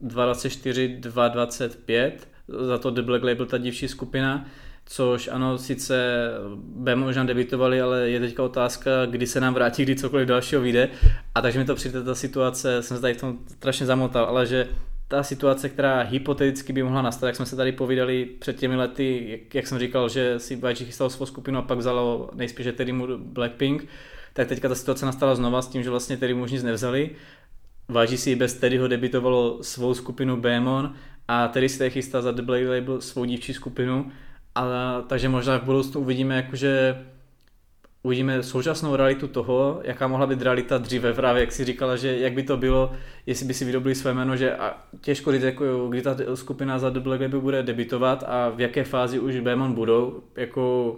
224, 0.00 0.88
225, 0.88 2.28
za 2.48 2.78
to 2.78 2.90
The 2.90 3.02
Black 3.02 3.24
Label 3.24 3.46
ta 3.46 3.58
divší 3.58 3.88
skupina, 3.88 4.46
což 4.86 5.28
ano, 5.28 5.58
sice 5.58 6.28
B 6.56 6.96
možná 6.96 7.24
debitovali, 7.24 7.80
ale 7.80 8.10
je 8.10 8.20
teďka 8.20 8.42
otázka, 8.42 8.90
kdy 9.06 9.26
se 9.26 9.40
nám 9.40 9.54
vrátí, 9.54 9.82
kdy 9.82 9.96
cokoliv 9.96 10.28
dalšího 10.28 10.60
vyjde. 10.60 10.88
A 11.34 11.40
takže 11.40 11.58
mi 11.58 11.64
to 11.64 11.74
přijde 11.74 12.02
ta 12.02 12.14
situace, 12.14 12.82
jsem 12.82 12.96
se 12.96 13.00
tady 13.00 13.14
v 13.14 13.20
tom 13.20 13.38
strašně 13.46 13.86
zamotal, 13.86 14.24
ale 14.24 14.46
že 14.46 14.68
ta 15.08 15.22
situace, 15.22 15.68
která 15.68 16.02
hypoteticky 16.02 16.72
by 16.72 16.82
mohla 16.82 17.02
nastat, 17.02 17.26
jak 17.26 17.36
jsme 17.36 17.46
se 17.46 17.56
tady 17.56 17.72
povídali 17.72 18.24
před 18.24 18.56
těmi 18.56 18.76
lety, 18.76 19.24
jak, 19.28 19.54
jak 19.54 19.66
jsem 19.66 19.78
říkal, 19.78 20.08
že 20.08 20.38
si 20.38 20.54
YG 20.54 20.78
chystal 20.78 21.10
svou 21.10 21.26
skupinu 21.26 21.58
a 21.58 21.62
pak 21.62 21.78
vzalo 21.78 22.30
nejspíše 22.34 22.72
tedy 22.72 22.92
mu 22.92 23.06
Blackpink, 23.18 23.86
tak 24.32 24.48
teďka 24.48 24.68
ta 24.68 24.74
situace 24.74 25.06
nastala 25.06 25.34
znova 25.34 25.62
s 25.62 25.68
tím, 25.68 25.82
že 25.82 25.90
vlastně 25.90 26.16
tedy 26.16 26.34
mu 26.34 26.44
už 26.44 26.52
nic 26.52 26.62
nevzali. 26.62 27.10
Váží 27.88 28.16
si 28.18 28.36
bez 28.36 28.54
Teddyho 28.54 28.88
debitovalo 28.88 29.62
svou 29.62 29.94
skupinu 29.94 30.36
Bémon 30.36 30.94
a 31.28 31.48
tedy 31.48 31.68
tady 31.68 31.90
chystá 31.90 32.22
za 32.22 32.32
The 32.32 32.42
Blade 32.42 32.68
Label 32.68 33.00
svou 33.00 33.24
dívčí 33.24 33.54
skupinu. 33.54 34.12
A, 34.54 34.64
takže 35.06 35.28
možná 35.28 35.58
v 35.58 35.62
budoucnu 35.62 36.00
uvidíme 36.00 36.36
jakože 36.36 36.96
uvidíme 38.02 38.42
současnou 38.42 38.96
realitu 38.96 39.28
toho, 39.28 39.80
jaká 39.84 40.08
mohla 40.08 40.26
být 40.26 40.42
realita 40.42 40.78
dříve 40.78 41.14
právě, 41.14 41.40
jak 41.40 41.52
si 41.52 41.64
říkala, 41.64 41.96
že 41.96 42.18
jak 42.18 42.32
by 42.32 42.42
to 42.42 42.56
bylo, 42.56 42.92
jestli 43.26 43.46
by 43.46 43.54
si 43.54 43.64
vydobili 43.64 43.94
své 43.94 44.14
jméno, 44.14 44.36
že 44.36 44.56
a 44.56 44.76
těžko 45.00 45.32
říct, 45.32 45.42
jako, 45.42 45.88
kdy 45.88 46.02
ta 46.02 46.16
skupina 46.34 46.78
za 46.78 46.90
Black 46.90 47.20
Label 47.20 47.40
bude 47.40 47.62
debitovat 47.62 48.24
a 48.26 48.48
v 48.48 48.60
jaké 48.60 48.84
fázi 48.84 49.18
už 49.18 49.40
Bémon 49.40 49.72
budou, 49.72 50.22
jako 50.36 50.96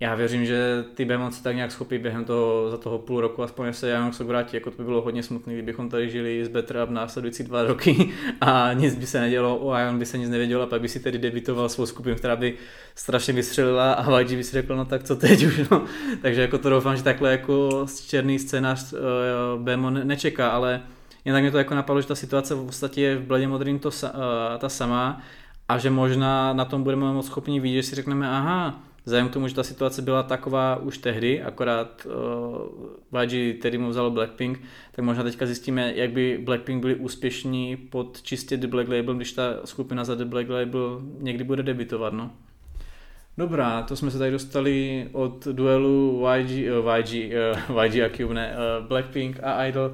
já 0.00 0.14
věřím, 0.14 0.44
že 0.44 0.84
ty 0.94 1.04
Behemoth 1.04 1.34
se 1.34 1.42
tak 1.42 1.56
nějak 1.56 1.72
schopí 1.72 1.98
během 1.98 2.24
toho, 2.24 2.70
za 2.70 2.76
toho 2.76 2.98
půl 2.98 3.20
roku, 3.20 3.42
aspoň 3.42 3.72
se 3.72 3.88
Jan 3.88 4.12
se 4.12 4.24
vrátí, 4.24 4.56
jako 4.56 4.70
to 4.70 4.76
by 4.76 4.84
bylo 4.84 5.02
hodně 5.02 5.22
smutné, 5.22 5.52
kdybychom 5.52 5.88
tady 5.88 6.10
žili 6.10 6.44
z 6.44 6.48
Betra 6.48 6.84
v 6.84 6.90
následující 6.90 7.42
dva 7.42 7.62
roky 7.62 8.10
a 8.40 8.72
nic 8.72 8.94
by 8.94 9.06
se 9.06 9.20
nedělo, 9.20 9.56
o 9.56 9.78
Ion 9.78 9.98
by 9.98 10.06
se 10.06 10.18
nic 10.18 10.30
nevědělo 10.30 10.62
a 10.62 10.66
pak 10.66 10.80
by 10.80 10.88
si 10.88 11.00
tedy 11.00 11.18
debitoval 11.18 11.68
svou 11.68 11.86
skupinu, 11.86 12.16
která 12.16 12.36
by 12.36 12.54
strašně 12.94 13.34
vystřelila 13.34 13.92
a 13.92 14.20
YG 14.20 14.30
by 14.30 14.44
si 14.44 14.52
řekl, 14.52 14.76
no 14.76 14.84
tak 14.84 15.02
co 15.02 15.16
teď 15.16 15.42
už, 15.42 15.68
no. 15.70 15.84
Takže 16.22 16.40
jako 16.40 16.58
to 16.58 16.70
doufám, 16.70 16.96
že 16.96 17.02
takhle 17.02 17.30
jako 17.30 17.86
černý 18.06 18.38
scénář 18.38 18.92
uh, 18.92 18.98
Bemo 19.62 19.90
nečeká, 19.90 20.48
ale 20.48 20.82
jen 21.24 21.34
tak 21.34 21.42
mě 21.42 21.50
to 21.50 21.58
jako 21.58 21.74
napadlo, 21.74 22.02
že 22.02 22.08
ta 22.08 22.14
situace 22.14 22.54
v 22.54 22.66
podstatě 22.66 23.00
je 23.00 23.16
v 23.16 23.26
Bledě 23.26 23.48
modrým 23.48 23.78
to, 23.78 23.88
uh, 23.88 24.10
ta 24.58 24.68
samá 24.68 25.22
a 25.68 25.78
že 25.78 25.90
možná 25.90 26.52
na 26.52 26.64
tom 26.64 26.82
budeme 26.82 27.12
moc 27.12 27.26
schopni 27.26 27.60
vidět, 27.60 27.82
že 27.82 27.82
si 27.82 27.94
řekneme, 27.94 28.30
aha, 28.30 28.80
Vzhledem 29.04 29.28
k 29.28 29.32
tomu, 29.32 29.48
že 29.48 29.54
ta 29.54 29.62
situace 29.62 30.02
byla 30.02 30.22
taková 30.22 30.76
už 30.76 30.98
tehdy, 30.98 31.42
akorát 31.42 32.06
uh, 33.12 33.22
YG 33.22 33.62
tedy 33.62 33.78
mu 33.78 33.88
vzalo 33.88 34.10
Blackpink, 34.10 34.60
tak 34.92 35.04
možná 35.04 35.22
teďka 35.22 35.46
zjistíme, 35.46 35.92
jak 35.96 36.10
by 36.10 36.40
Blackpink 36.44 36.80
byli 36.80 36.94
úspěšní 36.94 37.76
pod 37.76 38.22
čistě 38.22 38.56
The 38.56 38.66
Black 38.66 38.88
Label, 38.88 39.14
když 39.14 39.32
ta 39.32 39.54
skupina 39.64 40.04
za 40.04 40.14
The 40.14 40.24
Black 40.24 40.48
Label 40.48 41.00
někdy 41.18 41.44
bude 41.44 41.62
debitovat, 41.62 42.12
no. 42.12 42.30
Dobrá, 43.38 43.82
to 43.82 43.96
jsme 43.96 44.10
se 44.10 44.18
tady 44.18 44.30
dostali 44.30 45.08
od 45.12 45.46
duelu 45.46 46.24
YG, 46.36 46.72
uh, 46.84 46.96
YG, 46.96 47.32
uh, 47.70 47.84
YG 47.84 48.02
a 48.02 48.16
Cube, 48.16 48.34
ne, 48.34 48.56
uh, 48.80 48.86
Blackpink 48.86 49.40
a 49.42 49.66
Idol 49.66 49.92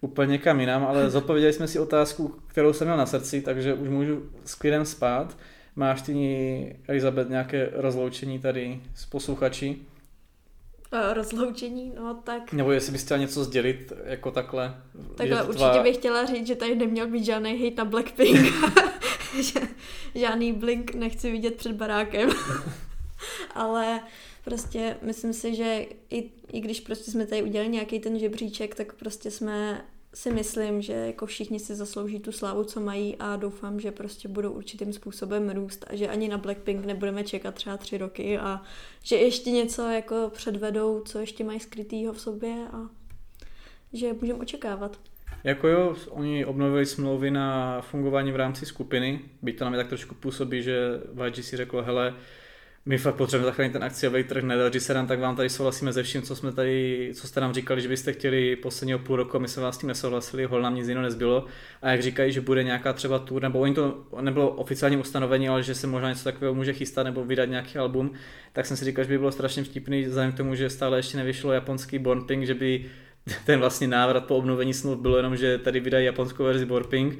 úplně 0.00 0.38
kam 0.38 0.60
jinam, 0.60 0.84
ale 0.84 1.10
zodpověděli 1.10 1.52
jsme 1.52 1.68
si 1.68 1.78
otázku, 1.78 2.34
kterou 2.46 2.72
jsem 2.72 2.86
měl 2.86 2.96
na 2.96 3.06
srdci, 3.06 3.40
takže 3.40 3.74
už 3.74 3.88
můžu 3.88 4.22
s 4.44 4.54
klidem 4.54 4.84
spát. 4.84 5.36
Máš 5.78 6.02
ty, 6.02 6.76
Elizabeth, 6.88 7.30
nějaké 7.30 7.70
rozloučení 7.72 8.38
tady 8.38 8.80
s 8.94 9.06
posluchači? 9.06 9.76
Uh, 10.92 11.14
rozloučení, 11.14 11.92
no 11.96 12.14
tak... 12.24 12.52
Nebo 12.52 12.72
jestli 12.72 12.92
bys 12.92 13.04
chtěla 13.04 13.20
něco 13.20 13.44
sdělit, 13.44 13.92
jako 14.04 14.30
takhle. 14.30 14.82
Takhle 15.16 15.42
určitě 15.42 15.58
tvá... 15.58 15.82
bych 15.82 15.96
chtěla 15.96 16.24
říct, 16.24 16.46
že 16.46 16.54
tady 16.54 16.76
neměl 16.76 17.10
být 17.10 17.24
žádný 17.24 17.64
hate 17.64 17.76
na 17.76 17.84
Blackpink. 17.84 18.54
žádný 20.14 20.52
blink 20.52 20.94
nechci 20.94 21.30
vidět 21.30 21.54
před 21.54 21.72
barákem. 21.72 22.30
Ale 23.54 24.00
prostě 24.44 24.96
myslím 25.02 25.32
si, 25.32 25.54
že 25.54 25.86
i, 26.10 26.30
i 26.52 26.60
když 26.60 26.80
prostě 26.80 27.10
jsme 27.10 27.26
tady 27.26 27.42
udělali 27.42 27.70
nějaký 27.70 28.00
ten 28.00 28.18
žebříček, 28.18 28.74
tak 28.74 28.94
prostě 28.94 29.30
jsme 29.30 29.84
si 30.18 30.30
myslím, 30.30 30.82
že 30.82 30.92
jako 30.92 31.26
všichni 31.26 31.60
si 31.60 31.74
zaslouží 31.74 32.18
tu 32.18 32.32
slávu, 32.32 32.64
co 32.64 32.80
mají 32.80 33.16
a 33.16 33.36
doufám, 33.36 33.80
že 33.80 33.92
prostě 33.92 34.28
budou 34.28 34.52
určitým 34.52 34.92
způsobem 34.92 35.50
růst 35.50 35.84
a 35.90 35.96
že 35.96 36.08
ani 36.08 36.28
na 36.28 36.38
Blackpink 36.38 36.84
nebudeme 36.84 37.24
čekat 37.24 37.54
třeba 37.54 37.76
tři 37.76 37.98
roky 37.98 38.38
a 38.38 38.62
že 39.02 39.16
ještě 39.16 39.50
něco 39.50 39.88
jako 39.88 40.30
předvedou, 40.34 41.02
co 41.04 41.18
ještě 41.18 41.44
mají 41.44 41.60
skrytýho 41.60 42.12
v 42.12 42.20
sobě 42.20 42.66
a 42.72 42.88
že 43.92 44.12
můžeme 44.12 44.38
očekávat. 44.38 45.00
Jako 45.44 45.68
jo, 45.68 45.96
oni 46.10 46.44
obnovili 46.44 46.86
smlouvy 46.86 47.30
na 47.30 47.80
fungování 47.80 48.32
v 48.32 48.36
rámci 48.36 48.66
skupiny, 48.66 49.20
byť 49.42 49.58
to 49.58 49.64
nám 49.64 49.72
je 49.72 49.78
tak 49.78 49.88
trošku 49.88 50.14
působí, 50.14 50.62
že 50.62 51.00
YG 51.26 51.44
si 51.44 51.56
řekl, 51.56 51.82
hele, 51.82 52.14
my 52.86 52.98
fakt 52.98 53.14
potřebujeme 53.14 53.50
zachránit 53.50 53.72
ten 53.72 53.84
akciový 53.84 54.24
trh, 54.24 54.42
nedaří 54.42 54.80
se 54.80 54.94
nám, 54.94 55.06
tak 55.06 55.20
vám 55.20 55.36
tady 55.36 55.48
souhlasíme 55.48 55.92
ze 55.92 56.02
vším, 56.02 56.22
co 56.22 56.36
jsme 56.36 56.52
tady, 56.52 57.10
co 57.14 57.28
jste 57.28 57.40
nám 57.40 57.52
říkali, 57.52 57.80
že 57.80 57.88
byste 57.88 58.12
chtěli 58.12 58.56
posledního 58.56 58.98
půl 58.98 59.16
roku, 59.16 59.38
my 59.38 59.48
jsme 59.48 59.62
vás 59.62 59.74
s 59.74 59.78
tím 59.78 59.88
nesouhlasili, 59.88 60.44
hol 60.44 60.62
nám 60.62 60.74
nic 60.74 60.88
jiného 60.88 61.02
nezbylo. 61.02 61.46
A 61.82 61.90
jak 61.90 62.02
říkají, 62.02 62.32
že 62.32 62.40
bude 62.40 62.64
nějaká 62.64 62.92
třeba 62.92 63.18
tour, 63.18 63.42
nebo 63.42 63.58
oni 63.58 63.74
to 63.74 64.06
nebylo 64.20 64.50
oficiálně 64.50 64.98
ustanovení, 64.98 65.48
ale 65.48 65.62
že 65.62 65.74
se 65.74 65.86
možná 65.86 66.08
něco 66.08 66.24
takového 66.24 66.54
může 66.54 66.72
chystat 66.72 67.02
nebo 67.02 67.24
vydat 67.24 67.44
nějaký 67.44 67.78
album, 67.78 68.12
tak 68.52 68.66
jsem 68.66 68.76
si 68.76 68.84
říkal, 68.84 69.04
že 69.04 69.10
by 69.10 69.18
bylo 69.18 69.32
strašně 69.32 69.64
vtipný, 69.64 70.04
vzhledem 70.04 70.32
k 70.32 70.36
tomu, 70.36 70.54
že 70.54 70.70
stále 70.70 70.98
ještě 70.98 71.16
nevyšlo 71.16 71.52
japonský 71.52 71.98
Born 71.98 72.24
Pink, 72.24 72.46
že 72.46 72.54
by 72.54 72.84
ten 73.46 73.60
vlastně 73.60 73.88
návrat 73.88 74.24
po 74.26 74.36
obnovení 74.36 74.74
smluv 74.74 74.98
bylo 74.98 75.16
jenom, 75.16 75.36
že 75.36 75.58
tady 75.58 75.80
vydají 75.80 76.06
japonskou 76.06 76.44
verzi 76.44 76.66
Born 76.66 76.86
Pink 76.88 77.18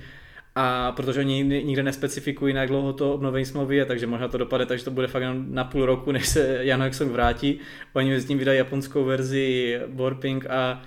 a 0.60 0.92
protože 0.92 1.20
oni 1.20 1.44
nikde 1.44 1.82
nespecifikují, 1.82 2.54
jak 2.54 2.68
dlouho 2.68 2.92
to 2.92 3.14
obnovení 3.14 3.46
smlouvy 3.46 3.76
je, 3.76 3.84
takže 3.84 4.06
možná 4.06 4.28
to 4.28 4.38
dopadne, 4.38 4.66
takže 4.66 4.84
to 4.84 4.90
bude 4.90 5.06
fakt 5.06 5.22
na 5.34 5.64
půl 5.64 5.86
roku, 5.86 6.12
než 6.18 6.28
se 6.28 6.58
Jan 6.60 6.82
Hexong 6.82 7.12
vrátí. 7.12 7.60
Oni 7.92 8.10
mezi 8.10 8.26
tím 8.26 8.38
vydají 8.38 8.58
japonskou 8.58 9.04
verzi 9.04 9.80
Warping 9.88 10.46
a 10.46 10.82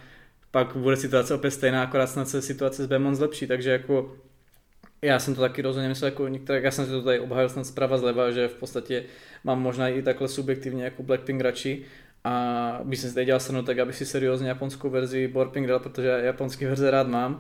pak 0.52 0.76
bude 0.76 0.98
situace 0.98 1.34
opět 1.34 1.52
stejná, 1.52 1.84
akorát 1.84 2.08
snad 2.08 2.30
se 2.30 2.42
situace 2.42 2.84
s 2.84 2.88
Bemon 2.88 3.16
zlepší, 3.16 3.48
takže 3.48 3.72
jako 3.72 4.16
já 5.02 5.20
jsem 5.20 5.36
to 5.36 5.42
taky 5.42 5.62
rozhodně 5.62 5.90
myslel 5.90 6.12
jako 6.12 6.28
některé, 6.28 6.62
já 6.62 6.72
jsem 6.72 6.86
si 6.86 6.92
to 6.92 7.02
tady 7.02 7.20
obhájil 7.20 7.50
snad 7.50 7.66
zprava 7.66 7.98
zleva, 7.98 8.32
že 8.32 8.48
v 8.48 8.56
podstatě 8.56 9.04
mám 9.44 9.62
možná 9.62 9.88
i 9.88 10.02
takhle 10.02 10.28
subjektivně 10.28 10.84
jako 10.84 11.04
Blackpink 11.04 11.42
radši, 11.42 11.86
a 12.24 12.80
bych 12.84 13.00
si 13.00 13.14
tady 13.14 13.26
dělal 13.26 13.40
srnu 13.40 13.64
tak, 13.64 13.80
aby 13.80 13.94
si 13.94 14.06
seriózně 14.06 14.48
japonskou 14.50 14.90
verzi 14.90 15.28
Warping 15.28 15.68
dal, 15.68 15.80
protože 15.80 16.08
japonský 16.08 16.66
verze 16.66 16.92
rád 16.92 17.08
mám, 17.08 17.40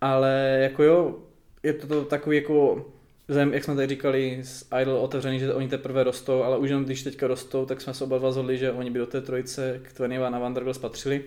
ale 0.00 0.58
jako 0.62 0.82
jo, 0.82 1.18
je 1.62 1.72
to, 1.72 1.86
to 1.86 2.04
takový 2.04 2.36
jako 2.36 2.86
zem, 3.28 3.54
jak 3.54 3.64
jsme 3.64 3.74
tady 3.74 3.86
říkali, 3.86 4.38
s 4.42 4.66
Idol 4.82 4.96
otevřený, 4.96 5.38
že 5.38 5.54
oni 5.54 5.68
teprve 5.68 6.04
rostou, 6.04 6.42
ale 6.42 6.58
už 6.58 6.68
jenom 6.68 6.84
když 6.84 7.02
teďka 7.02 7.26
rostou, 7.26 7.66
tak 7.66 7.80
jsme 7.80 7.94
se 7.94 8.04
oba 8.04 8.18
dva 8.18 8.32
zhodli, 8.32 8.58
že 8.58 8.72
oni 8.72 8.90
by 8.90 8.98
do 8.98 9.06
té 9.06 9.20
trojice 9.20 9.80
k 9.82 9.92
Tveniva 9.92 10.30
na 10.30 10.38
Vanderbilt 10.38 10.80
patřili. 10.80 11.24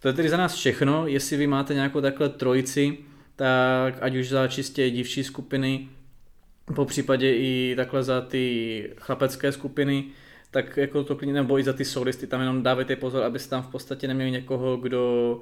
To 0.00 0.08
je 0.08 0.14
tedy 0.14 0.28
za 0.28 0.36
nás 0.36 0.54
všechno. 0.54 1.06
Jestli 1.06 1.36
vy 1.36 1.46
máte 1.46 1.74
nějakou 1.74 2.00
takhle 2.00 2.28
trojici, 2.28 2.98
tak 3.36 3.94
ať 4.00 4.16
už 4.16 4.28
za 4.28 4.48
čistě 4.48 4.90
divší 4.90 5.24
skupiny, 5.24 5.88
po 6.74 6.84
případě 6.84 7.34
i 7.34 7.74
takhle 7.76 8.02
za 8.02 8.20
ty 8.20 8.90
chlapecké 8.96 9.52
skupiny, 9.52 10.04
tak 10.50 10.76
jako 10.76 11.04
to 11.04 11.16
klidně, 11.16 11.34
nebo 11.34 11.58
i 11.58 11.64
za 11.64 11.72
ty 11.72 11.84
solisty, 11.84 12.26
tam 12.26 12.40
jenom 12.40 12.62
dávejte 12.62 12.96
pozor, 12.96 13.22
abyste 13.22 13.50
tam 13.50 13.62
v 13.62 13.70
podstatě 13.70 14.08
neměli 14.08 14.30
někoho, 14.30 14.76
kdo 14.76 15.40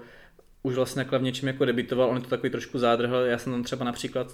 už 0.63 0.75
vlastně 0.75 1.05
v 1.19 1.23
něčím 1.23 1.49
jako 1.49 1.65
debitoval, 1.65 2.11
on 2.11 2.17
je 2.17 2.23
to 2.23 2.29
takový 2.29 2.51
trošku 2.51 2.79
zádrhl, 2.79 3.17
já 3.17 3.39
jsem 3.39 3.53
tam 3.53 3.63
třeba 3.63 3.85
například 3.85 4.27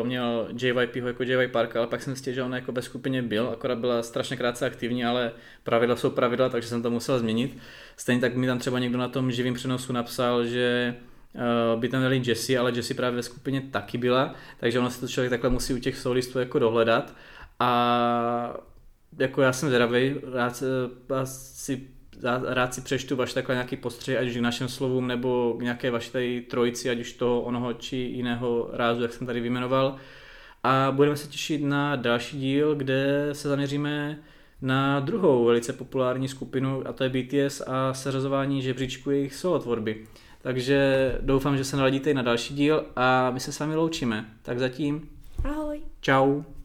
uh, 0.00 0.06
měl 0.06 0.48
JYP 0.62 0.96
jako 0.96 1.22
JY 1.22 1.48
Park, 1.48 1.76
ale 1.76 1.86
pak 1.86 2.02
jsem 2.02 2.14
zjistil, 2.14 2.32
že 2.32 2.42
on 2.42 2.54
jako 2.54 2.72
bez 2.72 2.84
skupině 2.84 3.22
byl, 3.22 3.48
akorát 3.48 3.78
byla 3.78 4.02
strašně 4.02 4.36
krátce 4.36 4.66
aktivní, 4.66 5.04
ale 5.04 5.32
pravidla 5.62 5.96
jsou 5.96 6.10
pravidla, 6.10 6.48
takže 6.48 6.68
jsem 6.68 6.82
to 6.82 6.90
musel 6.90 7.18
změnit. 7.18 7.58
Stejně 7.96 8.20
tak 8.20 8.34
mi 8.34 8.46
tam 8.46 8.58
třeba 8.58 8.78
někdo 8.78 8.98
na 8.98 9.08
tom 9.08 9.32
živém 9.32 9.54
přenosu 9.54 9.92
napsal, 9.92 10.46
že 10.46 10.94
by 11.76 11.88
tam 11.88 12.00
měli 12.00 12.22
Jessie, 12.24 12.58
ale 12.58 12.72
Jessie 12.74 12.96
právě 12.96 13.16
ve 13.16 13.22
skupině 13.22 13.60
taky 13.60 13.98
byla, 13.98 14.34
takže 14.60 14.78
ono 14.78 14.90
se 14.90 15.00
to 15.00 15.08
člověk 15.08 15.30
takhle 15.30 15.50
musí 15.50 15.74
u 15.74 15.78
těch 15.78 15.96
solistů 15.96 16.38
jako 16.38 16.58
dohledat. 16.58 17.14
A 17.60 18.60
jako 19.18 19.42
já 19.42 19.52
jsem 19.52 19.68
zvědavý, 19.68 20.14
rád, 20.32 20.62
si, 21.24 21.88
rád 22.48 22.74
si 22.74 22.80
přečtu 22.80 23.16
vaše 23.16 23.34
takhle 23.34 23.54
nějaký 23.54 23.76
postřeh, 23.76 24.18
ať 24.18 24.28
už 24.28 24.36
k 24.36 24.40
našem 24.40 24.68
slovům 24.68 25.06
nebo 25.06 25.54
k 25.58 25.62
nějaké 25.62 25.90
vaší 25.90 26.10
tady 26.10 26.40
trojici, 26.40 26.90
ať 26.90 26.98
už 26.98 27.12
toho 27.12 27.40
onoho 27.40 27.72
či 27.72 27.96
jiného 27.96 28.70
rázu, 28.72 29.02
jak 29.02 29.12
jsem 29.12 29.26
tady 29.26 29.40
vyjmenoval. 29.40 29.96
A 30.62 30.92
budeme 30.92 31.16
se 31.16 31.28
těšit 31.28 31.62
na 31.62 31.96
další 31.96 32.38
díl, 32.38 32.74
kde 32.74 33.28
se 33.32 33.48
zaměříme 33.48 34.18
na 34.62 35.00
druhou 35.00 35.44
velice 35.44 35.72
populární 35.72 36.28
skupinu, 36.28 36.82
a 36.86 36.92
to 36.92 37.04
je 37.04 37.10
BTS 37.10 37.62
a 37.66 37.94
seřazování 37.94 38.62
žebříčku 38.62 39.10
jejich 39.10 39.34
solo 39.34 39.58
tvorby. 39.58 40.06
Takže 40.42 41.18
doufám, 41.20 41.56
že 41.56 41.64
se 41.64 41.76
naladíte 41.76 42.10
i 42.10 42.14
na 42.14 42.22
další 42.22 42.54
díl 42.54 42.84
a 42.96 43.30
my 43.30 43.40
se 43.40 43.52
s 43.52 43.58
vámi 43.58 43.76
loučíme. 43.76 44.24
Tak 44.42 44.58
zatím. 44.58 45.08
Ahoj. 45.44 45.80
Ciao. 46.02 46.57